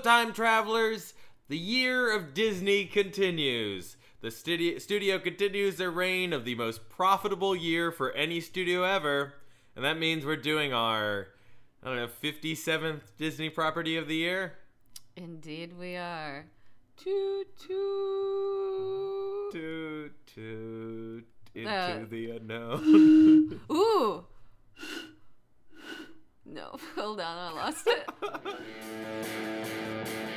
Hello, 0.00 0.16
time 0.16 0.32
travelers. 0.32 1.12
The 1.48 1.58
year 1.58 2.14
of 2.14 2.32
Disney 2.32 2.84
continues. 2.84 3.96
The 4.20 4.30
studio, 4.30 4.78
studio 4.78 5.18
continues 5.18 5.74
their 5.76 5.90
reign 5.90 6.32
of 6.32 6.44
the 6.44 6.54
most 6.54 6.88
profitable 6.88 7.56
year 7.56 7.90
for 7.90 8.12
any 8.12 8.40
studio 8.40 8.84
ever. 8.84 9.34
And 9.74 9.84
that 9.84 9.98
means 9.98 10.24
we're 10.24 10.36
doing 10.36 10.72
our, 10.72 11.26
I 11.82 11.88
don't 11.88 11.96
know, 11.96 12.06
57th 12.22 13.00
Disney 13.16 13.50
property 13.50 13.96
of 13.96 14.06
the 14.06 14.14
year? 14.14 14.52
Indeed, 15.16 15.76
we 15.76 15.96
are. 15.96 16.46
Toot 16.96 17.58
toot. 17.58 19.50
Toot, 19.52 20.12
toot, 20.32 21.26
into 21.56 21.68
Uh. 21.72 22.04
the 22.08 22.30
unknown. 22.30 23.60
Ooh. 23.72 24.24
No, 26.50 26.76
hold 26.96 27.20
on, 27.20 27.36
I 27.36 27.52
lost 27.54 27.86
it. 27.86 28.08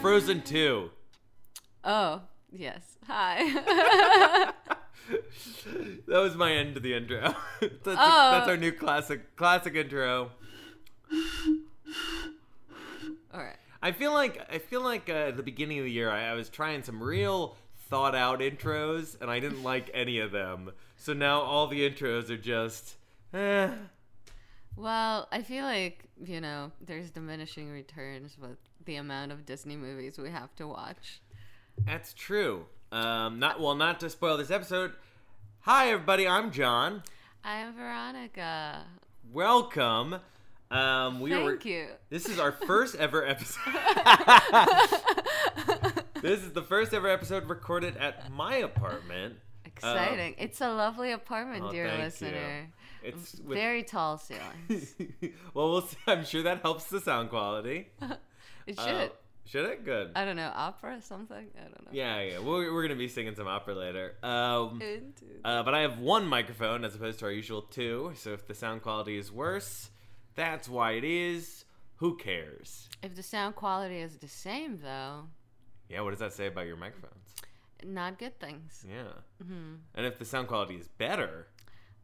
Frozen 0.00 0.42
2. 0.42 0.90
Oh, 1.84 2.22
yes. 2.50 2.96
Hi. 3.06 3.44
that 6.06 6.18
was 6.18 6.34
my 6.36 6.52
end 6.52 6.74
to 6.74 6.80
the 6.80 6.94
intro. 6.94 7.20
that's, 7.60 7.86
Oh. 7.86 8.30
that's 8.30 8.48
our 8.48 8.56
new 8.56 8.72
classic 8.72 9.36
classic 9.36 9.74
intro. 9.74 10.30
All 13.32 13.40
right. 13.40 13.56
I 13.82 13.92
feel 13.92 14.12
like 14.12 14.46
I 14.52 14.58
feel 14.58 14.82
like 14.82 15.08
uh, 15.08 15.12
at 15.28 15.36
the 15.36 15.42
beginning 15.42 15.78
of 15.78 15.84
the 15.84 15.90
year 15.90 16.10
I, 16.10 16.28
I 16.28 16.34
was 16.34 16.48
trying 16.48 16.82
some 16.82 17.02
real 17.02 17.56
thought 17.88 18.14
out 18.14 18.40
intros 18.40 19.20
and 19.20 19.30
I 19.30 19.40
didn't 19.40 19.62
like 19.62 19.90
any 19.92 20.18
of 20.18 20.32
them. 20.32 20.70
So 20.96 21.12
now 21.12 21.40
all 21.40 21.66
the 21.66 21.88
intros 21.88 22.30
are 22.30 22.36
just 22.36 22.96
eh. 23.34 23.70
Well, 24.76 25.28
I 25.30 25.42
feel 25.42 25.64
like, 25.64 26.04
you 26.24 26.40
know, 26.40 26.72
there's 26.80 27.10
diminishing 27.10 27.70
returns 27.70 28.36
with 28.40 28.56
the 28.84 28.96
amount 28.96 29.32
of 29.32 29.44
Disney 29.44 29.76
movies 29.76 30.18
we 30.18 30.30
have 30.30 30.54
to 30.56 30.66
watch. 30.66 31.20
That's 31.86 32.14
true. 32.14 32.66
Um, 32.92 33.38
not 33.38 33.60
well, 33.60 33.74
not 33.74 34.00
to 34.00 34.10
spoil 34.10 34.36
this 34.36 34.50
episode. 34.50 34.92
Hi 35.60 35.90
everybody, 35.90 36.26
I'm 36.26 36.50
John. 36.50 37.02
I'm 37.44 37.74
Veronica. 37.74 38.84
Welcome. 39.32 40.16
Um, 40.70 41.20
we 41.20 41.36
were 41.36 41.52
Thank 41.52 41.64
you. 41.66 41.86
This 42.08 42.28
is 42.28 42.38
our 42.38 42.52
first 42.52 42.94
ever 42.96 43.26
episode. 43.26 43.60
this 46.22 46.42
is 46.42 46.52
the 46.52 46.62
first 46.62 46.94
ever 46.94 47.08
episode 47.08 47.48
recorded 47.48 47.96
at 47.96 48.30
my 48.32 48.56
apartment. 48.56 49.34
Exciting. 49.64 50.34
it's 50.38 50.60
a 50.60 50.72
lovely 50.72 51.12
apartment, 51.12 51.64
oh, 51.66 51.70
dear 51.70 51.88
thank 51.88 52.20
you. 52.20 52.66
It's 53.02 53.40
with, 53.40 53.56
Very 53.58 53.82
tall 53.82 54.18
ceilings. 54.18 54.94
well, 55.54 55.70
we'll 55.70 55.82
see. 55.82 55.96
I'm 56.06 56.24
sure 56.24 56.42
that 56.42 56.60
helps 56.62 56.84
the 56.86 57.00
sound 57.00 57.30
quality. 57.30 57.88
It 58.66 58.78
Uh, 58.78 58.86
should. 58.86 59.12
should 59.46 59.64
it? 59.70 59.84
Good. 59.84 60.12
I 60.14 60.24
don't 60.24 60.36
know, 60.36 60.52
opera 60.54 60.98
or 60.98 61.00
something? 61.00 61.46
I 61.56 61.62
don't 61.62 61.84
know. 61.86 61.90
yeah, 61.92 62.20
yeah. 62.20 62.38
We're, 62.40 62.72
we're 62.72 62.82
gonna 62.82 62.94
be 62.94 63.08
singing 63.08 63.34
some 63.34 63.48
opera 63.48 63.74
later. 63.74 64.14
Um, 64.22 64.80
uh, 65.44 65.62
but 65.62 65.74
I 65.74 65.80
have 65.80 65.98
one 65.98 66.26
microphone 66.26 66.84
as 66.84 66.94
opposed 66.94 67.18
to 67.20 67.24
our 67.24 67.32
usual 67.32 67.62
two. 67.62 68.12
So 68.16 68.32
if 68.32 68.46
the 68.46 68.54
sound 68.54 68.82
quality 68.82 69.16
is 69.16 69.32
worse, 69.32 69.90
that's 70.36 70.68
why 70.68 70.92
it 70.92 71.04
is. 71.04 71.64
Who 71.96 72.16
cares? 72.16 72.88
If 73.02 73.14
the 73.16 73.22
sound 73.22 73.56
quality 73.56 73.96
is 73.98 74.18
the 74.18 74.28
same, 74.28 74.78
though, 74.82 75.24
Yeah. 75.88 76.02
What 76.02 76.10
does 76.10 76.20
that 76.20 76.32
say 76.34 76.46
about 76.46 76.66
your 76.66 76.76
microphones? 76.76 77.16
not 77.82 78.18
good 78.18 78.38
things. 78.38 78.84
Yeah. 78.86 79.12
hmm 79.42 79.76
And 79.94 80.04
if 80.06 80.18
the 80.18 80.26
sound 80.26 80.48
quality 80.48 80.76
is 80.76 80.86
better, 80.86 81.46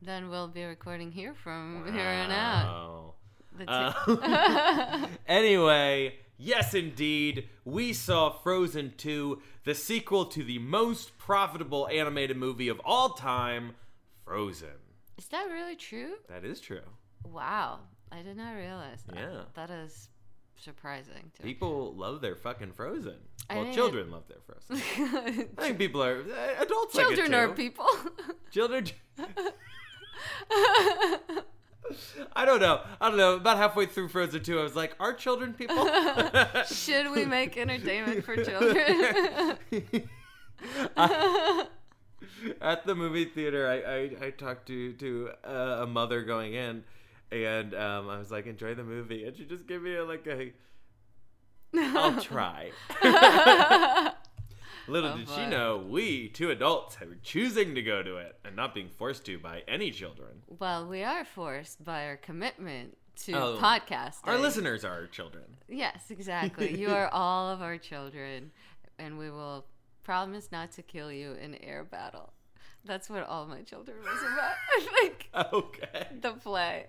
Then 0.03 0.29
we'll 0.29 0.49
be 0.49 0.65
recording 0.65 1.11
here 1.11 1.35
from 1.35 1.85
here 1.93 2.07
on 2.07 2.31
out. 2.31 3.15
Wow. 3.67 3.95
Uh, 4.09 5.07
anyway, 5.27 6.17
yes, 6.37 6.75
indeed, 6.75 7.49
we 7.65 7.93
saw 7.95 8.31
Frozen 8.31 8.95
2, 8.99 9.41
the 9.65 9.75
sequel 9.75 10.27
to 10.27 10.45
the 10.45 10.59
most 10.59 11.17
profitable 11.19 11.89
animated 11.89 12.37
movie 12.37 12.69
of 12.69 12.81
all 12.85 13.11
time, 13.11 13.75
Frozen. 14.25 14.69
is 15.17 15.27
that 15.29 15.45
really 15.51 15.77
true? 15.77 16.15
That 16.29 16.45
is 16.45 16.61
true. 16.61 16.81
Wow. 17.25 17.81
I 18.13 18.23
did 18.23 18.37
not 18.37 18.53
realize 18.55 19.03
that. 19.09 19.17
Yeah. 19.17 19.41
That 19.55 19.71
is 19.71 20.11
surprising 20.57 21.31
to 21.37 21.43
me. 21.43 21.53
People 21.55 21.95
love 21.95 22.21
their 22.21 22.37
fucking 22.37 22.73
Frozen. 22.73 23.17
I 23.49 23.57
Well, 23.57 23.65
mean- 23.65 23.75
children 23.75 24.11
love 24.11 24.25
their 24.29 24.39
Frozen. 24.47 25.49
I 25.59 25.63
think 25.63 25.79
people 25.79 26.03
are 26.03 26.21
uh, 26.21 26.63
adults 26.63 26.95
like 26.95 27.07
Children 27.07 27.35
are 27.35 27.49
people. 27.49 27.87
Children. 28.51 28.87
I 32.35 32.45
don't 32.45 32.61
know. 32.61 32.83
I 33.01 33.09
don't 33.09 33.17
know. 33.17 33.37
About 33.37 33.59
halfway 33.59 33.87
through 33.87 34.09
Frozen 34.09 34.43
2, 34.43 34.59
I 34.59 34.63
was 34.63 34.75
like, 34.75 34.97
are 34.99 35.13
children 35.13 35.55
people? 35.55 35.89
Should 36.67 37.13
we 37.13 37.25
make 37.25 37.57
entertainment 37.59 38.25
for 38.25 38.37
children? 38.43 39.57
At 42.61 42.87
the 42.87 42.95
movie 42.95 43.27
theater, 43.27 43.69
I, 43.69 43.77
I, 43.77 44.27
I 44.27 44.31
talked 44.31 44.67
to 44.69 44.93
to 44.95 45.31
uh, 45.45 45.79
a 45.83 45.87
mother 45.87 46.23
going 46.23 46.55
in, 46.55 46.85
and 47.31 47.75
um, 47.75 48.09
I 48.09 48.19
was 48.19 48.31
like, 48.31 48.47
"Enjoy 48.47 48.75
the 48.75 48.85
movie," 48.85 49.25
and 49.25 49.37
she 49.37 49.45
just 49.45 49.67
gave 49.67 49.83
me 49.83 49.97
a, 49.97 50.05
like 50.05 50.27
a, 50.27 50.53
"I'll 51.75 52.21
try." 52.21 52.73
Little 54.89 55.13
Oh, 55.13 55.17
did 55.19 55.29
she 55.29 55.47
know, 55.47 55.79
we 55.79 56.29
two 56.29 56.51
adults 56.51 56.99
were 57.01 57.17
choosing 57.23 57.75
to 57.75 57.83
go 57.83 58.03
to 58.03 58.17
it 58.19 58.39
and 58.45 58.55
not 58.55 58.75
being 58.75 58.89
forced 58.89 59.25
to 59.27 59.39
by 59.39 59.63
any 59.67 59.91
children. 59.91 60.43
well, 60.61 60.87
we 60.87 61.03
are 61.03 61.25
forced 61.25 61.83
by 61.85 62.07
our 62.07 62.17
commitment 62.17 62.97
to 63.25 63.33
Oh. 63.33 63.59
podcasting. 63.61 64.27
Our 64.29 64.39
listeners 64.39 64.85
are 64.85 64.93
our 64.93 65.07
children. 65.07 65.45
Yes, 65.69 66.11
exactly. 66.11 66.77
you 66.79 66.91
are 66.91 67.09
all 67.09 67.51
of 67.51 67.63
our 67.63 67.79
children, 67.79 68.53
and 68.99 69.19
we 69.19 69.31
will 69.31 69.67
promise 70.05 70.53
not 70.53 70.71
to 70.73 70.83
kill 70.83 71.11
you 71.11 71.33
in 71.33 71.55
air 71.57 71.83
battle. 71.83 72.33
That's 72.85 73.11
what 73.11 73.27
all 73.27 73.47
my 73.47 73.63
children 73.63 73.97
was 73.99 74.23
about. 74.23 74.93
like, 75.03 75.53
Okay. 75.53 76.07
the 76.21 76.33
play. 76.33 76.87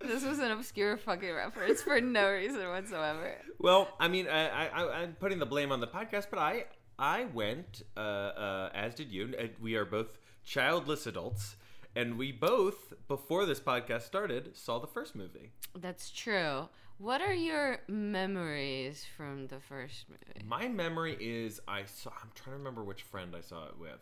This 0.00 0.22
was 0.24 0.38
an 0.38 0.50
obscure 0.50 0.96
fucking 0.98 1.32
reference 1.32 1.80
for 1.82 2.00
no 2.00 2.30
reason 2.30 2.68
whatsoever. 2.68 3.36
Well, 3.58 3.88
I 3.98 4.08
mean, 4.08 4.28
I, 4.28 4.48
I, 4.48 4.66
I- 4.66 4.94
I'm 5.02 5.14
putting 5.14 5.38
the 5.38 5.46
blame 5.46 5.72
on 5.72 5.80
the 5.80 5.86
podcast, 5.86 6.26
but 6.30 6.38
I, 6.38 6.64
I 6.98 7.24
went, 7.24 7.82
uh, 7.96 8.00
uh, 8.00 8.70
as 8.74 8.94
did 8.94 9.10
you. 9.10 9.34
and 9.38 9.50
We 9.60 9.74
are 9.76 9.84
both 9.84 10.18
childless 10.44 11.06
adults, 11.06 11.56
and 11.96 12.16
we 12.18 12.32
both, 12.32 12.92
before 13.08 13.46
this 13.46 13.60
podcast 13.60 14.02
started, 14.02 14.56
saw 14.56 14.78
the 14.78 14.86
first 14.86 15.14
movie. 15.16 15.50
That's 15.74 16.10
true. 16.10 16.68
What 16.98 17.20
are 17.20 17.34
your 17.34 17.78
memories 17.88 19.04
from 19.16 19.48
the 19.48 19.58
first 19.58 20.06
movie? 20.08 20.46
My 20.46 20.68
memory 20.68 21.16
is 21.20 21.60
I 21.66 21.84
saw. 21.84 22.10
I'm 22.10 22.30
trying 22.34 22.54
to 22.54 22.58
remember 22.58 22.84
which 22.84 23.02
friend 23.02 23.34
I 23.36 23.40
saw 23.40 23.64
it 23.66 23.78
with. 23.78 23.98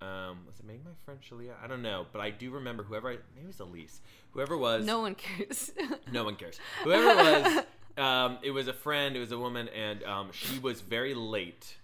Um, 0.00 0.40
was 0.48 0.58
it 0.58 0.66
maybe 0.66 0.80
my 0.84 0.90
friend 1.04 1.20
Shalia? 1.20 1.52
I 1.62 1.68
don't 1.68 1.82
know, 1.82 2.06
but 2.12 2.20
I 2.20 2.30
do 2.30 2.50
remember 2.50 2.82
whoever. 2.82 3.08
I, 3.10 3.18
maybe 3.36 3.44
it 3.44 3.46
was 3.46 3.60
Elise. 3.60 4.00
Whoever 4.32 4.58
was. 4.58 4.84
No 4.84 5.00
one 5.00 5.14
cares. 5.14 5.70
No 6.12 6.24
one 6.24 6.34
cares. 6.34 6.58
Whoever 6.82 7.08
it 7.08 7.16
was, 7.44 7.64
um, 8.04 8.38
it 8.42 8.50
was 8.50 8.66
a 8.66 8.72
friend. 8.72 9.14
It 9.16 9.20
was 9.20 9.30
a 9.30 9.38
woman, 9.38 9.68
and 9.68 10.02
um, 10.02 10.30
she 10.32 10.58
was 10.58 10.80
very 10.80 11.14
late, 11.14 11.76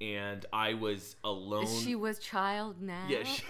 and 0.00 0.44
I 0.52 0.74
was 0.74 1.16
alone. 1.24 1.66
she 1.66 1.94
was 1.94 2.18
child 2.18 2.80
now. 2.80 3.06
Yeah, 3.08 3.24
she, 3.24 3.44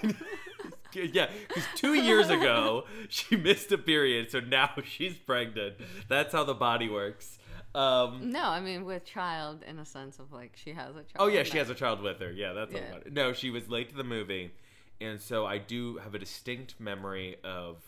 yeah. 1.13 1.29
Because 1.49 1.65
two 1.75 1.95
years 1.95 2.29
ago 2.31 2.85
she 3.09 3.37
missed 3.49 3.73
a 3.73 3.79
period, 3.79 4.31
so 4.31 4.41
now 4.41 4.71
she's 4.85 5.15
pregnant. 5.15 5.77
That's 6.09 6.33
how 6.33 6.45
the 6.45 6.55
body 6.55 6.89
works. 6.89 7.39
Um, 7.75 8.33
No, 8.33 8.45
I 8.45 8.61
mean 8.61 8.85
with 8.85 9.05
child 9.05 9.63
in 9.67 9.79
a 9.79 9.85
sense 9.85 10.19
of 10.19 10.33
like 10.33 10.57
she 10.57 10.73
has 10.73 10.91
a 10.91 11.03
child. 11.03 11.17
oh 11.19 11.27
yeah, 11.27 11.43
she 11.43 11.59
has 11.59 11.69
a 11.69 11.75
child 11.75 12.01
with 12.01 12.21
her. 12.21 12.33
Yeah, 12.33 12.53
that's 12.53 12.73
Yeah. 12.73 12.99
No, 13.11 13.33
she 13.33 13.51
was 13.51 13.69
late 13.69 13.91
to 13.91 13.97
the 13.97 14.05
movie, 14.05 14.53
and 15.01 15.21
so 15.21 15.45
I 15.47 15.59
do 15.59 15.99
have 15.99 16.15
a 16.15 16.19
distinct 16.19 16.81
memory 16.81 17.37
of 17.45 17.79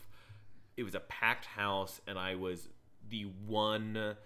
it 0.77 0.83
was 0.85 0.95
a 0.95 1.01
packed 1.01 1.47
house, 1.47 2.01
and 2.07 2.19
I 2.19 2.35
was 2.35 2.69
the 3.09 3.23
one 3.47 4.17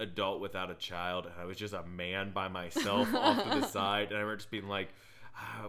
adult 0.00 0.40
without 0.40 0.70
a 0.70 0.74
child, 0.74 1.26
and 1.26 1.34
I 1.40 1.44
was 1.44 1.56
just 1.56 1.74
a 1.74 1.82
man 1.84 2.30
by 2.32 2.48
myself 2.48 3.12
off 3.14 3.42
to 3.42 3.60
the 3.60 3.66
side, 3.78 4.08
and 4.08 4.16
I 4.16 4.20
remember 4.20 4.38
just 4.38 4.50
being 4.50 4.68
like, 4.68 4.88
ah, 5.36 5.68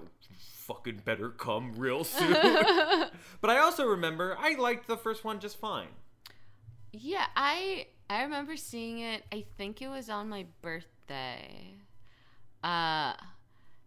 "Fucking 0.66 1.02
better 1.06 1.30
come 1.30 1.74
real 1.76 2.04
soon." 2.06 2.34
but 2.34 3.50
I 3.50 3.60
also 3.60 3.86
remember 3.86 4.36
I 4.40 4.56
liked 4.56 4.88
the 4.88 4.98
first 4.98 5.24
one 5.24 5.40
just 5.40 5.60
fine. 5.60 5.90
Yeah, 6.94 7.26
I 7.36 7.88
I 8.10 8.24
remember 8.24 8.58
seeing 8.58 9.00
it. 9.00 9.24
I 9.32 9.46
think 9.58 9.82
it 9.82 9.88
was 9.88 10.10
on 10.10 10.30
my 10.30 10.46
birthday. 10.62 11.76
Uh 12.64 13.14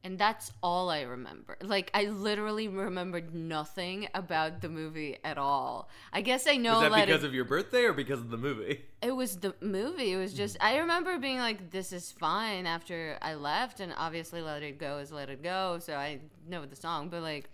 and 0.05 0.19
that's 0.19 0.53
all 0.63 0.91
I 0.91 1.01
remember. 1.01 1.57
Like 1.63 1.91
I 1.95 2.05
literally 2.05 2.69
remembered 2.69 3.35
nothing 3.35 4.07
about 4.15 4.61
the 4.61 4.69
movie 4.69 5.17
at 5.25 5.39
all. 5.39 5.89
I 6.13 6.21
guess 6.21 6.47
I 6.47 6.57
know 6.57 6.81
Was 6.81 6.91
that 6.93 7.07
because 7.07 7.25
It- 7.25 7.27
of 7.27 7.35
your 7.35 7.47
birthday 7.47 7.85
or 7.85 7.95
because 7.95 8.21
of 8.21 8.31
the 8.31 8.37
movie? 8.37 8.83
it 9.03 9.13
was 9.17 9.39
the 9.39 9.55
movie. 9.61 10.13
It 10.13 10.19
was 10.19 10.35
just 10.35 10.57
I 10.61 10.77
remember 10.77 11.19
being 11.19 11.39
like, 11.39 11.71
"This 11.71 11.93
is 11.93 12.13
fine." 12.13 12.67
After 12.67 13.19
I 13.23 13.35
left, 13.35 13.81
and 13.81 13.93
obviously, 13.97 14.43
"Let 14.43 14.63
It 14.63 14.79
Go" 14.79 14.99
is 14.99 15.11
"Let 15.11 15.31
It 15.31 15.43
Go," 15.43 15.79
so 15.81 15.95
I 15.97 16.21
know 16.47 16.65
the 16.67 16.77
song. 16.77 17.09
But 17.09 17.23
like, 17.23 17.49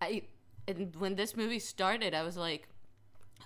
I 0.00 0.22
and 0.68 0.94
when 0.96 1.14
this 1.14 1.36
movie 1.36 1.60
started, 1.60 2.12
I 2.14 2.22
was 2.24 2.36
like, 2.36 2.68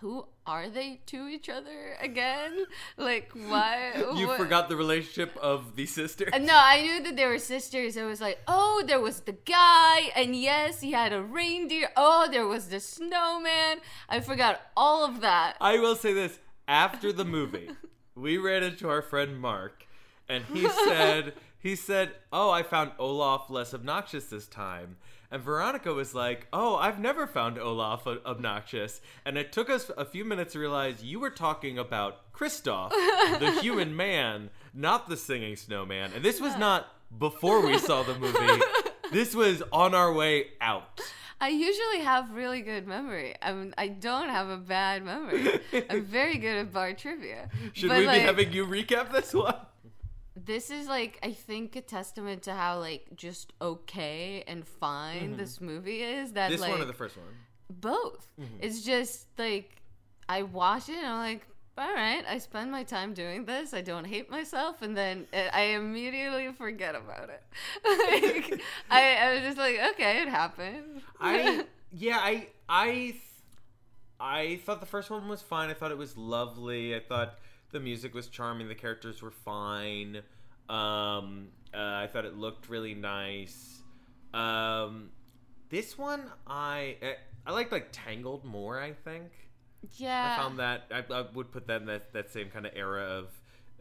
"Who 0.00 0.26
are 0.47 0.69
they 0.69 1.00
to 1.06 1.29
each 1.29 1.49
other 1.49 1.97
again? 2.00 2.67
Like, 2.97 3.31
why?" 3.32 3.93
You 4.17 4.29
what- 4.29 4.38
forgot 4.38 4.69
the 4.69 4.76
relationship 4.76 5.37
of 5.37 5.76
the 5.76 5.87
sister. 5.87 6.29
Uh, 6.32 6.38
No, 6.38 6.56
I 6.56 6.82
knew 6.82 7.02
that 7.02 7.17
they 7.17 7.26
were 7.26 7.38
sisters. 7.38 7.97
I 7.97 8.05
was 8.05 8.20
like, 8.20 8.38
oh, 8.49 8.82
there 8.87 9.00
was 9.00 9.20
the 9.20 9.32
guy, 9.32 10.11
and 10.17 10.35
yes, 10.35 10.81
he 10.81 10.93
had 10.93 11.12
a 11.12 11.23
reindeer. 11.23 11.91
Oh, 11.97 12.29
there 12.31 12.47
was 12.47 12.69
the 12.69 12.81
snowman. 12.81 13.81
I 14.08 14.20
forgot 14.20 14.61
all 14.76 15.05
of 15.05 15.20
that. 15.20 15.56
I 15.61 15.79
will 15.79 15.97
say 15.97 16.12
this: 16.12 16.38
after 16.67 17.12
the 17.12 17.25
movie, 17.25 17.70
we 18.14 18.38
ran 18.38 18.62
into 18.62 18.88
our 18.88 19.03
friend 19.03 19.38
Mark, 19.38 19.87
and 20.29 20.44
he 20.46 20.69
said, 20.69 21.35
"He 21.58 21.76
said, 21.76 22.12
oh, 22.32 22.50
I 22.50 22.62
found 22.62 22.93
Olaf 22.99 23.50
less 23.50 23.75
obnoxious 23.75 24.26
this 24.26 24.46
time." 24.46 24.96
And 25.31 25.43
Veronica 25.43 25.93
was 25.93 26.15
like, 26.15 26.49
"Oh, 26.53 26.77
I've 26.77 26.99
never 26.99 27.27
found 27.27 27.59
Olaf 27.59 28.06
obnoxious." 28.06 29.00
And 29.25 29.38
it 29.38 29.53
took 29.53 29.71
us 29.71 29.91
a 29.97 30.05
few 30.05 30.25
minutes 30.25 30.55
to 30.55 30.59
realize 30.59 31.05
you 31.05 31.21
were 31.21 31.31
talking 31.31 31.79
about 31.79 32.32
Kristoff, 32.32 32.91
the 33.38 33.53
human 33.62 33.94
man, 33.97 34.50
not 34.75 35.09
the 35.09 35.17
singing 35.17 35.56
snowman. 35.56 36.12
And 36.15 36.25
this 36.25 36.41
was 36.41 36.56
not 36.56 36.88
before 37.17 37.65
we 37.65 37.79
saw 37.79 38.03
the 38.03 38.19
movie. 38.19 38.62
This 39.12 39.35
was 39.35 39.61
on 39.73 39.93
our 39.93 40.12
way 40.12 40.50
out. 40.61 41.00
I 41.41 41.49
usually 41.49 42.00
have 42.05 42.31
really 42.31 42.61
good 42.61 42.87
memory. 42.87 43.35
I'm, 43.43 43.75
I 43.77 43.88
don't 43.88 44.29
have 44.29 44.49
a 44.49 44.56
bad 44.56 45.05
memory. 45.05 45.59
I'm 45.91 46.05
very 46.05 46.37
good 46.38 46.56
at 46.59 46.73
bar 46.73 46.93
trivia. 46.93 47.49
Should 47.73 47.88
But, 47.88 47.99
we 47.99 48.06
like, 48.06 48.21
be 48.21 48.25
having 48.25 48.53
you 48.53 48.67
recap 48.67 49.11
this 49.11 49.35
one? 49.35 49.56
This 50.45 50.71
is 50.71 50.89
like 50.89 51.19
I 51.23 51.33
think 51.33 51.77
a 51.77 51.81
testament 51.81 52.43
to 52.45 52.55
how 52.55 52.79
like 52.79 53.07
just 53.17 53.53
okay 53.61 54.45
and 54.47 54.67
fine 54.67 55.37
this 55.37 55.61
movie 55.61 56.03
is. 56.03 56.33
That 56.33 56.51
Mm-hmm. 56.51 56.53
This 56.53 56.61
like 56.61 56.71
one 56.71 56.81
or 56.83 56.85
the 56.87 56.93
first 56.93 57.17
one? 57.17 57.27
both. 57.69 58.27
It's 58.61 58.83
just 58.83 59.27
like 59.39 59.83
I 60.29 60.43
watch 60.43 60.89
it 60.89 60.97
and 60.97 61.07
I'm 61.07 61.19
like, 61.19 61.47
all 61.79 61.95
right, 61.95 62.25
I 62.29 62.39
spend 62.39 62.71
my 62.71 62.83
time 62.83 63.15
doing 63.15 63.45
this. 63.47 63.73
I 63.73 63.81
don't 63.81 64.05
hate 64.05 64.31
myself, 64.31 64.83
and 64.83 64.97
then 64.97 65.27
uh, 65.33 65.49
I 65.53 65.63
immediately 65.63 66.53
forget 66.53 66.95
about 66.95 67.31
it. 67.31 67.43
like, 68.51 68.61
I, 68.91 69.15
I 69.17 69.35
was 69.35 69.43
just 69.43 69.59
like, 69.59 69.79
okay, 69.93 70.23
it 70.23 70.29
happened. 70.29 71.01
I 71.19 71.65
yeah, 71.93 72.19
I 72.21 72.49
I 72.69 73.15
I 74.19 74.61
thought 74.67 74.81
the 74.81 74.87
first 74.87 75.11
one 75.11 75.27
was 75.29 75.41
fine. 75.41 75.71
I 75.71 75.75
thought 75.75 75.91
it 75.91 75.99
was 75.99 76.17
lovely. 76.17 76.95
I 76.95 77.01
thought 77.01 77.39
the 77.72 77.81
music 77.81 78.14
was 78.14 78.28
charming. 78.28 78.69
The 78.69 78.75
characters 78.75 79.22
were 79.22 79.31
fine. 79.31 80.22
Um, 80.69 81.49
uh, 81.75 81.78
I 81.78 82.08
thought 82.12 82.25
it 82.25 82.37
looked 82.37 82.69
really 82.69 82.94
nice. 82.94 83.82
Um, 84.32 85.11
this 85.69 85.99
one 85.99 86.31
I 86.46 86.96
I, 87.02 87.14
I 87.46 87.52
liked 87.52 87.72
like 87.72 87.88
Tangled 87.93 88.44
more. 88.44 88.81
I 88.81 88.93
think 88.93 89.31
yeah. 89.96 90.37
I 90.37 90.43
found 90.43 90.58
that 90.58 90.84
I, 90.93 91.05
I 91.12 91.25
would 91.34 91.50
put 91.50 91.67
that 91.69 91.81
in 91.81 91.87
that 91.87 92.12
that 92.12 92.31
same 92.31 92.50
kind 92.50 92.67
of 92.67 92.72
era 92.75 93.02
of. 93.02 93.28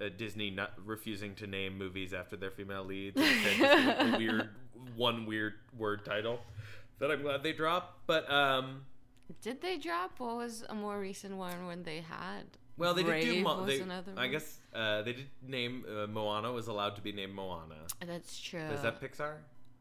Uh, 0.01 0.07
Disney 0.17 0.49
not 0.49 0.71
refusing 0.85 1.35
to 1.35 1.45
name 1.45 1.77
movies 1.77 2.13
after 2.13 2.37
their 2.37 2.51
female 2.51 2.85
leads, 2.85 3.19
instead 3.19 4.13
a 4.13 4.17
weird 4.17 4.49
one 4.95 5.25
weird 5.25 5.55
word 5.77 6.05
title 6.05 6.39
that 6.99 7.11
I'm 7.11 7.21
glad 7.21 7.43
they 7.43 7.51
dropped. 7.51 8.07
But 8.07 8.31
um, 8.31 8.85
Did 9.41 9.61
they 9.61 9.77
drop? 9.77 10.19
What 10.19 10.37
was 10.37 10.63
a 10.69 10.75
more 10.75 10.99
recent 10.99 11.35
one 11.35 11.65
when 11.65 11.83
they 11.83 11.97
had? 11.99 12.45
Well, 12.79 12.93
they 12.95 13.03
did 13.03 13.21
do. 13.21 13.31
Brave 13.31 13.43
Mo- 13.43 13.57
was 13.61 13.67
they, 13.67 13.79
another 13.81 14.11
I 14.17 14.21
one. 14.21 14.31
guess 14.31 14.57
uh, 14.73 15.01
they 15.03 15.13
did 15.13 15.27
name 15.47 15.85
uh, 15.87 16.07
Moana 16.07 16.51
was 16.51 16.67
allowed 16.67 16.95
to 16.95 17.01
be 17.01 17.11
named 17.11 17.33
Moana. 17.35 17.75
That's 18.05 18.39
true. 18.39 18.61
Is 18.61 18.81
that 18.81 18.99
Pixar? 19.01 19.33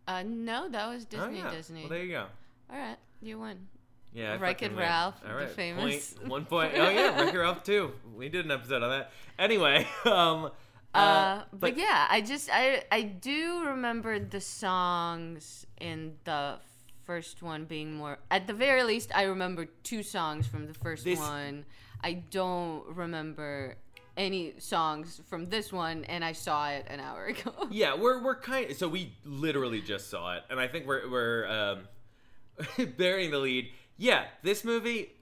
Uh, 0.06 0.22
no, 0.26 0.68
that 0.68 0.88
was 0.88 1.04
Disney. 1.04 1.40
oh, 1.40 1.44
yeah. 1.44 1.50
Disney. 1.50 1.80
Well, 1.80 1.88
there 1.90 2.02
you 2.04 2.12
go. 2.12 2.26
All 2.70 2.78
right, 2.78 2.96
you 3.22 3.38
won. 3.38 3.68
Yeah, 4.14 4.32
I 4.32 4.36
Wreck-It 4.36 4.64
fucking 4.64 4.76
win. 4.76 4.84
Ralph, 4.86 5.14
All 5.22 5.28
the 5.32 5.36
right, 5.36 5.50
famous- 5.50 6.14
point, 6.14 6.28
one 6.36 6.44
point. 6.46 6.72
Oh 6.76 6.88
yeah, 6.88 7.20
Wreck-It 7.22 7.38
Ralph 7.46 7.62
too. 7.62 7.92
We 8.16 8.28
did 8.28 8.44
an 8.46 8.50
episode 8.50 8.82
on 8.82 8.90
that. 8.90 9.12
Anyway, 9.38 9.86
um, 10.04 10.50
uh, 10.94 10.98
Uh, 10.98 11.42
but, 11.52 11.76
yeah, 11.76 12.06
I 12.10 12.22
just 12.22 12.48
I 12.52 12.82
I 12.90 13.02
do 13.02 13.64
remember 13.66 14.18
the 14.18 14.40
songs 14.40 15.66
in 15.78 16.14
the 16.24 16.56
first 17.04 17.42
one 17.42 17.64
being 17.66 17.94
more. 17.94 18.18
At 18.30 18.46
the 18.46 18.54
very 18.54 18.82
least, 18.84 19.10
I 19.14 19.22
remember 19.24 19.66
two 19.82 20.02
songs 20.02 20.46
from 20.46 20.66
the 20.66 20.74
first 20.74 21.04
This- 21.04 21.18
one. 21.18 21.64
I 22.02 22.14
don't 22.30 22.84
remember 22.94 23.76
any 24.16 24.54
songs 24.58 25.20
from 25.28 25.46
this 25.46 25.72
one, 25.72 26.04
and 26.04 26.24
I 26.24 26.32
saw 26.32 26.68
it 26.70 26.86
an 26.88 27.00
hour 27.00 27.26
ago. 27.26 27.52
Yeah, 27.70 27.94
we're 27.94 28.22
we're 28.22 28.36
kind. 28.40 28.74
so 28.76 28.88
we 28.88 29.12
literally 29.24 29.80
just 29.80 30.10
saw 30.10 30.36
it, 30.36 30.42
and 30.50 30.58
I 30.60 30.68
think 30.68 30.86
we're 30.86 31.08
we're 31.10 31.46
um, 31.48 32.86
bearing 32.96 33.30
the 33.30 33.38
lead. 33.38 33.68
Yeah, 33.96 34.24
this 34.42 34.64
movie 34.64 35.12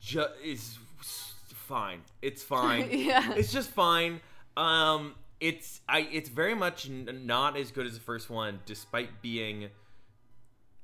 ju- 0.00 0.26
is 0.44 0.78
fine. 1.48 2.02
It's 2.22 2.42
fine. 2.42 2.88
Yeah. 2.92 3.32
it's 3.34 3.52
just 3.52 3.70
fine. 3.70 4.20
Um, 4.56 5.14
it's 5.40 5.80
I. 5.88 6.00
It's 6.12 6.28
very 6.28 6.54
much 6.54 6.88
n- 6.88 7.22
not 7.24 7.56
as 7.56 7.70
good 7.70 7.86
as 7.86 7.94
the 7.94 8.00
first 8.00 8.30
one, 8.30 8.60
despite 8.66 9.22
being 9.22 9.68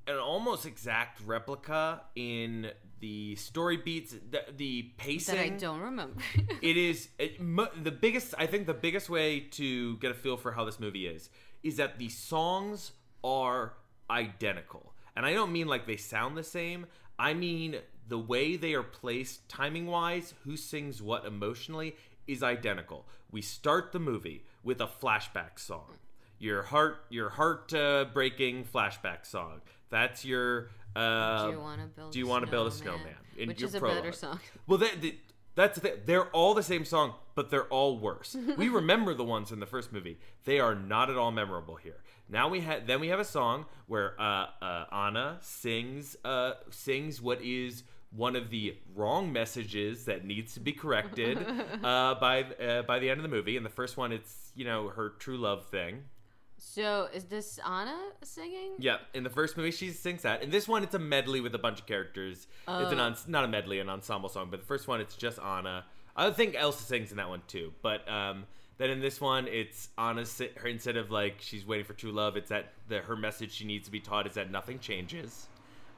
an 0.08 0.18
almost 0.18 0.66
exact 0.66 1.20
replica 1.24 2.00
in 2.16 2.70
the 3.02 3.34
story 3.34 3.76
beats, 3.76 4.14
the, 4.30 4.44
the 4.56 4.82
pacing 4.96 5.34
that 5.34 5.44
I 5.44 5.48
don't 5.48 5.80
remember. 5.80 6.22
it 6.62 6.76
is 6.76 7.08
it, 7.18 7.36
the 7.38 7.90
biggest 7.90 8.32
i 8.38 8.46
think 8.46 8.66
the 8.66 8.74
biggest 8.74 9.10
way 9.10 9.40
to 9.40 9.96
get 9.96 10.12
a 10.12 10.14
feel 10.14 10.36
for 10.36 10.52
how 10.52 10.64
this 10.64 10.78
movie 10.80 11.06
is 11.06 11.28
is 11.64 11.76
that 11.76 11.98
the 11.98 12.08
songs 12.08 12.92
are 13.22 13.74
identical. 14.08 14.94
And 15.16 15.26
i 15.26 15.34
don't 15.34 15.52
mean 15.52 15.66
like 15.66 15.86
they 15.86 15.96
sound 15.96 16.36
the 16.36 16.44
same. 16.44 16.86
I 17.18 17.34
mean 17.34 17.76
the 18.08 18.18
way 18.18 18.56
they 18.56 18.74
are 18.74 18.84
placed 18.84 19.48
timing 19.48 19.86
wise 19.86 20.34
who 20.44 20.56
sings 20.56 21.02
what 21.02 21.26
emotionally 21.26 21.96
is 22.28 22.42
identical. 22.42 23.04
We 23.32 23.42
start 23.42 23.90
the 23.90 23.98
movie 23.98 24.44
with 24.62 24.80
a 24.80 24.86
flashback 24.86 25.58
song. 25.58 25.98
Your 26.38 26.62
heart 26.62 26.98
your 27.10 27.30
heart 27.30 27.74
uh, 27.74 28.06
breaking 28.14 28.64
flashback 28.64 29.26
song. 29.26 29.60
That's 29.90 30.24
your 30.24 30.70
uh, 30.96 31.46
do 31.46 31.52
you 31.52 31.60
want 31.60 31.80
to 31.80 31.86
build? 31.88 32.12
do 32.12 32.18
you 32.18 32.26
a 32.26 32.28
want 32.28 32.44
to 32.44 32.50
build 32.50 32.66
a 32.68 32.70
snowman? 32.70 33.14
in 33.36 33.48
Which 33.48 33.60
your 33.60 33.68
is 33.68 33.74
a 33.74 33.80
prologue. 33.80 33.98
better 33.98 34.12
song. 34.12 34.40
Well, 34.66 34.78
that, 34.78 35.00
that- 35.02 35.14
that's 35.54 35.74
the 35.74 35.80
thing. 35.82 35.92
They're 36.06 36.28
all 36.30 36.54
the 36.54 36.62
same 36.62 36.86
song, 36.86 37.12
but 37.34 37.50
they're 37.50 37.66
all 37.66 37.98
worse. 37.98 38.34
we 38.56 38.70
remember 38.70 39.12
the 39.12 39.24
ones 39.24 39.52
in 39.52 39.60
the 39.60 39.66
first 39.66 39.92
movie. 39.92 40.18
They 40.44 40.58
are 40.60 40.74
not 40.74 41.10
at 41.10 41.18
all 41.18 41.30
memorable 41.30 41.76
here. 41.76 42.02
Now 42.28 42.48
we 42.48 42.60
have 42.60 42.86
then 42.86 43.00
we 43.00 43.08
have 43.08 43.20
a 43.20 43.24
song 43.24 43.66
where 43.86 44.18
uh, 44.18 44.46
uh, 44.62 44.84
Anna 44.90 45.36
sings 45.42 46.16
uh, 46.24 46.52
sings 46.70 47.20
what 47.20 47.42
is 47.42 47.82
one 48.16 48.34
of 48.34 48.48
the 48.48 48.76
wrong 48.94 49.30
messages 49.32 50.06
that 50.06 50.24
needs 50.24 50.54
to 50.54 50.60
be 50.60 50.72
corrected 50.72 51.36
uh, 51.84 52.14
by 52.14 52.44
uh, 52.44 52.82
by 52.82 52.98
the 52.98 53.10
end 53.10 53.18
of 53.18 53.22
the 53.22 53.28
movie. 53.28 53.58
In 53.58 53.62
the 53.62 53.68
first 53.68 53.98
one, 53.98 54.10
it's 54.10 54.52
you 54.54 54.64
know 54.64 54.88
her 54.88 55.10
true 55.18 55.36
love 55.36 55.66
thing. 55.66 56.04
So 56.74 57.06
is 57.12 57.24
this 57.24 57.58
Anna 57.68 57.98
singing? 58.22 58.70
Yeah, 58.78 58.96
in 59.12 59.24
the 59.24 59.28
first 59.30 59.58
movie 59.58 59.72
she 59.72 59.90
sings 59.90 60.22
that. 60.22 60.42
In 60.42 60.48
this 60.48 60.66
one, 60.66 60.82
it's 60.82 60.94
a 60.94 60.98
medley 60.98 61.42
with 61.42 61.54
a 61.54 61.58
bunch 61.58 61.80
of 61.80 61.86
characters. 61.86 62.46
It's 62.66 62.92
an 62.92 62.98
Oh. 62.98 63.02
on, 63.04 63.16
not 63.26 63.44
a 63.44 63.48
medley, 63.48 63.78
an 63.78 63.90
ensemble 63.90 64.30
song. 64.30 64.48
But 64.50 64.60
the 64.60 64.66
first 64.66 64.88
one, 64.88 64.98
it's 64.98 65.14
just 65.14 65.38
Anna. 65.38 65.84
I 66.16 66.30
think 66.30 66.54
Elsa 66.56 66.82
sings 66.82 67.10
in 67.10 67.18
that 67.18 67.28
one 67.28 67.42
too. 67.46 67.74
But 67.82 68.08
um, 68.08 68.46
then 68.78 68.88
in 68.88 69.00
this 69.00 69.20
one, 69.20 69.48
it's 69.48 69.90
Anna. 69.98 70.24
Her 70.56 70.66
instead 70.68 70.96
of 70.96 71.10
like 71.10 71.36
she's 71.40 71.66
waiting 71.66 71.84
for 71.84 71.92
true 71.92 72.10
love, 72.12 72.38
it's 72.38 72.48
that 72.48 72.72
the 72.88 73.00
her 73.00 73.16
message 73.16 73.52
she 73.52 73.66
needs 73.66 73.84
to 73.84 73.90
be 73.92 74.00
taught 74.00 74.26
is 74.26 74.32
that 74.34 74.50
nothing 74.50 74.78
changes. 74.78 75.48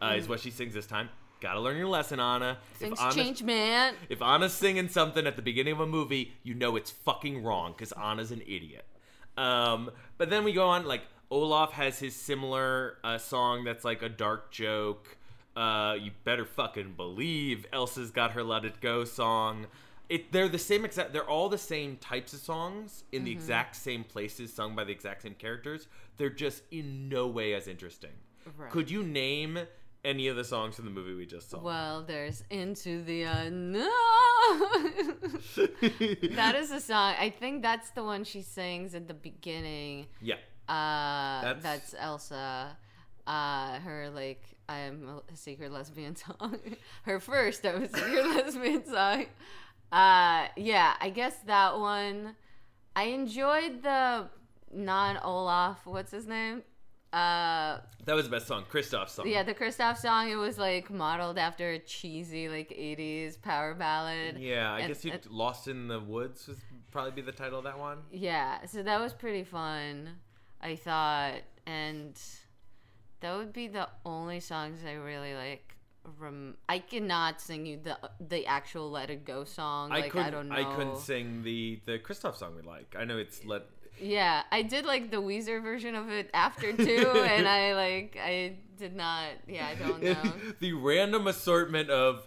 Uh, 0.02 0.14
Is 0.16 0.28
what 0.28 0.40
she 0.40 0.50
sings 0.50 0.74
this 0.74 0.86
time. 0.86 1.08
Gotta 1.40 1.60
learn 1.60 1.76
your 1.76 1.86
lesson, 1.86 2.18
Anna. 2.18 2.58
Things 2.74 2.98
Anna's- 3.00 3.14
change, 3.14 3.42
man. 3.44 3.94
if 4.08 4.20
Anna's 4.20 4.52
singing 4.52 4.88
something 4.88 5.24
at 5.24 5.36
the 5.36 5.42
beginning 5.42 5.74
of 5.74 5.80
a 5.80 5.86
movie, 5.86 6.32
you 6.42 6.52
know 6.54 6.74
it's 6.74 6.90
fucking 6.90 7.44
wrong 7.44 7.72
because 7.72 7.92
Anna's 7.92 8.32
an 8.32 8.40
idiot. 8.42 8.84
Um, 9.36 9.90
but 10.18 10.30
then 10.30 10.44
we 10.44 10.52
go 10.52 10.68
on 10.68 10.86
like 10.86 11.02
Olaf 11.30 11.72
has 11.72 11.98
his 11.98 12.14
similar 12.14 12.98
uh, 13.02 13.18
song 13.18 13.64
that's 13.64 13.84
like 13.84 14.02
a 14.02 14.08
dark 14.08 14.50
joke. 14.50 15.16
Uh, 15.56 15.96
you 16.00 16.10
better 16.24 16.44
fucking 16.44 16.94
believe 16.96 17.66
Elsa's 17.72 18.10
got 18.10 18.32
her 18.32 18.42
"Let 18.42 18.64
It 18.64 18.80
Go" 18.80 19.04
song. 19.04 19.66
It 20.08 20.32
they're 20.32 20.48
the 20.48 20.58
same 20.58 20.84
exact. 20.84 21.12
They're 21.12 21.28
all 21.28 21.48
the 21.48 21.58
same 21.58 21.96
types 21.96 22.32
of 22.32 22.40
songs 22.40 23.04
in 23.12 23.24
the 23.24 23.30
exact 23.32 23.76
same 23.76 24.04
places, 24.04 24.52
sung 24.52 24.74
by 24.74 24.84
the 24.84 24.92
exact 24.92 25.22
same 25.22 25.34
characters. 25.34 25.86
They're 26.16 26.30
just 26.30 26.62
in 26.70 27.08
no 27.08 27.26
way 27.26 27.54
as 27.54 27.68
interesting. 27.68 28.10
Right. 28.58 28.70
Could 28.70 28.90
you 28.90 29.02
name 29.02 29.58
any 30.04 30.28
of 30.28 30.36
the 30.36 30.44
songs 30.44 30.76
from 30.76 30.84
the 30.84 30.90
movie 30.90 31.14
we 31.14 31.26
just 31.26 31.50
saw? 31.50 31.60
Well, 31.60 32.02
there's 32.02 32.42
Into 32.50 33.02
the 33.02 33.22
Unknown. 33.44 33.84
that 36.36 36.54
is 36.56 36.70
a 36.70 36.80
song. 36.80 37.14
I 37.18 37.30
think 37.30 37.62
that's 37.62 37.90
the 37.90 38.04
one 38.04 38.24
she 38.24 38.42
sings 38.42 38.94
at 38.94 39.08
the 39.08 39.14
beginning. 39.14 40.06
yeah. 40.20 40.36
Uh, 40.68 41.42
That's- 41.42 41.62
that's, 41.62 41.94
Elsa. 41.98 42.76
Uh, 43.26 43.78
her 43.80 44.10
like 44.14 44.42
I 44.68 44.78
am 44.80 45.20
a 45.32 45.36
secret 45.36 45.72
lesbian 45.72 46.14
song. 46.24 46.58
her 47.04 47.18
first 47.20 47.64
I'm 47.64 47.82
a 47.84 47.88
secret 47.88 48.26
lesbian 48.26 48.84
song. 48.86 49.26
Uh, 49.90 50.48
yeah, 50.56 50.94
I 51.00 51.10
guess 51.10 51.34
that 51.46 51.78
one. 51.78 52.34
I 52.96 53.04
enjoyed 53.04 53.82
the 53.82 54.28
non 54.72 55.18
Olaf. 55.22 55.86
What's 55.86 56.12
his 56.12 56.26
name? 56.26 56.62
Uh, 57.14 57.80
That 58.06 58.14
was 58.16 58.24
the 58.24 58.30
best 58.30 58.46
song. 58.48 58.64
Kristoff's 58.70 59.12
song. 59.12 59.28
yeah, 59.28 59.44
the 59.44 59.54
Kristoff 59.54 59.96
song. 59.98 60.28
It 60.30 60.34
was 60.36 60.58
like 60.58 60.90
modeled 60.90 61.38
after 61.38 61.70
a 61.70 61.78
cheesy 61.78 62.48
like 62.48 62.70
'80s 62.70 63.40
power 63.40 63.72
ballad. 63.74 64.38
Yeah, 64.38 64.72
I 64.72 64.80
And- 64.80 64.88
guess 64.88 65.04
you 65.04 65.12
and- 65.12 65.26
Lost 65.30 65.68
in 65.68 65.86
the 65.88 66.00
Woods 66.00 66.48
was 66.48 66.58
probably 66.90 67.12
be 67.12 67.22
the 67.22 67.32
title 67.32 67.58
of 67.58 67.64
that 67.64 67.78
one. 67.78 67.98
Yeah, 68.10 68.64
so 68.66 68.82
that 68.82 69.00
was 69.00 69.12
pretty 69.14 69.44
fun, 69.44 70.16
I 70.60 70.74
thought, 70.76 71.42
and 71.66 72.20
that 73.20 73.36
would 73.36 73.52
be 73.52 73.68
the 73.68 73.88
only 74.04 74.40
songs 74.40 74.84
I 74.84 74.94
really 74.94 75.34
like. 75.34 75.70
Rem- 76.18 76.58
I 76.68 76.80
cannot 76.80 77.40
sing 77.40 77.64
you 77.64 77.78
the 77.78 77.96
the 78.20 78.44
actual 78.46 78.90
"Let 78.90 79.08
It 79.08 79.24
Go" 79.24 79.44
song. 79.44 79.90
I 79.92 80.00
like 80.00 80.10
couldn't. 80.12 80.26
I 80.26 80.30
don't 80.30 80.48
know. 80.48 80.56
I 80.56 80.74
couldn't 80.76 80.98
sing 80.98 81.42
the 81.44 81.80
the 81.86 81.98
Christoph 81.98 82.36
song 82.36 82.56
we 82.56 82.62
like. 82.62 82.94
I 82.98 83.04
know 83.04 83.16
it's 83.16 83.42
let. 83.46 83.62
Yeah, 84.00 84.42
I 84.50 84.62
did 84.62 84.84
like 84.84 85.10
the 85.10 85.18
Weezer 85.18 85.62
version 85.62 85.94
of 85.94 86.10
it 86.10 86.30
after 86.34 86.72
too, 86.72 87.10
and 87.10 87.46
I 87.48 87.74
like 87.74 88.18
I 88.22 88.56
did 88.76 88.94
not. 88.96 89.28
Yeah, 89.46 89.66
I 89.66 89.74
don't 89.74 90.02
know. 90.02 90.32
the 90.60 90.72
random 90.72 91.26
assortment 91.26 91.90
of. 91.90 92.26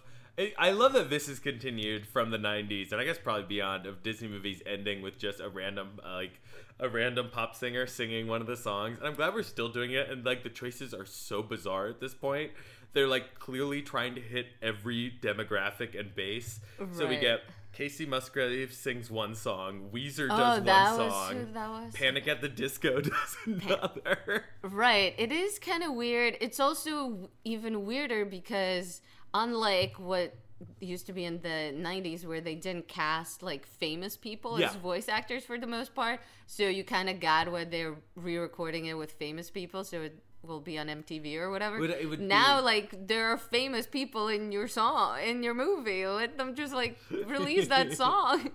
I- 0.59 0.69
love 0.69 0.93
that 0.93 1.09
this 1.09 1.27
is 1.27 1.39
continued 1.39 2.05
from 2.05 2.29
the 2.29 2.37
'90s, 2.37 2.91
and 2.91 3.01
I 3.01 3.05
guess 3.05 3.17
probably 3.17 3.45
beyond 3.45 3.87
of 3.87 4.03
Disney 4.03 4.27
movies 4.27 4.61
ending 4.67 5.01
with 5.01 5.17
just 5.17 5.39
a 5.39 5.49
random 5.49 5.99
uh, 6.05 6.13
like 6.13 6.39
a 6.79 6.87
random 6.87 7.29
pop 7.31 7.55
singer 7.55 7.87
singing 7.87 8.27
one 8.27 8.41
of 8.41 8.47
the 8.47 8.55
songs. 8.55 8.99
And 8.99 9.07
I'm 9.07 9.15
glad 9.15 9.33
we're 9.33 9.41
still 9.41 9.69
doing 9.69 9.91
it, 9.93 10.09
and 10.09 10.23
like 10.23 10.43
the 10.43 10.49
choices 10.49 10.93
are 10.93 11.05
so 11.05 11.41
bizarre 11.41 11.87
at 11.87 11.99
this 11.99 12.13
point. 12.13 12.51
They're 12.93 13.07
like 13.07 13.39
clearly 13.39 13.81
trying 13.81 14.15
to 14.15 14.21
hit 14.21 14.47
every 14.61 15.13
demographic 15.21 15.99
and 15.99 16.13
base. 16.15 16.59
So 16.91 17.07
we 17.07 17.17
get 17.17 17.41
Kacey 17.77 18.07
Musgraves 18.07 18.75
sings 18.75 19.11
one 19.11 19.35
song, 19.35 19.89
Weezer 19.93 20.27
Oh, 20.31 20.37
does 20.37 20.63
that 20.63 20.97
one 20.97 21.11
song, 21.11 21.53
was. 21.53 21.93
Panic 21.93 22.27
at 22.27 22.41
the 22.41 22.49
Disco 22.49 23.01
does 23.01 23.37
another. 23.45 24.45
Right. 24.63 25.13
It 25.17 25.31
is 25.31 25.59
kind 25.59 25.83
of 25.83 25.93
weird. 25.93 26.37
It's 26.41 26.59
also 26.59 27.29
even 27.43 27.85
weirder 27.85 28.25
because 28.25 29.01
unlike 29.33 29.99
what 29.99 30.35
used 30.79 31.05
to 31.05 31.13
be 31.13 31.23
in 31.23 31.39
the 31.43 31.71
90s 31.75 32.25
where 32.25 32.41
they 32.41 32.55
didn't 32.55 32.87
cast 32.87 33.43
like 33.43 33.67
famous 33.67 34.17
people 34.17 34.59
Yeah. 34.59 34.69
as 34.69 34.75
voice 34.75 35.07
actors 35.07 35.43
for 35.43 35.59
the 35.59 35.67
most 35.67 35.93
part, 35.93 36.19
so 36.47 36.63
you 36.63 36.83
kind 36.83 37.09
of 37.11 37.19
got 37.19 37.51
where 37.51 37.63
they're 37.65 37.93
re-recording 38.15 38.85
it 38.87 38.95
with 38.95 39.11
famous 39.11 39.51
people 39.51 39.83
so 39.83 40.01
it 40.01 40.23
will 40.43 40.59
be 40.61 40.77
on 40.77 40.87
MTV 40.87 41.35
or 41.37 41.49
whatever. 41.51 41.79
Would- 41.79 42.09
would 42.09 42.19
now 42.21 42.57
be- 42.59 42.63
like 42.65 43.07
there 43.07 43.31
are 43.31 43.37
famous 43.37 43.85
people 43.87 44.27
in 44.27 44.51
your 44.51 44.67
song 44.67 45.19
in 45.21 45.43
your 45.43 45.53
movie. 45.53 46.05
Let 46.07 46.37
them 46.37 46.55
just 46.55 46.73
like 46.73 46.97
release 47.25 47.67
that 47.67 47.93
song. 47.97 48.51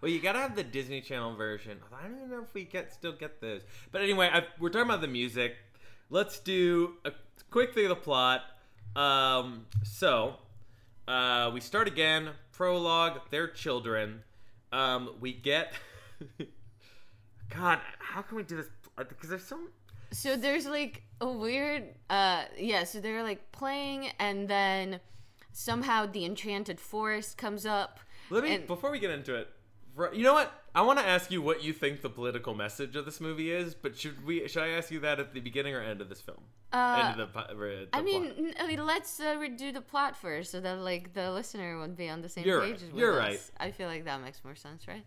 Well, 0.00 0.10
you 0.10 0.20
gotta 0.20 0.38
have 0.38 0.56
the 0.56 0.64
Disney 0.64 1.00
Channel 1.00 1.36
version. 1.36 1.78
I 1.92 2.02
don't 2.06 2.16
even 2.16 2.30
know 2.30 2.42
if 2.42 2.54
we 2.54 2.64
get 2.64 2.92
still 2.92 3.12
get 3.12 3.40
those. 3.40 3.62
But 3.92 4.02
anyway, 4.02 4.30
I, 4.32 4.44
we're 4.58 4.70
talking 4.70 4.88
about 4.88 5.00
the 5.02 5.08
music. 5.08 5.56
Let's 6.08 6.38
do 6.40 6.94
a 7.04 7.12
quick 7.50 7.74
thing 7.74 7.84
of 7.84 7.90
the 7.90 7.96
plot. 7.96 8.42
Um, 8.96 9.66
so 9.84 10.36
uh, 11.06 11.50
we 11.54 11.60
start 11.60 11.86
again. 11.86 12.30
Prologue. 12.52 13.20
They're 13.30 13.48
children. 13.48 14.22
Um, 14.72 15.14
we 15.20 15.32
get. 15.32 15.72
God, 17.50 17.80
how 17.98 18.22
can 18.22 18.36
we 18.36 18.42
do 18.42 18.56
this? 18.56 18.66
Because 18.96 19.28
there's 19.30 19.44
some. 19.44 19.68
So 20.12 20.36
there's 20.36 20.66
like 20.66 21.02
a 21.20 21.28
weird 21.30 21.84
uh 22.08 22.44
yeah, 22.58 22.84
so 22.84 23.00
they're 23.00 23.22
like 23.22 23.52
playing 23.52 24.08
and 24.18 24.48
then 24.48 25.00
somehow 25.52 26.06
the 26.06 26.24
enchanted 26.24 26.80
forest 26.80 27.36
comes 27.38 27.66
up. 27.66 28.00
Let 28.30 28.44
me 28.44 28.54
And- 28.56 28.66
before 28.66 28.90
we 28.90 28.98
get 28.98 29.10
into 29.10 29.34
it. 29.34 29.48
You 30.14 30.22
know 30.22 30.34
what? 30.34 30.52
I 30.74 30.82
want 30.82 31.00
to 31.00 31.04
ask 31.04 31.30
you 31.32 31.42
what 31.42 31.64
you 31.64 31.72
think 31.72 32.00
the 32.00 32.08
political 32.08 32.54
message 32.54 32.94
of 32.94 33.04
this 33.04 33.20
movie 33.20 33.50
is, 33.50 33.74
but 33.74 33.98
should 33.98 34.24
we? 34.24 34.46
Should 34.46 34.62
I 34.62 34.68
ask 34.68 34.90
you 34.92 35.00
that 35.00 35.18
at 35.18 35.34
the 35.34 35.40
beginning 35.40 35.74
or 35.74 35.82
end 35.82 36.00
of 36.00 36.08
this 36.08 36.20
film? 36.20 36.38
Uh, 36.72 37.10
end 37.10 37.20
of 37.20 37.32
the, 37.32 37.40
po- 37.40 37.54
the 37.54 37.88
I 37.92 38.00
mean, 38.00 38.54
I 38.58 38.68
mean, 38.68 38.86
let's 38.86 39.18
uh, 39.18 39.34
redo 39.34 39.74
the 39.74 39.80
plot 39.80 40.16
first 40.16 40.52
so 40.52 40.60
that 40.60 40.78
like 40.78 41.12
the 41.12 41.32
listener 41.32 41.80
would 41.80 41.96
be 41.96 42.08
on 42.08 42.22
the 42.22 42.28
same 42.28 42.46
You're 42.46 42.60
page 42.62 42.82
right. 42.82 42.94
You're 42.94 43.20
us. 43.20 43.28
right. 43.28 43.40
I 43.58 43.70
feel 43.72 43.88
like 43.88 44.04
that 44.04 44.22
makes 44.22 44.42
more 44.44 44.54
sense, 44.54 44.86
right? 44.86 45.04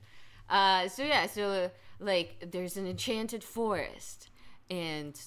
Uh, 0.50 0.90
so 0.90 1.02
yeah, 1.04 1.26
so 1.28 1.72
like 2.02 2.46
there's 2.52 2.76
an 2.76 2.86
enchanted 2.86 3.44
forest, 3.44 4.30
and 4.70 5.20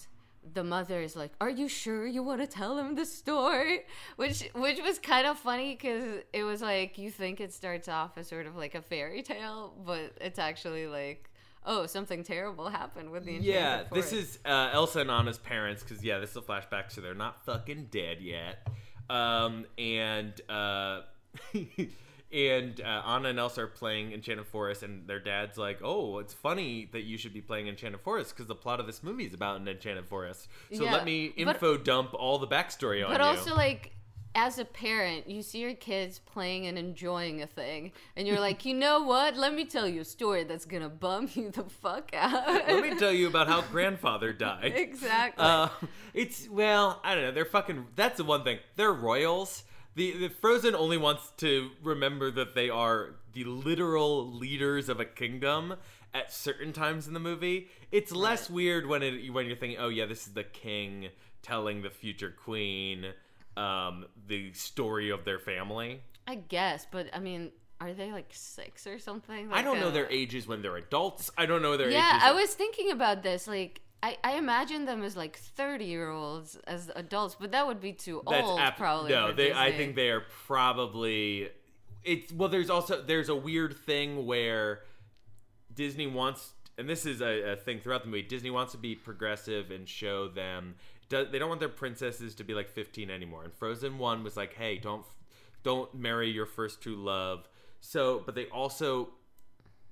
the 0.55 0.65
mother 0.65 1.01
is 1.01 1.17
like, 1.17 1.33
"Are 1.41 1.51
you 1.51 1.69
sure 1.69 2.07
you 2.07 2.23
want 2.23 2.41
to 2.41 2.47
tell 2.47 2.79
him 2.79 2.95
the 2.95 3.07
story?" 3.07 3.81
Which 4.17 4.49
which 4.55 4.81
was 4.81 4.99
kind 4.99 5.27
of 5.27 5.39
funny 5.39 5.75
because 5.75 6.23
it 6.33 6.45
was 6.45 6.63
like 6.63 6.99
you 6.99 7.11
think 7.11 7.41
it 7.41 7.53
starts 7.53 7.89
off 7.89 8.17
as 8.17 8.29
sort 8.29 8.47
of 8.47 8.57
like 8.57 8.75
a 8.75 8.83
fairy 8.83 9.23
tale, 9.23 9.75
but 9.85 10.13
it's 10.21 10.39
actually 10.39 10.87
like. 10.87 11.31
Oh, 11.69 11.87
something 11.87 12.23
terrible 12.23 12.69
happened 12.69 13.11
with 13.11 13.25
the 13.25 13.39
enchanted 13.39 13.53
Yeah, 13.53 13.83
this 13.93 14.13
is 14.13 14.39
uh, 14.45 14.71
Elsa 14.73 15.01
and 15.01 15.11
Anna's 15.11 15.37
parents 15.37 15.83
because 15.83 16.05
yeah, 16.05 16.21
this 16.21 16.31
is 16.31 16.37
a 16.37 16.41
flashback, 16.41 16.93
so 16.93 17.01
they're 17.01 17.13
not 17.13 17.45
fucking 17.45 17.89
dead 17.91 18.21
yet. 18.21 18.69
Um, 19.11 19.67
and 19.77 20.41
uh, 20.49 21.01
and 22.37 22.81
uh, 22.81 23.03
Anna 23.07 23.31
and 23.31 23.39
Elsa 23.39 23.63
are 23.63 23.67
playing 23.67 24.13
Enchanted 24.13 24.47
Forest, 24.47 24.83
and 24.83 25.07
their 25.09 25.19
dad's 25.21 25.57
like, 25.57 25.79
"Oh, 25.83 26.19
it's 26.19 26.35
funny 26.35 26.89
that 26.93 27.03
you 27.05 27.17
should 27.17 27.33
be 27.33 27.41
playing 27.41 27.67
Enchanted 27.69 28.01
Forest 28.03 28.35
because 28.35 28.47
the 28.47 28.55
plot 28.55 28.79
of 28.79 28.87
this 28.87 29.03
movie 29.03 29.25
is 29.25 29.35
about 29.35 29.61
an 29.61 29.67
Enchanted 29.67 30.07
Forest. 30.07 30.49
So 30.73 30.85
Yeah, 30.85 30.93
let 30.93 31.05
me 31.05 31.29
but- 31.37 31.57
info 31.57 31.77
dump 31.77 32.15
all 32.15 32.39
the 32.39 32.47
backstory 32.47 33.03
on 33.05 33.11
you." 33.11 33.19
But 33.19 33.21
also, 33.23 33.55
like, 33.55 33.93
as 34.35 34.59
a 34.59 34.67
parent, 34.67 35.27
you 35.31 35.41
see 35.41 35.61
your 35.61 35.73
kids 35.73 36.19
playing 36.19 36.67
and 36.67 36.77
enjoying 36.79 37.41
a 37.41 37.47
thing, 37.47 37.93
and 38.17 38.29
you're 38.29 38.39
like, 38.39 38.67
you 38.67 38.75
know 38.75 39.03
what? 39.03 39.35
Let 39.35 39.55
me 39.55 39.65
tell 39.65 39.89
you 39.89 40.03
a 40.03 40.05
story 40.05 40.45
that's 40.45 40.67
gonna 40.67 40.91
bum 40.91 41.31
you 41.35 41.51
the 41.51 41.65
fuck 41.65 42.11
out. 42.15 42.47
let 42.69 42.83
me 42.83 42.95
tell 42.99 43.13
you 43.13 43.29
about 43.29 43.49
how 43.49 43.63
grandfather 43.63 44.35
died. 44.35 44.73
exactly. 44.77 45.43
Uh, 45.43 45.69
it's 46.13 46.49
well, 46.51 47.01
I 47.03 47.15
don't 47.15 47.25
know. 47.25 47.33
They're 47.33 47.47
fucking. 47.47 47.87
That's 47.97 48.19
the 48.19 48.25
one 48.25 48.45
thing. 48.45 48.59
They're 48.77 48.93
royals. 48.93 49.65
The, 49.97 50.13
the 50.13 50.29
Frozen 50.29 50.75
only 50.75 50.99
wants 50.99 51.33
to 51.39 51.71
remember 51.83 52.31
that 52.31 52.55
they 52.55 52.71
are 52.71 53.17
the 53.33 53.45
literal 53.45 54.31
leaders 54.31 54.89
of 54.89 55.01
a 55.01 55.05
kingdom 55.07 55.75
at 56.15 56.33
certain 56.33 56.73
times 56.73 57.09
in 57.09 57.15
the 57.15 57.21
movie. 57.21 57.69
It's 57.91 58.13
less 58.13 58.49
weird 58.51 58.87
when 58.87 59.03
it 59.03 59.31
when 59.33 59.47
you're 59.47 59.57
thinking, 59.57 59.79
oh 59.81 59.89
yeah, 59.89 60.07
this 60.07 60.27
is 60.27 60.35
the 60.35 60.45
king 60.45 61.09
telling 61.43 61.83
the 61.83 61.91
future 61.91 62.31
queen 62.31 63.07
um, 63.57 64.07
the 64.29 64.53
story 64.53 65.11
of 65.11 65.25
their 65.25 65.39
family. 65.39 66.03
I 66.27 66.37
guess, 66.37 66.87
but 66.91 67.09
I 67.15 67.21
mean, 67.21 67.53
are 67.81 67.93
they 67.93 68.13
like 68.13 68.29
six 68.31 68.87
or 68.87 68.99
something? 68.99 69.53
I 69.53 69.63
don't 69.63 69.75
Like, 69.77 69.85
know 69.85 69.91
their 69.91 70.11
ages 70.11 70.47
when 70.47 70.63
they're 70.63 70.77
adults. 70.77 71.31
I 71.39 71.47
don't 71.47 71.63
know 71.63 71.77
their 71.77 71.91
Yeah, 71.91 71.99
ages. 72.11 72.23
Yeah, 72.23 72.29
I 72.31 72.33
was 72.33 72.55
thinking 72.55 72.91
about 72.91 73.23
this. 73.23 73.47
Like, 73.47 73.81
I, 74.03 74.17
I 74.23 74.33
imagine 74.37 74.85
them 74.85 75.03
as 75.03 75.17
like 75.17 75.37
30 75.37 75.85
year 75.85 76.11
olds 76.11 76.57
as 76.67 76.91
adults, 76.95 77.37
but 77.39 77.53
that 77.53 77.67
would 77.67 77.81
be 77.81 77.93
too 77.93 78.23
That's 78.29 78.47
old, 78.47 78.61
ap- 78.61 78.77
probably. 78.77 79.11
No, 79.11 79.33
they. 79.33 79.53
I 79.53 79.73
think 79.73 79.97
they 79.97 80.11
are 80.11 80.23
probably. 80.47 81.49
It's 82.05 82.33
well. 82.33 82.49
There's 82.49 82.71
also 82.71 83.03
there's 83.03 83.29
a 83.29 83.35
weird 83.35 83.77
thing 83.77 84.27
where 84.27 84.83
Disney 85.75 86.07
wants, 86.07 86.53
and 86.79 86.89
this 86.89 87.07
is 87.07 87.21
a, 87.21 87.53
a 87.53 87.57
thing 87.57 87.81
throughout 87.81 88.03
the 88.03 88.09
movie. 88.09 88.23
Disney 88.23 88.51
wants 88.51 88.73
to 88.73 88.79
be 88.79 88.95
progressive 88.95 89.71
and 89.71 89.89
show 89.89 90.29
them. 90.29 90.77
Do, 91.09 91.25
they 91.25 91.39
don't 91.39 91.49
want 91.49 91.61
their 91.61 91.69
princesses 91.69 92.35
to 92.37 92.45
be 92.45 92.53
like 92.53 92.69
15 92.69 93.11
anymore. 93.11 93.45
And 93.45 93.53
Frozen 93.55 93.99
One 93.99 94.25
was 94.25 94.37
like, 94.37 94.55
hey, 94.55 94.77
don't 94.79 95.05
don't 95.67 95.93
marry 95.97 96.31
your 96.31 96.47
first 96.47 96.81
true 96.81 96.95
love. 96.95 97.49
So, 97.81 98.23
but 98.25 98.37
they 98.37 98.47
also, 98.47 99.09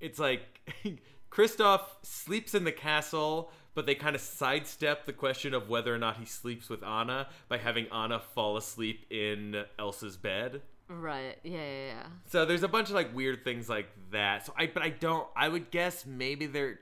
it's 0.01 0.21
like 0.21 0.41
Kristoff 1.33 1.81
sleeps 2.03 2.55
in 2.55 2.63
the 2.63 2.73
castle, 2.73 3.51
but 3.75 3.87
they 3.87 3.95
kind 3.95 4.15
of 4.15 4.21
sidestep 4.21 5.07
the 5.07 5.13
question 5.13 5.55
of 5.55 5.69
whether 5.69 5.95
or 5.95 5.99
not 5.99 6.17
he 6.17 6.25
sleeps 6.25 6.69
with 6.69 6.83
Anna 6.83 7.29
by 7.49 7.59
having 7.59 7.87
Anna 7.93 8.21
fall 8.21 8.57
asleep 8.57 9.07
in 9.11 9.65
Elsa's 9.79 10.17
bed. 10.17 10.63
Right. 10.89 11.39
Yeah, 11.43 11.59
yeah, 11.59 11.87
yeah. 11.87 12.07
So 12.27 12.45
there's 12.45 12.63
a 12.63 12.69
bunch 12.69 12.89
of 12.89 12.95
like 12.95 13.15
weird 13.15 13.43
things 13.43 13.69
like 13.69 13.89
that. 14.13 14.47
So 14.47 14.53
I, 14.57 14.67
but 14.67 14.83
I 14.83 14.91
don't. 14.91 15.27
I 15.37 15.49
would 15.49 15.71
guess 15.71 16.05
maybe 16.07 16.47
they're. 16.47 16.81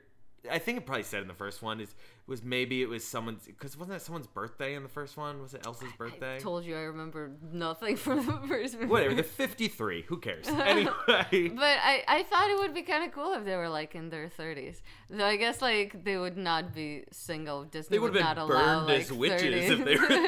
I 0.51 0.59
think 0.59 0.77
it 0.77 0.85
probably 0.85 1.03
said 1.03 1.21
in 1.21 1.27
the 1.27 1.33
first 1.33 1.61
one 1.61 1.79
is 1.79 1.95
was 2.27 2.43
maybe 2.43 2.81
it 2.81 2.89
was 2.89 3.03
someone's 3.05 3.45
because 3.45 3.77
wasn't 3.77 3.97
that 3.97 4.01
someone's 4.01 4.27
birthday 4.27 4.75
in 4.75 4.83
the 4.83 4.89
first 4.89 5.15
one? 5.15 5.41
Was 5.41 5.53
it 5.53 5.65
Elsa's 5.65 5.91
birthday? 5.97 6.35
I 6.35 6.39
told 6.39 6.65
you 6.65 6.75
I 6.75 6.81
remember 6.81 7.31
nothing 7.51 7.95
from 8.05 8.25
the 8.25 8.47
first 8.47 8.73
movie. 8.75 8.87
Whatever. 8.87 9.15
They're 9.15 9.23
53. 9.23 10.03
Who 10.03 10.17
cares? 10.17 10.47
Anyway. 10.49 10.91
But 11.49 11.77
I, 11.81 12.03
I 12.07 12.23
thought 12.23 12.49
it 12.49 12.59
would 12.59 12.73
be 12.73 12.81
kind 12.81 13.03
of 13.05 13.11
cool 13.13 13.33
if 13.33 13.45
they 13.45 13.55
were 13.55 13.69
like 13.69 13.95
in 13.95 14.09
their 14.09 14.27
30s. 14.29 14.81
Though 15.09 15.25
I 15.25 15.37
guess 15.37 15.61
like 15.61 16.03
they 16.03 16.17
would 16.17 16.37
not 16.37 16.73
be 16.73 17.05
single. 17.11 17.63
Disney 17.63 17.95
They 17.95 17.99
would 17.99 18.13
not 18.13 18.35
been 18.35 18.43
allow 18.43 18.85
burned 18.85 18.87
like 18.87 19.01
as 19.01 19.13
witches 19.13 19.69
30. 19.69 19.81
if 19.81 19.85
they 19.85 19.95
were 19.95 20.27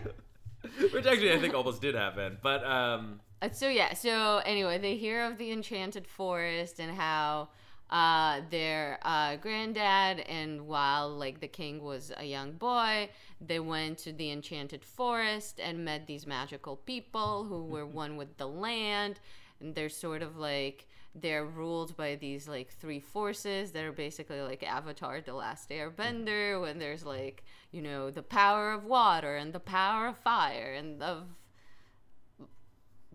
30. 0.00 0.08
Which 0.92 1.06
actually 1.06 1.32
I 1.32 1.38
think 1.38 1.54
almost 1.54 1.80
did 1.80 1.94
happen. 1.94 2.38
But 2.42 2.64
um 2.64 3.20
Uh, 3.42 3.50
so 3.50 3.68
yeah, 3.68 3.94
so 3.94 4.38
anyway, 4.44 4.78
they 4.78 4.96
hear 4.96 5.24
of 5.24 5.38
the 5.38 5.50
enchanted 5.50 6.06
forest 6.06 6.78
and 6.80 6.96
how 6.96 7.48
uh, 7.90 8.40
their 8.50 8.98
uh, 9.02 9.36
granddad 9.36 10.20
and 10.20 10.66
while 10.66 11.08
like 11.10 11.40
the 11.40 11.48
king 11.48 11.82
was 11.82 12.10
a 12.16 12.24
young 12.24 12.52
boy, 12.52 13.08
they 13.40 13.60
went 13.60 13.98
to 13.98 14.12
the 14.12 14.30
enchanted 14.30 14.84
forest 14.84 15.60
and 15.62 15.84
met 15.84 16.06
these 16.06 16.26
magical 16.26 16.76
people 16.76 17.44
who 17.44 17.64
were 17.64 17.86
one 17.86 18.16
with 18.16 18.36
the 18.38 18.48
land, 18.48 19.20
and 19.60 19.74
they're 19.74 19.88
sort 19.88 20.22
of 20.22 20.36
like 20.36 20.86
they're 21.14 21.44
ruled 21.44 21.96
by 21.96 22.16
these 22.16 22.48
like 22.48 22.70
three 22.72 22.98
forces 22.98 23.70
that 23.72 23.84
are 23.84 23.92
basically 23.92 24.40
like 24.40 24.62
Avatar: 24.64 25.20
The 25.20 25.34
Last 25.34 25.68
Airbender, 25.70 26.60
when 26.60 26.78
there's 26.78 27.04
like 27.04 27.44
you 27.70 27.82
know 27.82 28.10
the 28.10 28.22
power 28.22 28.72
of 28.72 28.84
water 28.84 29.36
and 29.36 29.52
the 29.52 29.60
power 29.60 30.08
of 30.08 30.16
fire 30.18 30.72
and 30.76 31.00
of 31.02 31.24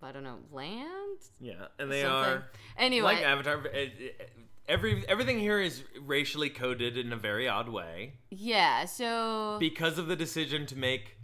I 0.02 0.12
don't 0.14 0.24
know 0.24 0.38
land. 0.52 1.20
Yeah, 1.42 1.68
and 1.78 1.92
they 1.92 2.04
something. 2.04 2.32
are 2.32 2.52
Anyway, 2.78 3.04
like 3.16 3.24
Avatar. 3.24 3.66
it- 3.68 4.00
it- 4.00 4.32
Every 4.70 5.04
everything 5.10 5.40
here 5.40 5.60
is 5.60 5.84
racially 6.00 6.50
coded 6.50 6.96
in 6.96 7.12
a 7.12 7.18
very 7.18 7.48
odd 7.48 7.68
way 7.68 8.14
yeah. 8.30 8.86
So 8.86 9.58
because 9.60 9.98
of 9.98 10.08
the 10.08 10.16
decision 10.16 10.66
to 10.68 10.78
make 10.78 11.18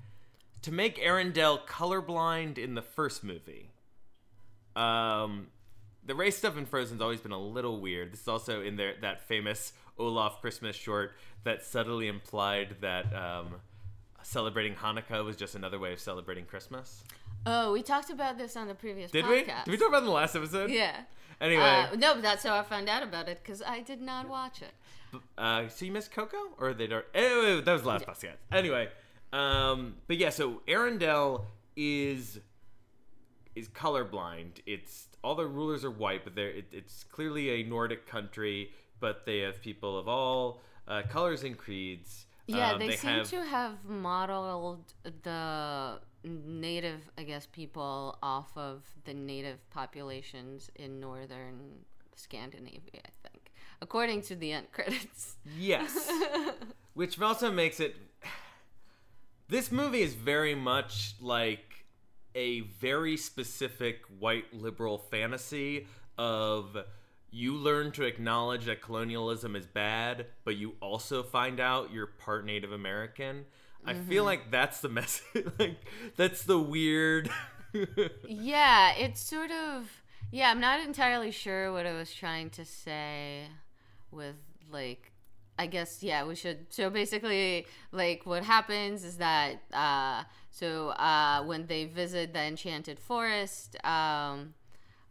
to 0.63 0.71
make 0.71 0.97
Arendelle 0.97 1.65
colorblind 1.67 2.57
in 2.57 2.73
the 2.73 2.81
first 2.81 3.23
movie. 3.23 3.69
Um, 4.75 5.47
the 6.03 6.15
race 6.15 6.37
stuff 6.37 6.57
in 6.57 6.65
Frozen's 6.65 7.01
always 7.01 7.21
been 7.21 7.31
a 7.31 7.39
little 7.39 7.79
weird. 7.79 8.11
This 8.11 8.21
is 8.21 8.27
also 8.27 8.61
in 8.61 8.75
there 8.75 8.95
that 9.01 9.21
famous 9.21 9.73
Olaf 9.97 10.41
Christmas 10.41 10.75
short 10.75 11.13
that 11.43 11.63
subtly 11.63 12.07
implied 12.07 12.77
that 12.81 13.05
um, 13.13 13.55
celebrating 14.23 14.73
Hanukkah 14.73 15.23
was 15.23 15.35
just 15.35 15.53
another 15.55 15.79
way 15.79 15.93
of 15.93 15.99
celebrating 15.99 16.45
Christmas. 16.45 17.03
oh, 17.45 17.71
we 17.71 17.83
talked 17.83 18.09
about 18.09 18.37
this 18.37 18.57
on 18.57 18.67
the 18.67 18.75
previous 18.75 19.11
Did 19.11 19.27
we? 19.27 19.43
podcast. 19.43 19.65
Did 19.65 19.71
we 19.71 19.77
talk 19.77 19.89
about 19.89 19.97
it 19.97 20.01
in 20.01 20.05
the 20.05 20.11
last 20.11 20.35
episode? 20.35 20.71
Yeah. 20.71 21.01
Anyway, 21.41 21.63
Uh, 21.63 21.95
no, 21.95 22.13
but 22.15 22.23
that's 22.23 22.43
how 22.43 22.55
I 22.57 22.63
found 22.63 22.87
out 22.89 23.03
about 23.03 23.27
it 23.27 23.39
because 23.43 23.61
I 23.61 23.81
did 23.81 24.01
not 24.01 24.29
watch 24.29 24.61
it. 24.61 24.73
Uh, 25.37 25.67
so 25.67 25.85
you 25.85 25.91
missed 25.91 26.11
Coco, 26.11 26.37
or 26.57 26.73
they 26.73 26.87
don't? 26.87 27.05
Anyway, 27.13 27.61
that 27.61 27.71
was 27.71 27.81
the 27.83 27.87
last 27.87 28.05
podcast. 28.05 28.35
Anyway, 28.51 28.89
um, 29.33 29.95
but 30.07 30.17
yeah, 30.17 30.29
so 30.29 30.61
Arendelle 30.67 31.45
is 31.75 32.39
is 33.55 33.67
colorblind. 33.69 34.59
It's 34.65 35.07
all 35.23 35.35
the 35.35 35.45
rulers 35.45 35.85
are 35.85 35.91
white, 35.91 36.23
but 36.23 36.35
they're 36.35 36.49
it, 36.49 36.65
it's 36.71 37.03
clearly 37.05 37.61
a 37.61 37.63
Nordic 37.63 38.05
country, 38.07 38.71
but 38.99 39.25
they 39.25 39.39
have 39.39 39.61
people 39.61 39.97
of 39.97 40.07
all 40.07 40.61
uh, 40.87 41.03
colors 41.09 41.43
and 41.43 41.57
creeds. 41.57 42.25
Yeah, 42.47 42.73
Um, 42.73 42.79
they, 42.79 42.95
seem 42.95 43.11
have, 43.11 43.29
to 43.29 43.43
have 43.43 43.85
modeled 43.85 44.93
the 45.23 45.99
native, 46.23 47.01
I 47.17 47.23
guess, 47.23 47.47
people 47.47 48.17
off 48.21 48.55
of 48.55 48.83
the 49.05 49.13
native 49.13 49.67
populations 49.69 50.69
in 50.75 50.99
northern 50.99 51.85
Scandinavia. 52.15 53.01
I 53.05 53.27
think, 53.29 53.51
according 53.81 54.21
to 54.23 54.35
the 54.35 54.51
end 54.53 54.71
credits. 54.71 55.37
Yes. 55.57 56.09
Which 56.93 57.19
also 57.19 57.51
makes 57.51 57.79
it. 57.79 57.95
This 59.47 59.71
movie 59.71 60.01
is 60.01 60.13
very 60.13 60.55
much 60.55 61.15
like 61.21 61.85
a 62.33 62.61
very 62.61 63.15
specific 63.17 64.01
white 64.19 64.53
liberal 64.53 64.97
fantasy 64.97 65.87
of 66.17 66.77
you 67.35 67.57
learn 67.57 67.91
to 67.91 68.03
acknowledge 68.03 68.65
that 68.65 68.81
colonialism 68.81 69.57
is 69.57 69.65
bad, 69.65 70.27
but 70.45 70.55
you 70.55 70.75
also 70.79 71.21
find 71.21 71.59
out 71.59 71.91
you're 71.91 72.07
part 72.07 72.45
Native 72.45 72.71
American. 72.71 73.43
I 73.85 73.93
feel 73.93 74.23
like 74.23 74.49
that's 74.49 74.79
the 74.79 74.89
message. 74.89 75.45
like 75.59 75.77
that's 76.15 76.43
the 76.43 76.57
weird. 76.57 77.29
yeah, 78.27 78.93
it's 78.93 79.19
sort 79.19 79.51
of. 79.51 80.01
Yeah, 80.31 80.49
I'm 80.49 80.61
not 80.61 80.79
entirely 80.79 81.29
sure 81.29 81.71
what 81.71 81.85
I 81.85 81.93
was 81.93 82.13
trying 82.13 82.49
to 82.51 82.65
say 82.65 83.47
with 84.11 84.35
like 84.71 85.11
I 85.59 85.67
guess 85.67 86.01
yeah, 86.01 86.25
we 86.25 86.35
should 86.35 86.67
so 86.69 86.89
basically 86.89 87.67
like 87.91 88.25
what 88.25 88.43
happens 88.43 89.03
is 89.03 89.17
that 89.17 89.61
uh 89.73 90.23
so 90.51 90.89
uh 90.89 91.43
when 91.43 91.67
they 91.67 91.85
visit 91.85 92.33
the 92.33 92.41
enchanted 92.41 92.97
forest 92.97 93.75
um 93.85 94.53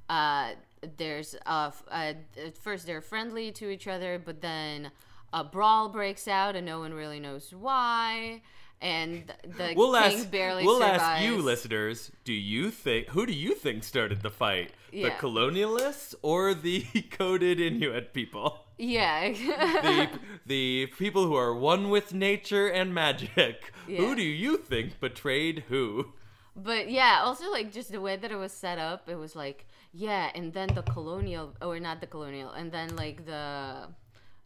uh 0.08 0.52
there's 0.96 1.34
uh, 1.46 1.70
uh 1.90 2.12
at 2.36 2.56
first 2.58 2.86
they're 2.86 3.00
friendly 3.00 3.50
to 3.52 3.68
each 3.70 3.86
other 3.88 4.20
but 4.24 4.40
then 4.40 4.90
a 5.32 5.42
brawl 5.44 5.88
breaks 5.88 6.28
out 6.28 6.54
and 6.56 6.64
no 6.66 6.78
one 6.78 6.92
really 6.94 7.20
knows 7.20 7.52
why 7.52 8.40
and 8.80 9.32
the 9.42 9.72
We'll 9.76 9.94
king 9.94 10.18
ask. 10.20 10.30
barely 10.30 10.64
we'll 10.64 10.80
survives. 10.80 11.02
ask 11.02 11.24
you, 11.24 11.38
listeners. 11.38 12.10
Do 12.24 12.32
you 12.34 12.70
think 12.70 13.08
who 13.08 13.24
do 13.24 13.32
you 13.32 13.54
think 13.54 13.82
started 13.82 14.20
the 14.22 14.30
fight? 14.30 14.72
The 14.92 15.10
colonialists 15.10 16.14
or 16.22 16.54
the 16.54 16.82
coded 17.10 17.60
Inuit 17.60 18.12
people? 18.12 18.60
yeah 18.76 19.28
the 19.32 20.08
the 20.46 20.86
people 20.98 21.26
who 21.26 21.36
are 21.36 21.54
one 21.54 21.88
with 21.90 22.12
nature 22.12 22.68
and 22.68 22.92
magic. 22.92 23.72
Yeah. 23.88 23.98
Who 24.00 24.16
do 24.16 24.22
you 24.22 24.56
think 24.56 24.98
betrayed 25.00 25.64
who? 25.68 26.12
But 26.56 26.90
yeah, 26.90 27.20
also 27.22 27.50
like 27.50 27.72
just 27.72 27.90
the 27.92 28.00
way 28.00 28.16
that 28.16 28.30
it 28.30 28.36
was 28.36 28.52
set 28.52 28.78
up, 28.78 29.08
it 29.08 29.16
was 29.16 29.34
like 29.36 29.66
yeah, 29.94 30.30
and 30.34 30.52
then 30.52 30.68
the 30.74 30.82
colonial 30.82 31.54
or 31.62 31.78
not 31.78 32.00
the 32.00 32.06
colonial, 32.06 32.50
and 32.50 32.70
then 32.72 32.96
like 32.96 33.24
the 33.26 33.88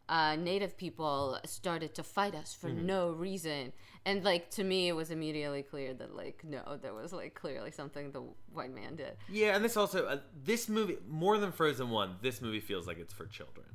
uh, 0.09 0.37
native 0.37 0.77
people 0.77 1.39
started 1.45 1.95
to 1.95 2.03
fight 2.03 2.35
us 2.35 2.55
for 2.55 2.69
Mm-hmm. 2.69 2.87
no 2.87 3.11
reason, 3.13 3.73
and 4.07 4.25
like 4.25 4.51
to 4.51 4.65
me, 4.65 4.89
it 4.89 4.93
was 4.93 5.11
immediately 5.11 5.63
clear 5.63 5.95
that 5.95 6.15
like 6.15 6.43
no, 6.45 6.63
there 6.83 6.95
was 6.95 7.13
like 7.13 7.35
clearly 7.35 7.71
something 7.71 8.13
the 8.13 8.23
white 8.53 8.75
man 8.75 8.97
did. 8.97 9.17
Yeah, 9.29 9.55
and 9.57 9.65
this 9.65 9.77
also 9.77 10.07
uh, 10.07 10.19
this 10.45 10.69
movie 10.69 10.99
more 11.09 11.39
than 11.39 11.53
Frozen 11.53 11.91
One. 11.91 12.17
This 12.23 12.41
movie 12.43 12.61
feels 12.61 12.87
like 12.87 12.99
it's 12.99 13.13
for 13.13 13.27
children. 13.27 13.67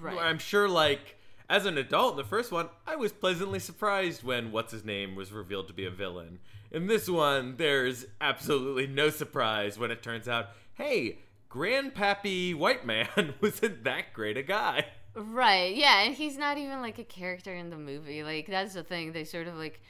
Right. 0.00 0.18
I'm 0.18 0.38
sure, 0.38 0.68
like 0.68 1.16
as 1.48 1.66
an 1.66 1.78
adult, 1.78 2.12
in 2.12 2.16
the 2.18 2.24
first 2.24 2.52
one, 2.52 2.68
I 2.86 2.94
was 2.96 3.10
pleasantly 3.12 3.58
surprised 3.58 4.22
when 4.22 4.52
what's 4.52 4.72
his 4.72 4.84
name 4.84 5.16
was 5.16 5.32
revealed 5.32 5.66
to 5.68 5.74
be 5.74 5.84
a 5.86 5.90
villain. 5.90 6.38
In 6.70 6.86
this 6.86 7.08
one, 7.08 7.56
there's 7.56 8.06
absolutely 8.20 8.86
no 8.86 9.10
surprise 9.10 9.76
when 9.78 9.90
it 9.90 10.02
turns 10.02 10.28
out, 10.28 10.50
hey, 10.80 11.18
Grandpappy 11.50 12.54
White 12.54 12.86
Man 12.86 13.34
wasn't 13.40 13.84
that 13.84 14.12
great 14.12 14.36
a 14.36 14.42
guy. 14.42 14.86
Right. 15.14 15.74
Yeah, 15.74 16.02
and 16.02 16.14
he's 16.14 16.38
not 16.38 16.56
even 16.56 16.80
like 16.80 16.98
a 16.98 17.04
character 17.04 17.54
in 17.54 17.68
the 17.68 17.76
movie. 17.76 18.22
Like 18.22 18.46
that's 18.46 18.74
the 18.74 18.82
thing. 18.82 19.12
They 19.12 19.24
sort 19.24 19.46
of 19.46 19.56
like 19.56 19.80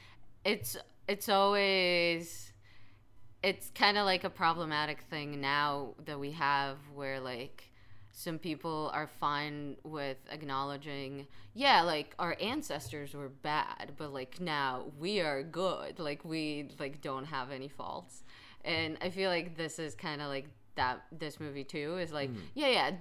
it's 0.43 0.75
it's 1.07 1.29
always 1.29 2.51
it's 3.43 3.69
kind 3.73 3.97
of 3.97 4.05
like 4.05 4.23
a 4.23 4.29
problematic 4.29 5.01
thing 5.09 5.39
now 5.39 5.93
that 6.05 6.19
we 6.19 6.31
have 6.31 6.77
where 6.93 7.19
like 7.19 7.71
some 8.11 8.37
people 8.37 8.91
are 8.93 9.07
fine 9.07 9.77
with 9.83 10.17
acknowledging 10.29 11.25
yeah 11.53 11.81
like 11.81 12.13
our 12.19 12.35
ancestors 12.41 13.13
were 13.13 13.29
bad 13.29 13.93
but 13.97 14.11
like 14.13 14.39
now 14.41 14.83
we 14.99 15.21
are 15.21 15.41
good 15.43 15.97
like 15.97 16.23
we 16.25 16.69
like 16.77 17.01
don't 17.01 17.25
have 17.25 17.51
any 17.51 17.69
faults 17.69 18.23
and 18.65 18.97
i 19.01 19.09
feel 19.09 19.29
like 19.29 19.55
this 19.55 19.79
is 19.79 19.95
kind 19.95 20.21
of 20.21 20.27
like 20.27 20.49
that 20.75 21.03
this 21.11 21.39
movie 21.39 21.63
too 21.63 21.97
is 21.97 22.11
like 22.11 22.29
yeah 22.55 22.67
yeah 22.67 22.91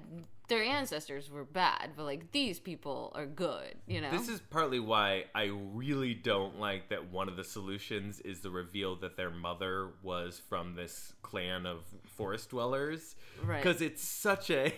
their 0.49 0.63
ancestors 0.65 1.31
were 1.31 1.45
bad 1.45 1.91
but 1.97 2.03
like 2.05 2.33
these 2.33 2.59
people 2.59 3.13
are 3.15 3.27
good 3.27 3.75
you 3.87 4.01
know 4.01 4.11
This 4.11 4.29
is 4.29 4.41
partly 4.51 4.81
why 4.81 5.27
I 5.35 5.51
really 5.75 6.13
don't 6.15 6.59
like 6.59 6.89
that 6.89 7.13
one 7.13 7.29
of 7.29 7.37
the 7.37 7.45
solutions 7.45 8.19
is 8.21 8.41
the 8.41 8.51
reveal 8.51 8.97
that 8.97 9.17
their 9.17 9.31
mother 9.31 9.91
was 10.03 10.41
from 10.49 10.75
this 10.75 11.13
clan 11.23 11.67
of 11.67 11.85
forest 12.05 12.51
dwellers. 12.51 13.15
Right. 13.45 13.63
Because 13.63 13.81
it's 13.81 14.03
such 14.03 14.51
a. 14.51 14.75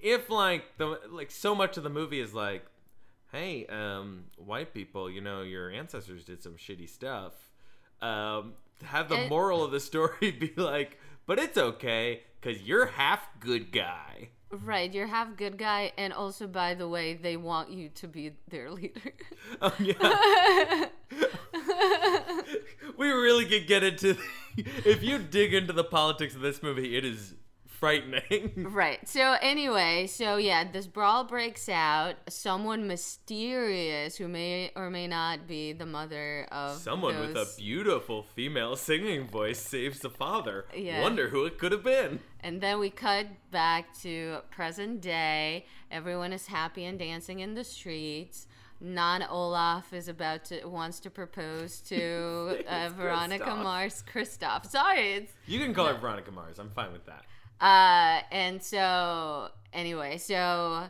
If, 0.00 0.30
like, 0.30 0.76
the 0.76 1.00
like 1.10 1.32
so 1.32 1.56
much 1.56 1.76
of 1.76 1.82
the 1.82 1.90
movie 1.90 2.20
is 2.20 2.32
like, 2.32 2.64
hey, 3.32 3.66
um, 3.66 4.26
white 4.36 4.72
people, 4.72 5.10
you 5.10 5.20
know, 5.20 5.42
your 5.42 5.70
ancestors 5.70 6.24
did 6.24 6.40
some 6.42 6.54
shitty 6.54 6.88
stuff. 6.88 7.32
Um, 8.00 8.52
have 8.84 9.08
the 9.08 9.16
And- 9.16 9.28
moral 9.30 9.64
of 9.64 9.72
the 9.72 9.80
story 9.80 10.30
be 10.38 10.52
like, 10.56 10.98
but 11.28 11.38
it's 11.38 11.56
okay, 11.56 12.22
because 12.40 12.60
you're 12.62 12.86
half 12.86 13.20
good 13.38 13.70
guy. 13.70 14.30
right 14.50 14.94
you're 14.94 15.06
half 15.06 15.36
good 15.36 15.58
guy 15.58 15.92
and 15.98 16.10
also 16.12 16.46
by 16.46 16.72
the 16.72 16.88
way 16.88 17.12
they 17.12 17.36
want 17.36 17.70
you 17.70 17.90
to 17.90 18.08
be 18.08 18.32
their 18.48 18.70
leader 18.70 19.12
Oh 19.60 19.74
yeah. 19.78 20.86
we 22.96 23.10
really 23.10 23.44
could 23.44 23.66
get 23.66 23.82
into. 23.84 24.16
if 24.56 25.02
you 25.02 25.18
dig 25.18 25.52
into 25.52 25.74
the 25.74 25.84
politics 25.84 26.34
of 26.34 26.40
this 26.40 26.62
movie, 26.62 26.96
it 26.96 27.04
is 27.04 27.34
frightening. 27.78 28.66
Right. 28.78 29.06
So 29.08 29.36
anyway, 29.40 30.06
so 30.06 30.36
yeah, 30.36 30.70
this 30.70 30.86
brawl 30.86 31.24
breaks 31.24 31.68
out. 31.68 32.16
Someone 32.28 32.86
mysterious 32.86 34.16
who 34.16 34.28
may 34.28 34.70
or 34.76 34.90
may 34.90 35.06
not 35.06 35.46
be 35.46 35.72
the 35.72 35.86
mother 35.86 36.46
of 36.52 36.76
Someone 36.76 37.18
with 37.18 37.36
a 37.36 37.46
beautiful 37.56 38.22
female 38.22 38.76
singing 38.76 39.26
voice 39.26 39.58
saves 39.58 40.00
the 40.00 40.10
father. 40.10 40.66
Yeah. 40.76 41.02
Wonder 41.02 41.28
who 41.28 41.44
it 41.44 41.58
could 41.58 41.72
have 41.72 41.82
been. 41.82 42.20
And 42.40 42.60
then 42.60 42.78
we 42.78 42.90
cut 42.90 43.26
back 43.50 43.98
to 44.02 44.38
present 44.50 45.00
day. 45.00 45.66
Everyone 45.90 46.32
is 46.32 46.46
happy 46.46 46.84
and 46.84 46.98
dancing 46.98 47.40
in 47.40 47.54
the 47.54 47.64
streets. 47.64 48.46
non 48.80 49.22
Olaf 49.22 49.92
is 49.92 50.08
about 50.08 50.44
to 50.46 50.64
wants 50.66 51.00
to 51.00 51.10
propose 51.10 51.80
to 51.80 52.62
uh, 52.68 52.90
Veronica 52.90 53.44
Kristoff. 53.44 53.62
Mars. 53.62 54.04
Kristoff. 54.12 54.66
Sorry, 54.66 55.12
it's 55.14 55.32
You 55.46 55.58
can 55.58 55.74
call 55.74 55.86
her 55.86 55.94
Veronica 55.94 56.30
Mars. 56.30 56.58
I'm 56.58 56.70
fine 56.70 56.92
with 56.92 57.06
that. 57.06 57.24
Uh, 57.60 58.20
and 58.30 58.62
so 58.62 59.48
anyway, 59.72 60.18
so 60.18 60.84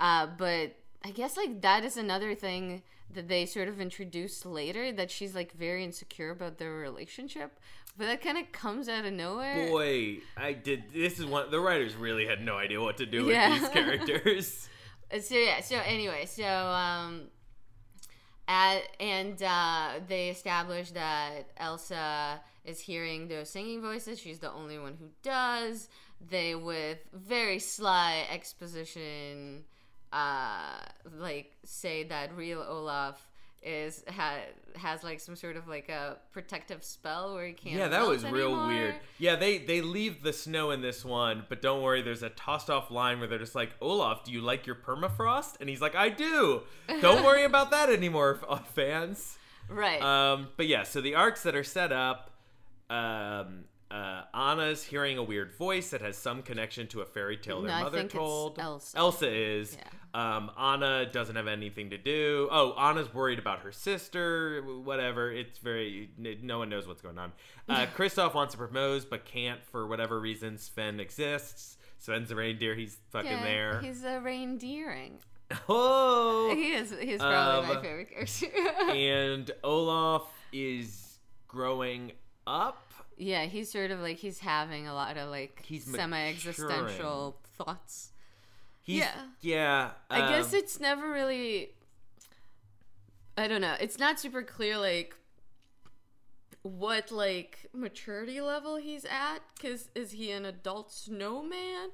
uh, 0.00 0.26
but 0.38 0.76
I 1.04 1.10
guess 1.12 1.36
like 1.36 1.60
that 1.62 1.84
is 1.84 1.96
another 1.96 2.34
thing 2.34 2.82
that 3.14 3.28
they 3.28 3.44
sort 3.46 3.68
of 3.68 3.80
introduced 3.80 4.46
later 4.46 4.90
that 4.92 5.10
she's 5.10 5.34
like 5.34 5.52
very 5.52 5.84
insecure 5.84 6.30
about 6.30 6.58
their 6.58 6.72
relationship, 6.72 7.58
but 7.96 8.06
that 8.06 8.22
kind 8.22 8.38
of 8.38 8.50
comes 8.52 8.88
out 8.88 9.04
of 9.04 9.12
nowhere. 9.12 9.68
Boy, 9.68 10.18
I 10.36 10.52
did. 10.54 10.84
This 10.94 11.18
is 11.18 11.26
one. 11.26 11.50
The 11.50 11.60
writers 11.60 11.94
really 11.94 12.26
had 12.26 12.40
no 12.42 12.56
idea 12.56 12.80
what 12.80 12.96
to 12.98 13.06
do 13.06 13.26
Yeah. 13.28 13.50
with 13.52 13.60
these 13.60 13.68
characters. 13.72 14.68
Uh, 15.12 15.18
So 15.20 15.34
yeah, 15.36 15.60
so 15.60 15.76
anyway, 15.84 16.24
so 16.24 16.44
um, 16.46 17.24
at 18.48 18.80
and 18.98 19.40
uh, 19.42 20.00
they 20.08 20.30
established 20.30 20.94
that 20.94 21.50
Elsa 21.58 22.40
is 22.64 22.80
hearing 22.80 23.28
those 23.28 23.50
singing 23.50 23.80
voices. 23.82 24.18
She's 24.20 24.38
the 24.38 24.50
only 24.52 24.78
one 24.78 24.96
who 24.98 25.06
does. 25.22 25.88
They 26.30 26.54
with 26.54 26.98
very 27.12 27.58
sly 27.58 28.24
exposition, 28.30 29.64
uh, 30.12 30.78
like 31.18 31.56
say 31.64 32.04
that 32.04 32.36
real 32.36 32.64
Olaf 32.66 33.26
is 33.64 34.02
ha- 34.08 34.40
has 34.76 35.04
like 35.04 35.20
some 35.20 35.36
sort 35.36 35.56
of 35.56 35.68
like 35.68 35.88
a 35.88 36.16
protective 36.32 36.82
spell 36.82 37.34
where 37.34 37.46
he 37.46 37.52
can't. 37.52 37.76
Yeah, 37.76 37.88
that 37.88 38.06
was 38.06 38.24
real 38.24 38.48
anymore. 38.48 38.66
weird. 38.66 38.94
Yeah, 39.18 39.36
they 39.36 39.58
they 39.58 39.80
leave 39.80 40.22
the 40.22 40.32
snow 40.32 40.70
in 40.72 40.80
this 40.80 41.04
one, 41.04 41.44
but 41.48 41.62
don't 41.62 41.82
worry. 41.82 42.02
There's 42.02 42.22
a 42.24 42.30
tossed 42.30 42.70
off 42.70 42.90
line 42.90 43.18
where 43.20 43.28
they're 43.28 43.38
just 43.38 43.54
like, 43.54 43.70
Olaf, 43.80 44.24
do 44.24 44.32
you 44.32 44.40
like 44.40 44.66
your 44.66 44.74
permafrost? 44.76 45.60
And 45.60 45.68
he's 45.68 45.80
like, 45.80 45.94
I 45.94 46.08
do. 46.08 46.62
Don't 47.00 47.24
worry 47.24 47.44
about 47.44 47.70
that 47.70 47.88
anymore, 47.90 48.40
f- 48.48 48.68
fans. 48.74 49.38
Right. 49.68 50.02
Um, 50.02 50.48
but 50.56 50.66
yeah, 50.66 50.82
so 50.82 51.00
the 51.00 51.14
arcs 51.14 51.44
that 51.44 51.54
are 51.54 51.62
set 51.64 51.92
up, 51.92 52.31
um, 52.92 53.64
uh, 53.90 54.22
Anna's 54.34 54.82
hearing 54.82 55.18
a 55.18 55.22
weird 55.22 55.54
voice 55.56 55.90
that 55.90 56.00
has 56.00 56.16
some 56.16 56.42
connection 56.42 56.86
to 56.88 57.02
a 57.02 57.04
fairy 57.04 57.36
tale 57.36 57.60
their 57.62 57.76
No, 57.76 57.84
mother 57.84 58.04
told. 58.04 58.58
Elsa. 58.58 59.30
is. 59.30 59.76
Yeah. 59.76 59.88
Um, 60.14 60.50
Anna 60.58 61.06
doesn't 61.10 61.36
have 61.36 61.46
anything 61.46 61.90
to 61.90 61.98
do. 61.98 62.48
Oh, 62.50 62.72
Anna's 62.78 63.12
worried 63.12 63.38
about 63.38 63.60
her 63.60 63.72
sister. 63.72 64.62
Whatever. 64.62 65.30
It's 65.32 65.58
very. 65.58 66.10
No 66.42 66.58
one 66.58 66.68
knows 66.70 66.86
what's 66.86 67.02
going 67.02 67.18
on. 67.18 67.32
Uh, 67.68 67.86
Kristoff 67.96 68.34
wants 68.34 68.52
to 68.52 68.58
propose 68.58 69.04
but 69.04 69.24
can't 69.24 69.64
for 69.64 69.86
whatever 69.86 70.18
reason. 70.20 70.56
Sven 70.58 70.98
exists. 71.00 71.76
Sven's 71.98 72.30
a 72.30 72.34
reindeer. 72.34 72.74
He's 72.74 72.96
fucking 73.10 73.30
yeah, 73.30 73.42
there. 73.44 73.80
He's 73.80 74.04
a 74.04 74.20
reindeering. 74.20 75.18
Oh. 75.68 76.50
He 76.54 76.72
is. 76.72 76.94
He's 76.98 77.18
probably 77.20 77.68
Um, 77.70 77.74
my 77.76 77.82
favorite 77.82 78.10
character. 78.10 78.46
and 78.90 79.50
Olaf 79.62 80.22
is 80.50 81.18
growing 81.46 82.12
up. 82.46 82.81
Yeah, 83.16 83.44
he's 83.44 83.70
sort 83.70 83.90
of 83.90 84.00
like 84.00 84.16
he's 84.18 84.40
having 84.40 84.86
a 84.86 84.94
lot 84.94 85.16
of 85.16 85.28
like 85.30 85.62
He's 85.66 85.84
semi-existential 85.84 87.36
thoughts. 87.58 88.10
He's, 88.82 88.98
Yeah. 88.98 89.12
yeah. 89.40 89.90
I 90.10 90.28
guess 90.28 90.52
um, 90.52 90.58
it's 90.58 90.80
never 90.80 91.10
really. 91.10 91.70
I 93.36 93.48
don't 93.48 93.60
know. 93.60 93.76
It's 93.80 93.98
not 93.98 94.20
super 94.20 94.42
clear, 94.42 94.76
like 94.78 95.14
what 96.62 97.10
like 97.10 97.66
maturity 97.72 98.40
level 98.40 98.76
he's 98.76 99.04
at. 99.04 99.38
Cause 99.60 99.88
is 99.94 100.12
he 100.12 100.30
an 100.30 100.44
adult 100.44 100.92
snowman? 100.92 101.90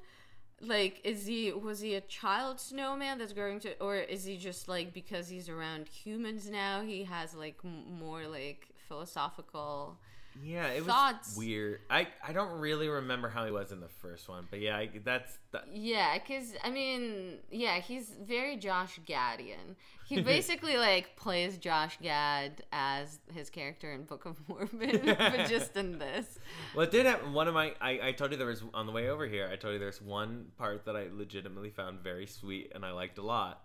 Like, 0.61 0.99
is 1.05 1.25
he 1.25 1.51
was 1.53 1.79
he 1.79 1.95
a 1.95 2.01
child 2.01 2.59
snowman 2.59 3.17
that's 3.17 3.31
growing 3.33 3.59
to, 3.61 3.79
or 3.81 3.95
is 3.95 4.25
he 4.25 4.35
just 4.37 4.67
like 4.67 4.93
because 4.93 5.29
he's 5.29 5.47
around 5.47 5.87
humans 5.87 6.49
now? 6.49 6.81
He 6.81 7.05
has 7.05 7.33
like 7.33 7.55
m- 7.63 7.85
more 7.99 8.27
like 8.27 8.67
philosophical. 8.87 9.97
Yeah. 10.43 10.67
It 10.67 10.85
was 10.85 11.35
weird. 11.37 11.81
I 11.89 12.07
I 12.25 12.33
don't 12.33 12.59
really 12.59 12.87
remember 12.87 13.29
how 13.29 13.45
he 13.45 13.51
was 13.51 13.71
in 13.71 13.79
the 13.79 13.89
first 13.89 14.29
one, 14.29 14.47
but 14.49 14.59
yeah, 14.59 14.77
I, 14.77 14.89
that's 15.03 15.37
that, 15.51 15.65
Yeah, 15.71 16.17
because 16.17 16.53
I 16.63 16.69
mean, 16.69 17.37
yeah, 17.51 17.79
he's 17.79 18.15
very 18.25 18.57
Josh 18.57 18.99
Gadian. 19.07 19.75
He 20.05 20.21
basically 20.23 20.77
like 20.77 21.15
plays 21.15 21.57
Josh 21.57 21.97
Gad 22.01 22.63
as 22.71 23.19
his 23.33 23.49
character 23.49 23.91
in 23.91 24.03
Book 24.03 24.25
of 24.25 24.37
Mormon, 24.47 25.01
but 25.03 25.47
just 25.47 25.75
in 25.75 25.99
this. 25.99 26.39
Well, 26.75 26.85
it 26.85 26.91
did 26.91 27.05
have 27.05 27.31
one 27.31 27.47
of 27.47 27.53
my. 27.53 27.73
I, 27.81 27.99
I 28.03 28.11
told 28.11 28.31
you 28.31 28.37
there 28.37 28.47
was 28.47 28.63
on 28.73 28.85
the 28.85 28.91
way 28.91 29.09
over 29.09 29.27
here. 29.27 29.49
I 29.51 29.55
told 29.55 29.73
you 29.73 29.79
there's 29.79 30.01
one 30.01 30.47
part 30.57 30.85
that 30.85 30.95
I 30.95 31.07
legitimately 31.11 31.69
found 31.71 31.99
very 31.99 32.25
sweet 32.25 32.71
and 32.75 32.85
I 32.85 32.91
liked 32.91 33.17
a 33.17 33.23
lot. 33.23 33.63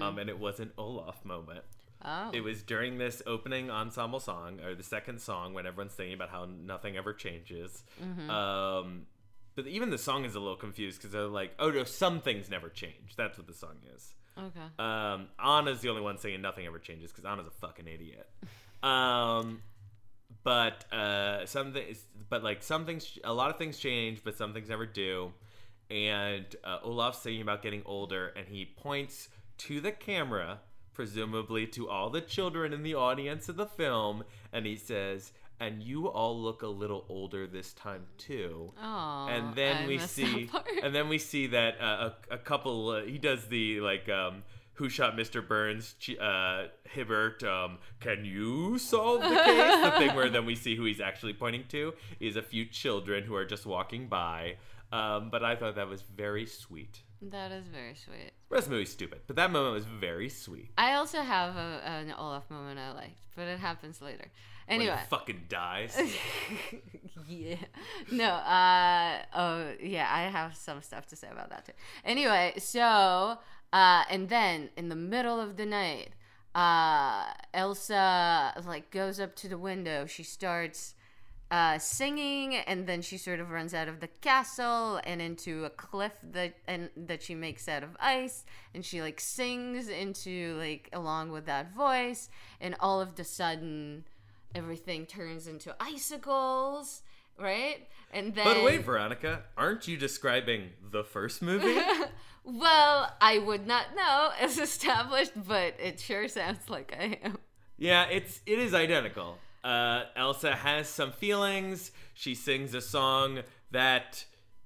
Um, 0.00 0.18
and 0.18 0.30
it 0.30 0.38
was 0.38 0.60
an 0.60 0.70
Olaf 0.78 1.24
moment. 1.24 1.64
Oh, 2.04 2.30
It 2.32 2.40
was 2.42 2.62
during 2.62 2.98
this 2.98 3.22
opening 3.26 3.70
ensemble 3.70 4.20
song, 4.20 4.60
or 4.60 4.74
the 4.74 4.82
second 4.82 5.20
song, 5.20 5.54
when 5.54 5.66
everyone's 5.66 5.94
singing 5.94 6.14
about 6.14 6.30
how 6.30 6.46
nothing 6.46 6.96
ever 6.96 7.12
changes. 7.12 7.84
Um, 8.28 9.06
but 9.54 9.66
even 9.66 9.90
the 9.90 9.98
song 9.98 10.24
is 10.24 10.34
a 10.34 10.40
little 10.40 10.56
confused 10.56 10.98
because 10.98 11.12
they're 11.12 11.26
like, 11.26 11.52
"Oh 11.58 11.70
no, 11.70 11.84
some 11.84 12.20
things 12.20 12.48
never 12.50 12.68
change." 12.68 13.14
That's 13.16 13.36
what 13.38 13.46
the 13.46 13.54
song 13.54 13.76
is. 13.94 14.14
okay. 14.38 14.60
Um, 14.78 15.28
Anna's 15.38 15.80
the 15.80 15.90
only 15.90 16.00
one 16.02 16.16
saying 16.18 16.40
nothing 16.40 16.66
ever 16.66 16.78
changes 16.78 17.12
because 17.12 17.24
Anna's 17.24 17.46
a 17.46 17.50
fucking 17.50 17.86
idiot. 17.86 18.28
Um, 18.82 19.62
but 20.42 20.90
uh, 20.92 21.44
some 21.46 21.72
things, 21.72 22.04
but 22.28 22.42
like 22.42 22.62
some 22.62 22.86
things, 22.86 23.18
a 23.24 23.32
lot 23.32 23.50
of 23.50 23.58
things 23.58 23.78
change, 23.78 24.22
but 24.24 24.36
some 24.36 24.52
things 24.54 24.68
never 24.70 24.86
do. 24.86 25.32
And 25.90 26.46
uh, 26.64 26.78
Olaf's 26.82 27.18
singing 27.18 27.42
about 27.42 27.62
getting 27.62 27.82
older, 27.84 28.28
and 28.28 28.48
he 28.48 28.64
points 28.64 29.28
to 29.58 29.80
the 29.80 29.92
camera, 29.92 30.60
presumably 30.94 31.66
to 31.68 31.88
all 31.88 32.10
the 32.10 32.20
children 32.20 32.72
in 32.72 32.82
the 32.82 32.94
audience 32.94 33.48
of 33.48 33.56
the 33.56 33.66
film, 33.66 34.24
and 34.52 34.66
he 34.66 34.76
says, 34.76 35.32
"And 35.60 35.82
you 35.82 36.08
all 36.08 36.38
look 36.40 36.62
a 36.62 36.66
little 36.68 37.04
older 37.08 37.46
this 37.46 37.72
time 37.72 38.06
too." 38.18 38.72
Oh, 38.82 39.26
and 39.30 39.54
then 39.54 39.84
I 39.84 39.86
we 39.86 39.98
see 39.98 40.50
and 40.82 40.94
then 40.94 41.08
we 41.08 41.18
see 41.18 41.46
that 41.48 41.80
uh, 41.80 42.10
a, 42.30 42.34
a 42.34 42.38
couple 42.38 42.90
uh, 42.90 43.02
he 43.04 43.18
does 43.18 43.46
the 43.46 43.80
like 43.80 44.08
um 44.08 44.42
who 44.74 44.88
shot 44.88 45.16
Mr. 45.16 45.46
Burns 45.46 45.94
uh 46.20 46.68
Hibbert 46.84 47.42
um 47.44 47.78
can 48.00 48.24
you 48.24 48.78
solve 48.78 49.20
the 49.20 49.28
case 49.36 49.84
the 49.84 49.90
thing 49.98 50.16
where 50.16 50.30
then 50.30 50.46
we 50.46 50.54
see 50.54 50.74
who 50.76 50.84
he's 50.84 51.00
actually 51.00 51.34
pointing 51.34 51.64
to 51.68 51.92
is 52.20 52.36
a 52.36 52.42
few 52.42 52.64
children 52.64 53.22
who 53.24 53.34
are 53.34 53.44
just 53.44 53.66
walking 53.66 54.08
by 54.08 54.56
um 54.90 55.28
but 55.30 55.44
I 55.44 55.56
thought 55.56 55.76
that 55.76 55.88
was 55.88 56.02
very 56.02 56.46
sweet 56.46 57.02
that 57.30 57.52
is 57.52 57.66
very 57.66 57.94
sweet. 57.94 58.32
the 58.48 58.54
rest 58.54 58.66
of 58.66 58.70
the 58.70 58.76
movie's 58.76 58.90
stupid 58.92 59.20
but 59.26 59.36
that 59.36 59.50
moment 59.50 59.74
was 59.74 59.84
very 59.84 60.28
sweet 60.28 60.70
I 60.76 60.94
also 60.94 61.20
have 61.22 61.56
a, 61.56 61.80
an 61.86 62.12
Olaf 62.18 62.50
moment 62.50 62.78
I 62.80 62.92
liked, 62.92 63.20
but 63.36 63.46
it 63.48 63.58
happens 63.60 64.02
later. 64.02 64.26
when 64.66 64.80
he 64.80 64.88
Anyway, 64.88 65.02
fucking 65.08 65.42
dies 65.48 65.96
yeah. 67.28 67.56
No, 68.10 68.24
uh 68.24 69.18
oh 69.34 69.72
yeah, 69.80 70.08
I 70.10 70.22
have 70.22 70.56
some 70.56 70.82
stuff 70.82 71.06
to 71.08 71.16
say 71.16 71.28
about 71.30 71.50
that 71.50 71.64
too. 71.66 71.72
Anyway, 72.04 72.54
so 72.58 73.38
uh 73.72 74.04
and 74.10 74.28
then 74.28 74.70
in 74.76 74.88
the 74.88 74.96
middle 74.96 75.40
of 75.40 75.56
the 75.56 75.66
night, 75.66 76.10
uh 76.54 77.24
Elsa 77.54 78.52
like 78.66 78.90
goes 78.90 79.20
up 79.20 79.34
to 79.36 79.48
the 79.48 79.58
window, 79.58 80.06
she 80.06 80.22
starts 80.22 80.94
uh, 81.52 81.78
singing, 81.78 82.56
and 82.56 82.86
then 82.86 83.02
she 83.02 83.18
sort 83.18 83.38
of 83.38 83.50
runs 83.50 83.74
out 83.74 83.86
of 83.86 84.00
the 84.00 84.08
castle 84.22 84.98
and 85.04 85.20
into 85.20 85.66
a 85.66 85.70
cliff 85.70 86.14
that 86.32 86.54
and 86.66 86.88
that 86.96 87.22
she 87.22 87.34
makes 87.34 87.68
out 87.68 87.82
of 87.82 87.90
ice, 88.00 88.46
and 88.74 88.82
she 88.82 89.02
like 89.02 89.20
sings 89.20 89.90
into 89.90 90.56
like 90.58 90.88
along 90.94 91.30
with 91.30 91.44
that 91.44 91.74
voice, 91.74 92.30
and 92.58 92.74
all 92.80 93.02
of 93.02 93.16
the 93.16 93.24
sudden, 93.24 94.04
everything 94.54 95.04
turns 95.04 95.46
into 95.46 95.76
icicles, 95.78 97.02
right? 97.38 97.86
And 98.14 98.34
then 98.34 98.44
but 98.44 98.64
wait 98.64 98.82
Veronica 98.82 99.42
aren't 99.56 99.86
you 99.86 99.98
describing 99.98 100.70
the 100.90 101.04
first 101.04 101.42
movie 101.42 101.78
well, 102.44 103.14
I 103.20 103.36
would 103.36 103.66
not 103.66 103.94
know 103.94 104.30
as 104.40 104.58
established, 104.58 105.32
but 105.46 105.74
it 105.78 106.00
sure 106.00 106.28
sounds 106.28 106.70
like 106.70 106.96
I 106.98 107.18
am. 107.22 107.38
Yeah, 107.76 108.06
it's 108.06 108.40
it 108.46 108.58
is 108.58 108.72
identical. 108.72 109.36
Uh, 109.64 110.04
Elsa 110.16 110.56
has 110.56 110.88
some 110.88 111.12
feelings. 111.12 111.92
She 112.14 112.34
sings 112.34 112.74
a 112.74 112.80
song 112.80 113.40
that, 113.70 114.24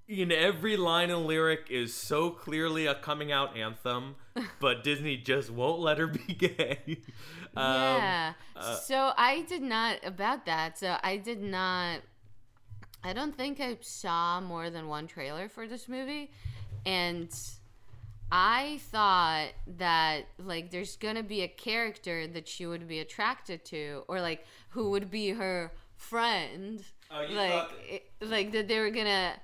in 0.08 0.32
every 0.32 0.76
line 0.76 1.10
and 1.10 1.26
lyric, 1.26 1.66
is 1.70 1.94
so 1.94 2.30
clearly 2.30 2.86
a 2.86 2.94
coming 2.94 3.30
out 3.30 3.56
anthem, 3.56 4.16
but 4.60 4.82
Disney 4.82 5.16
just 5.16 5.50
won't 5.50 5.80
let 5.80 5.98
her 5.98 6.06
be 6.26 6.34
gay. 6.34 6.98
Um, 7.56 7.72
yeah. 7.74 8.32
so 8.82 9.12
I 9.16 9.42
did 9.42 9.62
not 9.62 9.98
about 10.04 10.46
that. 10.46 10.78
So 10.78 10.96
I 11.02 11.16
did 11.16 11.42
not. 11.42 12.00
I 13.04 13.12
don't 13.12 13.36
think 13.36 13.60
I 13.60 13.78
saw 13.82 14.40
more 14.40 14.68
than 14.68 14.88
one 14.88 15.06
trailer 15.06 15.48
for 15.48 15.68
this 15.68 15.88
movie, 15.88 16.30
and 16.84 17.30
I 18.30 18.80
thought 18.90 19.48
that 19.78 20.26
like 20.38 20.70
there's 20.70 20.96
gonna 20.96 21.22
be 21.22 21.42
a 21.42 21.48
character 21.48 22.26
that 22.26 22.48
she 22.48 22.66
would 22.66 22.88
be 22.88 22.98
attracted 23.00 23.64
to, 23.66 24.02
or 24.08 24.20
like 24.20 24.44
who 24.70 24.90
would 24.90 25.10
be 25.10 25.30
her 25.30 25.72
friend. 25.96 26.82
Oh, 27.10 27.20
you 27.22 27.36
like, 27.36 27.50
thought- 27.52 27.72
it- 27.88 28.10
like 28.20 28.52
that 28.52 28.68
they 28.68 28.80
were 28.80 28.90
gonna. 28.90 29.34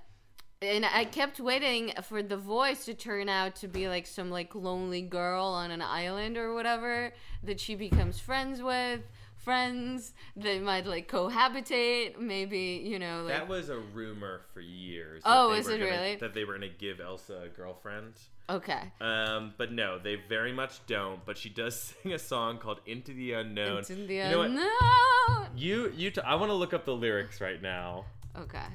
and 0.60 0.84
I 0.84 1.04
kept 1.04 1.38
waiting 1.40 1.92
for 2.02 2.22
the 2.22 2.36
voice 2.36 2.84
to 2.86 2.94
turn 2.94 3.28
out 3.28 3.56
to 3.56 3.68
be 3.68 3.88
like 3.88 4.06
some 4.06 4.30
like 4.30 4.54
lonely 4.54 5.02
girl 5.02 5.44
on 5.46 5.70
an 5.70 5.82
island 5.82 6.36
or 6.36 6.52
whatever 6.54 7.12
that 7.44 7.60
she 7.60 7.74
becomes 7.76 8.18
friends 8.18 8.60
with, 8.62 9.00
friends 9.44 10.12
that 10.36 10.62
might 10.62 10.86
like 10.86 11.10
cohabitate, 11.10 12.18
maybe 12.18 12.82
you 12.84 12.98
know 12.98 13.22
like 13.22 13.34
That 13.34 13.48
was 13.48 13.68
a 13.68 13.78
rumor 13.78 14.42
for 14.52 14.60
years. 14.60 15.22
Oh, 15.24 15.48
that 15.48 15.54
they 15.54 15.60
is 15.60 15.66
were 15.66 15.72
it 15.72 15.78
gonna- 15.78 15.90
really? 15.90 16.16
That 16.16 16.34
they 16.34 16.44
were 16.44 16.58
going 16.58 16.70
to 16.72 16.76
give 16.78 17.00
Elsa 17.00 17.42
a 17.44 17.48
girlfriend. 17.48 18.14
okay. 18.50 18.92
Um, 19.00 19.54
but 19.56 19.72
no, 19.72 19.98
they 19.98 20.16
very 20.28 20.52
much 20.52 20.84
don't. 20.86 21.24
But 21.24 21.36
she 21.38 21.48
does 21.48 21.94
sing 22.02 22.12
a 22.12 22.18
song 22.18 22.58
called 22.58 22.80
"Into 22.86 23.12
the 23.12 23.32
Unknown." 23.34 23.78
It's 23.78 23.90
in 23.90 24.06
the 24.06 24.14
you 24.14 24.22
know 24.30 24.42
unknown. 24.42 25.48
You 25.56 25.92
you. 25.96 26.10
T- 26.10 26.20
I 26.22 26.34
want 26.36 26.50
to 26.50 26.54
look 26.54 26.72
up 26.74 26.84
the 26.84 26.94
lyrics 26.94 27.40
right 27.40 27.60
now. 27.60 28.04
Okay. 28.36 28.66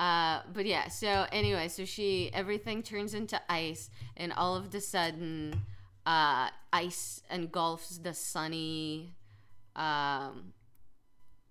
Uh, 0.00 0.42
but 0.52 0.64
yeah, 0.64 0.86
so 0.88 1.26
anyway, 1.32 1.66
so 1.68 1.84
she 1.84 2.30
everything 2.32 2.82
turns 2.82 3.14
into 3.14 3.40
ice, 3.50 3.90
and 4.16 4.32
all 4.32 4.54
of 4.54 4.70
the 4.70 4.80
sudden, 4.80 5.62
uh, 6.06 6.50
ice 6.72 7.22
engulfs 7.30 7.98
the 7.98 8.14
sunny. 8.14 9.14
Um, 9.78 10.52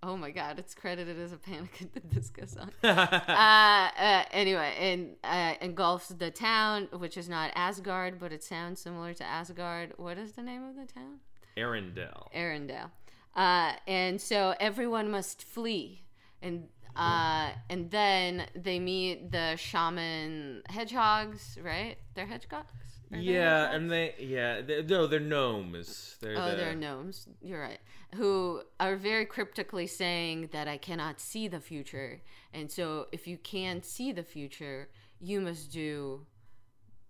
oh 0.02 0.16
my 0.16 0.30
God, 0.30 0.58
it's 0.58 0.74
credited 0.74 1.18
as 1.18 1.32
a 1.32 1.38
Panic 1.38 1.80
at 1.80 1.94
the 1.94 2.00
Disco 2.00 2.46
song. 2.46 2.70
uh, 2.84 2.86
uh, 2.86 4.24
anyway, 4.30 4.74
and 4.78 5.16
uh, 5.24 5.54
engulfs 5.60 6.08
the 6.08 6.30
town, 6.30 6.88
which 6.92 7.16
is 7.16 7.28
not 7.28 7.50
Asgard, 7.54 8.20
but 8.20 8.32
it 8.32 8.44
sounds 8.44 8.80
similar 8.80 9.14
to 9.14 9.24
Asgard. 9.24 9.94
What 9.96 10.18
is 10.18 10.32
the 10.32 10.42
name 10.42 10.62
of 10.62 10.76
the 10.76 10.92
town? 10.92 11.20
Arendelle. 11.56 12.32
Arendelle. 12.34 12.90
Uh, 13.34 13.72
and 13.86 14.20
so 14.20 14.54
everyone 14.60 15.10
must 15.10 15.42
flee. 15.42 16.02
And 16.42 16.68
uh, 16.96 17.50
and 17.70 17.90
then 17.92 18.46
they 18.56 18.80
meet 18.80 19.30
the 19.30 19.54
shaman 19.56 20.62
hedgehogs, 20.68 21.56
right? 21.62 21.96
They're 22.14 22.26
hedgehogs? 22.26 22.66
Yeah, 23.10 23.72
and 23.72 23.90
they 23.90 24.14
yeah 24.18 24.60
they, 24.60 24.82
no 24.82 25.06
they're 25.06 25.20
gnomes. 25.20 26.16
They're 26.20 26.36
Oh, 26.36 26.50
the, 26.50 26.56
they're 26.56 26.74
gnomes. 26.74 27.26
You're 27.40 27.60
right. 27.60 27.80
Who 28.14 28.62
are 28.80 28.96
very 28.96 29.24
cryptically 29.24 29.86
saying 29.86 30.50
that 30.52 30.68
I 30.68 30.76
cannot 30.76 31.20
see 31.20 31.48
the 31.48 31.60
future. 31.60 32.20
And 32.52 32.70
so 32.70 33.06
if 33.12 33.26
you 33.26 33.38
can't 33.38 33.84
see 33.84 34.12
the 34.12 34.22
future, 34.22 34.88
you 35.20 35.40
must 35.40 35.72
do 35.72 36.26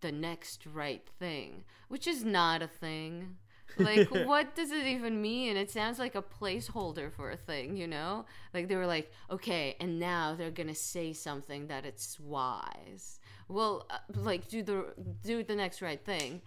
the 0.01 0.13
next 0.13 0.67
right 0.67 1.03
thing, 1.19 1.65
which 1.89 2.07
is 2.07 2.25
not 2.25 2.63
a 2.63 2.69
thing. 2.69 3.37
Like, 3.77 4.09
what 4.27 4.55
does 4.55 4.71
it 4.71 4.87
even 4.87 5.21
mean? 5.21 5.57
It 5.57 5.71
sounds 5.71 5.99
like 5.99 6.15
a 6.15 6.23
placeholder 6.23 7.13
for 7.13 7.31
a 7.31 7.37
thing, 7.37 7.77
you 7.77 7.87
know? 7.87 8.25
Like, 8.55 8.69
they 8.69 8.77
were 8.77 8.87
like, 8.87 9.13
okay, 9.31 9.77
and 9.81 9.99
now 9.99 10.35
they're 10.35 10.51
gonna 10.51 10.75
say 10.75 11.13
something 11.13 11.67
that 11.69 11.85
it's 11.85 12.19
wise. 12.19 13.21
Well, 13.49 13.87
uh, 13.91 13.99
like, 14.15 14.49
do 14.49 14.63
the 14.63 14.87
do 15.23 15.43
the 15.43 15.57
next 15.57 15.83
right 15.83 16.05
thing 16.05 16.43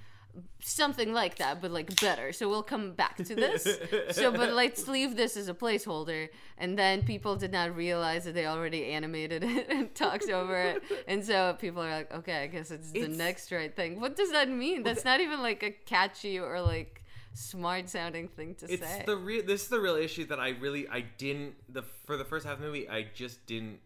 something 0.59 1.13
like 1.13 1.37
that, 1.37 1.61
but 1.61 1.71
like 1.71 1.99
better. 1.99 2.31
So 2.31 2.49
we'll 2.49 2.63
come 2.63 2.93
back 2.93 3.17
to 3.17 3.35
this. 3.35 3.63
so, 4.11 4.31
but 4.31 4.53
let's 4.53 4.87
leave 4.87 5.15
this 5.15 5.35
as 5.37 5.47
a 5.47 5.53
placeholder. 5.53 6.29
And 6.57 6.77
then 6.77 7.03
people 7.03 7.35
did 7.35 7.51
not 7.51 7.75
realize 7.75 8.25
that 8.25 8.33
they 8.33 8.45
already 8.45 8.85
animated 8.85 9.43
it 9.43 9.67
and 9.69 9.93
talked 9.93 10.29
over 10.29 10.55
it. 10.55 10.83
And 11.07 11.25
so 11.25 11.55
people 11.59 11.81
are 11.81 11.91
like, 11.91 12.13
okay, 12.13 12.43
I 12.43 12.47
guess 12.47 12.71
it's, 12.71 12.91
the 12.91 13.07
next 13.07 13.51
right 13.51 13.75
thing. 13.75 13.99
What 13.99 14.15
does 14.15 14.31
that 14.31 14.49
mean? 14.49 14.83
That's 14.83 15.05
not 15.05 15.19
even 15.19 15.41
like 15.41 15.63
a 15.63 15.71
catchy 15.71 16.39
or 16.39 16.61
like 16.61 17.03
smart 17.33 17.89
sounding 17.89 18.27
thing 18.27 18.55
to 18.55 18.71
It's 18.71 18.85
say. 18.85 19.03
the 19.05 19.15
real. 19.17 19.45
This 19.45 19.63
is 19.63 19.67
the 19.69 19.79
real 19.79 19.95
issue 19.95 20.25
that 20.27 20.39
I 20.39 20.49
really 20.49 20.87
I 20.87 21.01
didn't 21.01 21.55
the 21.69 21.83
for 22.05 22.17
the 22.17 22.25
first 22.25 22.45
half 22.45 22.55
of 22.55 22.61
the 22.61 22.67
movie 22.67 22.89
I 22.89 23.07
just 23.13 23.45
didn't. 23.45 23.79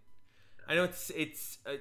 I 0.68 0.76
know 0.76 0.84
it's 0.84 1.12
it's 1.12 1.60
uh, 1.66 1.74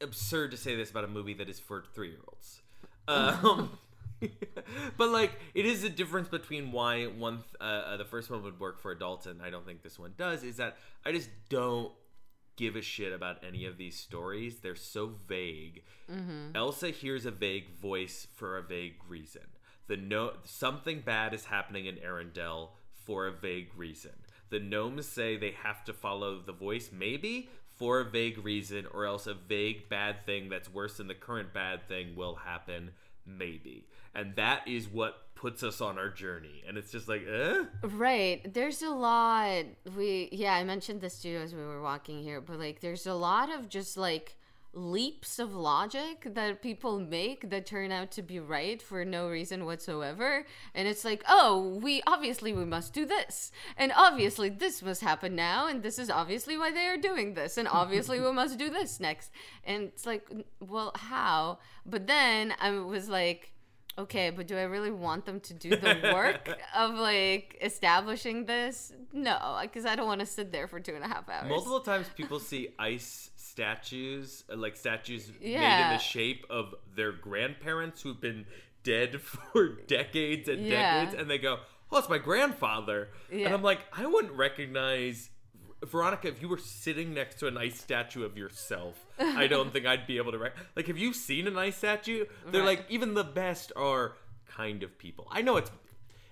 absurd 0.00 0.50
to 0.52 0.56
say 0.56 0.76
this 0.76 0.90
about 0.90 1.04
a 1.04 1.08
movie 1.08 1.34
that 1.34 1.48
is 1.48 1.58
for 1.58 1.84
three 1.94 2.10
year 2.10 2.20
olds. 2.28 2.62
Um, 3.08 3.78
but 4.96 5.08
like 5.08 5.32
it 5.54 5.66
is 5.66 5.84
a 5.84 5.88
difference 5.88 6.28
between 6.28 6.72
why 6.72 7.06
one 7.06 7.36
th- 7.36 7.46
uh, 7.60 7.64
uh, 7.64 7.96
the 7.96 8.04
first 8.04 8.30
one 8.30 8.42
would 8.42 8.60
work 8.60 8.80
for 8.80 8.90
adults 8.92 9.26
and 9.26 9.42
I 9.42 9.50
don't 9.50 9.64
think 9.66 9.82
this 9.82 9.98
one 9.98 10.14
does. 10.16 10.44
Is 10.44 10.56
that 10.56 10.76
I 11.04 11.12
just 11.12 11.30
don't 11.48 11.92
give 12.56 12.74
a 12.76 12.82
shit 12.82 13.12
about 13.12 13.42
any 13.46 13.64
of 13.64 13.78
these 13.78 13.96
stories. 13.96 14.58
They're 14.58 14.74
so 14.74 15.12
vague. 15.28 15.84
Elsa 16.56 16.90
hears 16.90 17.24
a 17.24 17.30
vague 17.30 17.78
voice 17.80 18.26
for 18.34 18.58
a 18.58 18.62
vague 18.62 18.96
reason. 19.08 19.42
The 19.86 19.96
no 19.96 20.32
something 20.44 21.00
bad 21.00 21.32
is 21.32 21.46
happening 21.46 21.86
in 21.86 21.96
Arendelle 21.96 22.70
for 22.92 23.26
a 23.26 23.32
vague 23.32 23.70
reason. 23.76 24.12
The 24.50 24.58
gnomes 24.58 25.06
say 25.06 25.36
they 25.36 25.54
have 25.62 25.84
to 25.84 25.92
follow 25.92 26.40
the 26.40 26.52
voice, 26.52 26.90
maybe 26.92 27.48
for 27.78 28.00
a 28.00 28.04
vague 28.04 28.44
reason, 28.44 28.86
or 28.92 29.06
else 29.06 29.26
a 29.26 29.34
vague 29.34 29.88
bad 29.88 30.26
thing 30.26 30.48
that's 30.48 30.72
worse 30.72 30.96
than 30.96 31.06
the 31.06 31.14
current 31.14 31.54
bad 31.54 31.86
thing 31.88 32.16
will 32.16 32.34
happen, 32.34 32.90
maybe. 33.24 33.86
And 34.14 34.34
that 34.36 34.66
is 34.66 34.88
what 34.88 35.34
puts 35.34 35.62
us 35.62 35.80
on 35.80 35.98
our 35.98 36.08
journey. 36.08 36.64
And 36.66 36.76
it's 36.76 36.90
just 36.90 37.08
like, 37.08 37.22
eh? 37.26 37.64
Right. 37.82 38.52
There's 38.52 38.82
a 38.82 38.90
lot. 38.90 39.64
We 39.96 40.28
yeah, 40.32 40.54
I 40.54 40.64
mentioned 40.64 41.00
this 41.00 41.22
too 41.22 41.40
as 41.42 41.54
we 41.54 41.62
were 41.62 41.80
walking 41.80 42.22
here, 42.22 42.40
but 42.40 42.58
like 42.58 42.80
there's 42.80 43.06
a 43.06 43.14
lot 43.14 43.50
of 43.50 43.68
just 43.68 43.96
like 43.96 44.36
leaps 44.72 45.38
of 45.38 45.54
logic 45.54 46.34
that 46.34 46.62
people 46.62 47.00
make 47.00 47.50
that 47.50 47.66
turn 47.66 47.90
out 47.90 48.10
to 48.12 48.22
be 48.22 48.38
right 48.38 48.80
for 48.80 49.04
no 49.04 49.28
reason 49.28 49.64
whatsoever. 49.64 50.44
And 50.74 50.86
it's 50.86 51.04
like 51.04 51.24
oh 51.28 51.78
we 51.82 52.02
obviously 52.06 52.52
we 52.52 52.64
must 52.64 52.92
do 52.92 53.06
this. 53.06 53.50
And 53.76 53.92
obviously 53.96 54.48
this 54.48 54.82
must 54.82 55.00
happen 55.00 55.34
now. 55.34 55.66
And 55.68 55.82
this 55.82 55.98
is 55.98 56.10
obviously 56.10 56.56
why 56.56 56.70
they 56.70 56.86
are 56.86 56.96
doing 56.96 57.34
this. 57.34 57.56
And 57.56 57.66
obviously 57.68 58.20
we 58.20 58.30
must 58.32 58.58
do 58.58 58.70
this 58.70 59.00
next. 59.00 59.30
And 59.64 59.84
it's 59.84 60.06
like 60.06 60.28
well 60.60 60.92
how? 60.94 61.58
But 61.86 62.06
then 62.06 62.54
i 62.60 62.70
was 62.70 63.08
like 63.08 63.52
Okay, 63.98 64.30
but 64.30 64.46
do 64.46 64.56
I 64.56 64.62
really 64.62 64.92
want 64.92 65.26
them 65.26 65.40
to 65.40 65.54
do 65.54 65.70
the 65.70 66.12
work 66.14 66.48
of 66.76 66.94
like 66.94 67.58
establishing 67.60 68.44
this? 68.44 68.92
No, 69.12 69.58
because 69.60 69.84
I 69.84 69.96
don't 69.96 70.06
want 70.06 70.20
to 70.20 70.26
sit 70.26 70.52
there 70.52 70.68
for 70.68 70.78
two 70.78 70.94
and 70.94 71.02
a 71.02 71.08
half 71.08 71.28
hours. 71.28 71.48
Multiple 71.48 71.80
times 71.80 72.06
people 72.14 72.38
see 72.38 72.68
ice 72.78 73.30
statues, 73.62 74.44
like 74.54 74.76
statues 74.76 75.30
made 75.40 75.54
in 75.54 75.88
the 75.90 75.98
shape 75.98 76.46
of 76.48 76.74
their 76.94 77.10
grandparents 77.12 78.00
who've 78.02 78.20
been 78.20 78.46
dead 78.84 79.20
for 79.52 79.68
decades 79.86 80.48
and 80.48 80.64
Yeah. 80.64 81.00
decades, 81.04 81.20
and 81.20 81.28
they 81.28 81.38
go, 81.38 81.58
"Oh, 81.90 81.98
it's 81.98 82.08
my 82.08 82.18
grandfather," 82.18 83.08
Yeah. 83.32 83.46
and 83.46 83.54
I'm 83.54 83.62
like, 83.62 83.80
I 83.92 84.06
wouldn't 84.06 84.34
recognize. 84.34 85.30
Veronica, 85.84 86.26
if 86.28 86.42
you 86.42 86.48
were 86.48 86.58
sitting 86.58 87.14
next 87.14 87.38
to 87.38 87.46
an 87.46 87.56
ice 87.56 87.80
statue 87.80 88.24
of 88.24 88.36
yourself, 88.36 89.06
I 89.18 89.46
don't 89.46 89.72
think 89.72 89.86
I'd 89.86 90.06
be 90.08 90.16
able 90.18 90.32
to. 90.32 90.38
Rec- 90.38 90.56
like, 90.76 90.86
have 90.88 90.98
you 90.98 91.12
seen 91.12 91.46
an 91.46 91.56
ice 91.56 91.76
statue? 91.76 92.24
They're 92.46 92.62
Right. 92.62 92.78
like, 92.78 92.86
even 92.90 93.14
the 93.14 93.22
best 93.24 93.70
are 93.76 94.16
kind 94.48 94.82
of 94.82 94.96
people. 94.98 95.26
I 95.30 95.42
know 95.42 95.56
it's 95.56 95.70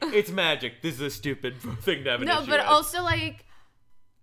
it's 0.02 0.30
magic. 0.46 0.82
This 0.82 0.94
is 0.94 1.00
a 1.00 1.10
stupid 1.10 1.54
thing 1.82 2.02
to 2.04 2.10
have 2.10 2.22
an 2.22 2.26
no, 2.28 2.40
but 2.40 2.58
with. 2.58 2.60
also 2.66 3.02
like, 3.02 3.44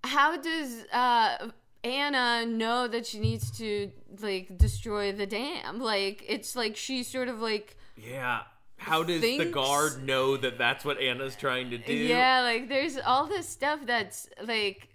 how 0.04 0.36
does 0.36 0.84
uh, 0.92 1.50
Anna 1.84 2.46
know 2.46 2.88
that 2.88 3.06
she 3.06 3.20
needs 3.20 3.52
to 3.58 3.92
like 4.22 4.58
destroy 4.58 5.12
the 5.12 5.26
dam? 5.26 5.80
Like, 5.80 6.24
it's 6.28 6.56
like 6.56 6.76
she's 6.76 7.08
sort 7.08 7.28
of 7.28 7.40
like. 7.42 7.76
Yeah. 7.98 8.42
How 8.78 9.02
does 9.04 9.22
the 9.22 9.46
guard 9.46 10.04
know 10.04 10.36
that 10.36 10.58
that's 10.58 10.84
what 10.84 11.00
Anna's 11.00 11.36
trying 11.38 11.70
to 11.70 11.78
do? 11.78 11.94
Yeah, 11.94 12.42
like 12.42 12.68
there's 12.68 12.98
all 12.98 13.28
this 13.28 13.48
stuff 13.48 13.80
that's 13.86 14.28
like 14.44 14.90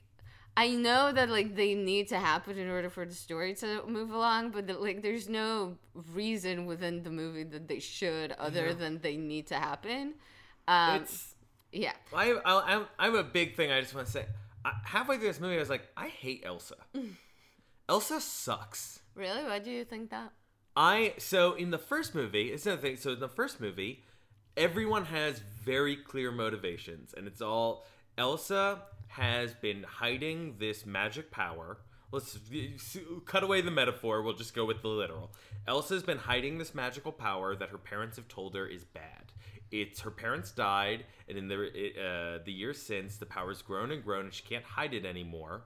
I 0.59 0.71
know 0.71 1.11
that 1.13 1.31
like 1.31 1.55
they 1.57 1.75
need 1.75 2.09
to 2.09 2.19
happen 2.19 2.59
in 2.59 2.69
order 2.69 2.91
for 2.91 3.07
the 3.07 3.15
story 3.15 3.55
to 3.55 3.83
move 3.87 4.11
along, 4.11 4.51
but 4.51 4.67
that, 4.67 4.83
like 4.83 5.01
there's 5.01 5.29
no 5.29 5.79
reason 6.13 6.67
within 6.67 7.03
the 7.03 7.11
movie 7.11 7.45
that 7.45 7.67
they 7.69 7.79
should 7.79 8.33
other 8.33 8.67
Yeah. 8.67 8.73
than 8.75 8.99
they 8.99 9.17
need 9.17 9.47
to 9.47 9.55
happen. 9.55 10.15
Um, 10.67 11.03
It's 11.03 11.35
yeah. 11.73 11.93
I, 12.13 12.33
I 12.45 12.75
I'm 12.75 12.87
I'm 12.99 13.15
a 13.15 13.23
big 13.25 13.57
thing. 13.57 13.71
I 13.73 13.81
just 13.81 13.95
want 13.95 14.07
to 14.09 14.13
say. 14.13 14.27
I, 14.65 14.73
halfway 14.85 15.17
through 15.17 15.29
this 15.29 15.41
movie, 15.41 15.57
I 15.57 15.61
was 15.61 15.71
like, 15.71 15.89
I 15.97 16.09
hate 16.09 16.43
Elsa. 16.45 16.77
Elsa 17.89 18.21
sucks. 18.21 19.01
Really? 19.15 19.43
Why 19.45 19.59
do 19.59 19.71
you 19.71 19.85
think 19.85 20.11
that? 20.11 20.33
I 20.77 21.15
so 21.19 21.55
in 21.55 21.71
the 21.71 21.79
first 21.79 22.15
movie, 22.15 22.53
it's 22.53 22.67
another 22.67 22.83
thing. 22.83 22.97
So 22.97 23.13
in 23.13 23.21
the 23.21 23.29
first 23.29 23.61
movie, 23.61 24.05
everyone 24.57 25.07
has 25.07 25.41
very 25.65 25.97
clear 25.97 26.31
motivations, 26.31 27.15
and 27.17 27.27
it's 27.27 27.41
all 27.41 27.85
Elsa 28.17 28.83
has 29.09 29.55
been 29.55 29.83
hiding 29.83 30.57
this 30.59 30.87
magic 30.87 31.31
power. 31.31 31.79
Let's 32.13 32.39
cut 33.27 33.43
away 33.43 33.61
the 33.61 33.71
metaphor. 33.71 34.23
We'll 34.23 34.35
just 34.35 34.55
go 34.55 34.65
with 34.65 34.83
the 34.83 34.89
literal. 34.89 35.33
Elsa's 35.67 36.03
been 36.03 36.19
hiding 36.19 36.59
this 36.59 36.75
magical 36.75 37.13
power 37.13 37.55
that 37.57 37.69
her 37.69 37.79
parents 37.79 38.17
have 38.17 38.29
told 38.29 38.55
her 38.55 38.67
is 38.67 38.85
bad. 38.85 39.33
It's 39.71 40.01
her 40.01 40.11
parents 40.11 40.51
died, 40.51 41.05
and 41.29 41.37
in 41.37 41.49
the 41.49 41.57
uh, 41.57 42.45
the 42.45 42.53
years 42.53 42.81
since, 42.81 43.17
the 43.17 43.27
power's 43.27 43.63
grown 43.63 43.91
and 43.91 44.03
grown, 44.03 44.27
and 44.27 44.35
she 44.35 44.43
can't 44.43 44.65
hide 44.65 44.95
it 44.95 45.05
anymore. 45.05 45.63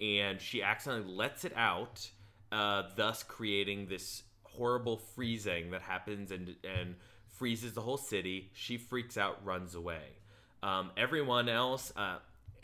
And 0.00 0.40
she 0.40 0.62
accidentally 0.62 1.10
lets 1.10 1.44
it 1.44 1.54
out, 1.56 2.08
uh, 2.52 2.82
thus 2.96 3.22
creating 3.22 3.86
this 3.88 4.24
horrible 4.42 4.98
freezing 4.98 5.70
that 5.70 5.82
happens 5.82 6.30
and 6.30 6.54
and 6.64 6.96
freezes 7.28 7.72
the 7.72 7.80
whole 7.80 7.96
city. 7.96 8.50
She 8.54 8.76
freaks 8.76 9.16
out, 9.16 9.44
runs 9.44 9.74
away. 9.74 10.18
Um, 10.62 10.90
everyone 10.96 11.48
else, 11.48 11.92
uh, 11.96 12.18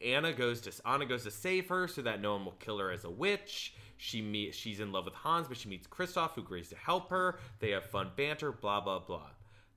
Anna 0.05 0.33
goes 0.33 0.61
to 0.63 0.73
Anna 0.87 1.07
goes 1.07 1.25
to 1.25 1.31
save 1.31 1.69
her 1.69 1.87
so 1.87 2.03
that 2.03 2.21
no 2.21 2.33
one 2.35 2.45
will 2.45 2.53
kill 2.53 2.79
her 2.79 2.91
as 2.91 3.05
a 3.05 3.11
witch. 3.11 3.75
She 3.97 4.21
meet 4.21 4.55
she's 4.55 4.81
in 4.81 4.93
love 4.93 5.05
with 5.05 5.15
Hans, 5.15 5.47
but 5.49 5.57
she 5.57 5.69
meets 5.69 5.87
Kristoff, 5.87 6.33
who 6.33 6.41
agrees 6.41 6.69
to 6.71 6.77
help 6.77 7.11
her. 7.11 7.39
They 7.61 7.71
have 7.71 7.85
fun 7.85 8.11
banter, 8.17 8.51
blah 8.51 8.81
blah 8.81 8.99
blah. 8.99 9.31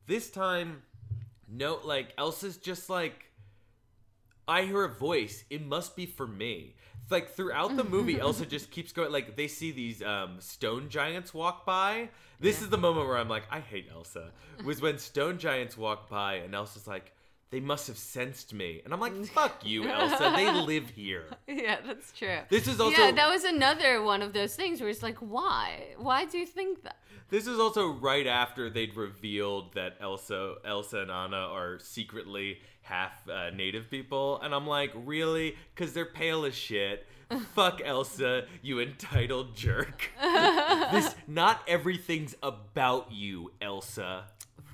This 0.08 0.30
time, 0.30 0.82
no, 1.48 1.80
like 1.84 2.14
Elsa's 2.18 2.58
just 2.58 2.90
like 2.90 3.26
I 4.48 4.64
hear 4.64 4.84
a 4.84 4.90
voice. 4.90 5.44
It 5.50 5.66
must 5.66 5.96
be 5.96 6.06
for 6.06 6.28
me. 6.28 6.76
Like 7.10 7.30
throughout 7.32 7.76
the 7.76 7.84
movie, 7.84 8.20
Elsa 8.20 8.46
just 8.46 8.72
keeps 8.72 8.92
going. 8.92 9.12
Like 9.12 9.36
they 9.36 9.48
see 9.48 9.72
these 9.72 10.02
um, 10.02 10.38
stone 10.40 10.90
giants 10.90 11.34
walk 11.34 11.66
by. 11.66 12.10
This 12.40 12.62
is 12.62 12.70
the 12.70 12.78
moment 12.78 13.08
where 13.08 13.18
I'm 13.18 13.30
like, 13.30 13.44
I 13.50 13.60
hate 13.60 13.88
Elsa. 13.92 14.32
Was 14.64 14.82
when 14.82 14.98
stone 14.98 15.38
giants 15.38 15.78
walk 15.78 16.10
by 16.10 16.36
and 16.36 16.54
Elsa's 16.54 16.88
like, 16.88 17.14
they 17.52 17.60
must 17.60 17.88
have 17.88 17.98
sensed 17.98 18.54
me, 18.54 18.82
and 18.84 18.94
I'm 18.94 19.00
like, 19.00 19.14
fuck 19.28 19.66
you, 19.66 19.88
Elsa. 19.88 20.34
They 20.36 20.52
live 20.62 20.90
here. 20.90 21.26
Yeah, 21.48 21.78
that's 21.86 22.12
true. 22.12 22.40
This 22.50 22.68
is 22.68 22.80
also 22.80 23.00
yeah, 23.02 23.12
that 23.12 23.30
was 23.30 23.44
another 23.44 24.02
one 24.02 24.22
of 24.22 24.34
those 24.34 24.56
things 24.56 24.82
where 24.82 24.90
it's 24.90 25.04
like, 25.04 25.18
why? 25.20 25.96
Why 25.98 26.26
do 26.26 26.38
you 26.38 26.46
think 26.46 26.84
that? 26.84 26.98
This 27.30 27.48
is 27.48 27.60
also 27.60 27.88
right 27.88 28.28
after 28.28 28.70
they'd 28.70 28.96
revealed 28.96 29.74
that 29.74 29.96
Elsa, 30.00 30.56
Elsa 30.64 31.00
and 31.00 31.12
Anna 31.12 31.38
are 31.38 31.80
secretly 31.80 32.60
half 32.82 33.28
uh, 33.28 33.50
native 33.50 33.90
people, 33.90 34.40
and 34.42 34.54
I'm 34.54 34.68
like, 34.68 34.92
really? 34.94 35.56
Because 35.74 35.94
they're 35.94 36.06
pale 36.06 36.46
as 36.46 36.56
shit. 36.56 37.08
Fuck 37.56 37.82
Elsa, 37.84 38.46
you 38.62 38.80
entitled 38.80 39.56
jerk. 39.56 40.12
this 40.22 41.16
not 41.28 41.62
everything's 41.68 42.36
about 42.44 43.12
you, 43.12 43.52
Elsa. 43.62 44.26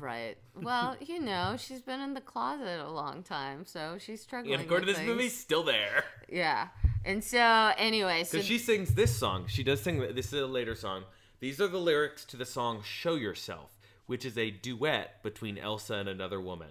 Right. 0.02 0.36
Well, 0.60 0.98
you 1.06 1.20
know, 1.22 1.56
she's 1.58 1.82
been 1.82 2.02
in 2.02 2.14
the 2.16 2.22
closet 2.22 2.80
a 2.84 2.90
long 2.90 3.22
time, 3.24 3.66
so 3.66 3.98
she's 4.00 4.22
struggling. 4.22 4.56
And 4.56 4.64
according 4.64 4.88
to 4.88 4.94
this 4.94 4.98
things. 5.00 5.10
movie, 5.10 5.30
still 5.30 5.64
there. 5.64 6.04
yeah. 6.28 6.70
And 7.06 7.24
so, 7.24 7.72
anyway, 7.78 8.24
so 8.24 8.34
Because 8.34 8.48
she 8.48 8.58
sings 8.58 8.94
this 8.96 9.16
song. 9.16 9.46
She 9.48 9.64
does 9.64 9.82
sing. 9.82 10.00
This 10.16 10.34
is 10.34 10.42
a 10.42 10.48
later 10.48 10.76
song. 10.76 11.04
These 11.40 11.62
are 11.62 11.68
the 11.68 11.78
lyrics 11.80 12.26
to 12.26 12.38
the 12.38 12.46
song 12.46 12.82
"Show 12.84 13.16
Yourself," 13.16 13.72
which 14.08 14.26
is 14.26 14.38
a 14.38 14.52
duet 14.52 15.24
between 15.24 15.58
Elsa 15.58 15.96
and 15.96 16.10
another 16.10 16.40
woman. 16.42 16.70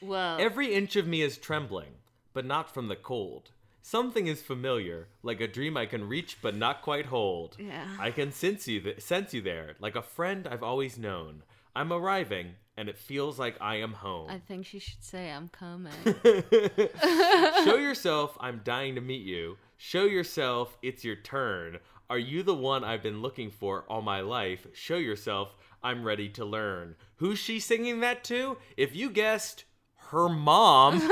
well, 0.00 0.40
Every 0.40 0.74
inch 0.74 0.96
of 0.96 1.06
me 1.06 1.22
is 1.22 1.38
trembling, 1.38 1.92
but 2.32 2.44
not 2.44 2.72
from 2.72 2.88
the 2.88 2.96
cold. 2.96 3.50
Something 3.84 4.28
is 4.28 4.42
familiar, 4.42 5.08
like 5.24 5.40
a 5.40 5.48
dream 5.48 5.76
I 5.76 5.86
can 5.86 6.08
reach 6.08 6.38
but 6.40 6.56
not 6.56 6.82
quite 6.82 7.06
hold. 7.06 7.56
Yeah. 7.58 7.96
I 7.98 8.10
can 8.12 8.30
sense 8.30 8.68
you, 8.68 8.80
th- 8.80 9.00
sense 9.00 9.34
you 9.34 9.42
there, 9.42 9.74
like 9.80 9.96
a 9.96 10.02
friend 10.02 10.46
I've 10.46 10.62
always 10.62 10.96
known. 10.98 11.42
I'm 11.74 11.92
arriving, 11.92 12.54
and 12.76 12.88
it 12.88 12.98
feels 12.98 13.38
like 13.38 13.56
I 13.60 13.76
am 13.76 13.92
home. 13.92 14.28
I 14.30 14.38
think 14.38 14.66
she 14.66 14.78
should 14.78 15.02
say, 15.02 15.30
"I'm 15.30 15.48
coming." 15.48 15.92
Show 17.64 17.76
yourself, 17.76 18.36
I'm 18.40 18.60
dying 18.64 18.94
to 18.96 19.00
meet 19.00 19.22
you. 19.22 19.56
Show 19.76 20.04
yourself, 20.04 20.76
it's 20.82 21.04
your 21.04 21.16
turn. 21.16 21.78
Are 22.10 22.18
you 22.18 22.42
the 22.42 22.54
one 22.54 22.84
I've 22.84 23.02
been 23.02 23.22
looking 23.22 23.50
for 23.50 23.84
all 23.88 24.02
my 24.02 24.20
life? 24.20 24.66
Show 24.74 24.98
yourself, 24.98 25.54
I'm 25.82 26.04
ready 26.04 26.28
to 26.30 26.44
learn. 26.44 26.94
Who's 27.16 27.38
she 27.38 27.58
singing 27.58 28.00
that 28.00 28.22
to? 28.24 28.58
If 28.76 28.94
you 28.94 29.10
guessed, 29.10 29.64
her 30.10 30.28
mom. 30.28 31.00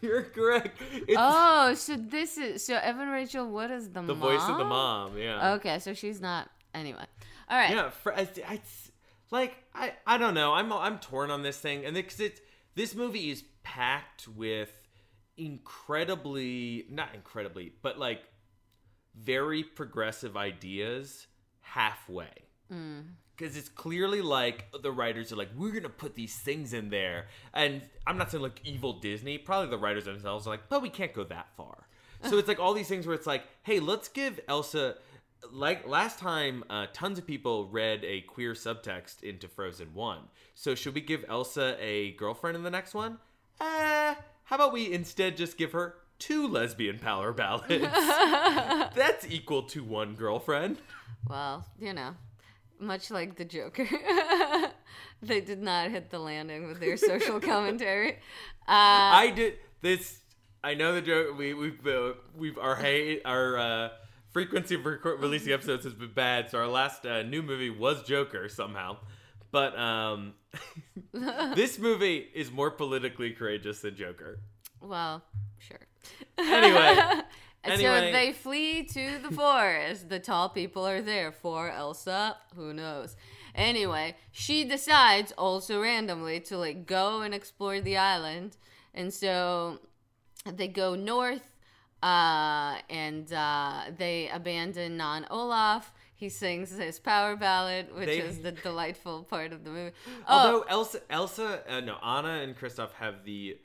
You're 0.00 0.22
correct. 0.22 0.80
It's 0.92 1.16
oh, 1.18 1.74
so 1.74 1.96
this 1.96 2.38
is 2.38 2.64
so 2.64 2.76
Evan 2.76 3.08
Rachel. 3.08 3.50
What 3.50 3.72
is 3.72 3.88
the 3.90 4.02
mom? 4.02 4.06
the 4.06 4.14
voice 4.14 4.42
of 4.48 4.56
the 4.56 4.64
mom, 4.64 5.18
yeah. 5.18 5.54
Okay, 5.54 5.80
so 5.80 5.92
she's 5.94 6.20
not. 6.20 6.48
Anyway, 6.74 7.04
all 7.52 7.58
right. 7.58 7.70
Yeah, 7.70 7.90
for, 7.90 8.14
it's 8.16 8.90
like 9.30 9.56
I 9.74 9.92
I 10.06 10.16
don't 10.16 10.32
know. 10.32 10.54
I'm 10.54 10.72
I'm 10.72 10.98
torn 10.98 11.30
on 11.30 11.42
this 11.42 11.58
thing, 11.58 11.84
and 11.84 11.94
because 11.94 12.18
it's 12.18 12.40
this 12.74 12.94
movie 12.94 13.30
is 13.30 13.44
packed 13.62 14.26
with 14.26 14.72
incredibly 15.36 16.86
not 16.88 17.10
incredibly, 17.14 17.74
but 17.82 17.98
like 17.98 18.22
very 19.14 19.62
progressive 19.62 20.34
ideas 20.34 21.26
halfway. 21.60 22.32
Mm. 22.72 23.02
Because 23.36 23.56
it's 23.56 23.68
clearly 23.68 24.22
like 24.22 24.66
the 24.82 24.92
writers 24.92 25.30
are 25.30 25.36
like, 25.36 25.50
we're 25.54 25.72
gonna 25.72 25.90
put 25.90 26.14
these 26.14 26.34
things 26.34 26.72
in 26.72 26.88
there, 26.88 27.26
and 27.52 27.82
I'm 28.06 28.16
not 28.16 28.30
saying 28.30 28.42
like 28.42 28.62
evil 28.64 28.98
Disney. 29.00 29.36
Probably 29.36 29.68
the 29.68 29.78
writers 29.78 30.06
themselves 30.06 30.46
are 30.46 30.50
like, 30.50 30.70
but 30.70 30.80
we 30.80 30.88
can't 30.88 31.12
go 31.12 31.24
that 31.24 31.48
far. 31.54 31.86
So 32.30 32.38
it's 32.38 32.46
like 32.46 32.60
all 32.60 32.72
these 32.72 32.86
things 32.86 33.04
where 33.04 33.16
it's 33.16 33.26
like, 33.26 33.42
hey, 33.64 33.80
let's 33.80 34.06
give 34.06 34.38
Elsa 34.46 34.94
like 35.50 35.86
last 35.86 36.18
time 36.18 36.64
uh, 36.70 36.86
tons 36.92 37.18
of 37.18 37.26
people 37.26 37.66
read 37.68 38.04
a 38.04 38.20
queer 38.22 38.52
subtext 38.52 39.22
into 39.22 39.48
frozen 39.48 39.94
1 39.94 40.18
so 40.54 40.74
should 40.74 40.94
we 40.94 41.00
give 41.00 41.24
elsa 41.28 41.76
a 41.80 42.12
girlfriend 42.12 42.56
in 42.56 42.62
the 42.62 42.70
next 42.70 42.94
one? 42.94 43.18
Uh, 43.60 44.14
how 44.44 44.56
about 44.56 44.72
we 44.72 44.92
instead 44.92 45.36
just 45.36 45.56
give 45.56 45.72
her 45.72 45.96
two 46.18 46.46
lesbian 46.46 46.98
power 46.98 47.32
ballads? 47.32 47.68
That's 48.94 49.26
equal 49.28 49.62
to 49.64 49.82
one 49.82 50.14
girlfriend. 50.14 50.78
Well, 51.28 51.64
you 51.80 51.92
know, 51.92 52.14
much 52.78 53.10
like 53.10 53.36
the 53.36 53.44
Joker, 53.44 53.88
they 55.22 55.40
did 55.40 55.62
not 55.62 55.90
hit 55.90 56.10
the 56.10 56.18
landing 56.18 56.68
with 56.68 56.80
their 56.80 56.96
social 56.96 57.40
commentary. 57.52 58.18
Uh, 58.68 59.18
i 59.18 59.32
did 59.34 59.54
this 59.80 60.20
i 60.62 60.72
know 60.72 60.94
the 60.94 61.02
joke 61.02 61.36
we, 61.36 61.52
we've 61.52 61.84
uh, 61.84 62.12
we've 62.36 62.56
our 62.58 62.76
hate 62.76 63.20
our 63.24 63.58
uh, 63.58 63.88
frequency 64.32 64.74
of 64.74 64.84
record, 64.84 65.20
releasing 65.20 65.52
episodes 65.52 65.84
has 65.84 65.94
been 65.94 66.12
bad 66.12 66.50
so 66.50 66.58
our 66.58 66.68
last 66.68 67.06
uh, 67.06 67.22
new 67.22 67.42
movie 67.42 67.70
was 67.70 68.02
joker 68.02 68.48
somehow 68.48 68.96
but 69.50 69.78
um 69.78 70.34
this 71.54 71.78
movie 71.78 72.26
is 72.34 72.50
more 72.50 72.70
politically 72.70 73.32
courageous 73.32 73.80
than 73.80 73.94
joker 73.96 74.38
well, 74.82 75.22
sure. 75.58 75.86
Anyway, 76.38 77.22
anyway. 77.64 78.06
So 78.06 78.12
they 78.12 78.32
flee 78.32 78.82
to 78.84 79.18
the 79.18 79.34
forest. 79.34 80.08
the 80.08 80.18
tall 80.18 80.48
people 80.48 80.86
are 80.86 81.00
there 81.00 81.30
for 81.30 81.70
Elsa. 81.70 82.36
Who 82.56 82.72
knows? 82.74 83.16
Anyway, 83.54 84.16
she 84.32 84.64
decides 84.64 85.32
also 85.32 85.80
randomly 85.80 86.40
to 86.40 86.58
like 86.58 86.86
go 86.86 87.20
and 87.20 87.34
explore 87.34 87.80
the 87.80 87.96
island, 87.96 88.56
and 88.94 89.12
so 89.12 89.78
they 90.44 90.68
go 90.68 90.94
north, 90.94 91.51
uh, 92.02 92.78
and 92.90 93.32
uh, 93.32 93.84
they 93.96 94.28
abandon 94.28 94.96
non 94.96 95.26
Olaf. 95.30 95.92
He 96.14 96.28
sings 96.28 96.70
his 96.76 97.00
power 97.00 97.34
ballad, 97.34 97.94
which 97.94 98.06
They- 98.06 98.18
is 98.20 98.40
the 98.42 98.52
delightful 98.52 99.24
part 99.24 99.52
of 99.52 99.64
the 99.64 99.70
movie. 99.70 99.94
Oh, 100.28 100.38
Although 100.38 100.62
Elsa, 100.62 101.00
Elsa, 101.10 101.62
uh, 101.68 101.80
no, 101.80 101.96
Anna 102.02 102.42
and 102.42 102.56
Kristoff 102.56 102.92
have 102.92 103.24
the 103.24 103.58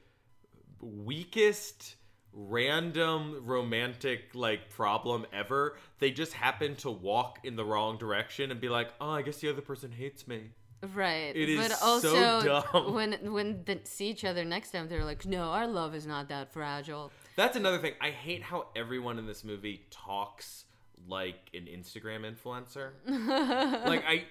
weakest 0.82 1.96
random 2.34 3.42
romantic 3.46 4.30
like 4.34 4.70
problem 4.70 5.26
ever. 5.34 5.78
They 6.00 6.12
just 6.12 6.34
happen 6.34 6.76
to 6.78 6.92
walk 6.92 7.40
in 7.44 7.56
the 7.56 7.66
wrong 7.66 7.98
direction 7.98 8.52
and 8.52 8.62
be 8.62 8.70
like, 8.70 8.90
"Oh, 9.02 9.10
I 9.10 9.22
guess 9.24 9.38
the 9.38 9.50
other 9.50 9.62
person 9.62 9.92
hates 9.92 10.28
me." 10.28 10.52
Right. 10.94 11.36
It 11.36 11.50
is 11.50 11.68
but 11.68 11.72
so 11.78 11.86
also 11.86 12.62
dumb. 12.72 12.94
when 12.94 13.14
when 13.34 13.64
they 13.66 13.80
see 13.84 14.10
each 14.10 14.24
other 14.24 14.46
next 14.46 14.72
time 14.72 14.88
they're 14.88 15.06
like, 15.06 15.26
"No, 15.26 15.44
our 15.52 15.68
love 15.68 15.96
is 15.96 16.06
not 16.06 16.30
that 16.30 16.54
fragile." 16.54 17.12
That's 17.38 17.56
another 17.56 17.78
thing. 17.78 17.94
I 18.02 18.10
hate 18.10 18.42
how 18.42 18.66
everyone 18.76 19.20
in 19.20 19.28
this 19.28 19.44
movie 19.44 19.86
talks 19.92 20.66
like 21.08 21.52
an 21.54 21.68
Instagram 21.68 22.26
influencer. 22.26 22.94
like 23.86 24.04
I 24.08 24.26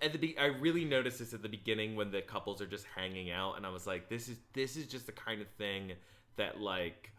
at 0.00 0.12
the 0.12 0.18
be- 0.18 0.38
I 0.38 0.46
really 0.46 0.84
noticed 0.84 1.18
this 1.18 1.34
at 1.34 1.42
the 1.42 1.48
beginning 1.48 1.96
when 1.96 2.12
the 2.12 2.22
couples 2.22 2.62
are 2.62 2.66
just 2.66 2.86
hanging 2.96 3.32
out 3.32 3.56
and 3.56 3.66
I 3.66 3.70
was 3.70 3.84
like 3.84 4.08
this 4.08 4.28
is 4.28 4.38
this 4.52 4.76
is 4.76 4.86
just 4.86 5.06
the 5.06 5.12
kind 5.12 5.42
of 5.42 5.48
thing 5.58 5.94
that 6.36 6.60
like 6.60 7.10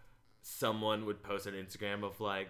someone 0.44 1.06
would 1.06 1.22
post 1.22 1.46
on 1.46 1.54
Instagram 1.54 2.06
of 2.06 2.22
like 2.22 2.48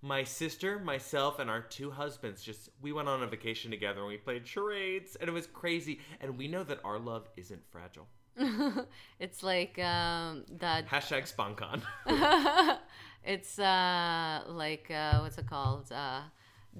my 0.00 0.22
sister, 0.22 0.78
myself, 0.78 1.40
and 1.40 1.50
our 1.50 1.62
two 1.62 1.90
husbands 1.90 2.44
just 2.44 2.70
we 2.80 2.92
went 2.92 3.08
on 3.08 3.24
a 3.24 3.26
vacation 3.26 3.72
together 3.72 3.98
and 3.98 4.08
we 4.08 4.16
played 4.16 4.46
charades 4.46 5.16
and 5.16 5.28
it 5.28 5.32
was 5.32 5.48
crazy 5.48 5.98
and 6.20 6.38
we 6.38 6.46
know 6.46 6.62
that 6.62 6.78
our 6.84 7.00
love 7.00 7.28
isn't 7.36 7.66
fragile. 7.68 8.06
it's 9.20 9.42
like 9.42 9.78
um 9.78 10.44
that 10.58 10.88
Hashtag 10.88 11.32
SpawnCon. 11.32 11.82
it's 13.24 13.58
uh 13.58 14.42
like 14.48 14.90
uh 14.90 15.18
what's 15.20 15.38
it 15.38 15.46
called? 15.46 15.90
Uh 15.92 16.22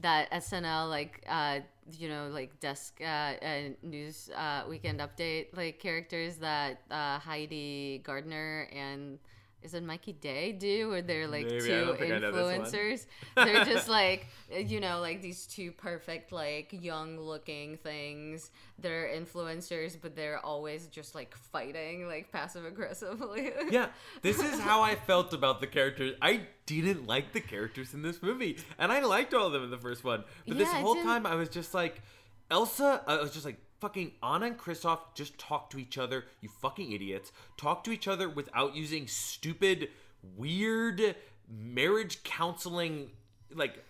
that 0.01 0.29
SNL 0.33 0.89
like 0.89 1.25
uh 1.29 1.61
you 1.99 2.09
know 2.09 2.29
like 2.29 2.61
desk 2.61 3.01
uh, 3.01 3.05
uh 3.43 3.71
news 3.83 4.31
uh 4.37 4.63
weekend 4.69 5.01
update 5.01 5.57
like 5.57 5.79
characters 5.79 6.37
that 6.37 6.83
uh 6.91 7.19
Heidi 7.19 8.01
Gardner 8.05 8.69
and 8.73 9.19
is 9.63 9.75
it 9.75 9.83
Mikey 9.83 10.13
Day 10.13 10.53
do 10.53 10.93
or 10.93 11.03
they're 11.03 11.27
like 11.27 11.47
Maybe, 11.47 11.61
two 11.61 11.85
don't 11.85 11.99
think 11.99 12.13
I 12.13 12.19
know 12.19 12.33
this 12.33 12.59
one. 12.59 12.67
influencers 12.67 13.07
they're 13.35 13.65
just 13.65 13.89
like 13.89 14.27
you 14.51 14.81
know 14.81 15.01
like 15.01 15.21
these 15.21 15.47
two 15.47 15.73
perfect 15.73 16.33
like 16.33 16.69
young 16.73 17.19
looking 17.19 17.77
things 17.77 18.51
they're 18.79 19.09
influencers 19.09 19.97
but 20.01 20.15
they're 20.15 20.39
always 20.45 20.87
just 20.87 21.15
like 21.15 21.35
fighting 21.37 22.07
like 22.07 22.31
passive 22.31 22.65
aggressively 22.65 23.51
yeah, 23.71 23.89
this 24.23 24.41
is 24.41 24.61
how 24.61 24.83
I 24.83 24.95
felt 24.95 25.33
about 25.33 25.61
the 25.61 25.67
characters. 25.67 26.15
I 26.23 26.43
didn't 26.67 27.07
like 27.07 27.33
the 27.33 27.41
characters 27.41 27.95
in 27.95 28.03
this 28.03 28.23
movie, 28.23 28.59
and 28.79 28.93
I 28.93 29.01
liked 29.01 29.35
all 29.35 29.47
of 29.47 29.53
them 29.53 29.65
in 29.65 29.71
the 29.71 29.79
first 29.79 30.05
one. 30.05 30.25
But 30.47 30.59
this 30.59 30.69
Yeah, 30.71 30.79
I 30.79 30.81
whole 30.81 30.95
time, 30.97 31.27
I 31.27 31.35
was 31.35 31.49
just 31.49 31.75
like, 31.75 32.03
Elsa. 32.51 33.03
I 33.07 33.21
was 33.21 33.33
just 33.33 33.45
like, 33.45 33.57
fucking 33.81 34.13
Anna 34.23 34.47
and 34.47 34.59
Kristoff 34.59 34.99
just 35.15 35.39
talk 35.39 35.71
to 35.71 35.79
each 35.79 35.99
other. 35.99 36.25
You 36.41 36.49
fucking 36.61 36.93
idiots. 36.93 37.33
Talk 37.57 37.85
to 37.85 37.91
each 37.91 38.09
other 38.09 38.29
without 38.29 38.75
using 38.75 39.07
stupid, 39.07 39.91
weird 40.37 41.17
marriage 41.51 42.23
counseling, 42.25 43.11
like 43.55 43.85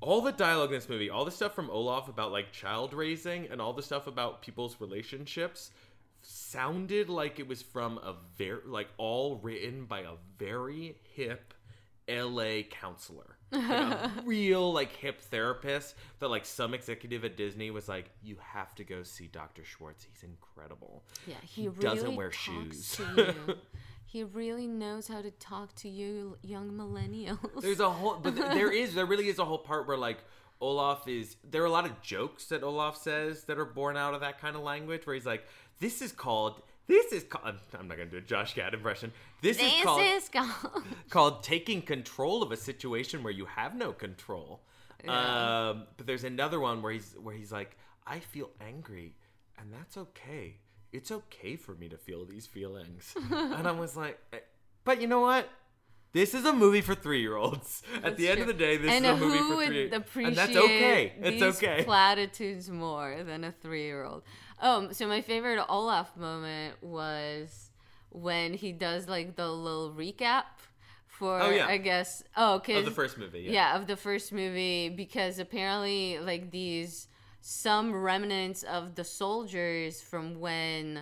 all 0.00 0.20
the 0.20 0.32
dialogue 0.32 0.70
in 0.70 0.76
this 0.76 0.88
movie, 0.88 1.10
all 1.10 1.24
the 1.24 1.30
stuff 1.30 1.54
from 1.54 1.70
Olaf 1.70 2.08
about 2.08 2.32
like 2.32 2.52
child 2.52 2.94
raising 2.94 3.46
and 3.50 3.60
all 3.60 3.72
the 3.72 3.82
stuff 3.82 4.06
about 4.06 4.42
people's 4.42 4.80
relationships 4.80 5.70
sounded 6.22 7.08
like 7.08 7.38
it 7.38 7.48
was 7.48 7.62
from 7.62 7.98
a 7.98 8.14
very 8.36 8.60
like 8.66 8.88
all 8.98 9.36
written 9.36 9.84
by 9.84 10.00
a 10.00 10.12
very 10.38 10.96
hip 11.14 11.54
LA 12.08 12.62
counselor. 12.70 13.36
Like 13.52 13.70
a 13.70 14.12
real 14.24 14.72
like 14.72 14.92
hip 14.92 15.20
therapist 15.20 15.94
that 16.20 16.28
like 16.28 16.44
some 16.44 16.74
executive 16.74 17.24
at 17.24 17.36
Disney 17.36 17.70
was 17.70 17.88
like, 17.88 18.10
You 18.22 18.36
have 18.52 18.74
to 18.76 18.84
go 18.84 19.02
see 19.02 19.26
Dr. 19.26 19.64
Schwartz. 19.64 20.04
He's 20.04 20.22
incredible. 20.22 21.02
Yeah, 21.26 21.34
he, 21.42 21.62
He 21.62 21.68
really 21.68 21.82
doesn't 21.82 22.16
wear 22.16 22.28
talks 22.28 22.38
shoes. 22.38 22.96
to 22.96 23.34
you. 23.48 23.54
he 24.06 24.24
really 24.24 24.66
knows 24.66 25.08
how 25.08 25.22
to 25.22 25.30
talk 25.32 25.74
to 25.76 25.88
you, 25.88 26.36
young 26.42 26.70
millennials. 26.72 27.60
There's 27.60 27.80
a 27.80 27.90
whole, 27.90 28.18
but 28.22 28.36
there 28.36 28.70
is, 28.72 28.94
there 28.94 29.06
really 29.06 29.28
is 29.28 29.38
a 29.38 29.44
whole 29.44 29.58
part 29.58 29.86
where 29.86 29.96
like 29.96 30.18
Olaf 30.60 31.08
is. 31.08 31.36
There 31.48 31.62
are 31.62 31.66
a 31.66 31.70
lot 31.70 31.86
of 31.86 32.00
jokes 32.02 32.46
that 32.46 32.62
Olaf 32.62 32.96
says 32.96 33.44
that 33.44 33.58
are 33.58 33.64
born 33.64 33.96
out 33.96 34.14
of 34.14 34.20
that 34.20 34.40
kind 34.40 34.56
of 34.56 34.62
language, 34.62 35.06
where 35.06 35.14
he's 35.14 35.26
like, 35.26 35.44
"This 35.80 36.02
is 36.02 36.12
called." 36.12 36.62
This 36.90 37.12
is 37.12 37.22
called. 37.22 37.54
I'm 37.78 37.86
not 37.86 37.98
gonna 37.98 38.10
do 38.10 38.16
a 38.16 38.20
Josh 38.20 38.54
Gad 38.54 38.74
impression. 38.74 39.12
This, 39.42 39.58
this 39.58 39.72
is 39.72 39.82
called 39.84 40.02
is 40.02 40.28
called. 40.28 40.84
called 41.08 41.42
taking 41.44 41.82
control 41.82 42.42
of 42.42 42.50
a 42.50 42.56
situation 42.56 43.22
where 43.22 43.32
you 43.32 43.44
have 43.44 43.76
no 43.76 43.92
control. 43.92 44.60
Yeah. 45.04 45.68
Um, 45.68 45.84
but 45.96 46.08
there's 46.08 46.24
another 46.24 46.58
one 46.58 46.82
where 46.82 46.92
he's 46.92 47.14
where 47.22 47.36
he's 47.36 47.52
like, 47.52 47.76
I 48.08 48.18
feel 48.18 48.50
angry, 48.60 49.14
and 49.56 49.72
that's 49.72 49.96
okay. 49.96 50.56
It's 50.92 51.12
okay 51.12 51.54
for 51.54 51.76
me 51.76 51.88
to 51.90 51.96
feel 51.96 52.24
these 52.24 52.46
feelings. 52.46 53.14
and 53.30 53.68
I 53.68 53.70
was 53.70 53.96
like, 53.96 54.18
eh, 54.32 54.38
but 54.82 55.00
you 55.00 55.06
know 55.06 55.20
what? 55.20 55.48
This 56.12 56.34
is 56.34 56.44
a 56.44 56.52
movie 56.52 56.80
for 56.80 56.96
three 56.96 57.20
year 57.20 57.36
olds. 57.36 57.84
At 58.02 58.16
the 58.16 58.28
end 58.28 58.40
of 58.40 58.48
the 58.48 58.52
day, 58.52 58.76
this 58.76 58.90
and 58.90 59.06
is 59.06 59.12
a 59.12 59.16
movie 59.16 59.38
for 59.38 59.64
three 59.66 59.92
appreciate 59.92 60.26
And 60.26 60.36
that's 60.36 60.56
okay. 60.56 61.12
It's 61.20 61.40
these 61.40 61.56
okay. 61.56 61.84
platitudes 61.84 62.68
more 62.68 63.22
than 63.22 63.44
a 63.44 63.52
three-year-old. 63.52 64.24
Um, 64.60 64.92
so 64.92 65.06
my 65.06 65.20
favorite 65.22 65.64
Olaf 65.68 66.16
moment 66.16 66.82
was 66.82 67.70
when 68.10 68.54
he 68.54 68.72
does 68.72 69.08
like 69.08 69.36
the 69.36 69.48
little 69.50 69.92
recap 69.92 70.44
for, 71.06 71.40
Oh, 71.40 71.50
yeah. 71.50 71.66
I 71.66 71.76
guess, 71.78 72.22
oh, 72.36 72.56
of 72.56 72.64
cause 72.64 72.84
the 72.84 72.90
first 72.90 73.18
movie. 73.18 73.40
Yeah. 73.40 73.52
yeah. 73.52 73.76
of 73.76 73.86
the 73.86 73.96
first 73.96 74.32
movie 74.32 74.88
because 74.88 75.38
apparently 75.38 76.18
like 76.18 76.50
these 76.50 77.08
some 77.40 77.94
remnants 77.94 78.62
of 78.64 78.94
the 78.96 79.04
soldiers 79.04 80.00
from 80.02 80.40
when 80.40 80.98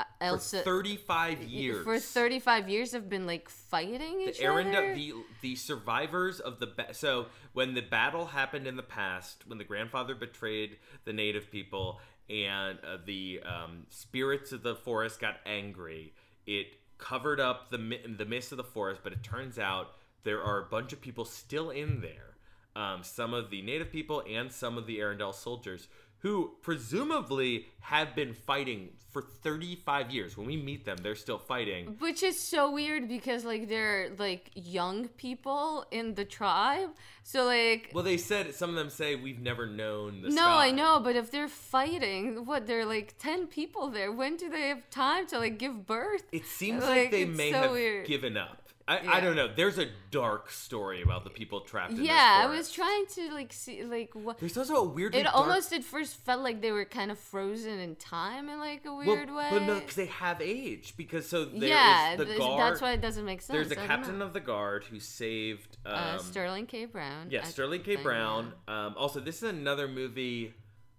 uh, 0.00 0.04
For 0.18 0.24
Elsa 0.24 0.60
35 0.62 1.42
years. 1.44 1.84
for 1.84 1.98
35 2.00 2.68
years 2.68 2.92
have 2.92 3.08
been 3.08 3.26
like 3.26 3.48
fighting 3.48 4.18
the 4.18 4.30
each 4.30 4.40
Arendelle, 4.40 4.76
other. 4.76 4.94
the 4.94 5.12
the 5.40 5.54
survivors 5.54 6.40
of 6.40 6.58
the 6.58 6.66
ba- 6.66 6.92
so 6.94 7.26
when 7.52 7.74
the 7.74 7.82
battle 7.82 8.26
happened 8.26 8.66
in 8.66 8.76
the 8.76 8.82
past, 8.82 9.44
when 9.46 9.58
the 9.58 9.64
grandfather 9.64 10.14
betrayed 10.16 10.78
the 11.04 11.12
native 11.12 11.50
people 11.52 12.00
and 12.30 12.78
uh, 12.78 12.98
the 13.04 13.40
um, 13.44 13.86
spirits 13.90 14.52
of 14.52 14.62
the 14.62 14.74
forest 14.74 15.20
got 15.20 15.36
angry, 15.46 16.12
it 16.46 16.66
covered 16.98 17.40
up 17.40 17.70
the 17.70 17.98
the 18.16 18.24
mist 18.24 18.52
of 18.52 18.58
the 18.58 18.64
forest. 18.64 19.00
But 19.02 19.12
it 19.12 19.22
turns 19.22 19.58
out 19.58 19.92
there 20.24 20.42
are 20.42 20.60
a 20.60 20.64
bunch 20.64 20.92
of 20.92 21.00
people 21.00 21.24
still 21.24 21.70
in 21.70 22.00
there. 22.00 22.36
Um, 22.74 23.02
some 23.02 23.34
of 23.34 23.50
the 23.50 23.60
native 23.60 23.92
people 23.92 24.22
and 24.28 24.50
some 24.50 24.78
of 24.78 24.86
the 24.86 24.98
Arendelle 25.00 25.34
soldiers 25.34 25.88
who 26.22 26.52
presumably 26.62 27.66
have 27.80 28.14
been 28.14 28.32
fighting 28.32 28.90
for 29.10 29.22
35 29.42 30.10
years. 30.10 30.36
When 30.38 30.46
we 30.46 30.56
meet 30.56 30.86
them, 30.86 30.96
they're 31.02 31.14
still 31.16 31.36
fighting. 31.36 31.96
Which 31.98 32.22
is 32.22 32.40
so 32.40 32.70
weird 32.70 33.08
because 33.08 33.44
like 33.44 33.68
they're 33.68 34.10
like 34.16 34.50
young 34.54 35.08
people 35.08 35.84
in 35.90 36.14
the 36.14 36.24
tribe. 36.24 36.90
So 37.24 37.44
like 37.44 37.90
Well, 37.92 38.04
they 38.04 38.16
said 38.16 38.54
some 38.54 38.70
of 38.70 38.76
them 38.76 38.88
say 38.88 39.16
we've 39.16 39.40
never 39.40 39.66
known 39.66 40.22
the 40.22 40.28
no, 40.30 40.36
sky. 40.36 40.68
I 40.68 40.70
know, 40.70 40.98
but 41.00 41.14
if 41.16 41.30
they're 41.30 41.48
fighting, 41.48 42.46
what 42.46 42.66
they're 42.66 42.86
like 42.86 43.16
10 43.18 43.48
people 43.48 43.88
there. 43.88 44.10
When 44.12 44.36
do 44.36 44.48
they 44.48 44.68
have 44.68 44.88
time 44.90 45.26
to 45.26 45.38
like 45.38 45.58
give 45.58 45.86
birth? 45.86 46.24
It 46.32 46.46
seems 46.46 46.82
like, 46.82 46.96
Like, 46.96 47.10
they 47.10 47.24
may 47.26 47.52
so 47.52 47.58
have 47.58 47.70
weird. 47.72 48.06
given 48.06 48.36
up. 48.36 48.61
I, 48.92 49.16
I 49.16 49.20
don't 49.20 49.36
know. 49.36 49.48
There's 49.54 49.78
a 49.78 49.86
dark 50.10 50.50
story 50.50 51.02
about 51.02 51.24
the 51.24 51.30
people 51.30 51.60
trapped 51.60 51.92
in 51.92 52.04
yeah, 52.04 52.42
I 52.44 52.46
was 52.46 52.70
trying 52.70 53.06
to 53.14 53.32
like 53.32 53.52
see 53.52 53.84
like 53.84 54.14
what 54.14 54.38
There's 54.38 54.56
also 54.56 54.76
a 54.76 54.84
weird. 54.84 55.14
it 55.14 55.24
dark... 55.24 55.34
almost 55.34 55.72
at 55.72 55.82
first 55.82 56.16
felt 56.16 56.42
like 56.42 56.60
they 56.60 56.72
were 56.72 56.84
kind 56.84 57.10
of 57.10 57.18
frozen 57.18 57.78
in 57.78 57.96
time 57.96 58.48
in 58.48 58.58
like 58.58 58.84
a 58.84 58.94
well, 58.94 59.06
weird 59.06 59.34
way. 59.34 59.48
but 59.50 59.62
no, 59.62 59.74
because 59.80 59.94
they 59.94 60.06
have 60.06 60.42
age. 60.42 60.94
Because 60.96 61.28
so 61.28 61.44
there 61.44 61.70
yeah, 61.70 62.16
the 62.16 62.24
guard. 62.24 62.60
that's 62.60 62.82
why 62.82 62.92
it 62.92 63.00
doesn't 63.00 63.24
make 63.24 63.40
sense. 63.40 63.68
there's 63.68 63.70
a 63.70 63.86
captain 63.86 64.18
know. 64.18 64.26
of 64.26 64.32
the 64.32 64.40
guard 64.40 64.84
who 64.84 65.00
saved. 65.00 65.78
Um, 65.86 65.94
uh, 65.94 66.18
Sterling 66.18 66.66
K. 66.66 66.84
Brown. 66.84 67.28
Yeah, 67.30 67.44
Sterling 67.44 67.82
K. 67.82 67.96
Brown. 67.96 68.52
Um, 68.68 68.94
also, 68.98 69.20
this 69.20 69.42
is 69.42 69.48
another 69.50 69.88
movie. 69.88 70.52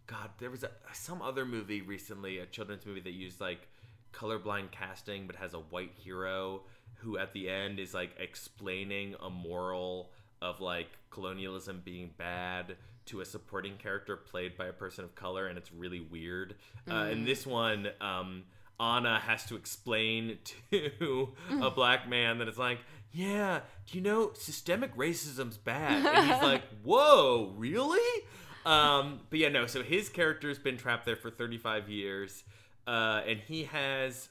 God, 0.07 0.31
there 0.39 0.49
was 0.49 0.63
a, 0.63 0.71
some 0.93 1.21
other 1.21 1.45
movie 1.45 1.81
recently, 1.81 2.39
a 2.39 2.45
children's 2.45 2.85
movie 2.85 3.01
that 3.01 3.13
used 3.13 3.39
like 3.39 3.67
colorblind 4.13 4.71
casting, 4.71 5.27
but 5.27 5.35
has 5.35 5.53
a 5.53 5.59
white 5.59 5.91
hero 5.95 6.61
who 6.95 7.17
at 7.17 7.33
the 7.33 7.49
end 7.49 7.79
is 7.79 7.93
like 7.93 8.11
explaining 8.17 9.15
a 9.21 9.29
moral 9.29 10.11
of 10.41 10.61
like 10.61 10.87
colonialism 11.09 11.81
being 11.83 12.11
bad 12.17 12.77
to 13.05 13.21
a 13.21 13.25
supporting 13.25 13.77
character 13.77 14.15
played 14.15 14.57
by 14.57 14.67
a 14.67 14.73
person 14.73 15.03
of 15.03 15.15
color, 15.15 15.47
and 15.47 15.57
it's 15.57 15.71
really 15.73 15.99
weird. 15.99 16.55
Uh, 16.89 17.07
in 17.11 17.25
this 17.25 17.45
one, 17.45 17.89
um, 17.99 18.43
Anna 18.79 19.19
has 19.19 19.45
to 19.45 19.55
explain 19.55 20.37
to 20.71 21.29
a 21.61 21.69
black 21.69 22.07
man 22.07 22.37
that 22.37 22.47
it's 22.47 22.57
like, 22.57 22.79
yeah, 23.11 23.59
do 23.85 23.97
you 23.97 24.03
know 24.03 24.31
systemic 24.33 24.95
racism's 24.95 25.57
bad? 25.57 26.05
And 26.05 26.31
he's 26.31 26.41
like, 26.43 26.63
whoa, 26.83 27.53
really? 27.57 28.23
Um, 28.65 29.21
but 29.29 29.39
yeah, 29.39 29.49
no. 29.49 29.67
So 29.67 29.83
his 29.83 30.09
character's 30.09 30.57
been 30.57 30.77
trapped 30.77 31.05
there 31.05 31.15
for 31.15 31.29
35 31.29 31.89
years, 31.89 32.43
uh, 32.87 33.21
and 33.27 33.39
he 33.39 33.65
has. 33.65 34.29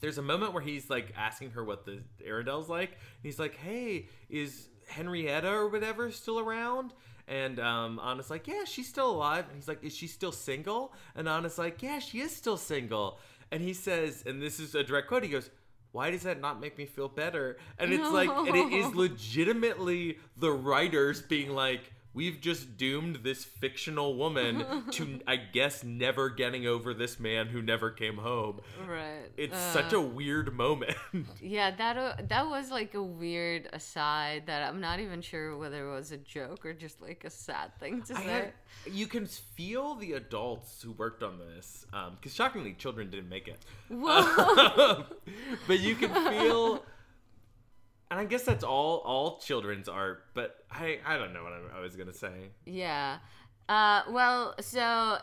There's 0.00 0.18
a 0.18 0.22
moment 0.22 0.52
where 0.52 0.62
he's 0.62 0.90
like 0.90 1.12
asking 1.16 1.52
her 1.52 1.64
what 1.64 1.86
the 1.86 2.00
Arendelle's 2.26 2.68
like. 2.68 2.90
And 2.90 3.22
he's 3.22 3.38
like, 3.38 3.56
"Hey, 3.56 4.08
is 4.28 4.68
Henrietta 4.88 5.50
or 5.50 5.68
whatever 5.68 6.10
still 6.10 6.38
around?" 6.38 6.92
And 7.26 7.58
um, 7.58 7.98
Anna's 8.04 8.28
like, 8.30 8.46
"Yeah, 8.46 8.64
she's 8.64 8.88
still 8.88 9.10
alive." 9.10 9.46
And 9.46 9.56
he's 9.56 9.68
like, 9.68 9.82
"Is 9.82 9.94
she 9.94 10.06
still 10.06 10.32
single?" 10.32 10.92
And 11.14 11.28
Anna's 11.28 11.58
like, 11.58 11.82
"Yeah, 11.82 11.98
she 11.98 12.20
is 12.20 12.34
still 12.34 12.56
single." 12.56 13.18
And 13.50 13.62
he 13.62 13.72
says, 13.72 14.24
and 14.26 14.42
this 14.42 14.58
is 14.58 14.74
a 14.74 14.82
direct 14.82 15.08
quote. 15.08 15.22
He 15.22 15.28
goes, 15.28 15.48
"Why 15.92 16.10
does 16.10 16.22
that 16.22 16.40
not 16.40 16.60
make 16.60 16.76
me 16.76 16.86
feel 16.86 17.08
better?" 17.08 17.56
And 17.78 17.92
it's 17.92 18.10
like, 18.10 18.28
and 18.28 18.54
it 18.54 18.72
is 18.72 18.94
legitimately 18.94 20.18
the 20.36 20.50
writers 20.50 21.22
being 21.22 21.50
like, 21.50 21.92
we've 22.14 22.40
just 22.40 22.76
doomed 22.76 23.16
this 23.22 23.44
fictional 23.44 24.16
woman 24.16 24.84
to, 24.92 25.20
I 25.26 25.36
guess, 25.36 25.84
never 25.84 26.30
getting 26.30 26.66
over 26.66 26.94
this 26.94 27.20
man 27.20 27.48
who 27.48 27.60
never 27.60 27.90
came 27.90 28.16
home. 28.16 28.60
Right. 28.88 29.30
It's 29.36 29.54
uh, 29.54 29.72
such 29.72 29.92
a 29.92 30.00
weird 30.00 30.54
moment. 30.54 30.94
Yeah, 31.40 31.74
that 31.76 31.96
uh, 31.96 32.14
that 32.28 32.48
was 32.48 32.70
like 32.70 32.94
a 32.94 33.02
weird 33.02 33.68
aside 33.72 34.44
that 34.46 34.62
I'm 34.62 34.80
not 34.80 35.00
even 35.00 35.20
sure 35.20 35.56
whether 35.56 35.88
it 35.88 35.94
was 35.94 36.12
a 36.12 36.16
joke 36.16 36.64
or 36.64 36.72
just 36.72 37.00
like 37.02 37.24
a 37.24 37.30
sad 37.30 37.76
thing 37.78 38.02
to 38.02 38.14
I 38.16 38.20
say. 38.20 38.24
had, 38.24 38.52
you 38.90 39.06
can 39.06 39.26
feel 39.26 39.94
the 39.94 40.12
adults 40.12 40.82
who 40.82 40.92
worked 40.92 41.22
on 41.22 41.38
this, 41.38 41.86
because 42.16 42.34
shockingly, 42.34 42.74
children 42.74 43.10
didn't 43.10 43.28
make 43.28 43.48
it. 43.48 43.58
Whoa. 43.88 45.04
but 45.66 45.80
you 45.80 45.94
can 45.94 46.12
feel, 46.30 46.84
and 48.10 48.20
I 48.20 48.24
guess 48.24 48.42
that's 48.42 48.64
all 48.64 48.98
all 48.98 49.38
children's 49.38 49.88
art. 49.88 50.26
But 50.34 50.64
I 50.70 50.98
I 51.04 51.16
don't 51.18 51.32
know 51.32 51.42
what 51.42 51.52
I, 51.52 51.78
I 51.78 51.80
was 51.80 51.96
gonna 51.96 52.12
say. 52.14 52.50
yeah. 52.64 53.18
Uh, 53.68 54.02
well, 54.10 54.54
so 54.60 55.16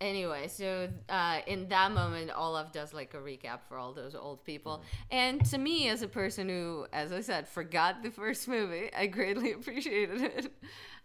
anyway, 0.00 0.46
so 0.48 0.88
uh, 1.08 1.40
in 1.46 1.68
that 1.68 1.90
moment, 1.92 2.30
Olaf 2.36 2.72
does 2.72 2.94
like 2.94 3.12
a 3.14 3.18
recap 3.18 3.60
for 3.68 3.76
all 3.76 3.92
those 3.92 4.14
old 4.14 4.44
people, 4.44 4.82
and 5.10 5.44
to 5.46 5.58
me, 5.58 5.88
as 5.88 6.02
a 6.02 6.08
person 6.08 6.48
who, 6.48 6.86
as 6.92 7.12
I 7.12 7.20
said, 7.20 7.48
forgot 7.48 8.02
the 8.02 8.10
first 8.10 8.46
movie, 8.48 8.90
I 8.96 9.06
greatly 9.06 9.52
appreciated 9.58 10.20
it. 10.22 10.52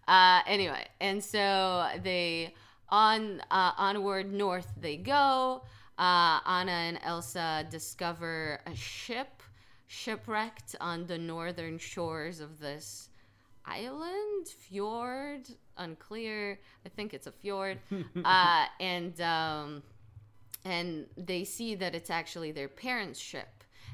Uh, 0.07 0.41
anyway, 0.45 0.85
and 0.99 1.23
so 1.23 1.87
they 2.03 2.53
on 2.89 3.41
uh, 3.49 3.71
onward 3.77 4.31
north 4.31 4.67
they 4.79 4.97
go. 4.97 5.63
Uh, 5.97 6.39
Anna 6.45 6.71
and 6.71 6.99
Elsa 7.03 7.65
discover 7.69 8.59
a 8.65 8.75
ship 8.75 9.42
shipwrecked 9.93 10.75
on 10.81 11.05
the 11.05 11.17
northern 11.17 11.77
shores 11.77 12.39
of 12.39 12.59
this 12.59 13.09
island, 13.65 14.47
fjord, 14.47 15.47
unclear. 15.77 16.59
I 16.85 16.89
think 16.89 17.13
it's 17.13 17.27
a 17.27 17.31
fjord. 17.31 17.77
uh, 18.25 18.65
and 18.79 19.19
um, 19.21 19.83
and 20.65 21.05
they 21.15 21.43
see 21.43 21.75
that 21.75 21.93
it's 21.93 22.09
actually 22.09 22.51
their 22.51 22.67
parents' 22.67 23.19
ship. 23.19 23.47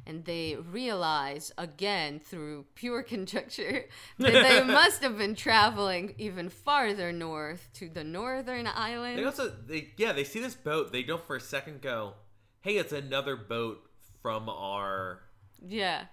And 0.07 0.23
they 0.23 0.55
realize 0.55 1.51
again 1.57 2.19
through 2.19 2.65
pure 2.75 3.03
conjecture 3.13 3.85
that 4.17 4.31
they 4.31 4.63
must 4.73 5.03
have 5.03 5.17
been 5.17 5.35
traveling 5.35 6.15
even 6.17 6.49
farther 6.49 7.11
north 7.11 7.69
to 7.73 7.89
the 7.89 8.05
northern 8.05 8.67
island. 8.67 9.19
They 9.19 9.25
also, 9.25 9.49
they 9.49 9.89
yeah, 9.97 10.13
they 10.13 10.23
see 10.23 10.39
this 10.39 10.55
boat. 10.55 10.93
They 10.93 11.03
don't 11.03 11.25
for 11.27 11.35
a 11.35 11.41
second 11.41 11.81
go, 11.81 12.13
"Hey, 12.61 12.77
it's 12.77 12.93
another 12.93 13.35
boat 13.35 13.83
from 14.21 14.47
our." 14.47 15.23
Yeah. 15.67 16.05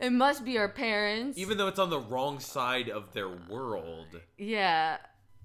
it 0.00 0.10
must 0.12 0.44
be 0.44 0.58
our 0.58 0.68
parents. 0.68 1.38
Even 1.38 1.56
though 1.58 1.68
it's 1.68 1.78
on 1.78 1.90
the 1.90 2.00
wrong 2.00 2.40
side 2.40 2.88
of 2.88 3.12
their 3.12 3.28
world. 3.28 4.20
yeah 4.38 4.98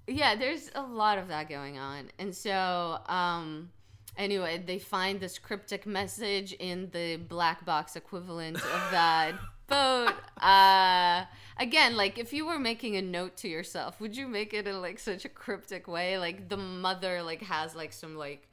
yeah 0.06 0.34
there's 0.34 0.70
a 0.74 0.82
lot 0.82 1.18
of 1.18 1.28
that 1.28 1.48
going 1.48 1.78
on 1.78 2.10
and 2.18 2.34
so 2.34 2.98
um 3.06 3.70
anyway 4.16 4.60
they 4.66 4.78
find 4.78 5.20
this 5.20 5.38
cryptic 5.38 5.86
message 5.86 6.52
in 6.54 6.88
the 6.92 7.16
black 7.16 7.64
box 7.64 7.94
equivalent 7.94 8.56
of 8.56 8.90
that 8.90 9.34
boat 9.68 10.14
uh 10.42 11.24
again 11.58 11.96
like 11.96 12.18
if 12.18 12.32
you 12.32 12.44
were 12.44 12.58
making 12.58 12.96
a 12.96 13.02
note 13.02 13.36
to 13.36 13.46
yourself 13.46 14.00
would 14.00 14.16
you 14.16 14.26
make 14.26 14.52
it 14.52 14.66
in 14.66 14.80
like 14.80 14.98
such 14.98 15.24
a 15.24 15.28
cryptic 15.28 15.86
way 15.86 16.18
like 16.18 16.48
the 16.48 16.56
mother 16.56 17.22
like 17.22 17.42
has 17.42 17.76
like 17.76 17.92
some 17.92 18.16
like 18.16 18.48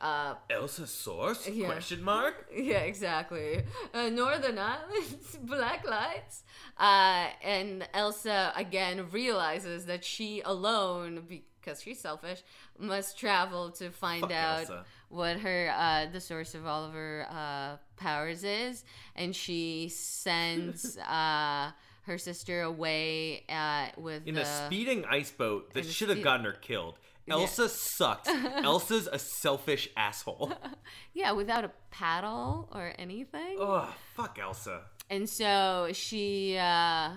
uh 0.00 0.34
Elsa 0.48 0.86
source? 0.86 1.48
Yeah. 1.48 1.66
Question 1.66 2.02
mark? 2.02 2.48
yeah, 2.56 2.78
exactly. 2.78 3.62
Uh, 3.92 4.08
Northern 4.08 4.58
Islands, 4.58 5.36
black 5.42 5.86
lights. 5.86 6.42
Uh, 6.78 7.26
and 7.42 7.86
Elsa 7.92 8.52
again 8.56 9.06
realizes 9.10 9.86
that 9.86 10.04
she 10.04 10.40
alone, 10.44 11.22
because 11.28 11.82
she's 11.82 12.00
selfish, 12.00 12.42
must 12.78 13.18
travel 13.18 13.70
to 13.72 13.90
find 13.90 14.22
Fuck 14.22 14.32
out 14.32 14.60
Elsa. 14.60 14.84
what 15.08 15.38
her 15.40 15.72
uh, 15.76 16.06
the 16.12 16.20
source 16.20 16.54
of 16.54 16.66
all 16.66 16.84
of 16.84 16.92
her 16.92 17.26
uh, 17.30 17.76
powers 17.96 18.44
is, 18.44 18.84
and 19.14 19.36
she 19.36 19.88
sends 19.94 20.96
uh, 21.08 21.70
her 22.02 22.18
sister 22.18 22.62
away 22.62 23.44
uh, 23.48 23.88
with 23.96 24.26
In 24.26 24.34
the, 24.34 24.42
a 24.42 24.66
speeding 24.66 25.04
ice 25.04 25.30
boat 25.30 25.72
that 25.74 25.84
should 25.86 26.08
have 26.08 26.22
gotten 26.22 26.44
her 26.46 26.52
killed. 26.52 26.98
Elsa 27.30 27.68
sucks. 27.68 28.28
Elsa's 28.64 29.08
a 29.10 29.18
selfish 29.18 29.88
asshole. 29.96 30.52
yeah 31.14 31.32
without 31.32 31.64
a 31.64 31.70
paddle 31.90 32.68
or 32.72 32.92
anything. 32.98 33.56
Oh, 33.58 33.88
fuck 34.14 34.38
Elsa. 34.40 34.82
and 35.08 35.28
so 35.28 35.88
she 35.92 36.56
uh 36.58 37.10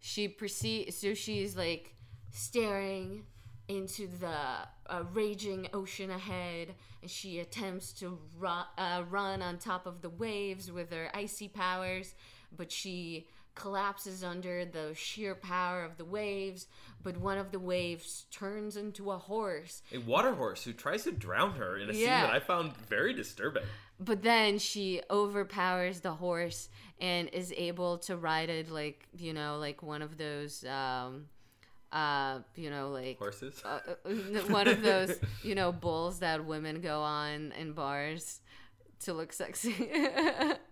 she 0.00 0.28
proceeds 0.28 0.96
so 0.96 1.14
she's 1.14 1.56
like 1.56 1.94
staring 2.30 3.24
into 3.68 4.06
the 4.20 4.36
uh, 4.88 5.02
raging 5.12 5.66
ocean 5.74 6.10
ahead 6.10 6.74
and 7.02 7.10
she 7.10 7.40
attempts 7.40 7.92
to 7.92 8.18
ru- 8.38 8.48
uh, 8.78 9.02
run 9.10 9.42
on 9.42 9.58
top 9.58 9.86
of 9.86 10.02
the 10.02 10.08
waves 10.08 10.70
with 10.70 10.92
her 10.92 11.10
icy 11.14 11.48
powers 11.48 12.14
but 12.56 12.70
she 12.70 13.26
collapses 13.56 14.22
under 14.22 14.64
the 14.64 14.94
sheer 14.94 15.34
power 15.34 15.82
of 15.84 15.96
the 15.96 16.04
waves 16.04 16.68
but 17.02 17.16
one 17.16 17.38
of 17.38 17.50
the 17.50 17.58
waves 17.58 18.26
turns 18.30 18.76
into 18.76 19.10
a 19.10 19.18
horse 19.18 19.82
A 19.92 19.98
water 19.98 20.34
horse 20.34 20.62
who 20.64 20.72
tries 20.72 21.02
to 21.04 21.12
drown 21.12 21.52
her 21.52 21.76
in 21.78 21.90
a 21.90 21.94
scene 21.94 22.04
that 22.06 22.30
I 22.30 22.38
found 22.38 22.76
very 22.76 23.12
disturbing. 23.12 23.64
but 23.98 24.22
then 24.22 24.58
she 24.58 25.00
overpowers 25.10 26.00
the 26.00 26.12
horse 26.12 26.68
and 27.00 27.28
is 27.30 27.52
able 27.56 27.98
to 27.98 28.16
ride 28.16 28.50
it 28.50 28.70
like 28.70 29.08
you 29.18 29.32
know 29.32 29.56
like 29.58 29.82
one 29.82 30.02
of 30.02 30.16
those 30.18 30.64
um 30.66 31.26
uh 31.92 32.40
you 32.56 32.68
know 32.68 32.90
like 32.90 33.16
Horses? 33.18 33.62
uh, 33.64 33.78
uh, 34.04 34.10
one 34.48 34.68
of 34.68 34.82
those 34.82 35.18
you 35.42 35.54
know 35.54 35.72
bulls 35.72 36.18
that 36.18 36.44
women 36.44 36.80
go 36.80 37.00
on 37.00 37.52
in 37.58 37.72
bars 37.72 38.40
to 39.00 39.12
look 39.12 39.32
sexy 39.32 39.74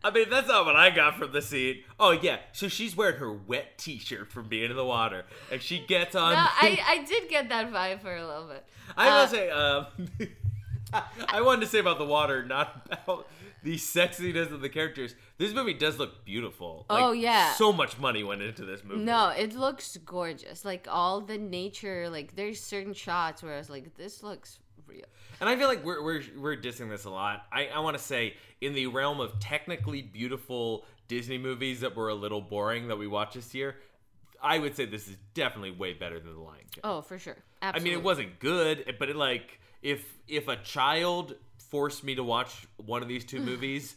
I 0.03 0.11
mean, 0.13 0.29
that's 0.31 0.49
not 0.49 0.65
what 0.67 0.77
I 0.77 0.91
got 0.91 1.17
from 1.19 1.33
the 1.33 1.43
scene. 1.43 1.83
Oh, 2.01 2.11
yeah. 2.13 2.39
So 2.53 2.69
she's 2.69 2.97
wearing 2.97 3.17
her 3.19 3.33
wet 3.33 3.79
t 3.79 3.99
shirt 3.99 4.31
from 4.31 4.49
being 4.49 4.71
in 4.71 4.77
the 4.77 4.85
water. 4.85 5.25
And 5.53 5.61
she 5.63 5.79
gets 5.81 6.15
on. 6.15 6.33
no, 6.33 6.39
I, 6.39 6.79
I 6.87 7.05
did 7.05 7.29
get 7.29 7.49
that 7.51 7.71
vibe 7.73 8.01
for 8.03 8.15
a 8.15 8.27
little 8.27 8.47
bit 8.49 8.65
I 8.97 9.09
Uh, 9.09 9.21
will 9.21 9.29
say, 9.29 9.51
um, 9.51 9.87
I 11.29 11.41
wanted 11.41 11.63
to 11.63 11.67
say 11.67 11.79
about 11.79 11.99
the 11.99 12.05
water, 12.05 12.45
not 12.45 12.87
about 12.91 13.29
the 13.63 13.77
sexiness 13.77 14.53
of 14.53 14.61
the 14.61 14.69
characters. 14.69 15.15
This 15.39 15.53
movie 15.55 15.75
does 15.75 15.99
look 15.99 16.25
beautiful. 16.25 16.87
Like, 16.89 17.03
Oh, 17.03 17.13
yeah. 17.13 17.53
so 17.55 17.73
much 17.73 17.99
money 17.99 18.23
went 18.23 18.43
into 18.43 18.65
this 18.65 18.85
movie. 18.85 19.01
no 19.03 19.29
it 19.31 19.55
looks 19.55 19.97
gorgeous 20.05 20.65
like 20.65 20.87
all 20.91 21.21
the 21.23 21.39
nature 21.39 22.09
like 22.11 22.37
there's 22.37 22.61
certain 22.61 22.93
shots 22.93 23.43
where 23.43 23.55
i 23.55 23.59
was 23.59 23.71
like 23.71 23.97
this 23.97 24.23
looks 24.23 24.59
real 24.87 25.05
and 25.41 25.49
I 25.49 25.57
feel 25.57 25.69
like 25.69 25.85
we're 25.85 26.03
we're 26.03 26.23
we're 26.37 26.57
dissing 26.57 26.89
this 26.89 27.05
a 27.05 27.11
lot. 27.11 27.47
I 27.53 27.67
I 27.67 27.79
want 27.81 27.97
to 27.97 28.03
say 28.03 28.35
in 28.61 28.73
the 28.75 28.87
realm 28.87 29.21
of 29.21 29.39
technically 29.41 30.03
beautiful 30.03 30.85
Disney 31.09 31.39
movies 31.39 31.81
that 31.81 31.97
were 31.97 32.09
a 32.09 32.15
little 32.15 32.41
boring 32.41 32.89
that 32.89 32.97
we 32.97 33.07
watched 33.07 33.35
this 33.35 33.55
year, 33.55 33.77
I 34.43 34.59
would 34.59 34.75
say 34.77 34.87
this 34.87 35.09
is 35.09 35.17
definitely 35.35 35.73
way 35.73 35.93
better 35.93 36.19
than 36.21 36.35
The 36.35 36.41
Lion 36.41 36.65
King. 36.71 36.81
oh 36.85 37.03
for 37.03 37.19
sure 37.19 37.37
I 37.63 37.79
mean, 37.79 37.93
it 37.95 38.03
wasn't 38.03 38.39
good, 38.41 38.97
but 38.99 39.09
it 39.09 39.17
like 39.17 39.61
if 39.83 40.05
if 40.29 40.49
a 40.49 40.57
child 40.57 41.35
forced 41.71 42.05
me 42.05 42.15
to 42.15 42.23
watch 42.23 42.67
one 42.77 43.03
of 43.03 43.09
these 43.09 43.25
two 43.25 43.41
movies, 43.51 43.97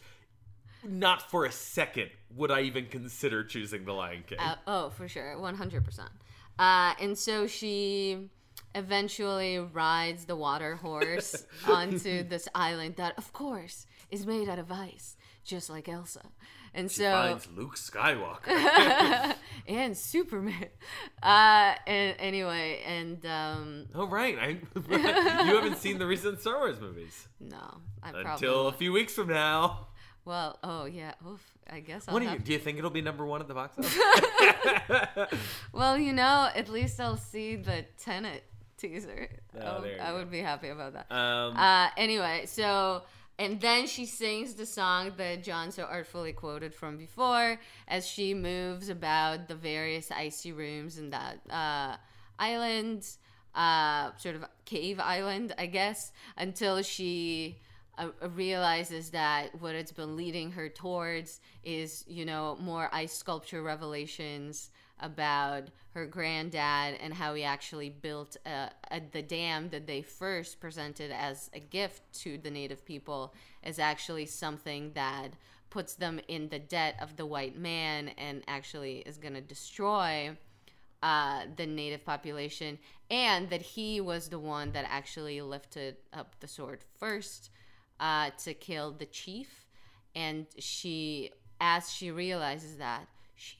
not 0.83 1.29
for 1.29 1.45
a 1.45 1.51
second 1.51 2.09
would 2.35 2.51
I 2.51 2.61
even 2.61 2.85
consider 2.87 3.43
choosing 3.43 3.85
The 3.85 3.93
Lion 3.93 4.23
King. 4.27 4.39
Uh, 4.39 4.55
oh, 4.67 4.89
for 4.89 5.07
sure, 5.07 5.37
one 5.39 5.55
hundred 5.55 5.83
percent. 5.85 6.09
Uh, 6.59 6.93
And 6.99 7.17
so 7.17 7.45
she 7.47 8.29
eventually 8.75 9.59
rides 9.59 10.25
the 10.25 10.35
water 10.35 10.75
horse 10.75 11.45
onto 11.67 12.23
this 12.23 12.47
island 12.53 12.95
that, 12.97 13.17
of 13.17 13.33
course, 13.33 13.85
is 14.11 14.25
made 14.25 14.47
out 14.47 14.59
of 14.59 14.71
ice, 14.71 15.15
just 15.43 15.69
like 15.69 15.89
Elsa. 15.89 16.21
And 16.73 16.91
she 16.91 16.97
so 16.97 17.11
finds 17.11 17.47
Luke 17.55 17.75
Skywalker. 17.75 19.35
and 19.67 19.97
Superman. 19.97 20.67
Uh, 21.23 21.73
and 21.87 22.15
anyway, 22.19 22.81
and 22.85 23.25
um, 23.25 23.85
oh 23.95 24.05
right, 24.07 24.37
I, 24.37 24.47
you 24.89 25.55
haven't 25.55 25.77
seen 25.77 25.97
the 25.97 26.05
recent 26.05 26.39
Star 26.41 26.59
Wars 26.59 26.79
movies 26.79 27.27
no, 27.39 27.57
I 28.03 28.11
probably 28.11 28.31
until 28.31 28.67
a 28.67 28.73
few 28.73 28.91
weeks 28.91 29.13
from 29.13 29.29
now. 29.29 29.87
well, 30.25 30.59
oh 30.63 30.85
yeah, 30.85 31.13
oof, 31.27 31.41
I 31.67 31.79
guess 31.79 32.07
I'll 32.07 32.13
What 32.13 32.21
do 32.21 32.29
you 32.29 32.37
do? 32.37 32.53
You 32.53 32.59
think 32.59 32.77
it'll 32.77 32.91
be 32.91 33.01
number 33.01 33.25
one 33.25 33.41
at 33.41 33.47
the 33.47 33.55
box 33.55 33.77
office? 33.79 35.39
Well, 35.73 35.97
you 35.97 36.13
know, 36.13 36.49
at 36.53 36.69
least 36.69 36.99
I'll 36.99 37.17
see 37.17 37.55
the 37.55 37.85
Tenet 37.97 38.43
teaser. 38.77 39.27
Oh, 39.55 39.77
Oh, 39.77 39.81
there 39.81 39.99
I 40.01 40.13
would 40.13 40.29
be 40.31 40.39
happy 40.39 40.69
about 40.69 40.93
that. 40.93 41.11
um, 41.11 41.55
Uh, 41.57 41.89
anyway, 41.97 42.45
so 42.45 43.03
and 43.39 43.61
then 43.61 43.85
she 43.87 44.05
sings 44.05 44.55
the 44.55 44.65
song 44.65 45.11
that 45.17 45.43
John 45.43 45.71
so 45.71 45.83
artfully 45.83 46.33
quoted 46.33 46.73
from 46.73 46.97
before 46.97 47.59
as 47.87 48.07
she 48.07 48.33
moves 48.33 48.89
about 48.89 49.47
the 49.47 49.55
various 49.55 50.09
icy 50.11 50.51
rooms 50.51 50.97
in 50.97 51.11
that 51.11 51.39
uh, 51.49 51.97
island, 52.39 53.07
uh, 53.53 54.11
sort 54.17 54.35
of 54.35 54.45
cave 54.65 54.99
island, 54.99 55.53
I 55.57 55.67
guess, 55.67 56.11
until 56.35 56.81
she 56.81 57.59
uh, 57.97 58.09
realizes 58.35 59.11
that 59.11 59.59
what 59.61 59.75
it's 59.75 59.91
been 59.91 60.15
leading 60.15 60.51
her 60.51 60.69
towards 60.69 61.39
is, 61.63 62.05
you 62.07 62.25
know, 62.25 62.57
more 62.59 62.89
ice 62.91 63.13
sculpture 63.13 63.61
revelations 63.63 64.69
about 64.99 65.63
her 65.93 66.05
granddad 66.05 66.97
and 67.01 67.13
how 67.13 67.33
he 67.33 67.43
actually 67.43 67.89
built 67.89 68.37
uh 68.45 68.67
a, 68.91 69.01
the 69.11 69.21
dam 69.21 69.69
that 69.69 69.85
they 69.85 70.01
first 70.01 70.59
presented 70.59 71.11
as 71.11 71.49
a 71.53 71.59
gift 71.59 72.01
to 72.13 72.37
the 72.37 72.51
native 72.51 72.83
people 72.85 73.33
is 73.63 73.79
actually 73.79 74.25
something 74.25 74.91
that 74.93 75.33
puts 75.69 75.93
them 75.95 76.19
in 76.27 76.49
the 76.49 76.59
debt 76.59 76.95
of 77.01 77.15
the 77.17 77.25
white 77.25 77.57
man 77.57 78.09
and 78.17 78.41
actually 78.47 78.99
is 78.99 79.17
going 79.17 79.33
to 79.33 79.41
destroy 79.41 80.35
uh, 81.03 81.41
the 81.55 81.65
native 81.65 82.03
population, 82.03 82.79
and 83.11 83.49
that 83.49 83.61
he 83.61 84.01
was 84.01 84.29
the 84.29 84.39
one 84.39 84.71
that 84.71 84.85
actually 84.89 85.41
lifted 85.41 85.95
up 86.13 86.35
the 86.39 86.47
sword 86.47 86.79
first 86.99 87.51
uh, 87.99 88.29
to 88.43 88.53
kill 88.53 88.91
the 88.91 89.05
chief. 89.05 89.65
And 90.15 90.47
she, 90.57 91.31
as 91.61 91.91
she 91.91 92.11
realizes 92.11 92.77
that, 92.77 93.07
she. 93.35 93.57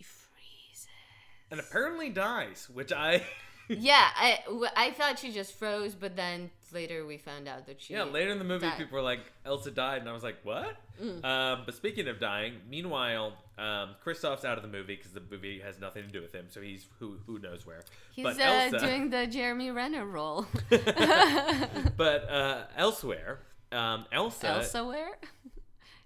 And 1.51 1.59
apparently 1.59 2.09
dies, 2.09 2.67
which 2.73 2.91
I. 2.91 3.23
yeah, 3.67 4.07
I, 4.15 4.39
I 4.75 4.91
thought 4.91 5.19
she 5.19 5.31
just 5.31 5.53
froze, 5.53 5.93
but 5.95 6.15
then 6.15 6.49
later 6.71 7.05
we 7.05 7.17
found 7.17 7.47
out 7.47 7.65
that 7.67 7.81
she. 7.81 7.93
Yeah, 7.93 8.03
later 8.03 8.31
in 8.31 8.39
the 8.39 8.45
movie, 8.45 8.67
died. 8.67 8.77
people 8.77 8.97
were 8.97 9.03
like, 9.03 9.19
Elsa 9.45 9.71
died, 9.71 10.01
and 10.01 10.09
I 10.09 10.13
was 10.13 10.23
like, 10.23 10.37
what? 10.43 10.75
Mm. 11.01 11.23
Um, 11.23 11.61
but 11.65 11.75
speaking 11.75 12.07
of 12.07 12.19
dying, 12.19 12.55
meanwhile, 12.69 13.33
um, 13.57 13.95
Kristoff's 14.05 14.45
out 14.45 14.57
of 14.57 14.63
the 14.63 14.69
movie 14.69 14.95
because 14.95 15.11
the 15.11 15.23
movie 15.31 15.59
has 15.59 15.79
nothing 15.79 16.03
to 16.03 16.09
do 16.09 16.21
with 16.21 16.33
him, 16.33 16.45
so 16.49 16.61
he's 16.61 16.85
who 16.99 17.17
who 17.25 17.39
knows 17.39 17.65
where. 17.65 17.81
He's 18.11 18.23
but 18.23 18.39
uh, 18.39 18.43
Elsa, 18.43 18.79
doing 18.79 19.09
the 19.09 19.27
Jeremy 19.27 19.71
Renner 19.71 20.05
role. 20.05 20.45
but 20.69 22.29
uh, 22.29 22.63
elsewhere, 22.75 23.39
um, 23.71 24.05
Elsa, 24.11 24.47
Elsa 24.47 24.85
where? 24.85 25.17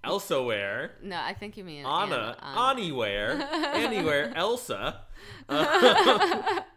Elsewhere, 0.03 0.91
No, 1.03 1.17
I 1.19 1.33
think 1.33 1.57
you 1.57 1.63
mean 1.63 1.85
Anna, 1.85 2.35
Anna. 2.41 2.71
anywhere, 2.71 3.31
anywhere, 3.73 4.31
Elsa. 4.35 5.01
Uh, 5.49 6.61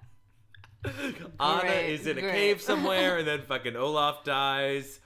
Anna 1.40 1.60
Great, 1.62 1.90
is 1.94 2.06
in 2.06 2.18
a 2.18 2.20
great. 2.20 2.32
cave 2.32 2.60
somewhere, 2.62 3.18
and 3.18 3.26
then 3.26 3.42
fucking 3.42 3.76
Olaf 3.76 4.24
dies. 4.24 5.00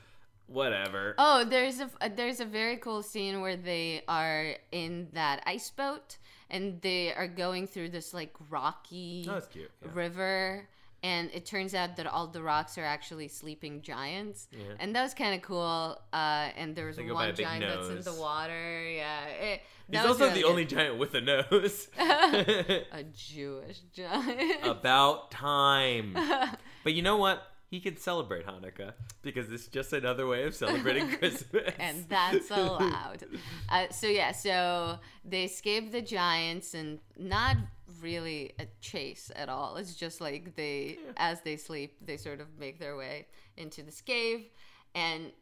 Whatever. 0.46 1.14
Oh, 1.18 1.44
there's 1.44 1.78
a 1.80 1.90
there's 2.16 2.40
a 2.40 2.46
very 2.46 2.78
cool 2.78 3.02
scene 3.02 3.42
where 3.42 3.56
they 3.56 4.02
are 4.08 4.54
in 4.72 5.08
that 5.12 5.42
ice 5.46 5.68
boat 5.70 6.16
and 6.48 6.80
they 6.80 7.12
are 7.12 7.28
going 7.28 7.66
through 7.66 7.90
this 7.90 8.14
like 8.14 8.32
rocky 8.48 9.26
Oh, 9.28 9.34
that's 9.34 9.46
cute, 9.48 9.70
yeah. 9.82 9.88
river 9.92 10.66
and 11.03 11.30
it 11.32 11.46
turns 11.46 11.74
out 11.74 11.96
that 11.96 12.07
all 12.07 12.26
the 12.26 12.42
rocks 12.42 12.76
are 12.78 12.84
actually 12.84 13.28
sleeping 13.28 13.82
giants, 13.82 14.49
Yeah. 14.51 14.59
and 14.80 14.94
that 14.96 15.03
was 15.03 15.14
kind 15.14 15.34
of 15.34 15.42
cool. 15.42 15.99
Uh, 16.12 16.49
and 16.57 16.74
there 16.74 16.86
was 16.86 16.96
They 16.96 17.11
one 17.11 17.34
giant 17.34 17.64
that's 17.64 17.88
in 17.88 18.14
the 18.14 18.20
water. 18.20 18.88
Yeah, 18.90 19.24
it, 19.26 19.61
He's 19.90 20.01
also 20.05 20.24
really 20.24 20.34
the 20.34 20.40
good. 20.42 20.51
only 20.51 20.64
giant 20.66 20.99
with 20.99 21.14
a 21.14 21.20
nose. 21.20 21.88
a 21.99 23.05
Jewish 23.14 23.80
giant. 23.94 24.64
About 24.66 25.30
time. 25.30 26.16
But 26.84 26.94
you 26.94 27.03
know 27.03 27.16
what? 27.16 27.42
He 27.70 27.80
can 27.80 27.98
celebrate 27.98 28.46
Hanukkah 28.46 28.94
because 29.20 29.52
it's 29.52 29.66
just 29.66 29.92
another 29.92 30.26
way 30.26 30.44
of 30.44 30.54
celebrating 30.54 31.06
Christmas. 31.18 31.74
and 31.78 32.04
that's 32.08 32.50
allowed. 32.50 33.24
Uh, 33.68 33.86
so 33.90 34.06
yeah, 34.06 34.32
so 34.32 34.98
they 35.22 35.44
escape 35.44 35.92
the 35.92 36.00
giants, 36.00 36.72
and 36.72 36.98
not 37.18 37.56
really 38.00 38.52
a 38.58 38.66
chase 38.80 39.30
at 39.36 39.50
all. 39.50 39.76
It's 39.76 39.94
just 39.94 40.20
like 40.20 40.56
they, 40.56 40.98
as 41.18 41.42
they 41.42 41.56
sleep, 41.56 41.96
they 42.00 42.16
sort 42.16 42.40
of 42.40 42.46
make 42.58 42.78
their 42.78 42.96
way 42.96 43.26
into 43.58 43.82
this 43.82 44.00
cave, 44.00 44.46
and 44.94 45.32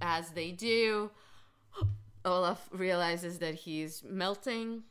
as 0.00 0.30
they 0.30 0.52
do, 0.52 1.10
Olaf 2.24 2.68
realizes 2.72 3.38
that 3.40 3.54
he's 3.54 4.04
melting. 4.08 4.84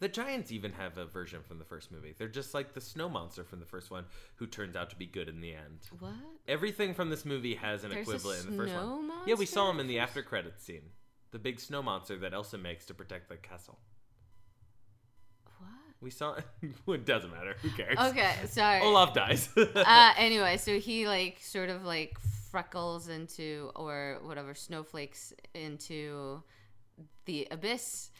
The 0.00 0.08
Giants 0.08 0.52
even 0.52 0.72
have 0.72 0.96
a 0.96 1.04
version 1.04 1.40
from 1.42 1.58
the 1.58 1.64
first 1.64 1.90
movie. 1.90 2.14
They're 2.16 2.28
just 2.28 2.54
like 2.54 2.72
the 2.72 2.80
snow 2.80 3.08
monster 3.08 3.42
from 3.42 3.60
the 3.60 3.66
first 3.66 3.90
one, 3.90 4.04
who 4.36 4.46
turns 4.46 4.76
out 4.76 4.90
to 4.90 4.96
be 4.96 5.06
good 5.06 5.28
in 5.28 5.40
the 5.40 5.54
end. 5.54 5.80
What? 5.98 6.12
Everything 6.46 6.94
from 6.94 7.10
this 7.10 7.24
movie 7.24 7.56
has 7.56 7.84
an 7.84 7.90
There's 7.90 8.08
equivalent 8.08 8.44
in 8.44 8.50
the 8.52 8.56
first 8.56 8.72
snow 8.72 8.96
one. 8.96 9.10
Yeah, 9.26 9.34
we 9.34 9.46
saw 9.46 9.70
him 9.70 9.80
in 9.80 9.86
the 9.86 9.98
the 9.98 10.02
after 10.02 10.22
credits 10.22 10.64
scene. 10.64 10.90
The 11.32 11.38
big 11.38 11.60
snow 11.60 11.82
monster 11.82 12.16
that 12.18 12.32
Elsa 12.32 12.56
makes 12.56 12.86
to 12.86 12.94
protect 12.94 13.28
the 13.28 13.36
castle. 13.36 13.78
What? 15.58 15.68
We 16.00 16.10
saw. 16.10 16.36
it 16.88 17.04
doesn't 17.04 17.30
matter. 17.30 17.56
Who 17.62 17.70
cares? 17.70 17.98
Okay, 17.98 18.32
sorry. 18.46 18.80
Olaf 18.80 19.12
dies. 19.12 19.48
uh, 19.56 20.12
anyway, 20.16 20.56
so 20.56 20.78
he 20.78 21.06
like 21.06 21.38
sort 21.40 21.68
of 21.68 21.84
like 21.84 22.16
freckles 22.50 23.08
into 23.08 23.70
or 23.74 24.20
whatever 24.22 24.54
snowflakes 24.54 25.34
into 25.54 26.42
the 27.26 27.46
abyss, 27.50 28.10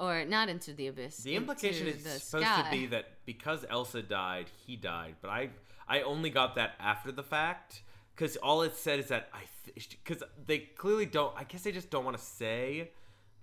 or 0.00 0.24
not 0.24 0.48
into 0.48 0.72
the 0.72 0.86
abyss. 0.86 1.18
The 1.18 1.36
implication 1.36 1.86
is 1.86 2.02
supposed 2.02 2.46
sky. 2.46 2.62
to 2.62 2.70
be 2.70 2.86
that 2.86 3.06
because 3.26 3.64
Elsa 3.68 4.02
died, 4.02 4.46
he 4.66 4.76
died. 4.76 5.16
But 5.20 5.30
I 5.30 5.50
I 5.88 6.02
only 6.02 6.30
got 6.30 6.54
that 6.56 6.74
after 6.78 7.10
the 7.10 7.22
fact 7.22 7.82
because 8.14 8.36
all 8.36 8.62
it 8.62 8.76
said 8.76 8.98
is 8.98 9.08
that 9.08 9.28
I 9.32 9.42
because 9.74 10.22
they 10.46 10.58
clearly 10.58 11.06
don't. 11.06 11.34
I 11.36 11.44
guess 11.44 11.62
they 11.62 11.72
just 11.72 11.90
don't 11.90 12.04
want 12.04 12.16
to 12.16 12.22
say 12.22 12.90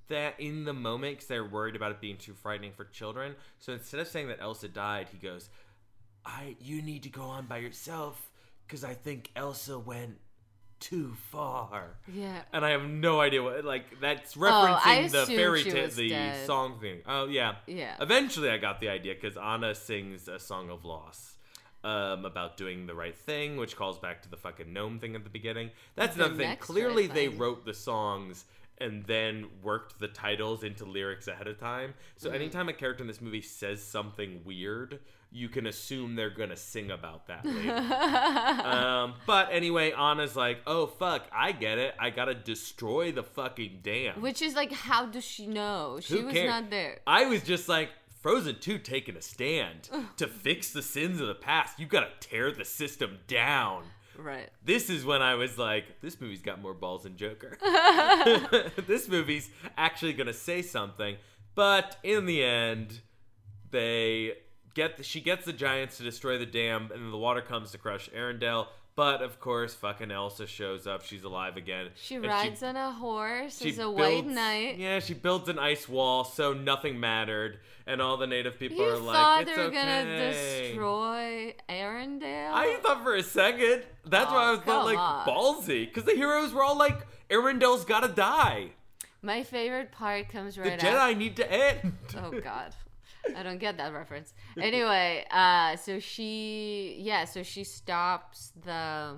that 0.07 0.39
in 0.39 0.65
the 0.65 0.73
moment 0.73 1.15
because 1.15 1.27
they're 1.27 1.45
worried 1.45 1.75
about 1.75 1.91
it 1.91 1.99
being 1.99 2.17
too 2.17 2.33
frightening 2.33 2.71
for 2.73 2.85
children. 2.85 3.35
So 3.59 3.73
instead 3.73 3.99
of 3.99 4.07
saying 4.07 4.27
that 4.27 4.39
Elsa 4.41 4.67
died, 4.67 5.09
he 5.11 5.17
goes, 5.17 5.49
"I 6.25 6.55
you 6.59 6.81
need 6.81 7.03
to 7.03 7.09
go 7.09 7.23
on 7.23 7.45
by 7.45 7.57
yourself 7.57 8.29
because 8.67 8.83
I 8.83 8.93
think 8.93 9.31
Elsa 9.35 9.79
went." 9.79 10.19
Too 10.79 11.15
far, 11.31 11.95
Yeah. 12.13 12.41
and 12.53 12.63
I 12.65 12.71
have 12.71 12.83
no 12.83 13.19
idea 13.21 13.41
what 13.41 13.63
like 13.65 13.99
that's 14.01 14.35
Oh, 14.37 14.41
referencing 14.41 15.11
the 15.11 15.25
fairy 15.25 15.63
tale, 15.63 15.87
the 15.89 16.09
dead. 16.09 16.45
song 16.45 16.79
thing. 16.79 17.01
Oh 17.07 17.25
yeah, 17.27 17.55
Yeah. 17.65 17.95
Eventually, 17.99 18.49
I 18.49 18.57
got 18.57 18.79
the 18.81 18.89
idea 18.89 19.15
because 19.15 19.37
Anna 19.37 19.73
sings 19.73 20.27
a 20.27 20.37
song 20.37 20.69
of 20.69 20.85
loss 20.85 21.37
um, 21.83 22.25
about 22.25 22.57
doing 22.57 22.87
the 22.87 22.93
right 22.93 23.15
thing, 23.17 23.57
which 23.57 23.75
calls 23.75 23.97
back 23.99 24.21
to 24.23 24.29
the 24.29 24.37
fucking 24.37 24.71
gnome 24.73 24.99
thing 24.99 25.15
at 25.15 25.23
the 25.23 25.29
beginning. 25.29 25.71
That's 25.95 26.15
The 26.15 26.25
another 26.25 26.43
thing. 26.43 26.57
Clearly, 26.57 27.07
they 27.07 27.29
wrote 27.29 27.63
the 27.65 27.73
songs 27.73 28.45
and 28.79 29.05
then 29.05 29.47
worked 29.63 29.99
the 29.99 30.07
titles 30.09 30.63
into 30.63 30.83
lyrics 30.83 31.27
ahead 31.29 31.47
of 31.47 31.57
time. 31.59 31.93
So 32.17 32.29
Mm. 32.29 32.35
anytime 32.35 32.69
a 32.69 32.73
character 32.73 33.03
in 33.03 33.07
this 33.07 33.21
movie 33.21 33.41
says 33.41 33.81
something 33.81 34.43
weird, 34.43 34.99
you 35.35 35.49
can 35.49 35.67
assume 35.67 36.15
they're 36.15 36.29
gonna 36.29 36.55
sing 36.55 36.89
about 36.91 37.27
that 37.27 37.45
later. 37.45 37.71
um, 38.65 39.15
but 39.27 39.49
anyway, 39.51 39.91
Anna's 39.91 40.35
like, 40.35 40.59
"Oh 40.65 40.87
fuck, 40.87 41.23
I 41.31 41.51
get 41.51 41.77
it. 41.77 41.93
I 41.99 42.09
gotta 42.09 42.33
destroy 42.33 43.11
the 43.11 43.23
fucking 43.23 43.79
dam." 43.83 44.21
Which 44.21 44.41
is 44.41 44.55
like, 44.55 44.71
how 44.71 45.05
does 45.05 45.25
she 45.25 45.45
know? 45.45 45.99
She 46.01 46.19
Who 46.19 46.25
was 46.27 46.33
cares? 46.33 46.49
not 46.49 46.69
there. 46.69 46.99
I 47.05 47.25
was 47.25 47.43
just 47.43 47.67
like, 47.67 47.89
Frozen 48.21 48.59
2 48.59 48.77
taking 48.79 49.17
a 49.17 49.21
stand 49.21 49.89
to 50.17 50.27
fix 50.27 50.71
the 50.71 50.81
sins 50.81 51.19
of 51.19 51.27
the 51.27 51.35
past. 51.35 51.79
You 51.79 51.85
gotta 51.85 52.11
tear 52.21 52.51
the 52.51 52.65
system 52.65 53.19
down. 53.27 53.83
Right. 54.17 54.49
This 54.63 54.89
is 54.89 55.03
when 55.03 55.21
I 55.21 55.35
was 55.35 55.57
like, 55.57 55.99
this 56.01 56.21
movie's 56.21 56.41
got 56.41 56.61
more 56.61 56.73
balls 56.73 57.03
than 57.03 57.17
Joker. 57.17 57.57
this 58.87 59.09
movie's 59.09 59.49
actually 59.77 60.13
gonna 60.13 60.31
say 60.33 60.61
something. 60.61 61.17
But 61.55 61.97
in 62.03 62.25
the 62.25 62.41
end, 62.43 63.01
they 63.71 64.33
get 64.75 64.97
the, 64.97 65.03
she 65.03 65.21
gets 65.21 65.45
the 65.45 65.53
giants 65.53 65.97
to 65.97 66.03
destroy 66.03 66.37
the 66.37 66.45
dam, 66.45 66.91
and 66.93 67.03
then 67.03 67.11
the 67.11 67.17
water 67.17 67.41
comes 67.41 67.71
to 67.71 67.77
crush 67.79 68.09
Arendelle. 68.11 68.67
But 68.95 69.21
of 69.21 69.41
course, 69.41 69.73
fucking 69.73 70.09
Elsa 70.09 70.47
shows 70.47 70.87
up. 70.87 71.03
She's 71.03 71.23
alive 71.25 71.57
again. 71.57 71.89
She 71.95 72.17
rides 72.17 72.63
on 72.63 72.77
a 72.77 72.93
horse 72.93 73.59
she 73.59 73.67
as 73.71 73.79
a 73.79 73.89
white 73.91 74.25
knight. 74.25 74.77
Yeah, 74.77 74.99
she 74.99 75.13
builds 75.13 75.49
an 75.49 75.59
ice 75.59 75.89
wall 75.89 76.23
so 76.23 76.53
nothing 76.53 76.97
mattered, 76.97 77.59
and 77.85 78.01
all 78.01 78.15
the 78.15 78.25
native 78.27 78.57
people 78.57 78.77
You 78.77 78.83
are 78.91 78.95
thought 78.95 79.37
like, 79.39 79.45
they 79.47 79.51
"It's 79.51 79.57
were 79.57 79.63
okay." 79.65 79.75
gonna 79.75 80.31
destroy 80.31 81.55
Arendelle? 81.69 82.53
I 82.53 82.77
thought 82.81 83.03
for 83.03 83.15
a 83.15 83.23
second. 83.23 83.83
That's 84.05 84.31
why 84.31 84.45
I 84.45 84.47
Oh, 84.47 84.51
was 84.55 84.59
thought, 84.61 84.85
like 84.85 84.97
on. 84.97 85.27
ballsy, 85.27 85.85
because 85.87 86.05
the 86.05 86.13
heroes 86.15 86.53
were 86.53 86.63
all 86.63 86.77
like, 86.77 87.05
"Arendelle's 87.29 87.83
gotta 87.83 88.07
die. 88.07 88.69
My 89.21 89.43
favorite 89.43 89.91
part 89.91 90.29
comes 90.29 90.57
right. 90.57 90.79
The 90.79 90.85
Jedi 90.85 90.93
after. 90.93 91.15
need 91.17 91.35
to 91.35 91.51
end." 91.51 91.97
Oh 92.17 92.31
God. 92.39 92.73
I 93.35 93.43
don't 93.43 93.59
get 93.59 93.77
that 93.77 93.93
reference. 93.93 94.33
Anyway, 94.59 95.25
uh, 95.31 95.75
so 95.75 95.99
she, 95.99 96.97
yeah, 96.99 97.25
so 97.25 97.43
she 97.43 97.63
stops 97.63 98.51
the 98.63 99.17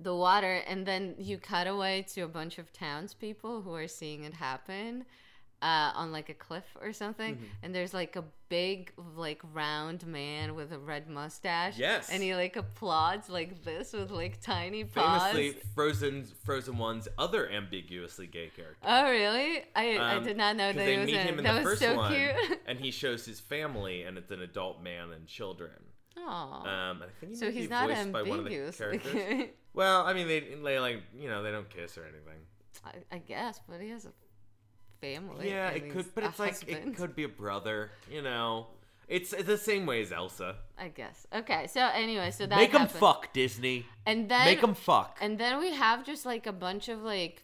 the 0.00 0.14
water, 0.14 0.54
and 0.66 0.84
then 0.84 1.14
you 1.16 1.38
cut 1.38 1.68
away 1.68 2.04
to 2.14 2.22
a 2.22 2.28
bunch 2.28 2.58
of 2.58 2.72
townspeople 2.72 3.62
who 3.62 3.72
are 3.74 3.86
seeing 3.86 4.24
it 4.24 4.34
happen 4.34 5.04
uh, 5.62 5.92
on 5.94 6.12
like 6.12 6.28
a 6.28 6.34
cliff 6.34 6.64
or 6.80 6.92
something, 6.92 7.36
Mm-hmm. 7.36 7.44
and 7.62 7.74
there's 7.74 7.94
like 7.94 8.16
a 8.16 8.24
big, 8.48 8.92
like 9.16 9.40
round 9.54 10.06
man 10.06 10.54
with 10.54 10.72
a 10.72 10.78
red 10.78 11.08
mustache. 11.08 11.78
Yes. 11.78 12.10
and 12.10 12.22
he 12.22 12.34
like 12.34 12.56
applauds 12.56 13.30
like 13.30 13.64
this 13.64 13.92
with 13.92 14.10
like 14.10 14.40
tiny 14.42 14.84
paws. 14.84 15.22
Famously, 15.32 15.56
Frozen's 15.74 16.32
Frozen 16.44 16.76
One's 16.78 17.08
other 17.16 17.48
ambiguously 17.50 18.26
gay 18.26 18.50
character. 18.54 18.76
Oh 18.84 19.08
really? 19.08 19.62
I, 19.76 19.96
I 19.96 20.16
Um, 20.16 20.24
did 20.24 20.36
not 20.36 20.56
know 20.56 20.72
that 20.72 20.76
they 20.76 20.92
he 20.94 20.98
was 20.98 21.06
meet 21.06 21.16
in 21.16 21.26
him 21.28 21.38
in 21.38 21.44
That 21.44 21.54
the 21.58 21.62
first 21.62 21.80
so 21.80 21.94
one, 21.96 22.12
cute. 22.12 22.60
and 22.66 22.78
he 22.80 22.90
shows 22.90 23.24
his 23.24 23.40
family, 23.40 24.02
and 24.02 24.18
it's 24.18 24.30
an 24.30 24.42
adult 24.42 24.82
man 24.82 25.12
and 25.12 25.26
children. 25.26 25.70
Aw. 26.18 26.90
Um, 26.90 27.02
I 27.02 27.06
think 27.20 27.32
he 27.32 27.36
so 27.38 27.50
he's 27.50 27.70
not 27.70 27.88
by 28.12 28.22
one 28.22 28.40
of 28.40 28.44
the 28.44 28.54
ambiguous. 28.56 29.50
Well, 29.74 30.04
I 30.04 30.12
mean, 30.12 30.28
they, 30.28 30.40
they 30.62 30.78
like 30.78 31.02
you 31.16 31.28
know 31.30 31.42
they 31.42 31.50
don't 31.50 31.70
kiss 31.70 31.96
or 31.96 32.02
anything. 32.02 32.40
I, 32.84 33.14
I 33.14 33.18
guess, 33.18 33.60
but 33.68 33.80
he 33.80 33.88
has 33.90 34.04
a 34.04 34.12
family. 35.02 35.50
yeah, 35.50 35.68
it 35.70 35.90
could, 35.90 36.06
but 36.14 36.24
it's 36.24 36.38
like 36.38 36.56
it 36.68 36.96
could 36.96 37.14
be 37.14 37.24
a 37.24 37.28
brother. 37.28 37.90
You 38.10 38.22
know, 38.22 38.68
it's, 39.08 39.32
it's 39.34 39.44
the 39.46 39.58
same 39.58 39.84
way 39.84 40.00
as 40.00 40.12
Elsa. 40.12 40.56
I 40.78 40.88
guess. 40.88 41.26
Okay, 41.40 41.66
so 41.66 41.80
anyway, 41.92 42.30
so 42.30 42.46
that 42.46 42.56
Make 42.56 42.72
them 42.72 42.88
fuck 42.88 43.32
Disney. 43.32 43.84
and 44.06 44.28
then 44.30 44.44
Make 44.46 44.60
them 44.62 44.74
fuck. 44.74 45.18
and 45.20 45.36
then 45.38 45.58
we 45.58 45.72
have 45.74 46.06
just 46.06 46.24
like 46.24 46.46
a 46.46 46.52
bunch 46.52 46.88
of 46.88 47.02
like, 47.02 47.42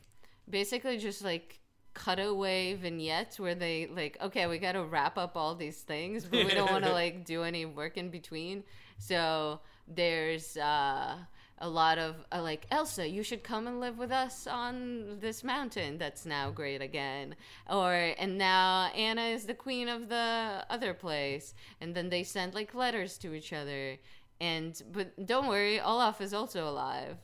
basically 0.49 0.97
just 0.99 1.23
like 1.23 1.61
cutaway 1.95 2.75
vignettes 2.75 3.41
where 3.41 3.55
they 3.55 3.89
like, 4.01 4.17
okay, 4.23 4.47
we 4.47 4.59
got 4.59 4.73
to 4.73 4.85
wrap 4.85 5.19
up 5.19 5.37
all 5.37 5.55
these 5.55 5.81
things, 5.83 6.25
but 6.25 6.45
we 6.47 6.55
don't 6.55 6.71
want 6.71 6.85
to 6.85 6.93
like 7.03 7.25
do 7.25 7.43
any 7.43 7.65
work 7.67 7.97
in 7.97 8.09
between. 8.11 8.63
So 8.99 9.61
there's 9.87 10.57
uh 10.57 11.17
a 11.61 11.69
lot 11.69 11.99
of 11.99 12.15
uh, 12.33 12.43
like 12.43 12.67
Elsa, 12.71 13.09
you 13.09 13.23
should 13.23 13.43
come 13.43 13.67
and 13.67 13.81
live 13.81 13.99
with 13.99 14.13
us 14.13 14.47
on 14.47 15.19
this 15.21 15.43
mountain 15.43 15.99
that's 15.99 16.25
now 16.25 16.51
great 16.51 16.81
again. 16.83 17.35
Or 17.69 17.93
and 17.93 18.39
now 18.39 18.87
Anna 18.95 19.23
is 19.23 19.45
the 19.47 19.55
queen 19.55 19.89
of 19.89 20.09
the 20.09 20.65
other 20.71 20.95
place, 20.95 21.55
and 21.81 21.95
then 21.95 22.09
they 22.11 22.23
send 22.23 22.55
like 22.55 22.75
letters 22.75 23.19
to 23.19 23.35
each 23.35 23.53
other. 23.53 23.99
And 24.41 24.81
but 24.93 25.27
don't 25.27 25.49
worry, 25.49 25.81
Olaf 25.81 26.21
is 26.21 26.33
also 26.33 26.69
alive, 26.69 27.17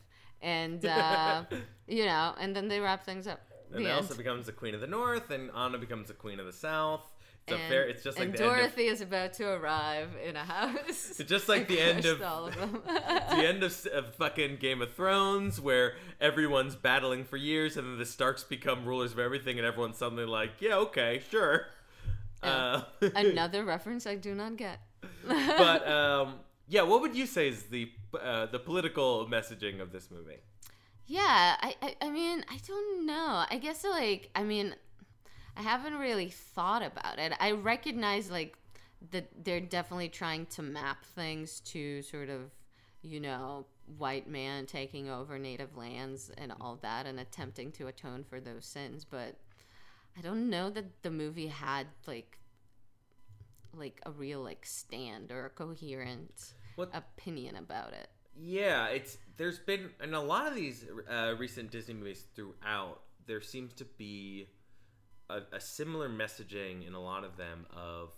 and 0.42 0.84
uh, 0.84 1.44
you 1.86 2.04
know, 2.04 2.34
and 2.40 2.54
then 2.56 2.68
they 2.68 2.80
wrap 2.80 3.04
things 3.04 3.26
up. 3.26 3.40
and 3.72 3.84
The 3.84 3.90
Elsa 3.90 4.10
end. 4.10 4.18
becomes 4.18 4.46
the 4.46 4.52
queen 4.52 4.74
of 4.74 4.80
the 4.80 4.86
north, 4.88 5.30
and 5.30 5.50
Anna 5.56 5.78
becomes 5.78 6.08
the 6.08 6.14
queen 6.14 6.40
of 6.40 6.46
the 6.46 6.52
south. 6.52 7.02
And, 7.46 7.58
fair. 7.68 7.84
It's 7.86 8.02
just 8.02 8.18
like 8.18 8.34
the 8.36 8.42
of 8.42 8.50
Dorothy 8.56 8.86
is 8.86 9.00
about 9.02 9.34
to 9.34 9.44
arrive 9.44 10.10
in 10.26 10.34
a 10.34 10.44
house. 10.44 11.20
It's 11.20 11.28
just 11.28 11.48
like 11.48 11.68
the 11.74 11.80
end 11.80 12.06
of- 12.06 12.22
of 12.22 12.54
the 12.86 13.46
end 13.46 13.62
of, 13.62 13.86
of 13.92 14.14
fucking 14.14 14.56
Game 14.56 14.80
of 14.80 14.94
Thrones, 14.94 15.60
where 15.60 15.94
everyone's 16.20 16.74
battling 16.74 17.24
for 17.24 17.36
years, 17.36 17.76
and 17.76 17.86
then 17.86 17.98
the 17.98 18.06
Starks 18.06 18.44
become 18.44 18.86
rulers 18.86 19.12
of 19.12 19.18
everything, 19.18 19.58
and 19.58 19.66
everyone's 19.66 19.98
suddenly 19.98 20.24
like, 20.24 20.52
"Yeah, 20.60 20.76
okay, 20.76 21.22
sure." 21.30 21.66
Uh, 22.42 22.82
Another 23.14 23.64
reference 23.64 24.06
I 24.06 24.14
do 24.16 24.34
not 24.34 24.56
get. 24.56 24.78
but 25.26 25.86
um, 25.88 26.36
yeah, 26.68 26.82
what 26.82 27.00
would 27.02 27.14
you 27.14 27.26
say 27.26 27.48
is 27.48 27.64
the 27.64 27.90
uh, 28.20 28.46
the 28.46 28.58
political 28.58 29.26
messaging 29.26 29.80
of 29.80 29.92
this 29.92 30.10
movie? 30.10 30.38
Yeah, 31.06 31.56
I, 31.60 31.74
I, 31.82 31.96
I 32.00 32.10
mean, 32.10 32.44
I 32.50 32.58
don't 32.66 33.04
know. 33.04 33.44
I 33.50 33.58
guess 33.58 33.84
like, 33.84 34.30
I 34.34 34.42
mean, 34.42 34.74
I 35.56 35.62
haven't 35.62 35.94
really 35.98 36.28
thought 36.30 36.82
about 36.82 37.18
it. 37.18 37.32
I 37.38 37.52
recognize 37.52 38.30
like 38.30 38.56
that 39.10 39.28
they're 39.44 39.60
definitely 39.60 40.08
trying 40.08 40.46
to 40.46 40.62
map 40.62 41.04
things 41.04 41.60
to 41.60 42.02
sort 42.02 42.28
of, 42.28 42.50
you 43.02 43.20
know, 43.20 43.66
white 43.98 44.28
man 44.28 44.66
taking 44.66 45.10
over 45.10 45.38
native 45.38 45.76
lands 45.76 46.30
and 46.38 46.52
all 46.60 46.78
that 46.82 47.06
and 47.06 47.20
attempting 47.20 47.70
to 47.72 47.86
atone 47.86 48.24
for 48.24 48.40
those 48.40 48.64
sins, 48.64 49.04
but 49.04 49.36
I 50.16 50.22
don't 50.22 50.48
know 50.48 50.70
that 50.70 51.02
the 51.02 51.10
movie 51.10 51.48
had 51.48 51.86
like 52.06 52.38
like 53.76 54.00
a 54.06 54.10
real 54.10 54.40
like 54.40 54.64
stand 54.64 55.32
or 55.32 55.46
a 55.46 55.50
coherent 55.50 56.54
What- 56.76 56.90
opinion 56.94 57.56
about 57.56 57.92
it. 57.92 58.08
Yeah, 58.36 58.86
it's 58.88 59.18
there's 59.36 59.58
been 59.58 59.90
in 60.02 60.14
a 60.14 60.22
lot 60.22 60.46
of 60.48 60.54
these 60.56 60.84
uh, 61.08 61.34
recent 61.38 61.70
Disney 61.70 61.94
movies 61.94 62.24
throughout. 62.34 63.02
There 63.26 63.40
seems 63.40 63.72
to 63.74 63.84
be 63.84 64.48
a, 65.28 65.40
a 65.52 65.60
similar 65.60 66.08
messaging 66.08 66.86
in 66.86 66.94
a 66.94 67.02
lot 67.02 67.24
of 67.24 67.36
them 67.36 67.66
of 67.74 68.10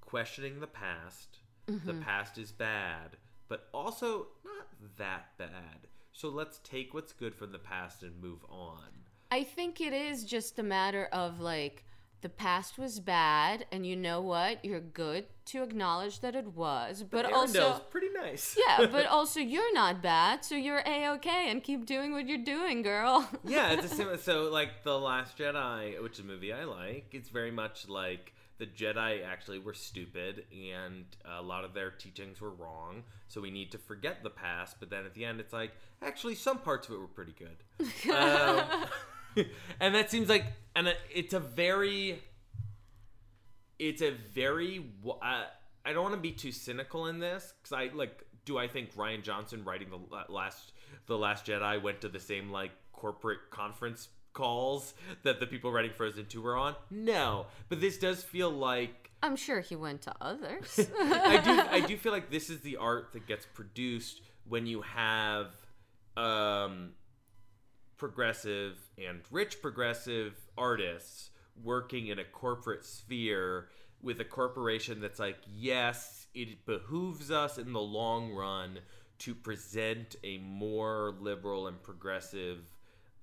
questioning 0.00 0.60
the 0.60 0.66
past. 0.66 1.38
The 1.66 1.72
mm-hmm. 1.72 2.02
past 2.02 2.36
is 2.36 2.52
bad, 2.52 3.16
but 3.48 3.68
also 3.72 4.26
not 4.44 4.66
that 4.98 5.36
bad. 5.38 5.88
So 6.12 6.28
let's 6.28 6.58
take 6.58 6.92
what's 6.92 7.12
good 7.12 7.34
from 7.34 7.52
the 7.52 7.58
past 7.58 8.02
and 8.02 8.22
move 8.22 8.44
on. 8.50 9.04
I 9.30 9.42
think 9.42 9.80
it 9.80 9.92
is 9.92 10.24
just 10.24 10.58
a 10.58 10.62
matter 10.62 11.08
of 11.10 11.40
like 11.40 11.84
the 12.24 12.30
past 12.30 12.78
was 12.78 13.00
bad 13.00 13.66
and 13.70 13.86
you 13.86 13.94
know 13.94 14.18
what? 14.18 14.64
You're 14.64 14.80
good 14.80 15.26
to 15.44 15.62
acknowledge 15.62 16.20
that 16.20 16.34
it 16.34 16.54
was, 16.56 17.04
but 17.08 17.26
Arendelle's 17.26 17.54
also 17.54 17.82
pretty 17.90 18.08
nice. 18.14 18.56
Yeah, 18.58 18.86
but 18.90 19.04
also 19.04 19.40
you're 19.40 19.74
not 19.74 20.00
bad, 20.00 20.42
so 20.42 20.54
you're 20.54 20.82
a-okay 20.86 21.50
and 21.50 21.62
keep 21.62 21.84
doing 21.84 22.12
what 22.12 22.26
you're 22.26 22.38
doing, 22.38 22.80
girl. 22.80 23.28
yeah, 23.44 23.72
it's 23.72 23.84
a 23.84 23.88
similar. 23.94 24.16
So, 24.16 24.44
like 24.44 24.84
the 24.84 24.98
Last 24.98 25.36
Jedi, 25.36 26.02
which 26.02 26.14
is 26.14 26.20
a 26.20 26.22
movie 26.22 26.50
I 26.50 26.64
like, 26.64 27.08
it's 27.12 27.28
very 27.28 27.50
much 27.50 27.90
like 27.90 28.32
the 28.56 28.64
Jedi 28.64 29.22
actually 29.22 29.58
were 29.58 29.74
stupid, 29.74 30.46
and 30.50 31.04
a 31.26 31.42
lot 31.42 31.64
of 31.64 31.74
their 31.74 31.90
teachings 31.90 32.40
were 32.40 32.52
wrong. 32.52 33.02
So 33.28 33.42
we 33.42 33.50
need 33.50 33.70
to 33.72 33.78
forget 33.78 34.22
the 34.22 34.30
past. 34.30 34.76
But 34.80 34.88
then 34.88 35.04
at 35.04 35.12
the 35.12 35.26
end, 35.26 35.40
it's 35.40 35.52
like 35.52 35.72
actually 36.00 36.36
some 36.36 36.56
parts 36.56 36.88
of 36.88 36.94
it 36.94 36.98
were 37.00 37.06
pretty 37.06 37.34
good. 37.38 38.10
um, 38.14 38.86
and 39.80 39.94
that 39.94 40.10
seems 40.10 40.28
like, 40.28 40.44
and 40.76 40.94
it's 41.12 41.34
a 41.34 41.40
very, 41.40 42.22
it's 43.78 44.02
a 44.02 44.10
very. 44.10 44.84
Uh, 45.04 45.44
I 45.86 45.92
don't 45.92 46.02
want 46.02 46.14
to 46.14 46.20
be 46.20 46.32
too 46.32 46.52
cynical 46.52 47.06
in 47.06 47.18
this 47.18 47.54
because 47.62 47.72
I 47.72 47.94
like. 47.94 48.24
Do 48.44 48.58
I 48.58 48.68
think 48.68 48.94
Rian 48.94 49.22
Johnson 49.22 49.64
writing 49.64 49.88
the 49.88 50.32
last 50.32 50.72
the 51.06 51.16
Last 51.16 51.46
Jedi 51.46 51.80
went 51.82 52.00
to 52.02 52.08
the 52.08 52.20
same 52.20 52.50
like 52.50 52.72
corporate 52.92 53.50
conference 53.50 54.08
calls 54.32 54.94
that 55.22 55.40
the 55.40 55.46
people 55.46 55.72
writing 55.72 55.92
Frozen 55.96 56.26
2 56.26 56.42
were 56.42 56.56
on? 56.56 56.74
No, 56.90 57.46
but 57.68 57.80
this 57.80 57.98
does 57.98 58.22
feel 58.22 58.50
like 58.50 59.10
I'm 59.22 59.36
sure 59.36 59.60
he 59.60 59.76
went 59.76 60.02
to 60.02 60.14
others. 60.20 60.78
I 61.00 61.40
do 61.42 61.60
I 61.70 61.80
do 61.80 61.96
feel 61.96 62.12
like 62.12 62.30
this 62.30 62.50
is 62.50 62.60
the 62.60 62.76
art 62.76 63.12
that 63.14 63.26
gets 63.26 63.46
produced 63.46 64.20
when 64.46 64.66
you 64.66 64.82
have 64.82 65.46
um 66.16 66.90
progressive 67.96 68.78
and 68.98 69.20
rich 69.30 69.60
progressive 69.62 70.34
artists 70.56 71.30
working 71.62 72.08
in 72.08 72.18
a 72.18 72.24
corporate 72.24 72.84
sphere 72.84 73.68
with 74.02 74.20
a 74.20 74.24
corporation 74.24 75.00
that's 75.00 75.18
like, 75.18 75.38
yes, 75.56 76.26
it 76.34 76.66
behooves 76.66 77.30
us 77.30 77.58
in 77.58 77.72
the 77.72 77.80
long 77.80 78.32
run 78.32 78.78
to 79.18 79.34
present 79.34 80.16
a 80.24 80.38
more 80.38 81.14
liberal 81.20 81.68
and 81.68 81.82
progressive 81.82 82.58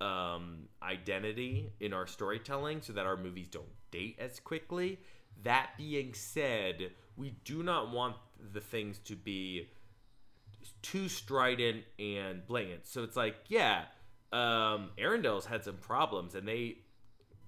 um, 0.00 0.68
identity 0.82 1.70
in 1.80 1.92
our 1.92 2.06
storytelling 2.06 2.80
so 2.80 2.92
that 2.92 3.06
our 3.06 3.16
movies 3.16 3.48
don't 3.50 3.66
date 3.90 4.16
as 4.18 4.40
quickly. 4.40 4.98
That 5.44 5.70
being 5.76 6.14
said, 6.14 6.90
we 7.16 7.36
do 7.44 7.62
not 7.62 7.92
want 7.92 8.16
the 8.52 8.60
things 8.60 8.98
to 9.00 9.14
be 9.14 9.68
too 10.80 11.08
strident 11.08 11.84
and 11.98 12.46
blatant. 12.46 12.86
So 12.86 13.04
it's 13.04 13.16
like, 13.16 13.36
yeah, 13.48 13.84
um, 14.32 14.90
Arendelle's 14.98 15.46
had 15.46 15.64
some 15.64 15.76
problems, 15.76 16.34
and 16.34 16.46
they 16.46 16.78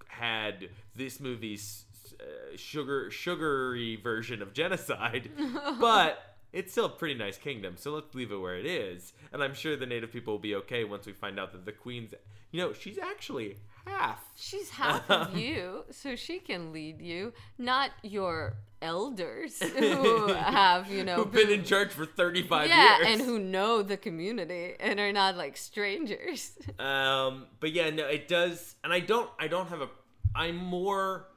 had 0.07 0.68
this 0.95 1.18
movie's 1.18 1.85
uh, 2.20 2.57
sugar 2.57 3.11
sugary 3.11 3.97
version 3.97 4.43
of 4.43 4.53
genocide, 4.53 5.30
but 5.80 6.37
it's 6.53 6.72
still 6.72 6.87
a 6.87 6.91
pretty 6.91 7.14
nice 7.14 7.39
kingdom. 7.39 7.74
So 7.76 7.93
let's 7.93 8.14
leave 8.14 8.30
it 8.30 8.37
where 8.37 8.57
it 8.57 8.66
is, 8.66 9.12
and 9.32 9.43
I'm 9.43 9.55
sure 9.55 9.76
the 9.76 9.87
native 9.87 10.12
people 10.12 10.35
will 10.35 10.39
be 10.41 10.55
okay 10.57 10.85
once 10.85 11.07
we 11.07 11.12
find 11.12 11.41
out 11.41 11.53
that 11.53 11.64
the 11.64 11.72
queen's, 11.72 12.14
you 12.53 12.61
know, 12.61 12.72
she's 12.72 12.99
actually 12.99 13.57
half. 13.87 14.20
She's 14.35 14.70
half 14.70 15.11
of 15.11 15.37
you, 15.39 15.85
so 15.91 16.16
she 16.16 16.39
can 16.39 16.72
lead 16.72 17.01
you, 17.01 17.32
not 17.59 17.91
your 18.03 18.57
elders 18.82 19.62
who 19.78 20.32
have, 20.32 20.91
you 20.91 21.05
know, 21.05 21.16
Who've 21.16 21.32
been 21.32 21.51
in 21.51 21.64
charge 21.64 21.91
for 21.91 22.07
35 22.07 22.68
yeah, 22.68 22.99
years. 22.99 23.07
and 23.09 23.20
who 23.20 23.39
know 23.39 23.82
the 23.82 23.97
community 23.97 24.74
and 24.78 25.01
are 25.01 25.12
not 25.12 25.37
like 25.37 25.57
strangers. 25.57 26.53
Um, 26.78 27.47
but 27.61 27.72
yeah, 27.72 27.91
no, 27.91 28.05
it 28.07 28.26
does, 28.26 28.74
and 28.82 28.93
I 28.93 29.01
don't, 29.01 29.30
I 29.39 29.47
don't 29.47 29.68
have 29.68 29.80
a, 29.80 29.89
I'm 30.35 30.57
more 30.57 31.28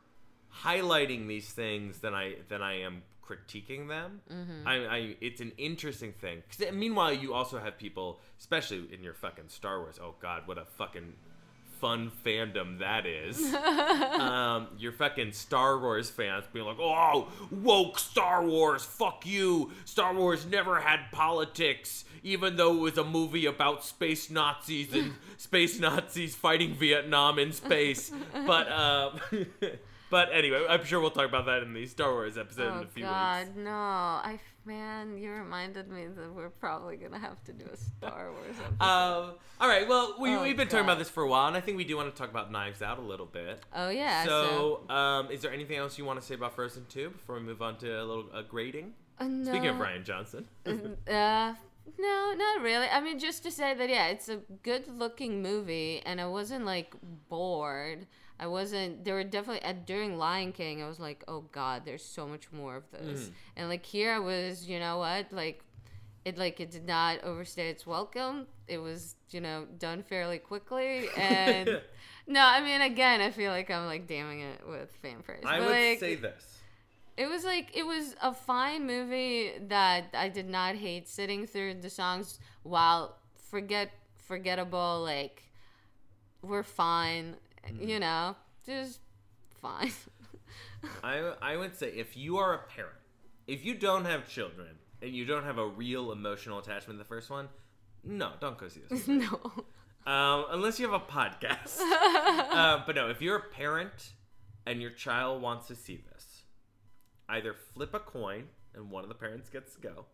highlighting 0.63 1.27
these 1.27 1.49
things 1.49 1.99
than 1.99 2.13
I 2.13 2.35
than 2.49 2.61
I 2.61 2.81
am 2.81 3.03
critiquing 3.27 3.87
them. 3.87 4.21
Mm-hmm. 4.31 4.67
I, 4.67 4.73
I, 4.87 5.15
it's 5.21 5.41
an 5.41 5.51
interesting 5.57 6.13
thing. 6.13 6.43
Cause 6.57 6.71
meanwhile, 6.73 7.13
you 7.13 7.33
also 7.33 7.59
have 7.59 7.77
people, 7.77 8.19
especially 8.39 8.87
in 8.91 9.03
your 9.03 9.13
fucking 9.13 9.49
Star 9.49 9.79
Wars. 9.79 9.99
Oh 10.01 10.15
God, 10.19 10.43
what 10.47 10.57
a 10.57 10.65
fucking 10.65 11.13
fun 11.79 12.11
fandom 12.25 12.79
that 12.79 13.05
is. 13.05 13.53
um, 14.19 14.67
your 14.77 14.91
fucking 14.91 15.31
Star 15.31 15.79
Wars 15.79 16.09
fans 16.09 16.45
being 16.51 16.65
like, 16.65 16.79
"Oh, 16.79 17.29
woke 17.51 17.99
Star 17.99 18.43
Wars, 18.45 18.83
fuck 18.83 19.25
you! 19.25 19.71
Star 19.85 20.13
Wars 20.13 20.45
never 20.45 20.79
had 20.79 21.11
politics, 21.11 22.05
even 22.23 22.55
though 22.55 22.75
it 22.77 22.79
was 22.79 22.97
a 22.97 23.03
movie 23.03 23.45
about 23.45 23.83
space 23.83 24.29
Nazis 24.29 24.93
and 24.93 25.13
space 25.37 25.79
Nazis 25.79 26.35
fighting 26.35 26.75
Vietnam 26.75 27.39
in 27.39 27.51
space." 27.51 28.11
But 28.45 28.71
um, 28.71 29.19
but 30.09 30.29
anyway, 30.33 30.65
I'm 30.69 30.85
sure 30.85 30.99
we'll 30.99 31.11
talk 31.11 31.27
about 31.27 31.45
that 31.45 31.63
in 31.63 31.73
the 31.73 31.85
Star 31.85 32.11
Wars 32.11 32.37
episode 32.37 32.67
in 32.67 32.79
oh 32.79 32.81
a 32.81 32.87
few 32.87 33.03
God, 33.03 33.47
weeks. 33.47 33.57
no! 33.57 33.71
I 33.71 34.39
man, 34.67 35.17
you 35.17 35.31
reminded 35.31 35.89
me 35.89 36.05
that 36.07 36.33
we're 36.35 36.49
probably 36.49 36.97
gonna 36.97 37.17
have 37.17 37.41
to 37.45 37.53
do 37.53 37.65
a 37.71 37.77
Star 37.77 38.31
Wars 38.31 38.55
episode. 38.59 38.81
Um, 38.83 39.31
all 39.59 39.67
right, 39.69 39.87
well, 39.87 40.15
we, 40.19 40.35
Oh, 40.35 40.43
we've 40.43 40.57
been 40.57 40.67
talking 40.67 40.83
about 40.83 40.99
this 40.99 41.09
for 41.09 41.23
a 41.23 41.27
while, 41.27 41.47
and 41.47 41.55
I 41.55 41.61
think 41.61 41.77
we 41.77 41.85
do 41.85 41.95
want 41.95 42.13
to 42.13 42.21
talk 42.21 42.29
about 42.29 42.51
Knives 42.51 42.81
Out 42.81 42.99
a 42.99 43.01
little 43.01 43.25
bit. 43.25 43.63
oh 43.73 43.89
yeah, 43.89 44.25
so, 44.25 44.81
So, 44.87 44.93
um, 44.93 45.31
is 45.31 45.41
there 45.41 45.51
anything 45.53 45.77
else 45.77 45.97
you 45.97 46.05
want 46.05 46.19
to 46.19 46.25
say 46.25 46.35
about 46.35 46.53
Frozen 46.53 46.85
2 46.89 47.09
before 47.11 47.35
we 47.35 47.41
move 47.41 47.61
on 47.61 47.77
to 47.77 47.89
a 47.89 48.03
little 48.03 48.25
uh, 48.33 48.41
grading? 48.43 48.93
uh, 49.19 49.27
no. 49.27 49.45
Speaking 49.51 49.69
of 49.69 49.77
Rian 49.77 50.03
Johnson. 50.03 50.45
Uh, 50.65 51.53
no, 51.97 52.33
not 52.37 52.61
really. 52.61 52.87
I 52.87 52.99
mean, 52.99 53.17
just 53.17 53.43
to 53.43 53.51
say 53.51 53.73
that, 53.73 53.89
yeah, 53.89 54.07
it's 54.07 54.27
a 54.27 54.41
good 54.63 54.87
looking 54.89 55.41
movie, 55.41 56.01
and 56.05 56.19
I 56.19 56.27
wasn't 56.27 56.65
like 56.65 56.93
bored. 57.29 58.05
I 58.39 58.47
wasn't. 58.47 59.03
There 59.03 59.15
were 59.15 59.23
definitely 59.23 59.63
at, 59.63 59.85
during 59.85 60.17
Lion 60.17 60.51
King. 60.51 60.83
I 60.83 60.87
was 60.87 60.99
like, 60.99 61.23
oh 61.27 61.45
god, 61.51 61.83
there's 61.85 62.03
so 62.03 62.27
much 62.27 62.51
more 62.51 62.75
of 62.75 62.83
this. 62.91 63.21
Mm. 63.21 63.31
And 63.55 63.69
like 63.69 63.85
here, 63.85 64.11
I 64.13 64.19
was, 64.19 64.67
you 64.67 64.79
know 64.79 64.97
what, 64.97 65.31
like. 65.31 65.63
It 66.25 66.37
like 66.37 66.59
it 66.59 66.71
did 66.71 66.85
not 66.85 67.23
overstay 67.23 67.69
its 67.69 67.87
welcome. 67.87 68.47
It 68.67 68.79
was, 68.79 69.15
you 69.29 69.39
know, 69.39 69.65
done 69.79 70.03
fairly 70.03 70.39
quickly, 70.39 71.07
and 71.17 71.79
no, 72.27 72.41
I 72.41 72.61
mean, 72.61 72.81
again, 72.81 73.21
I 73.21 73.31
feel 73.31 73.49
like 73.49 73.71
I'm 73.71 73.85
like 73.85 74.07
damning 74.07 74.41
it 74.41 74.67
with 74.67 74.89
fan 75.01 75.23
praise. 75.23 75.43
I 75.45 75.59
but, 75.59 75.67
would 75.67 75.75
like, 75.75 75.99
say 75.99 76.15
this. 76.15 76.59
it 77.15 77.29
was 77.29 77.45
like 77.45 77.71
it 77.73 77.85
was 77.85 78.13
a 78.21 78.33
fine 78.33 78.85
movie 78.85 79.53
that 79.69 80.07
I 80.13 80.27
did 80.27 80.49
not 80.49 80.75
hate 80.75 81.07
sitting 81.07 81.47
through 81.47 81.75
the 81.75 81.89
songs 81.89 82.39
while 82.63 83.15
forget 83.49 83.91
forgettable 84.17 85.01
like 85.03 85.43
we're 86.41 86.63
fine 86.63 87.35
Mm-hmm. 87.67 87.87
you 87.89 87.99
know 87.99 88.35
just 88.65 88.99
fine 89.61 89.91
I, 91.03 91.33
I 91.41 91.57
would 91.57 91.75
say 91.75 91.87
if 91.87 92.15
you 92.15 92.37
are 92.37 92.53
a 92.53 92.59
parent, 92.59 92.95
if 93.47 93.65
you 93.65 93.73
don't 93.73 94.05
have 94.05 94.27
children, 94.27 94.69
and 95.01 95.11
you 95.11 95.25
don't 95.25 95.43
have 95.43 95.57
a 95.57 95.67
real 95.67 96.11
emotional 96.11 96.59
attachment 96.59 96.99
to 96.99 97.03
the 97.03 97.07
first 97.07 97.29
one, 97.29 97.49
no, 98.03 98.31
don't 98.39 98.57
go 98.57 98.67
see 98.67 98.81
this. 98.87 99.07
movie. 99.07 99.25
no 99.31 99.65
um, 100.07 100.45
unless 100.51 100.79
you 100.79 100.89
have 100.89 101.01
a 101.01 101.05
podcast. 101.05 101.79
um, 102.51 102.83
but 102.87 102.95
no, 102.95 103.09
if 103.09 103.21
you're 103.21 103.35
a 103.35 103.49
parent 103.49 104.13
and 104.65 104.81
your 104.81 104.91
child 104.91 105.41
wants 105.41 105.67
to 105.67 105.75
see 105.75 106.01
this, 106.13 106.43
either 107.27 107.53
flip 107.53 107.93
a 107.93 107.99
coin 107.99 108.45
and 108.73 108.89
one 108.89 109.03
of 109.03 109.09
the 109.09 109.15
parents 109.15 109.49
gets 109.49 109.75
to 109.75 109.81
go, 109.81 110.05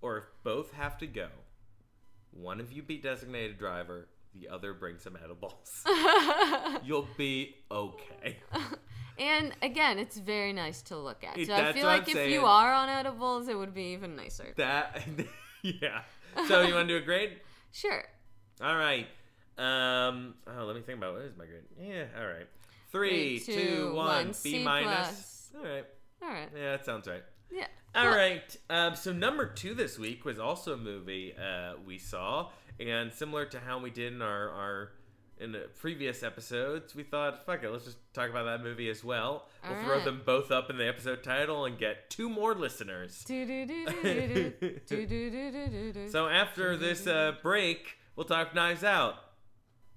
or 0.00 0.18
if 0.18 0.24
both 0.44 0.72
have 0.74 0.96
to 0.98 1.06
go, 1.08 1.28
one 2.30 2.60
of 2.60 2.70
you 2.70 2.82
be 2.82 2.98
designated 2.98 3.58
driver, 3.58 4.08
the 4.40 4.48
other 4.48 4.72
bring 4.74 4.98
some 4.98 5.16
edibles. 5.22 5.82
You'll 6.84 7.08
be 7.16 7.56
okay. 7.70 8.38
and 9.18 9.54
again 9.62 9.98
it's 9.98 10.18
very 10.18 10.52
nice 10.52 10.82
to 10.82 10.96
look 10.96 11.24
at 11.24 11.38
It- 11.38 11.46
so 11.46 11.54
I 11.54 11.62
that's 11.62 11.74
feel 11.76 11.86
what 11.86 11.92
like 11.92 12.02
I'm 12.02 12.08
if 12.08 12.14
saying. 12.16 12.32
you 12.32 12.44
are 12.44 12.72
on 12.74 12.88
edibles 12.90 13.48
it 13.48 13.56
would 13.56 13.72
be 13.74 13.92
even 13.94 14.14
nicer 14.14 14.52
That, 14.56 15.00
yeah. 15.62 16.02
So 16.48 16.60
you 16.62 16.74
want 16.74 16.88
to 16.88 16.98
do 16.98 17.02
a 17.02 17.04
grade? 17.06 17.40
sure 17.72 18.04
All 18.62 18.76
right. 18.76 19.06
Um. 19.58 20.34
Oh, 20.46 20.64
let 20.66 20.76
me 20.76 20.82
think 20.82 20.98
about 20.98 21.14
what 21.14 21.22
is 21.22 21.34
my 21.36 21.46
grade. 21.46 21.62
Yeah. 21.80 22.04
All 22.20 22.26
right. 22.26 22.46
Three, 22.92 23.40
two, 23.40 23.86
one. 23.94 24.06
one, 24.06 24.26
B 24.28 24.32
C 24.34 24.62
minus. 24.64 25.48
plus. 25.50 25.50
All 25.56 25.62
right. 25.70 25.84
all 26.22 26.28
right 26.28 26.48
Yeah, 26.54 26.72
that 26.72 26.84
sounds 26.84 27.08
right. 27.08 27.22
Yeah. 27.50 27.66
All 27.94 28.08
right. 28.08 28.54
Um, 28.68 28.94
so 28.94 29.12
number 29.14 29.46
two 29.46 29.72
this 29.74 29.98
week 29.98 30.26
was 30.26 30.38
also 30.38 30.74
a 30.74 30.76
movie 30.76 31.34
uh, 31.38 31.74
we 31.86 31.96
saw, 31.98 32.50
and 32.80 33.12
similar 33.12 33.46
to 33.46 33.58
how 33.60 33.78
we 33.78 33.90
did 33.90 34.12
in 34.12 34.22
our 34.22 34.50
our 34.50 34.92
in 35.38 35.52
the 35.52 35.68
previous 35.78 36.22
episodes, 36.22 36.94
we 36.94 37.02
thought, 37.02 37.44
fuck 37.44 37.62
it, 37.62 37.70
let's 37.70 37.84
just 37.84 37.98
talk 38.14 38.30
about 38.30 38.44
that 38.44 38.62
movie 38.62 38.88
as 38.88 39.04
well. 39.04 39.46
We'll 39.62 39.76
All 39.78 39.84
throw 39.84 40.00
them 40.00 40.22
both 40.24 40.50
up 40.50 40.70
in 40.70 40.78
the 40.78 40.88
episode 40.88 41.22
title 41.22 41.66
and 41.66 41.78
get 41.78 42.08
two 42.08 42.30
more 42.30 42.54
listeners. 42.54 43.22
So 46.10 46.26
after 46.26 46.76
this 46.78 47.06
uh, 47.06 47.32
break, 47.42 47.98
we'll 48.14 48.24
talk 48.24 48.54
Knives 48.54 48.82
Out. 48.82 49.16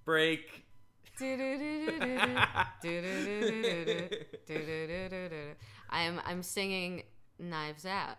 Break. 0.04 0.66
I'm 5.90 6.20
I'm 6.26 6.44
singing 6.44 7.04
Knives 7.38 7.86
Out, 7.86 8.18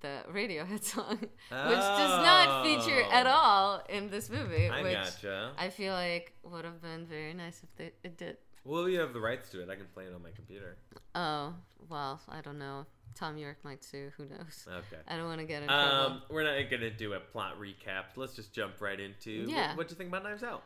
the 0.00 0.22
Radiohead 0.32 0.82
song, 0.94 1.18
which 1.20 1.30
does 1.50 2.24
not 2.24 2.64
feature 2.64 3.02
at 3.10 3.26
Oh. 3.26 3.30
all 3.30 3.82
in 3.88 4.08
this 4.10 4.30
movie. 4.30 4.68
I 4.68 4.82
which 4.82 4.92
gotcha. 4.94 5.52
I 5.58 5.68
feel 5.70 5.92
like 5.92 6.32
would 6.44 6.64
have 6.64 6.80
been 6.80 7.06
very 7.06 7.34
nice 7.34 7.62
if 7.62 7.74
they, 7.76 7.92
it 8.02 8.16
did. 8.16 8.36
Well, 8.64 8.88
you 8.88 9.00
have 9.00 9.12
the 9.12 9.20
rights 9.20 9.50
to 9.50 9.62
it. 9.62 9.68
I 9.68 9.74
can 9.76 9.86
play 9.92 10.04
it 10.04 10.14
on 10.14 10.22
my 10.22 10.30
computer. 10.30 10.76
Oh 11.14 11.54
well, 11.88 12.20
I 12.28 12.40
don't 12.40 12.58
know. 12.58 12.86
Thom 13.14 13.36
Yorke 13.36 13.62
might 13.64 13.84
sue. 13.84 14.10
Who 14.16 14.24
knows? 14.24 14.66
Okay. 14.66 15.02
I 15.06 15.16
don't 15.16 15.26
want 15.26 15.40
to 15.40 15.46
get 15.46 15.62
in 15.62 15.68
trouble. 15.68 15.92
Um, 16.06 16.22
we're 16.30 16.44
not 16.44 16.70
gonna 16.70 16.90
do 16.90 17.12
a 17.12 17.20
plot 17.20 17.60
recap. 17.60 18.04
Let's 18.16 18.34
just 18.34 18.52
jump 18.54 18.80
right 18.80 18.98
into 18.98 19.30
Yeah. 19.30 19.68
what, 19.70 19.78
what 19.78 19.90
you 19.90 19.96
think 19.96 20.08
about 20.08 20.22
Knives 20.24 20.42
Out. 20.42 20.62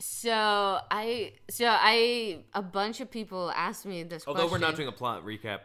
So 0.00 0.30
I, 0.90 1.32
so 1.50 1.66
I, 1.68 2.38
a 2.54 2.62
bunch 2.62 3.00
of 3.00 3.10
people 3.10 3.50
asked 3.50 3.84
me 3.84 4.04
this. 4.04 4.24
Although 4.28 4.46
we're 4.48 4.58
not 4.58 4.76
doing 4.76 4.86
a 4.86 4.92
plot 4.92 5.24
recap, 5.24 5.60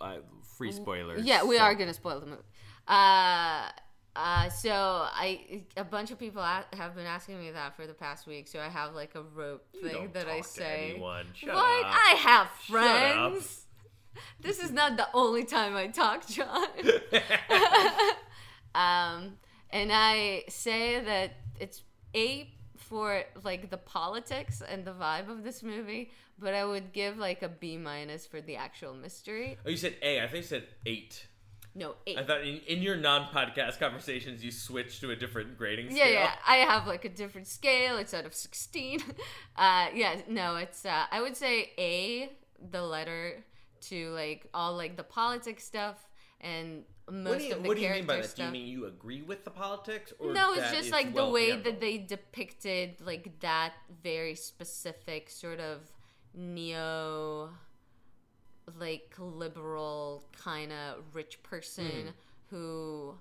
uh, 0.00 0.16
free 0.56 0.72
spoilers. 0.72 1.24
Yeah, 1.26 1.44
we 1.44 1.56
so- 1.58 1.62
are 1.64 1.74
gonna 1.74 1.92
spoil 1.92 2.18
the 2.20 2.26
movie. 2.26 2.42
Uh, 2.86 3.68
uh, 4.16 4.48
so 4.50 4.72
I, 4.72 5.62
a 5.76 5.84
bunch 5.84 6.10
of 6.10 6.18
people 6.18 6.40
a- 6.40 6.64
have 6.74 6.94
been 6.94 7.06
asking 7.06 7.40
me 7.40 7.50
that 7.50 7.74
for 7.76 7.86
the 7.86 7.94
past 7.94 8.26
week. 8.26 8.46
So 8.48 8.60
I 8.60 8.68
have 8.68 8.94
like 8.94 9.14
a 9.14 9.22
rope 9.22 9.66
You 9.72 9.88
thing 9.88 10.10
that 10.12 10.28
I 10.28 10.40
say. 10.42 10.90
anyone. 10.92 11.26
Shut 11.34 11.54
what? 11.54 11.84
up. 11.86 11.92
I 11.92 12.14
have 12.18 12.48
friends. 12.68 13.60
This 14.40 14.60
is 14.60 14.70
not 14.70 14.96
the 14.96 15.08
only 15.12 15.42
time 15.42 15.74
I 15.74 15.88
talk, 15.88 16.24
John. 16.28 16.68
um, 18.74 19.38
and 19.70 19.90
I 19.92 20.44
say 20.48 21.00
that 21.00 21.32
it's 21.58 21.82
A 22.14 22.48
for 22.76 23.24
like 23.42 23.70
the 23.70 23.76
politics 23.76 24.62
and 24.66 24.84
the 24.84 24.92
vibe 24.92 25.28
of 25.28 25.42
this 25.42 25.64
movie, 25.64 26.12
but 26.38 26.54
I 26.54 26.64
would 26.64 26.92
give 26.92 27.18
like 27.18 27.42
a 27.42 27.48
B 27.48 27.76
minus 27.76 28.24
for 28.24 28.40
the 28.40 28.54
actual 28.54 28.94
mystery. 28.94 29.58
oh, 29.66 29.70
you 29.70 29.76
said 29.76 29.96
A. 30.00 30.20
I 30.20 30.28
think 30.28 30.44
you 30.44 30.48
said 30.48 30.64
eight. 30.86 31.26
No, 31.76 31.96
eight. 32.06 32.18
I 32.18 32.24
thought 32.24 32.42
in, 32.42 32.60
in 32.68 32.82
your 32.82 32.96
non-podcast 32.96 33.80
conversations 33.80 34.44
you 34.44 34.52
switched 34.52 35.00
to 35.00 35.10
a 35.10 35.16
different 35.16 35.58
grading 35.58 35.86
yeah, 35.90 36.04
scale. 36.04 36.12
yeah. 36.12 36.32
I 36.46 36.56
have 36.56 36.86
like 36.86 37.04
a 37.04 37.08
different 37.08 37.48
scale. 37.48 37.96
It's 37.96 38.14
out 38.14 38.24
of 38.26 38.34
sixteen. 38.34 39.00
Uh, 39.56 39.86
yeah, 39.94 40.16
no, 40.28 40.56
it's. 40.56 40.84
Uh, 40.84 41.04
I 41.12 41.20
would 41.20 41.36
say 41.36 41.70
A, 41.78 42.30
the 42.70 42.82
letter 42.82 43.44
to 43.82 44.10
like 44.10 44.48
all 44.52 44.76
like 44.76 44.96
the 44.96 45.04
politics 45.04 45.62
stuff 45.64 46.08
and 46.40 46.82
most 47.10 47.28
What 47.28 47.38
do 47.38 47.44
you, 47.44 47.52
of 47.54 47.62
the 47.62 47.68
what 47.68 47.76
do 47.76 47.82
you 47.82 47.90
mean 47.90 48.06
by 48.06 48.16
that? 48.16 48.24
stuff. 48.24 48.36
Do 48.36 48.58
you 48.58 48.64
mean 48.64 48.66
you 48.66 48.86
agree 48.86 49.22
with 49.22 49.44
the 49.44 49.50
politics, 49.50 50.12
or 50.18 50.32
no, 50.32 50.54
it's 50.54 50.72
just 50.72 50.90
like 50.90 51.14
the 51.14 51.28
way 51.28 51.50
handled? 51.50 51.64
that 51.74 51.80
they 51.80 51.98
depicted 51.98 53.00
like 53.00 53.40
that 53.40 53.74
very 54.02 54.34
specific 54.34 55.30
sort 55.30 55.60
of 55.60 55.80
neo 56.34 57.50
like 58.78 59.14
liberal 59.18 60.24
kind 60.42 60.72
of 60.72 61.04
rich 61.14 61.42
person 61.42 61.84
Mm-hmm. 61.84 62.08
who 62.50 63.14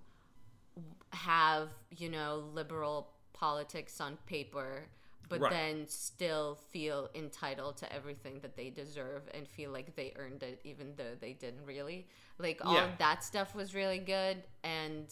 have, 1.11 1.69
you 1.97 2.09
know, 2.09 2.43
liberal 2.53 3.09
politics 3.33 3.99
on 3.99 4.17
paper 4.25 4.85
but 5.29 5.39
Right. 5.41 5.49
then 5.49 5.87
still 5.87 6.55
feel 6.71 7.09
entitled 7.15 7.77
to 7.77 7.91
everything 7.91 8.39
that 8.41 8.55
they 8.57 8.69
deserve 8.69 9.23
and 9.33 9.47
feel 9.47 9.71
like 9.71 9.95
they 9.95 10.13
earned 10.17 10.43
it 10.43 10.59
even 10.63 10.93
though 10.97 11.15
they 11.19 11.33
didn't 11.33 11.65
really. 11.65 12.07
Like 12.37 12.61
all 12.63 12.73
Yeah. 12.73 12.89
that 12.99 13.23
stuff 13.23 13.55
was 13.55 13.73
really 13.73 13.99
good 13.99 14.43
and 14.63 15.07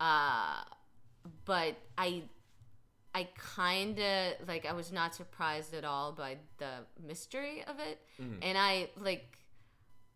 uh 0.00 0.62
but 1.44 1.76
i 1.98 2.22
i 3.18 3.22
kind 3.58 3.98
of 3.98 4.48
like 4.52 4.64
i 4.72 4.74
was 4.80 4.88
not 5.00 5.10
surprised 5.20 5.72
at 5.80 5.84
all 5.92 6.08
by 6.24 6.32
the 6.62 6.72
mystery 7.10 7.56
of 7.70 7.76
it 7.90 7.96
Mm-hmm. 8.20 8.42
and 8.46 8.54
i 8.68 8.72
like 9.08 9.26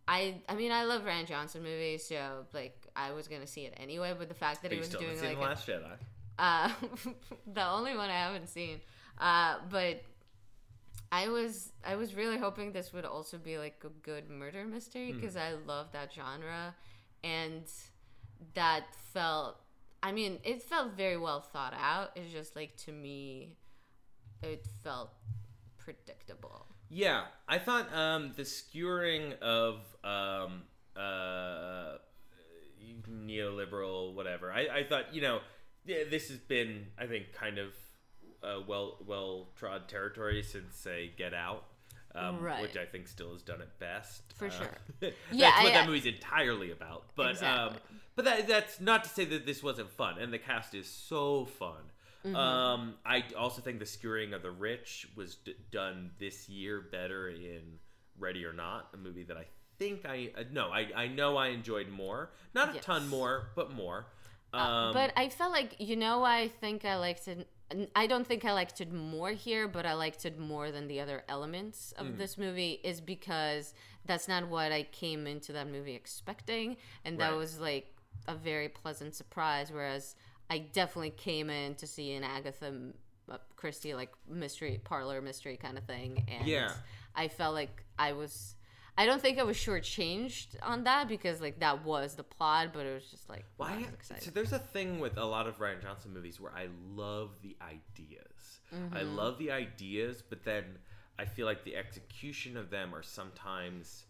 i 0.07 0.19
i 0.51 0.53
mean 0.61 0.71
i 0.79 0.83
love 0.91 1.01
rian 1.09 1.25
johnson 1.33 1.61
movies 1.63 2.01
so 2.09 2.21
like 2.53 2.77
i 3.05 3.07
was 3.17 3.25
gonna 3.31 3.47
see 3.55 3.63
it 3.69 3.73
anyway 3.85 4.11
but 4.19 4.27
the 4.33 4.39
fact 4.45 4.57
that 4.61 4.69
But 4.69 4.75
he 4.75 4.79
was 4.79 4.89
doing 4.89 5.19
like 5.21 5.37
the 5.37 5.43
a- 5.43 5.49
Last 5.49 5.67
Jedi. 5.67 5.95
uh, 6.39 6.69
the 7.57 7.65
only 7.77 7.95
one 8.01 8.09
I 8.09 8.19
haven't 8.27 8.49
seen. 8.49 8.77
Uh, 9.29 9.53
but 9.69 9.95
I 11.11 11.23
was 11.29 11.71
I 11.85 11.95
was 11.95 12.09
really 12.15 12.37
hoping 12.45 12.71
this 12.79 12.91
would 12.95 13.05
also 13.05 13.37
be 13.37 13.55
like 13.65 13.77
a 13.85 13.93
good 14.09 14.25
murder 14.41 14.65
mystery 14.65 15.11
because 15.13 15.35
I 15.37 15.49
love 15.67 15.87
that 15.97 16.11
genre, 16.17 16.73
and 17.23 17.63
that 18.55 18.83
felt. 19.13 19.57
I 20.03 20.11
mean, 20.11 20.39
it 20.43 20.61
felt 20.61 20.97
very 20.97 21.17
well 21.17 21.39
thought 21.39 21.73
out. 21.73 22.11
It's 22.15 22.31
just 22.31 22.57
like 22.57 22.75
to 22.85 22.91
me, 22.91 23.55
it 24.41 24.67
felt 24.83 25.11
predictable. 25.77 26.67
Yeah, 26.89 27.23
I 27.47 27.57
thought 27.57 27.91
um, 27.95 28.33
the 28.35 28.43
skewering 28.43 29.33
of 29.41 29.77
um, 30.03 30.63
uh, 30.95 31.99
neoliberal, 33.09 34.13
whatever. 34.13 34.51
I, 34.51 34.67
I 34.79 34.83
thought, 34.83 35.15
you 35.15 35.21
know, 35.21 35.39
this 35.85 36.27
has 36.27 36.37
been, 36.37 36.87
I 36.99 37.07
think, 37.07 37.31
kind 37.33 37.57
of 37.57 37.73
uh, 38.43 38.59
well 38.67 38.97
well 39.07 39.47
trod 39.55 39.87
territory 39.87 40.43
since 40.43 40.75
say 40.75 41.11
Get 41.17 41.33
Out. 41.33 41.63
Um, 42.15 42.39
Right. 42.41 42.61
Which 42.61 42.77
I 42.77 42.85
think 42.85 43.07
still 43.07 43.33
has 43.33 43.41
done 43.41 43.61
it 43.61 43.69
best. 43.79 44.21
For 44.35 44.47
Uh, 44.47 44.49
sure. 44.51 44.77
that's 44.99 45.15
Yeah, 45.31 45.49
what 45.63 45.71
I- 45.71 45.73
that 45.73 45.87
movie's 45.87 46.05
entirely 46.05 46.71
about. 46.71 47.05
But 47.15 47.31
Exactly. 47.31 47.77
um, 47.77 47.81
but 48.15 48.25
that, 48.25 48.47
that's 48.47 48.79
not 48.79 49.03
to 49.03 49.09
say 49.09 49.25
that 49.25 49.45
this 49.45 49.63
wasn't 49.63 49.89
fun. 49.89 50.19
And 50.19 50.31
the 50.31 50.37
cast 50.39 50.75
is 50.75 50.87
so 50.87 51.45
fun. 51.45 51.81
Mm-hmm. 52.25 52.35
Um, 52.35 52.95
I 53.05 53.23
also 53.37 53.61
think 53.61 53.79
the 53.79 53.85
skewering 53.85 54.33
of 54.33 54.43
the 54.43 54.51
rich 54.51 55.07
was 55.15 55.35
d- 55.35 55.55
done 55.71 56.11
this 56.19 56.47
year 56.47 56.79
better 56.79 57.29
in 57.29 57.79
Ready 58.17 58.45
or 58.45 58.53
Not, 58.53 58.89
a 58.93 58.97
movie 58.97 59.23
that 59.23 59.35
I 59.35 59.45
think 59.79 60.05
I 60.05 60.31
uh, 60.37 60.43
no, 60.51 60.69
I 60.69 60.87
I 60.95 61.07
know 61.07 61.35
I 61.35 61.47
enjoyed 61.47 61.89
more, 61.89 62.31
not 62.53 62.69
a 62.69 62.73
Yes. 62.75 62.85
ton 62.85 63.09
more, 63.09 63.49
but 63.55 63.71
more. 63.73 64.05
Um, 64.53 64.61
Uh, 64.61 64.93
but 64.93 65.11
I 65.17 65.27
felt 65.29 65.51
like 65.51 65.75
you 65.79 65.95
know 65.97 66.23
I 66.23 66.47
think 66.47 66.85
I 66.85 66.95
liked 66.95 67.27
it. 67.27 67.49
I 67.95 68.07
don't 68.07 68.25
think 68.27 68.45
I 68.45 68.53
liked 68.53 68.81
it 68.81 68.91
more 68.93 69.29
here, 69.31 69.67
but 69.67 69.85
I 69.85 69.93
liked 69.93 70.25
it 70.25 70.37
more 70.37 70.71
than 70.71 70.87
the 70.87 70.99
other 70.99 71.23
elements 71.27 71.91
of 71.93 72.05
Mm. 72.07 72.17
this 72.17 72.37
movie. 72.37 72.79
Is 72.83 73.01
because 73.01 73.73
that's 74.05 74.27
not 74.27 74.47
what 74.47 74.71
I 74.71 74.83
came 74.83 75.25
into 75.27 75.53
that 75.53 75.67
movie 75.67 75.95
expecting, 75.95 76.77
and 77.03 77.19
that 77.19 77.29
Right. 77.29 77.37
was 77.37 77.59
like 77.59 77.95
a 78.27 78.35
very 78.35 78.69
pleasant 78.69 79.15
surprise. 79.15 79.71
Whereas 79.71 80.15
I 80.49 80.59
definitely 80.59 81.11
came 81.11 81.49
in 81.49 81.75
to 81.75 81.87
see 81.87 82.13
an 82.13 82.23
Agatha 82.23 82.91
uh, 83.29 83.37
Christie 83.55 83.95
like 83.95 84.11
mystery 84.27 84.79
parlor 84.83 85.21
mystery 85.21 85.57
kind 85.57 85.77
of 85.77 85.85
thing, 85.85 86.25
and 86.27 86.45
Yeah. 86.47 86.73
I 87.15 87.27
felt 87.27 87.53
like 87.55 87.83
I 87.97 88.11
was. 88.13 88.55
I 88.97 89.05
don't 89.05 89.21
think 89.21 89.39
I 89.39 89.43
was 89.43 89.57
shortchanged 89.57 90.55
on 90.61 90.83
that 90.83 91.07
because 91.07 91.41
like 91.41 91.59
that 91.59 91.83
was 91.83 92.15
the 92.15 92.23
plot, 92.23 92.69
but 92.73 92.85
it 92.85 92.93
was 92.93 93.05
just 93.09 93.27
like 93.29 93.45
Why? 93.57 93.71
I 93.71 93.93
excited. 93.93 94.23
So 94.23 94.31
there's 94.31 94.53
a 94.53 94.59
thing 94.59 94.99
with 94.99 95.17
a 95.17 95.25
lot 95.25 95.47
of 95.47 95.57
Rian 95.57 95.81
Johnson 95.81 96.13
movies 96.13 96.39
where 96.39 96.51
I 96.55 96.67
love 96.93 97.31
the 97.41 97.55
ideas. 97.61 98.59
I 98.71 98.75
Mm-hmm. 98.99 99.15
love 99.15 99.37
the 99.37 99.51
ideas, 99.51 100.23
but 100.27 100.43
then 100.43 100.65
I 101.19 101.25
feel 101.25 101.45
like 101.45 101.63
the 101.63 101.75
execution 101.75 102.57
of 102.57 102.69
them 102.71 102.93
are 102.95 103.03
sometimes 103.03 104.05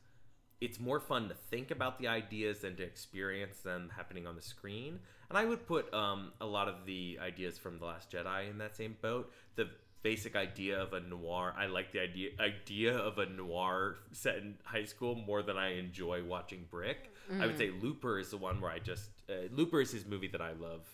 it's 0.62 0.80
more 0.80 1.02
fun 1.02 1.28
to 1.28 1.36
think 1.36 1.72
about 1.72 2.00
the 2.00 2.08
ideas 2.08 2.60
than 2.60 2.76
to 2.78 2.84
experience 2.84 3.58
them 3.60 3.92
happening 3.94 4.26
on 4.26 4.36
the 4.38 4.42
screen. 4.42 5.00
And 5.30 5.38
I 5.38 5.44
would 5.44 5.68
put 5.68 5.94
um, 5.94 6.32
a 6.40 6.46
lot 6.46 6.70
of 6.70 6.86
the 6.86 7.20
ideas 7.22 7.58
from 7.58 7.80
The 7.80 7.86
Last 7.86 8.10
Jedi 8.12 8.50
in 8.50 8.58
that 8.60 8.76
same 8.76 8.96
boat. 9.02 9.32
The 9.56 9.68
basic 10.04 10.36
idea 10.36 10.80
of 10.80 10.94
a 10.94 11.00
noir. 11.00 11.54
I 11.58 11.66
like 11.66 11.92
the 11.92 12.02
idea 12.02 12.30
idea 12.40 12.96
of 12.96 13.18
a 13.18 13.26
noir 13.26 13.98
set 14.12 14.36
in 14.38 14.56
high 14.64 14.86
school 14.86 15.16
more 15.16 15.42
than 15.42 15.58
I 15.58 15.78
enjoy 15.78 16.24
watching 16.24 16.66
Brick. 16.70 17.12
I 17.40 17.48
would 17.48 17.58
say 17.58 17.72
Looper 17.82 18.20
is 18.20 18.30
the 18.30 18.38
one 18.38 18.62
where 18.62 18.70
I 18.70 18.80
just 18.80 19.10
uh, 19.30 19.48
Looper 19.52 19.82
is 19.82 19.92
his 19.92 20.06
movie 20.06 20.28
that 20.28 20.42
I 20.42 20.52
love 20.52 20.88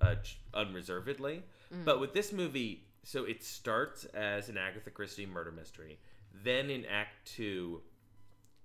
uh, 0.00 0.14
unreservedly. 0.54 1.42
But 1.84 2.00
with 2.00 2.12
this 2.12 2.32
movie, 2.32 2.84
so 3.02 3.24
it 3.24 3.42
starts 3.42 4.04
as 4.06 4.48
an 4.48 4.58
Agatha 4.58 4.90
Christie 4.90 5.26
murder 5.26 5.52
mystery. 5.52 5.98
Then 6.44 6.68
in 6.70 6.84
Act 6.84 7.14
Two, 7.24 7.80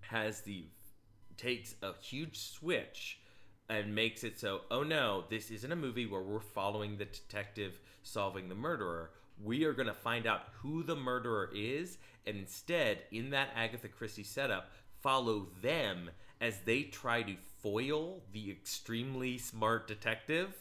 has 0.09 0.41
the 0.41 0.65
takes 1.37 1.75
a 1.81 1.93
huge 2.01 2.39
switch 2.39 3.19
and 3.69 3.93
makes 3.93 4.23
it 4.23 4.39
so 4.39 4.61
oh 4.71 4.83
no 4.83 5.25
this 5.29 5.51
isn't 5.51 5.71
a 5.71 5.75
movie 5.75 6.05
where 6.05 6.21
we're 6.21 6.39
following 6.39 6.97
the 6.97 7.05
detective 7.05 7.79
solving 8.03 8.47
the 8.47 8.55
murderer 8.55 9.09
we 9.43 9.63
are 9.65 9.73
going 9.73 9.87
to 9.87 9.93
find 9.93 10.25
out 10.25 10.43
who 10.61 10.83
the 10.83 10.95
murderer 10.95 11.49
is 11.53 11.97
and 12.25 12.37
instead 12.37 12.99
in 13.11 13.29
that 13.31 13.49
agatha 13.55 13.87
christie 13.87 14.23
setup 14.23 14.71
follow 15.01 15.47
them 15.61 16.09
as 16.41 16.59
they 16.65 16.83
try 16.83 17.21
to 17.21 17.35
foil 17.61 18.21
the 18.33 18.49
extremely 18.51 19.37
smart 19.37 19.87
detective 19.87 20.53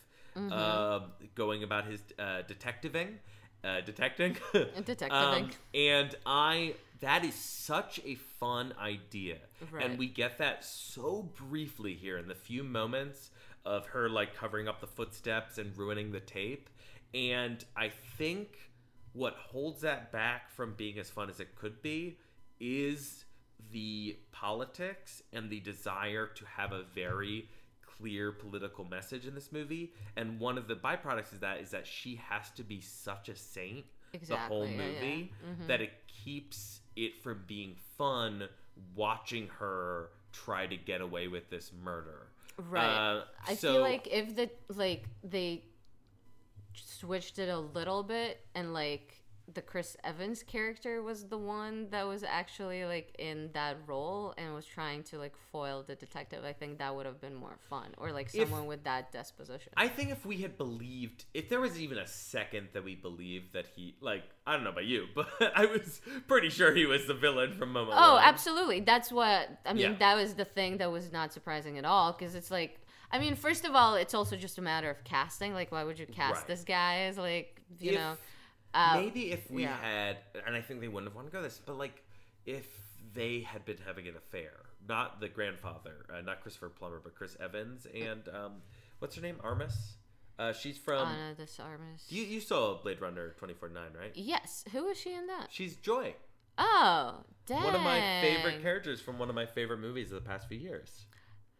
uh, 0.51 1.01
going 1.37 1.63
about 1.63 1.87
his 1.87 2.03
uh, 2.19 2.43
detectiving. 2.49 3.19
Uh, 3.63 3.81
detecting, 3.83 4.37
Detectiving. 4.53 5.13
Um, 5.13 5.51
and 5.73 6.15
I 6.27 6.75
that 7.01 7.25
is 7.25 7.35
such 7.35 8.01
a 8.05 8.17
fun 8.17 8.75
idea, 8.81 9.39
Right. 9.71 9.85
and 9.87 9.99
we 9.99 10.07
get 10.09 10.39
that 10.39 10.65
so 10.65 11.23
briefly 11.23 11.95
here 11.95 12.19
in 12.19 12.27
the 12.29 12.35
few 12.35 12.65
moments 12.65 13.31
of 13.65 13.87
her 13.87 14.09
like 14.09 14.35
covering 14.35 14.67
up 14.69 14.81
the 14.81 14.87
footsteps 14.87 15.57
and 15.57 15.77
ruining 15.79 16.11
the 16.13 16.21
tape. 16.21 16.69
And 17.15 17.65
I 17.77 17.91
think 18.19 18.71
what 19.13 19.35
holds 19.35 19.81
that 19.83 20.11
back 20.11 20.51
from 20.51 20.75
being 20.75 20.99
as 20.99 21.09
fun 21.11 21.31
as 21.31 21.39
it 21.41 21.55
could 21.55 21.81
be 21.81 22.19
is 22.61 23.25
the 23.73 24.17
politics 24.33 25.23
and 25.33 25.49
the 25.49 25.61
desire 25.61 26.27
to 26.27 26.45
have 26.45 26.73
a 26.73 26.83
very 26.95 27.49
clear 27.83 28.33
political 28.33 28.85
message 28.85 29.27
in 29.27 29.35
this 29.35 29.53
movie. 29.53 29.93
And 30.17 30.41
one 30.41 30.59
of 30.59 30.67
the 30.67 30.75
byproducts 30.75 31.33
of 31.33 31.41
that 31.41 31.61
is 31.61 31.71
that 31.71 31.87
she 31.87 32.17
has 32.29 32.51
to 32.57 32.65
be 32.65 32.81
such 32.81 33.29
a 33.29 33.37
saint 33.37 33.85
the 34.29 34.37
whole 34.37 34.65
Exactly, 34.65 34.77
yeah, 34.77 34.83
yeah. 34.93 35.01
movie 35.01 35.33
Mhm. 35.45 35.67
that 35.69 35.81
it 35.81 35.93
keeps 36.09 36.81
it 36.97 37.21
from 37.23 37.45
being 37.47 37.75
fun 37.97 38.49
watching 38.95 39.49
her 39.49 40.11
try 40.33 40.67
to 40.67 40.77
get 40.77 41.01
away 41.01 41.29
with 41.29 41.49
this 41.51 41.73
murder. 41.73 42.29
Right. 42.57 42.85
Uh, 42.85 43.25
I 43.47 43.55
so- 43.55 43.73
feel 43.75 43.81
like 43.83 44.07
if 44.09 44.35
the 44.37 44.51
like 44.69 45.05
they 45.25 45.65
switched 46.75 47.39
it 47.39 47.49
a 47.49 47.59
little 47.59 48.03
bit 48.03 48.45
and 48.55 48.73
like 48.73 49.24
the 49.53 49.61
Chris 49.61 49.95
Evans 50.03 50.43
character 50.43 51.03
was 51.03 51.27
the 51.29 51.37
one 51.37 51.89
that 51.91 52.07
was 52.09 52.25
actually 52.25 52.85
like 52.87 53.15
in 53.19 53.51
that 53.53 53.77
role 53.87 54.33
and 54.39 54.55
was 54.55 54.65
trying 54.65 55.03
to 55.05 55.19
like 55.19 55.35
foil 55.53 55.85
the 55.87 55.95
detective, 55.95 56.45
I 56.45 56.55
think 56.55 56.79
that 56.79 56.95
would 56.97 57.05
have 57.05 57.21
been 57.21 57.35
more 57.35 57.57
fun. 57.69 57.95
Or 57.99 58.11
like 58.11 58.35
If- 58.35 58.49
someone 58.49 58.67
with 58.67 58.85
that 58.85 59.13
disposition. 59.13 59.73
I 59.77 59.89
think 59.89 60.11
if 60.11 60.25
we 60.25 60.39
had 60.39 60.57
believed, 60.57 61.27
if 61.35 61.51
there 61.51 61.61
was 61.61 61.79
even 61.79 61.99
a 61.99 62.07
second 62.07 62.69
that 62.73 62.85
we 62.85 62.95
believed 62.95 63.53
that 63.53 63.67
he, 63.77 63.97
like, 64.01 64.23
I 64.47 64.55
don't 64.55 64.65
know 64.65 64.71
about 64.71 64.87
you, 64.87 65.07
but 65.15 65.29
I 65.55 65.67
was 65.67 66.01
pretty 66.27 66.49
sure 66.49 66.75
he 66.75 66.87
was 66.87 67.07
the 67.07 67.15
villain 67.15 67.53
from 67.53 67.75
Momo. 67.75 67.91
Oh, 67.93 68.19
absolutely. 68.21 68.81
That's 68.81 69.13
what 69.13 69.51
I 69.67 69.75
mean. 69.75 69.83
Yeah. 69.93 69.97
That 69.99 70.15
was 70.17 70.35
the 70.35 70.47
thing 70.47 70.79
that 70.79 70.91
was 70.91 71.13
not 71.13 71.33
surprising 71.35 71.77
at 71.77 71.85
all 71.85 72.13
because 72.13 72.35
it's 72.35 72.51
like, 72.51 72.81
I 73.13 73.19
mean, 73.19 73.35
first 73.37 73.67
of 73.67 73.75
all, 73.75 73.95
it's 73.97 74.15
also 74.15 74.37
just 74.37 74.57
a 74.57 74.63
matter 74.63 74.89
of 74.89 75.05
casting. 75.05 75.53
Like, 75.53 75.71
why 75.71 75.85
would 75.85 75.99
you 75.99 76.07
cast 76.07 76.37
Right. 76.39 76.47
this 76.47 76.65
guy 76.65 77.01
as 77.01 77.19
like, 77.19 77.61
you 77.79 77.91
If- 77.93 77.99
know? 77.99 78.17
Uh, 78.75 79.01
Maybe 79.01 79.31
if 79.31 79.51
we 79.51 79.63
yeah. 79.63 79.77
had, 79.81 80.17
and 80.47 80.57
I 80.57 80.61
think 80.61 80.81
they 80.81 80.89
wouldn't 80.89 81.09
have 81.11 81.15
wanted 81.15 81.31
to 81.31 81.37
go 81.37 81.43
this, 81.43 81.61
but 81.65 81.79
like 81.79 82.03
if 82.45 82.67
they 83.15 83.41
had 83.41 83.65
been 83.65 83.79
having 83.87 84.09
an 84.09 84.17
affair, 84.17 84.53
not 84.89 85.21
the 85.21 85.29
grandfather, 85.29 86.05
uh, 86.13 86.21
not 86.23 86.41
Christopher 86.43 86.69
Plummer, 86.71 87.01
but 87.03 87.15
Chris 87.15 87.37
Evans, 87.41 87.87
and 87.95 88.29
um, 88.35 88.53
what's 88.99 89.15
her 89.17 89.23
name, 89.23 89.37
Armas. 89.43 89.95
Uh, 90.37 90.53
she's 90.53 90.77
from. 90.77 91.07
Ana 91.07 91.35
de 91.35 91.47
Armas. 91.63 92.05
you 92.09 92.25
you 92.25 92.41
saw 92.41 92.83
Blade 92.83 93.01
Runner 93.01 93.35
twenty 93.39 93.55
four 93.55 93.69
nine, 93.69 93.91
right? 93.99 94.11
Yes. 94.15 94.65
Who 94.73 94.85
was 94.87 94.99
she 94.99 95.15
in 95.15 95.29
that? 95.29 95.47
She's 95.51 95.77
Joy, 95.77 96.15
Oh, 96.59 97.19
dang. 97.47 97.63
one 97.63 97.75
of 97.77 97.83
my 97.83 98.01
favorite 98.21 98.61
characters 98.61 99.01
from 99.01 99.19
one 99.19 99.29
of 99.29 99.37
my 99.37 99.47
favorite 99.47 99.79
movies 99.79 100.11
of 100.11 100.23
the 100.23 100.29
past 100.29 100.49
few 100.49 100.59
years. 100.59 101.07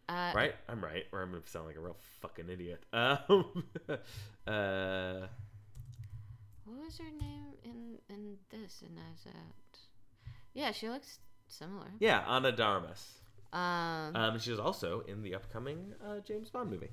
Uh, 0.09 0.31
Right? 0.35 0.55
I'm 0.69 0.83
right, 0.83 1.05
or 1.13 1.21
I'm 1.21 1.31
gonna 1.31 1.43
sound 1.45 1.67
like 1.67 1.77
a 1.77 1.79
real 1.79 1.95
fucking 2.21 2.49
idiot. 2.49 2.83
Um, 2.93 3.63
uh, 4.47 5.27
What 6.65 6.83
was 6.83 6.97
her 6.97 7.11
name 7.19 7.45
in 7.63 7.97
in 8.09 8.37
this 8.49 8.81
and 8.81 8.97
as 9.13 9.23
that? 9.23 9.79
Yeah, 10.53 10.71
she 10.71 10.89
looks 10.89 11.19
similar. 11.47 11.87
yeah, 11.99 12.23
Ana 12.27 12.51
de 12.51 12.63
Armas. 12.63 13.19
Um, 13.53 14.15
Um, 14.15 14.39
she 14.39 14.51
was 14.51 14.59
also 14.59 15.01
in 15.07 15.21
the 15.21 15.35
upcoming 15.35 15.93
uh, 16.05 16.19
James 16.27 16.49
Bond 16.49 16.69
movie. 16.71 16.89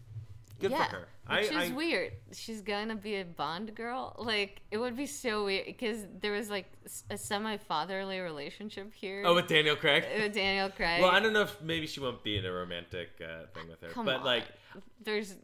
Good 0.61 0.71
yeah, 0.71 0.85
for 0.89 0.97
her. 0.97 1.09
Which 1.41 1.51
I, 1.53 1.63
is 1.65 1.71
I, 1.71 1.75
weird. 1.75 2.13
She's 2.33 2.61
gonna 2.61 2.95
be 2.95 3.17
a 3.17 3.25
Bond 3.25 3.75
girl. 3.75 4.15
Like 4.19 4.61
it 4.71 4.77
would 4.79 4.97
be 4.97 5.07
so 5.07 5.45
weird 5.45 5.67
because 5.67 6.07
there 6.21 6.33
was 6.33 6.51
like 6.51 6.67
a 7.11 7.17
semi 7.17 7.57
fatherly 7.57 8.21
relationship 8.21 8.93
here. 8.95 9.25
Oh, 9.27 9.35
with 9.35 9.49
Daniel 9.49 9.75
Craig. 9.75 10.05
with 10.17 10.35
Daniel 10.35 10.71
Craig. 10.71 11.01
Well, 11.03 11.11
I 11.11 11.19
don't 11.19 11.33
know 11.33 11.43
if 11.43 11.61
maybe 11.63 11.87
she 11.89 11.99
won't 11.99 12.23
be 12.23 12.37
in 12.37 12.45
a 12.45 12.53
romantic 12.53 13.09
uh, 13.21 13.47
thing 13.55 13.69
with 13.69 13.81
her, 13.81 13.89
Come 13.89 14.05
but 14.07 14.17
on. 14.21 14.25
like, 14.25 14.45
there's 15.03 15.35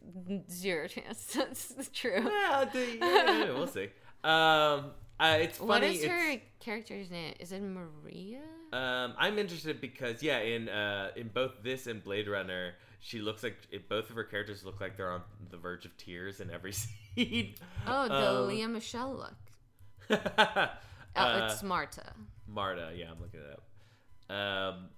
zero 0.49 0.87
chance 0.87 1.25
that's 1.33 1.89
true. 1.91 2.21
yeah, 2.25 2.65
yeah, 2.73 2.99
yeah, 3.01 3.45
we'll 3.51 3.67
see. 3.67 3.89
Um, 4.23 4.91
uh, 5.19 5.37
it's 5.41 5.57
funny. 5.57 5.67
what 5.69 5.83
is 5.83 6.03
her 6.05 6.35
character's 6.59 7.09
name? 7.11 7.33
Is 7.39 7.51
it 7.51 7.61
Maria? 7.61 8.41
Um, 8.71 9.13
I'm 9.17 9.37
interested 9.39 9.81
because 9.81 10.21
yeah, 10.21 10.39
in 10.39 10.69
uh, 10.69 11.11
in 11.15 11.29
both 11.29 11.63
this 11.63 11.87
and 11.87 12.03
Blade 12.03 12.27
Runner, 12.27 12.73
she 12.99 13.19
looks 13.19 13.43
like 13.43 13.57
it, 13.71 13.89
both 13.89 14.09
of 14.09 14.15
her 14.15 14.23
characters 14.23 14.63
look 14.63 14.79
like 14.79 14.95
they're 14.97 15.11
on 15.11 15.21
the 15.49 15.57
verge 15.57 15.85
of 15.85 15.95
tears 15.97 16.39
in 16.39 16.51
every 16.51 16.71
scene. 17.15 17.55
Oh, 17.87 18.07
the 18.07 18.39
Um, 18.41 18.47
Lea 18.47 18.67
Michele 18.67 19.15
look. 19.15 20.19
uh, 20.37 20.67
Oh, 21.15 21.45
it's 21.47 21.63
Marta. 21.63 22.13
Marta. 22.47 22.91
Yeah, 22.95 23.07
I'm 23.11 23.19
looking 23.19 23.39
it 23.41 23.51
up. 24.29 24.35
Um, 24.35 24.89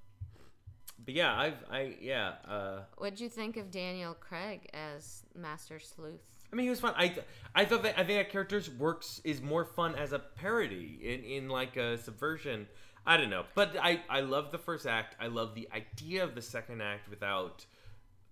but 1.04 1.14
yeah, 1.16 1.40
I've 1.40 1.64
I 1.72 1.96
yeah. 2.02 2.34
Uh, 2.48 2.82
What'd 2.98 3.20
you 3.20 3.30
think 3.30 3.56
of 3.58 3.72
Daniel 3.72 4.14
Craig 4.14 4.70
as 4.74 5.24
Master 5.34 5.80
Sleuth? 5.80 6.22
I 6.52 6.56
mean, 6.56 6.66
he 6.66 6.70
was 6.70 6.80
fun. 6.80 6.94
I 6.98 7.16
I 7.56 7.66
thought 7.66 7.84
that 7.84 7.98
I 7.98 8.04
think 8.04 8.20
that 8.20 8.30
character's 8.30 8.70
works 8.70 9.22
is 9.24 9.42
more 9.42 9.66
fun 9.66 9.96
as 9.96 10.12
a 10.12 10.20
parody 10.20 11.00
in 11.02 11.24
in 11.24 11.50
like 11.50 11.78
a 11.78 11.98
subversion. 11.98 12.68
I 13.06 13.18
don't 13.18 13.30
know, 13.30 13.46
but 13.56 13.76
I 13.82 14.02
I 14.10 14.22
love 14.22 14.52
the 14.52 14.58
first 14.58 14.86
act. 14.86 15.16
I 15.20 15.28
love 15.28 15.56
the 15.56 15.70
idea 15.74 16.24
of 16.24 16.36
the 16.36 16.42
second 16.42 16.82
act 16.82 17.10
without 17.10 17.66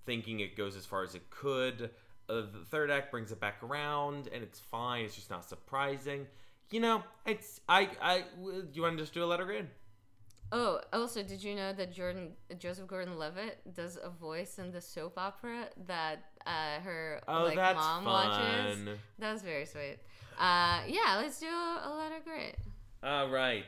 thinking 0.05 0.39
it 0.39 0.55
goes 0.55 0.75
as 0.75 0.85
far 0.85 1.03
as 1.03 1.15
it 1.15 1.29
could. 1.29 1.91
Uh, 2.27 2.41
the 2.41 2.65
third 2.69 2.91
act 2.91 3.09
brings 3.09 3.31
it 3.31 3.39
back 3.39 3.63
around, 3.63 4.29
and 4.31 4.43
it's 4.43 4.59
fine. 4.59 5.05
It's 5.05 5.15
just 5.15 5.31
not 5.31 5.47
surprising. 5.47 6.27
You 6.71 6.81
know, 6.81 7.03
it's 7.25 7.61
I 7.67 7.89
I. 8.01 8.25
Do 8.43 8.67
you 8.73 8.81
want 8.81 8.97
to 8.97 9.03
just 9.03 9.13
do 9.13 9.23
a 9.23 9.25
letter 9.25 9.45
grade? 9.45 9.67
Oh, 10.51 10.81
also, 10.93 11.21
did 11.21 11.43
you 11.43 11.55
know 11.55 11.73
that 11.73 11.93
Jordan 11.93 12.31
Joseph 12.57 12.87
Gordon-Levitt 12.87 13.73
does 13.75 13.99
a 14.01 14.09
voice 14.09 14.57
in 14.57 14.71
the 14.71 14.81
soap 14.81 15.13
opera 15.17 15.67
that 15.85 16.28
uh, 16.45 16.79
her 16.83 17.21
Oh, 17.27 17.43
like 17.43 17.55
mom 17.55 18.03
fun. 18.03 18.13
watches? 18.13 18.87
That 19.19 19.33
was 19.33 19.41
very 19.41 19.65
sweet. 19.65 19.97
Uh, 20.39 20.81
yeah, 20.87 21.17
let's 21.17 21.39
do 21.39 21.47
a, 21.47 21.81
a 21.85 21.91
letter 21.97 22.21
grit. 22.23 22.57
All 23.03 23.29
right. 23.29 23.65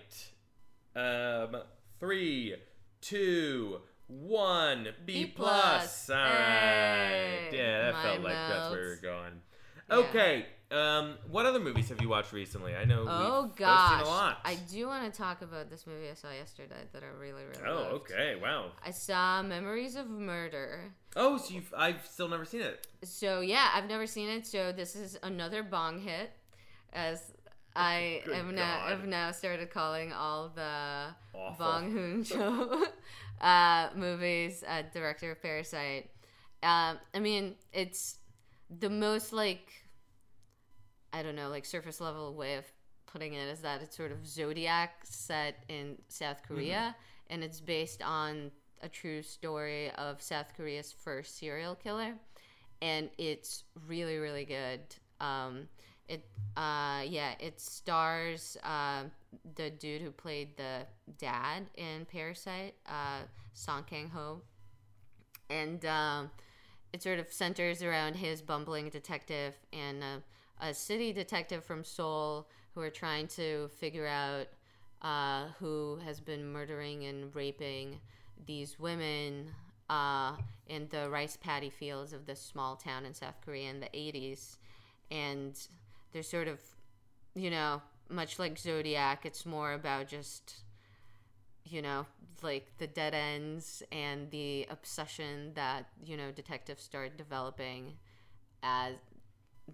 Um, 0.96 1.62
three, 2.00 2.56
two, 3.02 3.80
one. 4.08 4.88
B, 5.06 5.26
B 5.26 5.32
plus. 5.36 6.06
plus. 6.06 6.10
All 6.10 6.16
right. 6.18 6.30
Hey, 6.32 7.50
Yeah, 7.54 7.92
that 7.92 8.04
felt 8.04 8.22
like 8.22 8.34
that's 8.34 8.72
where 8.72 8.82
we 8.82 8.88
were 8.88 9.00
going. 9.02 9.42
Yeah. 9.90 9.98
Um, 10.72 11.16
what 11.30 11.46
other 11.46 11.60
movies 11.60 11.90
have 11.90 12.02
you 12.02 12.08
watched 12.10 12.32
recently? 12.32 12.76
I 12.76 12.86
know. 12.86 13.06
Oh 13.08 13.52
gosh, 13.56 14.00
seen 14.00 14.08
a 14.08 14.10
lot. 14.10 14.38
I 14.46 14.56
do 14.72 14.88
want 14.88 15.12
to 15.12 15.18
talk 15.18 15.42
about 15.42 15.70
this 15.70 15.86
movie 15.86 16.10
I 16.10 16.14
saw 16.14 16.32
yesterday 16.32 16.84
that 16.94 17.04
I 17.04 17.08
really 17.20 17.44
really 17.44 17.62
Oh, 17.68 17.74
loved. 17.76 17.94
okay. 18.12 18.36
Wow. 18.42 18.72
I 18.86 18.92
saw 18.92 19.42
Memories 19.44 19.96
of 19.96 20.10
Murder. 20.10 20.94
Oh, 21.16 21.38
so 21.38 21.54
you've 21.54 21.74
I've 21.78 22.06
still 22.06 22.30
never 22.30 22.46
seen 22.46 22.62
it. 22.62 22.88
So 23.04 23.42
yeah, 23.42 23.70
I've 23.74 23.90
never 23.90 24.08
seen 24.08 24.30
it. 24.30 24.48
So 24.48 24.72
this 24.72 24.96
is 24.96 25.18
another 25.24 25.62
bong 25.62 26.00
hit, 26.00 26.32
as 26.94 27.34
I 27.76 28.22
Good 28.26 28.36
am 28.36 28.56
now 28.56 28.88
have 28.88 29.06
now 29.06 29.32
started 29.32 29.70
calling 29.72 30.14
all 30.14 30.50
the 30.56 31.08
Awful. 31.34 31.66
Bong 31.66 31.92
Hoon 31.92 32.24
Cho 32.26 32.86
uh, 33.42 33.90
movies. 33.96 34.64
Uh, 34.66 34.84
director 34.94 35.32
of 35.32 35.42
Parasite. 35.42 36.10
Um, 36.64 36.98
I 37.14 37.20
mean, 37.20 37.56
it's 37.74 38.18
the 38.70 38.90
most 38.90 39.34
like 39.34 39.81
I 41.14 41.24
don't 41.24 41.36
know, 41.36 41.50
like 41.50 41.66
surface 41.66 42.00
level 42.00 42.34
way 42.34 42.56
of 42.56 42.66
putting 43.06 43.34
it 43.34 43.48
is 43.50 43.60
that 43.60 43.82
it's 43.82 43.96
sort 43.96 44.12
of 44.12 44.26
Zodiac 44.26 45.02
set 45.04 45.64
in 45.68 45.98
South 46.08 46.42
Korea, 46.48 46.96
and 47.30 47.44
it's 47.44 47.60
based 47.60 48.02
on 48.02 48.52
a 48.82 48.90
true 48.90 49.22
story 49.22 49.92
of 49.92 50.22
South 50.22 50.54
Korea's 50.56 50.92
first 50.92 51.38
serial 51.38 51.76
killer, 51.76 52.14
and 52.82 53.10
it's 53.18 53.64
really 53.88 54.18
really 54.18 54.46
good. 54.46 54.80
Um, 55.20 55.68
it 56.08 56.26
uh, 56.58 57.02
yeah, 57.06 57.34
it 57.40 57.60
stars 57.60 58.58
uh, 58.64 59.04
the 59.56 59.70
dude 59.70 60.02
who 60.02 60.12
played 60.12 60.58
the 60.58 60.86
dad 61.18 61.64
in 61.76 62.06
Parasite, 62.06 62.76
uh, 62.88 63.22
Song 63.54 63.84
Kang 63.90 64.10
Ho, 64.10 64.42
and 65.50 65.86
um, 65.86 66.32
it 66.94 67.02
sort 67.02 67.20
of 67.20 67.32
centers 67.32 67.82
around 67.82 68.16
his 68.16 68.42
bumbling 68.42 68.90
detective 68.90 69.54
and 69.72 70.04
uh, 70.04 70.18
a 70.62 70.74
city 70.74 71.12
detective 71.12 71.66
from 71.66 71.84
Seoul 71.84 72.48
who 72.74 72.82
are 72.82 72.90
trying 72.90 73.28
to 73.28 73.70
figure 73.80 74.08
out 74.08 74.48
uh, 75.02 75.48
who 75.60 76.00
has 76.06 76.20
been 76.20 76.46
murdering 76.46 77.06
and 77.06 77.36
raping 77.36 78.00
these 78.46 78.80
women 78.80 79.50
uh, 79.90 80.34
in 80.68 80.88
the 80.90 81.10
rice 81.10 81.38
paddy 81.38 81.70
fields 81.70 82.14
of 82.14 82.26
this 82.26 82.40
small 82.42 82.76
town 82.76 83.06
in 83.06 83.14
South 83.14 83.36
Korea 83.44 83.70
in 83.70 83.80
the 83.80 83.88
80s. 83.88 84.58
And 85.10 85.60
they're 86.14 86.24
sort 86.24 86.48
of, 86.48 86.60
you 87.36 87.50
know, 87.50 87.82
much 88.10 88.40
like 88.40 88.58
Zodiac, 88.58 89.26
it's 89.26 89.46
more 89.46 89.74
about 89.74 90.08
just 90.08 90.64
you 91.72 91.82
know, 91.82 92.06
like 92.42 92.68
the 92.78 92.88
dead 92.88 93.14
ends 93.14 93.84
and 93.92 94.30
the 94.32 94.68
obsession 94.70 95.52
that 95.56 95.86
you 96.06 96.18
know 96.18 96.32
detectives 96.32 96.84
start 96.84 97.18
developing 97.18 97.94
as 98.64 98.96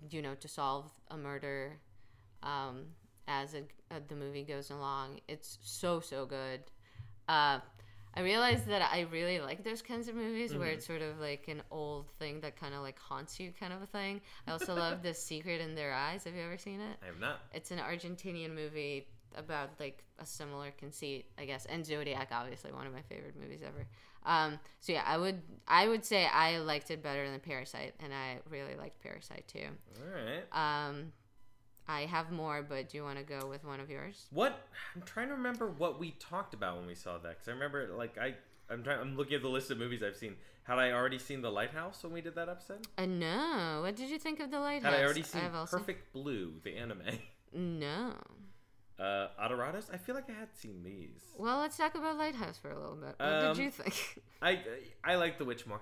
you 0.10 0.22
know 0.22 0.36
to 0.36 0.48
solve 0.48 0.86
a 1.10 1.18
murder 1.18 1.78
um, 2.44 2.86
as 3.28 3.54
it, 3.54 3.70
uh, 3.92 4.00
the 4.08 4.16
movie 4.16 4.44
goes 4.44 4.70
along. 4.70 5.20
It's 5.28 5.58
so 5.62 6.00
so 6.00 6.26
good. 6.26 6.62
Uh, 7.28 7.60
I 8.18 8.22
realized 8.22 8.66
that 8.68 8.82
I 8.82 9.02
really 9.12 9.40
like 9.40 9.64
those 9.64 9.84
kinds 9.84 10.08
of 10.08 10.16
movies 10.16 10.56
where 10.56 10.70
it's 10.70 10.88
sort 10.88 11.04
of 11.04 11.20
like 11.20 11.48
an 11.50 11.62
old 11.70 12.10
thing 12.18 12.40
that 12.42 12.60
kind 12.60 12.74
of 12.74 12.82
like 12.82 12.98
haunts 12.98 13.40
you, 13.40 13.54
kind 13.60 13.72
of 13.72 13.84
a 13.84 13.86
thing. 13.86 14.22
I 14.48 14.54
also 14.54 14.74
love 14.86 15.04
The 15.04 15.14
Secret 15.14 15.62
in 15.62 15.76
Their 15.76 15.94
Eyes. 15.94 16.24
Have 16.24 16.34
you 16.34 16.42
ever 16.42 16.58
seen 16.58 16.82
it? 16.82 16.98
I 17.04 17.06
have 17.06 17.20
not. 17.20 17.42
It's 17.54 17.70
an 17.70 17.78
Argentinian 17.78 18.56
movie 18.56 19.06
about 19.36 19.70
like 19.80 20.04
a 20.18 20.26
similar 20.26 20.72
conceit, 20.80 21.26
I 21.38 21.46
guess. 21.46 21.66
And 21.68 21.86
Zodiac, 21.86 22.30
obviously, 22.32 22.72
one 22.72 22.88
of 22.88 22.94
my 22.94 23.04
favorite 23.04 23.36
movies 23.40 23.62
ever. 23.64 23.86
Um, 24.28 24.60
so 24.82 24.92
yeah, 24.92 25.04
I 25.08 25.18
would 25.18 25.42
I 25.68 25.88
would 25.88 26.06
say 26.06 26.26
I 26.28 26.60
liked 26.60 26.92
it 26.92 27.02
better 27.02 27.30
than 27.30 27.40
Parasite, 27.40 27.96
and 28.00 28.14
I 28.14 28.40
really 28.50 28.76
liked 28.76 29.02
Parasite 29.02 29.48
too. 29.48 29.68
All 30.02 30.14
right. 30.14 30.88
Um, 30.90 31.14
I 31.88 32.02
have 32.02 32.32
more, 32.32 32.62
but 32.62 32.90
do 32.90 32.98
you 32.98 33.04
want 33.04 33.18
to 33.18 33.24
go 33.24 33.48
with 33.48 33.64
one 33.64 33.80
of 33.80 33.90
yours? 33.90 34.28
What 34.32 34.68
I'm 34.96 35.02
trying 35.04 35.30
to 35.30 35.36
remember 35.36 35.68
what 35.70 36.00
we 36.00 36.12
talked 36.20 36.54
about 36.54 36.78
when 36.78 36.86
we 36.86 36.96
saw 36.96 37.18
that 37.18 37.30
because 37.30 37.48
I 37.48 37.52
remember 37.52 37.90
like 37.98 38.18
I 38.18 38.36
I'm 38.70 38.84
trying 38.84 39.00
I'm 39.00 39.16
looking 39.16 39.36
at 39.36 39.42
the 39.42 39.48
list 39.48 39.72
of 39.72 39.78
movies 39.78 40.04
I've 40.04 40.18
seen. 40.18 40.36
Had 40.64 40.80
I 40.80 40.92
already 40.92 41.18
seen 41.18 41.42
The 41.42 41.50
Lighthouse 41.50 42.04
when 42.04 42.12
we 42.12 42.20
did 42.20 42.36
that 42.36 42.50
episode? 42.50 42.86
Uh, 42.98 43.06
no. 43.06 43.80
What 43.84 43.96
did 43.96 44.10
you 44.10 44.20
think 44.20 44.42
of 44.42 44.52
the 44.52 44.60
lighthouse? 44.60 44.92
Had 44.92 45.00
I 45.00 45.04
already 45.06 45.24
seen 45.24 45.42
I've 45.46 45.56
also- 45.56 45.78
Perfect 45.78 46.12
Blue, 46.12 46.56
the 46.66 46.76
anime? 46.76 47.04
No. 47.54 48.12
Uh, 49.00 49.28
Adorados? 49.40 49.94
I 49.94 49.98
feel 49.98 50.16
like 50.16 50.30
I 50.30 50.34
had 50.40 50.50
seen 50.56 50.82
these. 50.84 51.22
Well, 51.38 51.60
let's 51.60 51.78
talk 51.78 51.94
about 51.96 52.18
Lighthouse 52.18 52.58
for 52.58 52.72
a 52.72 52.80
little 52.80 52.96
bit. 52.96 53.16
What 53.18 53.30
Um, 53.30 53.56
did 53.56 53.64
you 53.64 53.72
think? 53.72 54.24
I 54.42 54.60
I 55.04 55.16
like 55.16 55.38
The 55.38 55.46
Witch 55.46 55.66
more. 55.68 55.82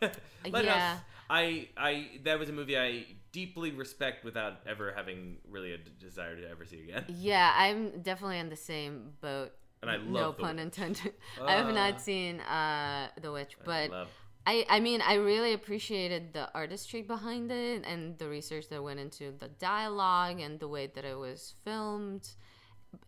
Yeah. 0.44 0.98
I 1.28 1.68
I 1.76 2.20
that 2.24 2.38
was 2.38 2.48
a 2.48 2.52
movie 2.52 2.78
I 2.78 3.04
deeply 3.32 3.72
respect 3.72 4.24
without 4.24 4.58
ever 4.66 4.92
having 4.96 5.38
really 5.50 5.72
a 5.72 5.78
desire 5.78 6.36
to 6.40 6.48
ever 6.48 6.64
see 6.64 6.80
again. 6.84 7.04
yeah, 7.08 7.52
I'm 7.56 8.00
definitely 8.02 8.38
in 8.38 8.48
the 8.48 8.56
same 8.56 9.12
boat. 9.20 9.52
And 9.82 9.90
I 9.90 9.96
no 9.98 10.04
love 10.20 10.36
The 10.36 10.42
pun 10.44 10.56
Witch. 10.56 10.64
intended. 10.64 11.12
I 11.42 11.52
have 11.52 11.74
not 11.74 12.00
seen 12.00 12.40
uh, 12.40 13.08
The 13.20 13.32
Witch, 13.32 13.56
I 13.60 13.64
but 13.64 13.90
love- 13.90 14.08
I, 14.46 14.64
I 14.68 14.80
mean, 14.80 15.00
I 15.00 15.14
really 15.14 15.52
appreciated 15.52 16.32
the 16.32 16.48
artistry 16.54 17.02
behind 17.02 17.50
it 17.50 17.84
and 17.84 18.16
the 18.16 18.28
research 18.28 18.68
that 18.68 18.82
went 18.82 19.00
into 19.00 19.34
the 19.36 19.48
dialogue 19.48 20.40
and 20.40 20.60
the 20.60 20.68
way 20.68 20.86
that 20.94 21.04
it 21.04 21.18
was 21.18 21.54
filmed. 21.64 22.28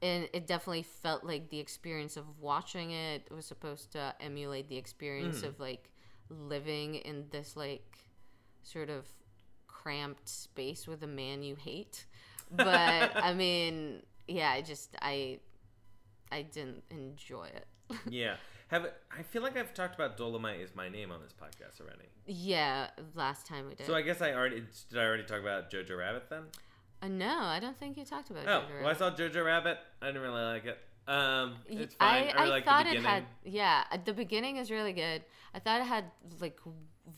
And 0.02 0.28
it 0.32 0.48
definitely 0.48 0.82
felt 0.82 1.22
like 1.22 1.48
the 1.48 1.60
experience 1.60 2.16
of 2.16 2.24
watching 2.40 2.90
it 2.90 3.30
was 3.30 3.46
supposed 3.46 3.92
to 3.92 4.14
emulate 4.20 4.68
the 4.68 4.76
experience 4.76 5.40
hmm. 5.40 5.46
of 5.46 5.60
like 5.60 5.90
living 6.28 6.96
in 6.96 7.26
this 7.30 7.56
like 7.56 7.98
sort 8.64 8.90
of 8.90 9.06
cramped 9.68 10.28
space 10.28 10.88
with 10.88 11.04
a 11.04 11.06
man 11.06 11.44
you 11.44 11.54
hate. 11.54 12.06
But 12.50 13.12
I 13.14 13.32
mean, 13.32 14.02
yeah, 14.26 14.50
I 14.50 14.62
just 14.62 14.96
I 15.00 15.38
I 16.32 16.42
didn't 16.42 16.82
enjoy 16.90 17.44
it. 17.44 17.66
yeah. 18.08 18.36
Have 18.68 18.86
I 19.16 19.22
feel 19.22 19.42
like 19.42 19.56
I've 19.56 19.72
talked 19.74 19.94
about 19.94 20.16
Dolemite 20.18 20.62
is 20.62 20.74
my 20.74 20.88
name 20.88 21.10
on 21.10 21.20
this 21.22 21.32
podcast 21.32 21.80
already. 21.80 22.08
yeah, 22.26 22.88
last 23.14 23.46
time 23.46 23.66
we 23.66 23.74
did. 23.74 23.86
So 23.86 23.94
I 23.94 24.02
guess 24.02 24.20
I 24.22 24.32
already 24.32 24.62
did. 24.90 24.98
I 24.98 25.04
already 25.04 25.24
talk 25.24 25.40
about 25.40 25.70
Jojo 25.70 25.98
Rabbit 25.98 26.24
then. 26.28 26.42
Uh, 27.00 27.08
no, 27.08 27.38
I 27.38 27.60
don't 27.60 27.78
think 27.78 27.96
you 27.96 28.04
talked 28.04 28.30
about 28.30 28.46
Oh, 28.46 28.66
Jojo 28.66 28.82
well, 28.82 28.90
I 28.90 28.94
saw 28.94 29.10
Jojo 29.10 29.44
Rabbit. 29.44 29.78
I 30.02 30.06
didn't 30.06 30.22
really 30.22 30.42
like 30.42 30.64
it. 30.66 30.78
Um, 31.06 31.54
it's 31.66 31.94
fine. 31.94 32.08
I, 32.08 32.16
I, 32.16 32.20
really 32.20 32.34
I 32.34 32.48
like 32.48 32.64
thought 32.66 32.86
it 32.86 33.02
had 33.02 33.24
yeah. 33.44 33.84
The 34.04 34.12
beginning 34.12 34.58
is 34.58 34.70
really 34.70 34.92
good. 34.92 35.24
I 35.54 35.58
thought 35.58 35.80
it 35.80 35.86
had 35.86 36.04
like 36.40 36.58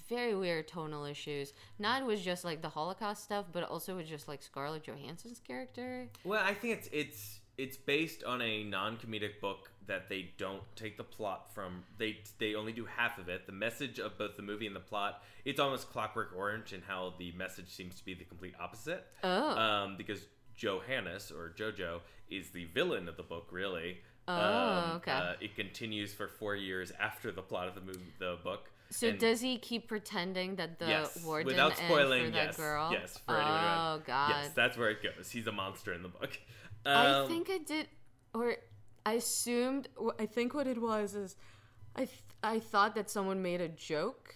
very 0.09 0.37
weird 0.37 0.69
tonal 0.69 1.05
issues. 1.05 1.53
Not 1.81 2.07
with 2.07 2.23
just 2.23 2.45
like 2.45 2.63
the 2.63 2.69
Holocaust 2.69 3.25
stuff, 3.25 3.47
but 3.53 3.65
also 3.65 3.97
with 3.97 4.07
just 4.07 4.29
like 4.29 4.43
Scarlett 4.43 4.85
Johansson's 4.85 5.41
character. 5.41 6.09
Well, 6.23 6.43
I 6.45 6.55
think 6.55 6.79
it's 6.79 6.89
it's 6.93 7.41
it's 7.59 7.77
based 7.77 8.23
on 8.23 8.41
a 8.41 8.63
non-comedic 8.63 9.41
book 9.41 9.70
that 9.87 10.09
they 10.09 10.31
don't 10.39 10.63
take 10.77 10.97
the 10.97 11.05
plot 11.05 11.53
from. 11.55 11.83
They 11.99 12.19
they 12.39 12.55
only 12.55 12.73
do 12.73 12.85
half 12.85 13.19
of 13.19 13.29
it. 13.29 13.47
The 13.47 13.53
message 13.53 13.99
of 13.99 14.17
both 14.19 14.37
the 14.37 14.43
movie 14.43 14.67
and 14.67 14.77
the 14.77 14.81
plot. 14.81 15.23
It's 15.45 15.59
almost 15.61 15.91
Clockwork 15.91 16.33
Orange 16.37 16.73
and 16.73 16.83
how 16.85 17.15
the 17.19 17.33
message 17.33 17.69
seems 17.71 17.97
to 17.97 18.05
be 18.05 18.15
the 18.15 18.25
complete 18.25 18.55
opposite. 18.61 19.05
Oh. 19.25 19.57
Um, 19.59 19.97
because 19.97 20.21
Johannes 20.57 21.31
or 21.31 21.53
Jojo 21.57 22.01
is 22.29 22.51
the 22.51 22.67
villain 22.67 23.09
of 23.09 23.17
the 23.17 23.23
book, 23.23 23.49
really. 23.51 23.99
Oh, 24.29 24.35
Um, 24.35 24.91
okay. 24.97 25.11
Uh, 25.13 25.33
it 25.41 25.57
continues 25.57 26.13
for 26.15 26.29
four 26.29 26.55
years 26.55 26.93
after 27.01 27.33
the 27.33 27.43
plot 27.43 27.67
of 27.69 27.75
the 27.75 27.81
movie, 27.81 28.13
the 28.19 28.37
book. 28.45 28.71
So 28.91 29.09
And- 29.09 29.19
does 29.19 29.41
he 29.41 29.57
keep 29.59 29.89
pretending 29.89 30.57
that 30.57 30.79
the 30.79 30.87
yes, 30.89 31.25
warden 31.25 31.47
without 31.47 31.77
spoiling, 31.77 32.27
for 32.27 32.31
that 32.33 32.47
yes, 32.49 32.57
girl? 32.57 32.93
yes, 32.93 33.19
for 33.19 33.37
anyone 33.37 33.61
who 33.61 33.67
oh 33.67 34.03
God. 34.07 34.29
yes, 34.31 34.51
that's 34.55 34.77
where 34.77 34.91
it 34.91 35.03
goes. 35.03 35.31
He's 35.31 35.47
a 35.47 35.53
monster 35.53 35.93
in 35.95 36.03
the 36.03 36.09
book. 36.09 36.39
I 36.85 37.07
Um, 37.07 37.29
think 37.29 37.49
I 37.51 37.59
did, 37.59 37.89
or 38.35 38.57
I 39.05 39.15
assumed. 39.15 39.89
I 40.19 40.27
think 40.27 40.55
what 40.55 40.67
it 40.67 40.81
was 40.81 41.15
is, 41.15 41.37
I 41.97 42.05
th- 42.05 42.23
I 42.43 42.59
thought 42.59 42.95
that 42.95 43.11
someone 43.11 43.43
made 43.43 43.61
a 43.61 43.69
joke 43.69 44.35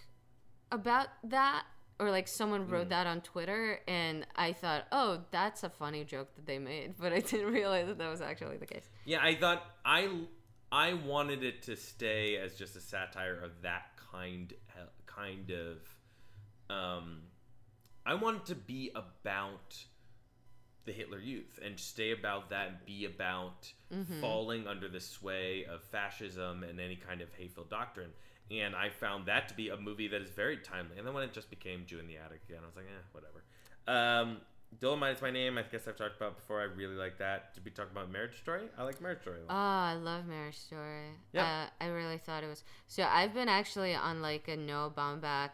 about 0.71 1.07
that, 1.23 1.63
or 1.99 2.11
like 2.11 2.27
someone 2.27 2.67
wrote 2.67 2.89
that 2.89 3.07
on 3.07 3.21
Twitter, 3.21 3.79
and 3.87 4.25
I 4.35 4.53
thought, 4.53 4.85
oh, 4.91 5.21
that's 5.31 5.63
a 5.63 5.69
funny 5.69 6.03
joke 6.03 6.35
that 6.35 6.45
they 6.45 6.59
made, 6.59 6.95
but 6.99 7.13
I 7.13 7.19
didn't 7.19 7.53
realize 7.53 7.87
that 7.87 7.97
that 7.97 8.09
was 8.09 8.21
actually 8.21 8.57
the 8.57 8.65
case. 8.65 8.89
Yeah, 9.05 9.19
I 9.21 9.35
thought 9.35 9.63
I 9.85 10.09
I 10.71 10.93
wanted 10.93 11.43
it 11.43 11.61
to 11.63 11.75
stay 11.75 12.37
as 12.37 12.55
just 12.55 12.75
a 12.75 12.81
satire 12.81 13.39
of 13.41 13.61
that 13.61 13.91
kind 14.11 14.53
kind 15.05 15.51
of 15.51 16.75
um 16.75 17.21
I 18.05 18.13
wanted 18.13 18.45
to 18.45 18.55
be 18.55 18.91
about 18.95 19.83
the 20.85 20.91
Hitler 20.91 21.19
Youth 21.19 21.59
and 21.63 21.79
stay 21.79 22.11
about 22.11 22.49
that 22.49 22.67
and 22.67 22.77
be 22.85 23.05
about 23.05 23.71
falling 24.21 24.67
under 24.67 24.87
the 24.89 24.99
sway 24.99 25.65
of 25.65 25.83
fascism 25.83 26.63
and 26.63 26.79
any 26.79 26.95
kind 26.95 27.21
of 27.21 27.29
hateful 27.37 27.63
doctrine. 27.63 28.11
And 28.51 28.75
I 28.75 28.89
found 28.89 29.25
that 29.25 29.47
to 29.49 29.55
be 29.55 29.69
a 29.69 29.77
movie 29.77 30.07
that 30.07 30.21
is 30.21 30.29
very 30.29 30.57
timely. 30.57 30.97
And 30.97 31.07
then 31.07 31.13
when 31.13 31.23
it 31.23 31.33
just 31.33 31.49
became 31.49 31.85
Jew 31.85 31.99
in 31.99 32.07
the 32.07 32.17
Attic 32.17 32.41
again, 32.47 32.59
I 32.61 32.65
was 32.67 32.75
like, 32.75 32.85
eh, 32.85 33.03
whatever. 33.11 33.43
Um, 33.87 34.37
Dolemite 34.79 35.15
is 35.15 35.21
my 35.21 35.31
name. 35.31 35.57
I 35.57 35.63
guess 35.63 35.87
I've 35.87 35.95
talked 35.95 36.17
about 36.17 36.35
before. 36.35 36.61
I 36.61 36.65
really 36.65 36.95
like 36.95 37.17
that. 37.19 37.53
Did 37.53 37.65
we 37.65 37.71
talk 37.71 37.89
about 37.91 38.11
Marriage 38.11 38.37
Story? 38.37 38.63
I 38.77 38.83
like 38.83 39.01
Marriage 39.01 39.21
Story. 39.21 39.39
a 39.39 39.51
Oh. 39.51 39.55
I 39.55 39.95
love 39.95 40.27
Marriage 40.27 40.57
Story. 40.59 41.07
Yeah. 41.31 41.67
Uh, 41.81 41.83
I 41.83 41.87
really 41.87 42.17
thought 42.17 42.43
it 42.43 42.47
was. 42.47 42.63
So 42.87 43.03
I've 43.03 43.33
been 43.33 43.49
actually 43.49 43.95
on 43.95 44.21
like 44.21 44.47
a 44.47 44.57
Noah 44.57 44.91
Baumbach 44.95 45.51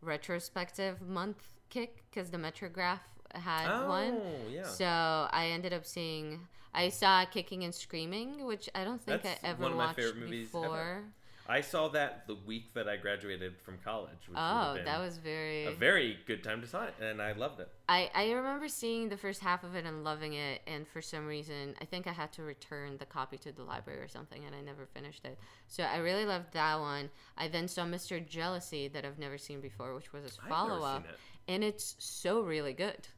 retrospective 0.00 1.00
month 1.00 1.42
kick 1.70 2.02
because 2.10 2.30
the 2.30 2.36
Metrograph 2.38 3.00
had 3.34 3.86
one. 3.86 4.20
Oh, 4.22 4.50
yeah. 4.50 4.64
So 4.64 4.84
I 4.86 5.48
ended 5.52 5.72
up 5.72 5.86
seeing. 5.86 6.40
I 6.74 6.88
saw 6.88 7.24
Kicking 7.26 7.64
and 7.64 7.74
Screaming, 7.74 8.46
which 8.46 8.68
I 8.74 8.84
don't 8.84 9.00
think 9.02 9.22
That's 9.22 9.44
I 9.44 9.48
ever 9.48 9.62
one 9.62 9.72
of 9.72 9.76
my 9.76 9.84
watched 9.86 9.96
favorite 9.96 10.16
movies 10.18 10.48
ever. 10.54 10.62
before. 10.62 11.02
I 11.48 11.60
saw 11.60 11.88
that 11.88 12.26
the 12.28 12.36
week 12.46 12.72
that 12.74 12.88
I 12.88 12.96
graduated 12.96 13.60
from 13.60 13.76
college. 13.84 14.28
Which 14.28 14.38
Oh, 14.38 14.78
that 14.84 15.00
was 15.00 15.18
very. 15.18 15.66
a 15.66 15.72
very 15.72 16.16
good 16.24 16.42
time 16.44 16.60
to 16.62 16.68
saw 16.68 16.84
it, 16.84 16.94
and 17.00 17.20
I 17.20 17.32
loved 17.32 17.58
it. 17.60 17.68
I, 17.88 18.10
I 18.14 18.30
remember 18.30 18.68
seeing 18.68 19.08
the 19.08 19.16
first 19.16 19.40
half 19.40 19.64
of 19.64 19.74
it 19.74 19.84
and 19.84 20.04
loving 20.04 20.34
it, 20.34 20.62
and 20.68 20.86
for 20.86 21.02
some 21.02 21.26
reason, 21.26 21.74
I 21.80 21.84
think 21.84 22.06
I 22.06 22.12
had 22.12 22.32
to 22.34 22.42
return 22.42 22.96
the 22.96 23.06
copy 23.06 23.36
to 23.38 23.50
the 23.52 23.64
library 23.64 24.00
or 24.00 24.08
something, 24.08 24.44
and 24.46 24.54
I 24.54 24.60
never 24.60 24.86
finished 24.86 25.24
it. 25.24 25.36
So 25.66 25.82
I 25.82 25.96
really 25.98 26.24
loved 26.24 26.52
that 26.52 26.78
one. 26.78 27.10
I 27.36 27.48
then 27.48 27.66
saw 27.66 27.82
Mr. 27.84 28.24
Jealousy 28.26 28.86
that 28.88 29.04
I've 29.04 29.18
never 29.18 29.36
seen 29.36 29.60
before, 29.60 29.94
which 29.96 30.12
was 30.12 30.22
his 30.22 30.36
follow 30.48 30.82
up, 30.84 31.04
it. 31.04 31.18
and 31.48 31.64
it's 31.64 31.96
so 31.98 32.40
really 32.42 32.72
good. 32.72 33.08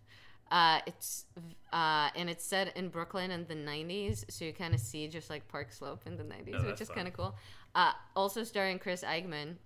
Uh, 0.50 0.80
it's 0.86 1.24
uh, 1.72 2.10
and 2.14 2.28
it's 2.30 2.44
set 2.44 2.76
in 2.76 2.88
Brooklyn 2.88 3.30
in 3.30 3.46
the 3.46 3.54
'90s, 3.54 4.24
so 4.30 4.44
you 4.44 4.52
kind 4.52 4.74
of 4.74 4.80
see 4.80 5.08
just 5.08 5.30
like 5.30 5.48
Park 5.48 5.72
Slope 5.72 6.02
in 6.06 6.16
the 6.16 6.24
'90s, 6.24 6.54
Oh, 6.54 6.66
which 6.66 6.80
is 6.80 6.88
kind 6.88 7.08
of 7.08 7.14
cool. 7.14 7.34
Uh, 7.74 7.92
also 8.14 8.44
starring 8.44 8.78
Chris 8.78 9.02
Eigeman, 9.02 9.56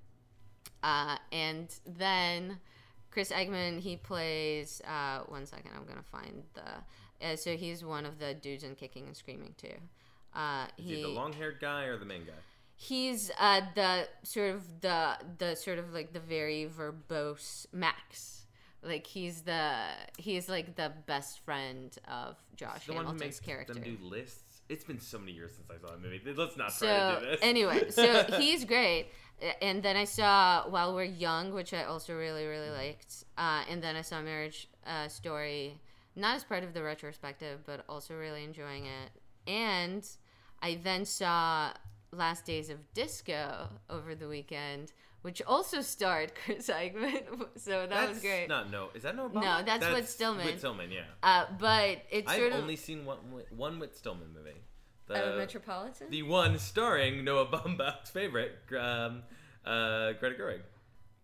uh, 0.82 1.16
and 1.32 1.74
then 1.84 2.58
Chris 3.10 3.30
Eigeman, 3.30 3.80
he 3.80 3.96
plays. 3.96 4.80
Uh, 4.86 5.20
one 5.28 5.46
second, 5.46 5.72
I'm 5.76 5.84
gonna 5.84 6.02
find 6.02 6.42
the. 6.54 7.26
Uh, 7.26 7.36
so 7.36 7.56
he's 7.56 7.84
one 7.84 8.06
of 8.06 8.18
the 8.18 8.34
dudes 8.34 8.62
in 8.62 8.76
Kicking 8.76 9.06
and 9.06 9.16
Screaming 9.16 9.54
too. 9.58 9.74
Uh, 10.34 10.66
he, 10.76 10.96
he 10.96 11.02
the 11.02 11.08
long-haired 11.08 11.58
guy 11.60 11.84
or 11.84 11.98
the 11.98 12.04
main 12.04 12.24
guy? 12.24 12.32
he's 12.76 13.32
uh, 13.40 13.60
the 13.74 14.08
sort 14.22 14.54
of 14.54 14.80
the 14.80 15.16
the 15.38 15.54
sort 15.56 15.78
of 15.78 15.92
like 15.92 16.12
the 16.12 16.20
very 16.20 16.66
verbose 16.66 17.66
Max. 17.72 18.46
Like 18.82 19.06
he's 19.06 19.42
the 19.42 19.72
he's 20.18 20.48
like 20.48 20.76
the 20.76 20.92
best 21.06 21.40
friend 21.40 21.96
of 22.06 22.36
Josh 22.56 22.86
the 22.86 22.92
one 22.92 23.04
who 23.04 23.08
Hamilton's 23.08 23.20
makes 23.20 23.40
character. 23.40 23.74
them 23.74 23.82
do 23.82 23.96
lists. 24.02 24.62
It's 24.68 24.84
been 24.84 25.00
so 25.00 25.18
many 25.18 25.32
years 25.32 25.52
since 25.54 25.68
I 25.70 25.78
saw 25.80 25.92
that 25.92 26.00
movie. 26.02 26.20
Let's 26.24 26.56
not 26.56 26.68
try 26.68 26.76
so 26.78 27.14
to 27.14 27.20
do 27.20 27.30
this. 27.30 27.40
anyway 27.42 27.90
so 27.90 28.24
he's 28.38 28.64
great 28.64 29.06
and 29.62 29.82
then 29.84 29.96
i 29.96 30.02
saw 30.04 30.68
while 30.68 30.94
we're 30.94 31.04
young 31.04 31.54
which 31.54 31.72
i 31.72 31.84
also 31.84 32.12
really 32.12 32.44
really 32.44 32.70
liked 32.70 33.24
uh, 33.38 33.62
and 33.70 33.80
then 33.80 33.94
i 33.94 34.02
saw 34.02 34.20
marriage 34.20 34.68
uh, 34.84 35.06
story 35.06 35.80
not 36.16 36.34
as 36.34 36.42
part 36.42 36.64
of 36.64 36.74
the 36.74 36.82
retrospective 36.82 37.60
but 37.64 37.84
also 37.88 38.14
really 38.14 38.42
enjoying 38.42 38.86
it 38.86 39.10
and 39.46 40.04
I 40.60 40.78
then 40.82 41.04
saw 41.04 41.72
Last 42.12 42.44
Days 42.44 42.68
of 42.70 42.78
Disco 42.94 43.68
over 43.88 44.14
the 44.14 44.28
weekend, 44.28 44.92
which 45.22 45.42
also 45.46 45.80
starred 45.80 46.32
Chris 46.34 46.68
Eigeman. 46.72 47.22
So 47.56 47.86
that 47.86 48.08
was 48.08 48.18
That's 48.18 48.20
great. 48.20 48.48
Not 48.48 48.70
no. 48.70 48.88
Is 48.94 49.02
that 49.02 49.16
no? 49.16 49.28
Obama? 49.28 49.42
No, 49.42 49.62
that's 49.64 49.86
Whit 49.86 50.08
Stillman. 50.08 50.44
Whit 50.46 50.58
Stillman, 50.58 50.90
yeah. 50.90 51.00
Uh, 51.22 51.46
but 51.58 51.98
it's 52.10 52.30
I've 52.30 52.38
sort 52.38 52.52
of 52.52 52.60
only 52.60 52.76
seen 52.76 53.04
one 53.04 53.18
one 53.56 53.78
Whit 53.78 53.96
Stillman 53.96 54.32
movie. 54.34 54.50
uh, 55.10 55.32
The, 55.32 55.36
Metropolitan. 55.38 56.10
the 56.10 56.22
one 56.22 56.58
starring 56.58 57.24
Noah 57.24 57.46
Baumbach's 57.46 58.10
favorite, 58.10 58.52
um, 58.78 59.22
uh, 59.66 60.12
Greta 60.20 60.36
Gerwig. 60.40 60.60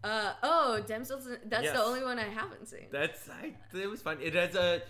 Uh, 0.03 0.35
oh, 0.43 0.83
Damsels. 0.87 1.27
That's 1.47 1.65
Yes. 1.65 1.75
the 1.75 1.83
only 1.83 2.03
one 2.05 2.19
I 2.19 2.25
haven't 2.29 2.69
seen. 2.69 2.89
That's 2.93 3.27
I. 3.31 3.55
It 3.73 3.89
was 3.89 4.03
fun. 4.03 4.19
It 4.21 4.35
has 4.35 4.55
a 4.55 4.83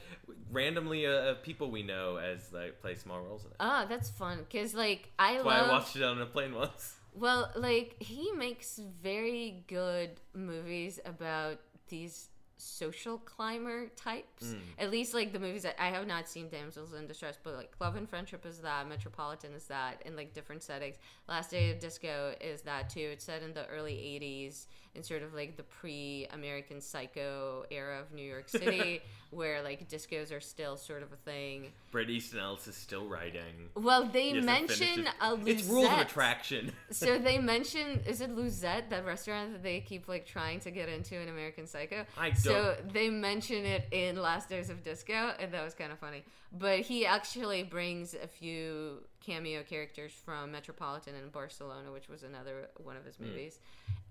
randomly 0.50 1.06
uh, 1.06 1.34
people 1.34 1.70
we 1.70 1.84
know 1.84 2.16
as 2.16 2.52
like 2.52 2.80
play 2.80 2.96
small 2.96 3.20
roles 3.20 3.44
in 3.44 3.50
it. 3.52 3.56
Oh, 3.60 3.86
that's 3.88 4.10
fun 4.10 4.38
because 4.50 4.74
like 4.74 5.10
I 5.18 5.34
That's 5.34 5.44
why. 5.44 5.58
I 5.60 5.68
watched 5.68 5.94
it 5.94 6.02
on 6.02 6.20
a 6.20 6.26
plane 6.26 6.52
once. 6.54 6.96
Well, 7.14 7.50
like 7.54 7.96
he 8.02 8.32
makes 8.32 8.78
very 8.78 9.64
good 9.68 10.20
movies 10.34 10.98
about 11.04 11.58
these 11.88 12.28
social 12.56 13.18
climber 13.18 13.88
types. 13.96 14.46
Mm. 14.46 14.60
At 14.78 14.90
least 14.90 15.14
like 15.14 15.32
the 15.32 15.38
movies 15.38 15.62
that 15.62 15.80
I 15.82 15.88
have 15.88 16.06
not 16.06 16.28
seen 16.28 16.48
Damsels 16.48 16.94
in 16.94 17.06
Distress, 17.06 17.38
but 17.42 17.54
like 17.54 17.72
Love 17.80 17.96
and 17.96 18.08
Friendship 18.08 18.46
is 18.46 18.58
that, 18.58 18.88
Metropolitan 18.88 19.52
is 19.52 19.64
that, 19.64 20.02
in 20.04 20.16
like 20.16 20.34
different 20.34 20.62
settings. 20.62 20.96
Last 21.28 21.50
Day 21.50 21.70
of 21.70 21.78
Disco 21.78 22.34
is 22.40 22.62
that 22.62 22.90
too. 22.90 23.10
It's 23.12 23.24
set 23.24 23.42
in 23.42 23.54
the 23.54 23.66
early 23.66 23.94
'80s 23.94 24.66
in 24.94 25.02
sort 25.02 25.22
of 25.22 25.34
like 25.34 25.56
the 25.56 25.62
pre-American 25.62 26.80
Psycho 26.80 27.64
era 27.70 28.00
of 28.00 28.12
New 28.12 28.22
York 28.22 28.48
City, 28.48 29.00
where 29.30 29.62
like 29.62 29.88
discos 29.88 30.32
are 30.32 30.40
still 30.40 30.76
sort 30.76 31.02
of 31.02 31.12
a 31.12 31.16
thing. 31.16 31.72
Bret 31.90 32.08
Easton 32.08 32.38
Ellis 32.38 32.68
is 32.68 32.76
still 32.76 33.06
writing. 33.06 33.70
Well, 33.74 34.04
they 34.06 34.30
He 34.30 34.40
mention 34.40 35.08
a 35.20 35.36
It's 35.46 35.64
rules 35.64 35.86
of 35.86 35.98
attraction. 35.98 36.72
So 36.90 37.18
they 37.18 37.38
mention 37.38 38.00
is 38.06 38.20
it 38.20 38.30
Luzette, 38.30 38.90
that 38.90 39.04
restaurant 39.04 39.52
that 39.52 39.62
they 39.62 39.80
keep 39.80 40.06
like 40.06 40.26
trying 40.26 40.60
to 40.60 40.70
get 40.70 40.88
into 40.88 41.18
in 41.18 41.28
American 41.28 41.66
Psycho? 41.66 42.04
I 42.16 42.32
So 42.50 42.76
they 42.92 43.10
mention 43.10 43.64
it 43.64 43.86
in 43.90 44.16
Last 44.16 44.48
Days 44.48 44.70
of 44.70 44.82
Disco, 44.82 45.32
and 45.38 45.52
that 45.52 45.64
was 45.64 45.74
kind 45.74 45.92
of 45.92 45.98
funny. 45.98 46.22
But 46.52 46.80
he 46.80 47.04
actually 47.06 47.62
brings 47.64 48.14
a 48.14 48.26
few 48.28 49.02
cameo 49.20 49.62
characters 49.62 50.12
from 50.24 50.52
Metropolitan 50.52 51.14
and 51.16 51.32
Barcelona, 51.32 51.90
which 51.92 52.08
was 52.08 52.22
another 52.22 52.68
one 52.76 52.96
of 52.96 53.04
his 53.04 53.16
Hmm. 53.16 53.24
movies. 53.26 53.58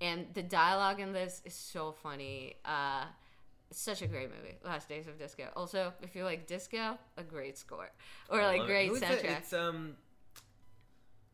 And 0.01 0.34
the 0.34 0.43
dialogue 0.43 0.99
in 0.99 1.14
this 1.14 1.41
is 1.45 1.53
so 1.53 1.91
funny. 1.91 2.55
Uh, 2.65 3.05
such 3.72 4.01
a 4.03 4.07
great 4.07 4.30
movie, 4.30 4.55
Last 4.64 4.88
Days 4.89 5.07
of 5.07 5.18
Disco. 5.18 5.49
Also, 5.55 5.93
if 6.03 6.15
you 6.15 6.23
like 6.26 6.45
disco, 6.45 6.97
a 7.18 7.23
great 7.23 7.57
score 7.57 7.89
or 8.30 8.41
I 8.41 8.45
like 8.47 8.61
it. 8.61 8.68
great 8.68 8.91
it? 8.91 9.01
soundtrack. 9.01 9.38
It's 9.39 9.53
um, 9.53 9.95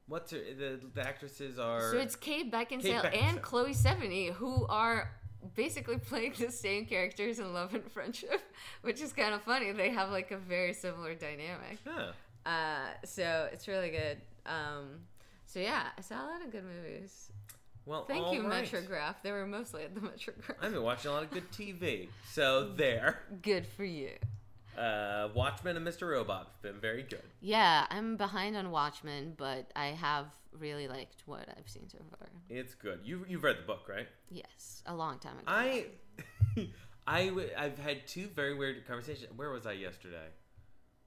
what's 0.07 0.31
her, 0.31 0.37
the 0.37 0.79
the 0.93 1.05
actresses 1.05 1.59
are. 1.59 1.91
So 1.91 1.97
it's 1.97 2.15
Kate 2.15 2.51
Beckinsale 2.51 3.11
Kate 3.11 3.21
and 3.23 3.41
Chloe 3.41 3.73
Sevigny 3.73 4.31
who 4.31 4.65
are 4.67 5.11
basically 5.55 5.97
playing 6.09 6.33
the 6.39 6.51
same 6.51 6.85
characters 6.85 7.39
in 7.39 7.53
Love 7.53 7.73
and 7.73 7.89
Friendship, 7.91 8.41
which 8.81 9.01
is 9.01 9.13
kind 9.13 9.33
of 9.33 9.41
funny. 9.41 9.71
They 9.71 9.89
have 9.89 10.11
like 10.11 10.31
a 10.31 10.37
very 10.37 10.73
similar 10.73 11.15
dynamic. 11.15 11.77
Huh. 11.85 12.11
Uh, 12.45 12.89
so 13.05 13.49
it's 13.51 13.67
really 13.67 13.89
good. 13.89 14.17
Um, 14.45 15.01
so 15.45 15.59
yeah, 15.59 15.87
I 15.97 16.01
saw 16.01 16.15
a 16.15 16.27
lot 16.27 16.45
of 16.45 16.51
good 16.51 16.63
movies. 16.63 17.31
Well, 17.85 18.05
Thank 18.05 18.23
all 18.23 18.33
you, 18.35 18.47
right. 18.47 18.63
Metrograph. 18.63 19.15
They 19.23 19.31
were 19.31 19.47
mostly 19.47 19.83
at 19.83 19.95
the 19.95 20.01
Metrograph. 20.01 20.55
I've 20.61 20.73
been 20.73 20.83
watching 20.83 21.09
a 21.09 21.13
lot 21.15 21.23
of 21.23 21.31
good 21.31 21.51
TV. 21.51 22.09
So 22.29 22.69
there. 22.75 23.21
Good 23.41 23.65
for 23.65 23.83
you. 23.83 24.11
Uh, 24.77 25.29
Watchmen 25.33 25.75
and 25.75 25.85
Mr. 25.85 26.09
Robot 26.11 26.51
have 26.53 26.61
been 26.61 26.79
very 26.81 27.03
good. 27.03 27.23
Yeah, 27.41 27.85
I'm 27.89 28.15
behind 28.17 28.55
on 28.55 28.71
Watchmen, 28.71 29.33
but 29.37 29.71
I 29.75 29.87
have 29.87 30.25
really 30.57 30.87
liked 30.87 31.23
what 31.25 31.47
I've 31.57 31.69
seen 31.69 31.89
so 31.89 31.97
far. 32.17 32.29
It's 32.49 32.75
good. 32.75 32.99
You 33.03 33.25
you've 33.27 33.43
read 33.43 33.57
the 33.57 33.63
book, 33.67 33.87
right? 33.89 34.07
Yes, 34.29 34.81
a 34.85 34.95
long 34.95 35.19
time 35.19 35.33
ago. 35.33 35.43
I 35.47 35.85
I 37.07 37.27
w- 37.27 37.49
I've 37.57 37.77
had 37.79 38.07
two 38.07 38.27
very 38.27 38.53
weird 38.55 38.85
conversations. 38.87 39.31
Where 39.35 39.51
was 39.51 39.65
I 39.65 39.73
yesterday? 39.73 40.27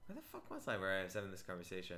Where 0.07 0.15
the 0.15 0.21
fuck 0.21 0.49
was 0.51 0.67
I? 0.67 0.77
Where 0.77 0.99
I 0.99 1.03
was 1.03 1.13
having 1.13 1.31
this 1.31 1.41
conversation? 1.41 1.97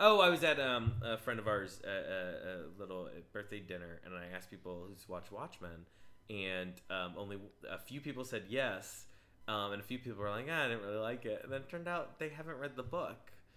Oh, 0.00 0.20
I 0.20 0.28
was 0.28 0.44
at 0.44 0.60
um, 0.60 0.92
a 1.02 1.16
friend 1.18 1.40
of 1.40 1.48
ours 1.48 1.80
uh, 1.84 1.88
uh, 1.90 2.52
a 2.52 2.80
little 2.80 3.08
birthday 3.32 3.58
dinner, 3.58 4.00
and 4.04 4.14
I 4.14 4.36
asked 4.36 4.48
people 4.50 4.84
who's 4.88 5.08
watched 5.08 5.32
Watchmen, 5.32 5.86
and 6.30 6.74
um, 6.88 7.14
only 7.16 7.38
a 7.68 7.78
few 7.78 8.00
people 8.00 8.24
said 8.24 8.44
yes, 8.48 9.06
um, 9.48 9.72
and 9.72 9.80
a 9.80 9.84
few 9.84 9.98
people 9.98 10.22
were 10.22 10.30
like, 10.30 10.46
ah, 10.50 10.64
I 10.64 10.68
didn't 10.68 10.82
really 10.84 10.98
like 10.98 11.24
it, 11.24 11.40
and 11.42 11.52
then 11.52 11.62
it 11.62 11.68
turned 11.68 11.88
out 11.88 12.18
they 12.18 12.28
haven't 12.28 12.58
read 12.58 12.76
the 12.76 12.82
book, 12.82 13.16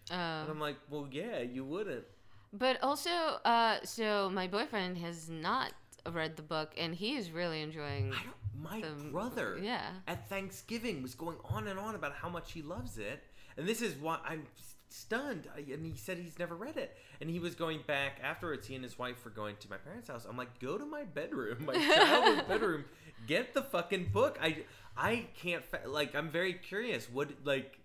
Um, 0.10 0.18
and 0.18 0.50
I'm 0.50 0.60
like, 0.60 0.78
well, 0.90 1.08
yeah, 1.12 1.40
you 1.42 1.64
wouldn't. 1.66 2.06
But 2.54 2.82
also, 2.82 3.10
uh, 3.46 3.78
so 3.84 4.30
my 4.30 4.48
boyfriend 4.48 4.98
has 4.98 5.30
not 5.30 5.74
read 6.12 6.36
the 6.36 6.42
book, 6.42 6.72
and 6.78 6.96
he 6.96 7.16
is 7.16 7.32
really 7.32 7.62
enjoying. 7.62 8.12
I 8.14 8.24
don't. 8.24 8.36
My 8.62 8.82
the- 8.82 9.10
brother, 9.12 9.58
yeah. 9.62 9.90
at 10.08 10.28
Thanksgiving 10.30 11.02
was 11.02 11.16
going 11.16 11.38
on 11.46 11.68
and 11.68 11.80
on 11.80 11.96
about 11.96 12.14
how 12.14 12.30
much 12.30 12.52
he 12.52 12.62
loves 12.62 12.98
it, 12.98 13.24
and 13.58 13.68
this 13.68 13.82
is 13.82 13.96
why 13.96 14.20
I'm 14.26 14.46
stunned. 14.90 15.48
I, 15.56 15.60
and 15.72 15.86
he 15.86 15.96
said 15.96 16.18
he's 16.18 16.38
never 16.38 16.56
read 16.56 16.78
it, 16.78 16.96
and 17.22 17.30
he 17.30 17.40
was 17.40 17.56
going 17.56 17.80
back 17.88 18.20
afterwards. 18.24 18.68
He 18.68 18.76
and 18.76 18.84
his 18.84 19.00
wife 19.00 19.24
were 19.26 19.32
going 19.32 19.56
to 19.62 19.70
my 19.70 19.78
parents' 19.78 20.10
house. 20.10 20.26
I'm 20.30 20.38
like, 20.38 20.60
go 20.60 20.78
to 20.78 20.86
my 20.86 21.04
bedroom, 21.06 21.66
my 21.66 21.74
childhood 21.96 22.48
bedroom, 22.48 22.86
get 23.28 23.54
the 23.54 23.62
fucking 23.64 24.10
book. 24.14 24.38
I 24.42 24.58
I 25.02 25.26
can't 25.36 25.64
fa- 25.64 25.82
like. 25.88 26.16
I'm 26.16 26.30
very 26.30 26.54
curious. 26.54 27.10
What 27.10 27.30
like. 27.44 27.80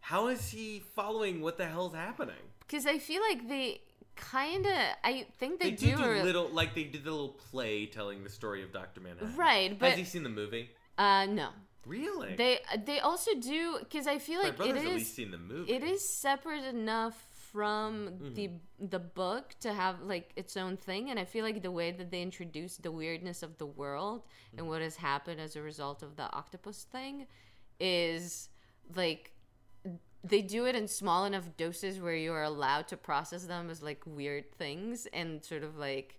How 0.00 0.28
is 0.28 0.50
he 0.50 0.82
following 0.94 1.40
what 1.40 1.56
the 1.58 1.66
hell's 1.66 1.94
happening? 1.94 2.34
Because 2.60 2.86
I 2.86 2.98
feel 2.98 3.22
like 3.22 3.48
they 3.48 3.80
kind 4.16 4.66
of. 4.66 4.72
I 5.04 5.26
think 5.38 5.60
they, 5.60 5.70
They 5.70 5.76
do, 5.76 5.96
do 5.96 6.04
a- 6.04 6.22
little 6.22 6.48
like 6.48 6.74
they 6.74 6.84
did 6.84 7.04
the 7.04 7.10
little 7.10 7.28
play 7.50 7.86
telling 7.86 8.22
the 8.24 8.30
story 8.30 8.62
of 8.62 8.72
Doctor 8.72 9.00
Manhattan. 9.00 9.36
Right, 9.36 9.78
but 9.78 9.90
has 9.90 9.98
he 9.98 10.04
seen 10.04 10.22
the 10.22 10.28
movie? 10.28 10.70
uh, 10.98 11.26
no, 11.26 11.48
Really? 11.86 12.34
they 12.36 12.60
they 12.84 13.00
also 13.00 13.30
do 13.40 13.78
because 13.80 14.06
I 14.06 14.18
feel 14.18 14.40
like 14.40 14.52
it 14.52 14.56
brother's 14.58 14.82
at 14.82 14.88
least 14.88 15.10
is 15.10 15.14
seen 15.14 15.30
the 15.30 15.38
movie. 15.38 15.72
it 15.72 15.82
is 15.82 16.06
separate 16.06 16.64
enough 16.64 17.16
from 17.52 18.08
Mm-hmm. 18.10 18.34
the 18.34 18.50
the 18.94 18.98
book 18.98 19.54
to 19.60 19.72
have 19.72 19.96
like 20.02 20.30
its 20.36 20.56
own 20.56 20.76
thing 20.76 21.10
and 21.10 21.18
i 21.18 21.24
feel 21.24 21.44
like 21.44 21.62
the 21.62 21.70
way 21.70 21.90
that 21.90 22.10
they 22.10 22.22
introduce 22.22 22.76
the 22.76 22.90
weirdness 22.92 23.42
of 23.42 23.58
the 23.58 23.66
world 23.66 24.22
and 24.56 24.66
what 24.68 24.80
has 24.82 24.96
happened 24.96 25.40
as 25.40 25.56
a 25.56 25.62
result 25.62 26.02
of 26.02 26.16
the 26.16 26.28
octopus 26.32 26.86
thing 26.90 27.26
is 27.78 28.48
like 28.94 29.32
they 30.22 30.42
do 30.42 30.66
it 30.66 30.74
in 30.76 30.86
small 30.86 31.24
enough 31.24 31.48
doses 31.56 31.98
where 32.00 32.14
you 32.14 32.32
are 32.32 32.42
allowed 32.42 32.86
to 32.88 32.96
process 32.96 33.44
them 33.44 33.70
as 33.70 33.82
like 33.82 34.02
weird 34.06 34.52
things 34.52 35.06
and 35.12 35.42
sort 35.44 35.62
of 35.62 35.76
like 35.76 36.16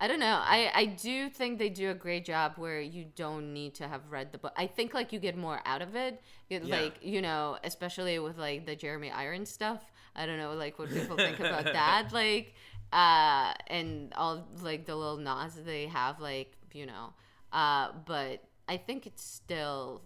I 0.00 0.06
don't 0.06 0.20
know. 0.20 0.38
I, 0.40 0.70
I 0.72 0.84
do 0.84 1.28
think 1.28 1.58
they 1.58 1.70
do 1.70 1.90
a 1.90 1.94
great 1.94 2.24
job 2.24 2.52
where 2.54 2.80
you 2.80 3.06
don't 3.16 3.52
need 3.52 3.74
to 3.80 3.88
have 3.88 4.02
read 4.12 4.30
the 4.30 4.38
book. 4.38 4.52
I 4.56 4.68
think 4.68 4.94
like 4.94 5.12
you 5.12 5.18
get 5.18 5.36
more 5.36 5.60
out 5.64 5.82
of 5.82 5.96
it. 5.96 6.22
You- 6.48 6.60
Yeah. 6.62 6.82
Like, 6.82 6.98
you 7.02 7.20
know, 7.20 7.58
especially 7.64 8.16
with 8.20 8.38
like 8.38 8.64
the 8.64 8.76
Jeremy 8.76 9.10
Irons 9.10 9.50
stuff. 9.50 9.90
I 10.18 10.26
don't 10.26 10.38
know 10.38 10.54
like 10.54 10.78
what 10.78 10.90
people 10.90 11.16
think 11.16 11.40
about 11.40 11.64
that. 11.64 12.08
Like 12.12 12.54
uh 12.92 13.52
and 13.68 14.12
all 14.14 14.46
like 14.62 14.86
the 14.86 14.96
little 14.96 15.18
nods 15.18 15.54
that 15.54 15.66
they 15.66 15.86
have, 15.86 16.20
like, 16.20 16.52
you 16.72 16.86
know. 16.86 17.12
Uh 17.52 17.92
but 18.06 18.44
I 18.68 18.76
think 18.76 19.06
it's 19.06 19.24
still 19.24 20.02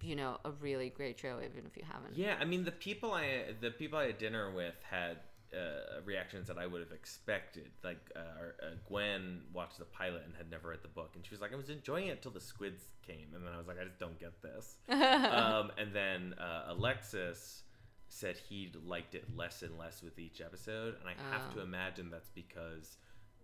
you 0.00 0.16
know, 0.16 0.38
a 0.44 0.50
really 0.52 0.88
great 0.88 1.18
show 1.18 1.38
even 1.38 1.66
if 1.66 1.76
you 1.76 1.82
haven't. 1.90 2.16
Yeah, 2.16 2.36
I 2.40 2.44
mean 2.44 2.64
the 2.64 2.72
people 2.72 3.12
I 3.12 3.54
the 3.60 3.70
people 3.70 3.98
I 3.98 4.06
had 4.06 4.18
dinner 4.18 4.50
with 4.50 4.74
had 4.82 5.18
uh, 5.54 6.00
reactions 6.04 6.48
that 6.48 6.58
I 6.58 6.66
would 6.66 6.80
have 6.80 6.92
expected. 6.92 7.70
Like 7.84 8.00
uh, 8.16 8.38
our, 8.38 8.54
uh, 8.62 8.74
Gwen 8.88 9.42
watched 9.52 9.78
the 9.78 9.84
pilot 9.84 10.22
and 10.24 10.34
had 10.36 10.50
never 10.50 10.68
read 10.70 10.80
the 10.82 10.88
book, 10.88 11.12
and 11.14 11.24
she 11.24 11.30
was 11.30 11.40
like, 11.40 11.52
"I 11.52 11.56
was 11.56 11.70
enjoying 11.70 12.08
it 12.08 12.22
till 12.22 12.32
the 12.32 12.40
squids 12.40 12.82
came," 13.06 13.28
and 13.34 13.44
then 13.44 13.52
I 13.52 13.56
was 13.56 13.66
like, 13.66 13.78
"I 13.80 13.84
just 13.84 13.98
don't 13.98 14.18
get 14.18 14.42
this." 14.42 14.76
um, 14.88 15.70
and 15.78 15.94
then 15.94 16.34
uh, 16.34 16.72
Alexis 16.72 17.62
said 18.08 18.36
he 18.48 18.72
liked 18.84 19.14
it 19.14 19.24
less 19.36 19.62
and 19.62 19.76
less 19.78 20.02
with 20.02 20.18
each 20.18 20.40
episode, 20.40 20.96
and 21.00 21.08
I 21.08 21.14
have 21.32 21.52
to 21.54 21.60
Oh. 21.60 21.64
imagine 21.64 22.10
that's 22.10 22.30
because 22.30 22.96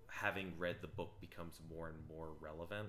having 0.08 0.52
read 0.58 0.76
the 0.80 0.86
book 0.88 1.20
becomes 1.20 1.58
more 1.68 1.88
and 1.88 2.06
more 2.08 2.32
relevant 2.40 2.88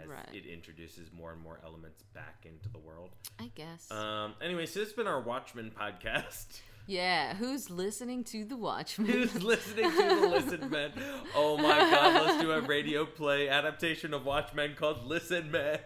as 0.00 0.06
Right. 0.06 0.28
it 0.34 0.46
introduces 0.46 1.12
more 1.12 1.32
and 1.32 1.40
more 1.40 1.60
elements 1.64 2.02
back 2.14 2.46
into 2.46 2.68
the 2.68 2.78
world. 2.78 3.10
I 3.38 3.50
guess. 3.54 3.90
Um. 3.90 4.34
Anyway, 4.40 4.66
so 4.66 4.78
this 4.80 4.88
has 4.90 4.96
been 4.96 5.06
our 5.08 5.20
Watchmen 5.20 5.70
podcast. 5.78 6.60
Yeah, 6.90 7.34
who's 7.34 7.70
listening 7.70 8.24
to 8.24 8.44
The 8.44 8.56
Watchmen? 8.56 9.06
Who's 9.08 9.42
listening 9.42 9.90
to 9.90 9.96
the 9.96 10.28
Listen 10.28 10.68
Men? 10.70 10.92
Oh 11.36 11.56
my 11.56 11.78
God! 11.78 12.26
Let's 12.26 12.42
do 12.42 12.50
a 12.50 12.60
radio 12.60 13.04
play 13.06 13.48
adaptation 13.48 14.12
of 14.12 14.24
Watchmen 14.26 14.74
called 14.74 15.06
Listen 15.06 15.50
Men. 15.50 15.78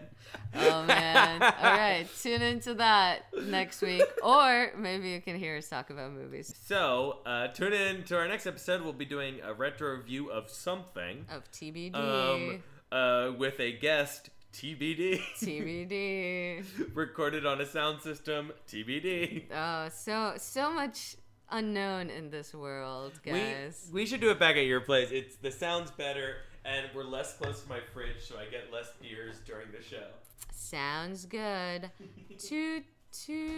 Oh 0.55 0.83
man. 0.83 1.41
All 1.43 1.49
right, 1.49 2.07
tune 2.21 2.41
into 2.41 2.73
that 2.75 3.27
next 3.43 3.81
week. 3.81 4.01
Or 4.23 4.71
maybe 4.77 5.09
you 5.09 5.21
can 5.21 5.37
hear 5.37 5.57
us 5.57 5.69
talk 5.69 5.91
about 5.91 6.11
movies 6.11 6.53
So, 6.65 7.19
uh, 7.25 7.49
tune 7.49 7.73
in 7.73 8.03
to 8.05 8.17
our 8.17 8.27
next 8.27 8.47
episode. 8.47 8.81
We'll 8.81 8.93
be 8.93 9.05
doing 9.05 9.39
a 9.43 9.53
retro 9.53 9.95
review 9.95 10.31
of 10.31 10.49
something 10.49 11.25
of 11.31 11.49
TBD. 11.51 11.95
um, 11.95 12.63
uh, 12.91 13.31
with 13.37 13.59
a 13.59 13.73
guest, 13.73 14.29
TBD. 14.55 15.19
TBD. 15.37 16.63
Recorded 16.95 17.45
on 17.45 17.59
a 17.59 17.65
sound 17.65 18.01
system, 18.01 18.53
TBD. 18.69 19.43
Oh, 19.53 19.89
so 19.93 20.35
so 20.37 20.71
much 20.71 21.17
unknown 21.51 22.09
in 22.09 22.29
this 22.29 22.53
world, 22.53 23.11
We, 23.25 23.31
guys. 23.33 23.89
we 23.91 24.05
should 24.05 24.21
do 24.21 24.31
it 24.31 24.39
back 24.39 24.55
at 24.55 24.65
your 24.65 24.79
place. 24.79 25.09
It's 25.11 25.35
the 25.35 25.51
sound's 25.51 25.91
better, 25.91 26.37
and 26.63 26.85
we're 26.95 27.03
less 27.03 27.33
close 27.33 27.63
to 27.63 27.69
my 27.69 27.79
fridge, 27.93 28.21
so 28.21 28.35
I 28.37 28.45
get 28.45 28.71
less 28.71 28.87
beers 29.01 29.41
during 29.45 29.67
the 29.77 29.83
show. 29.83 30.07
Sounds 30.53 31.25
good. 31.25 31.91
toot 32.39 32.85
toot. 33.11 33.51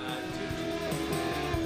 Uh, 0.00 0.16
toot 0.16 1.57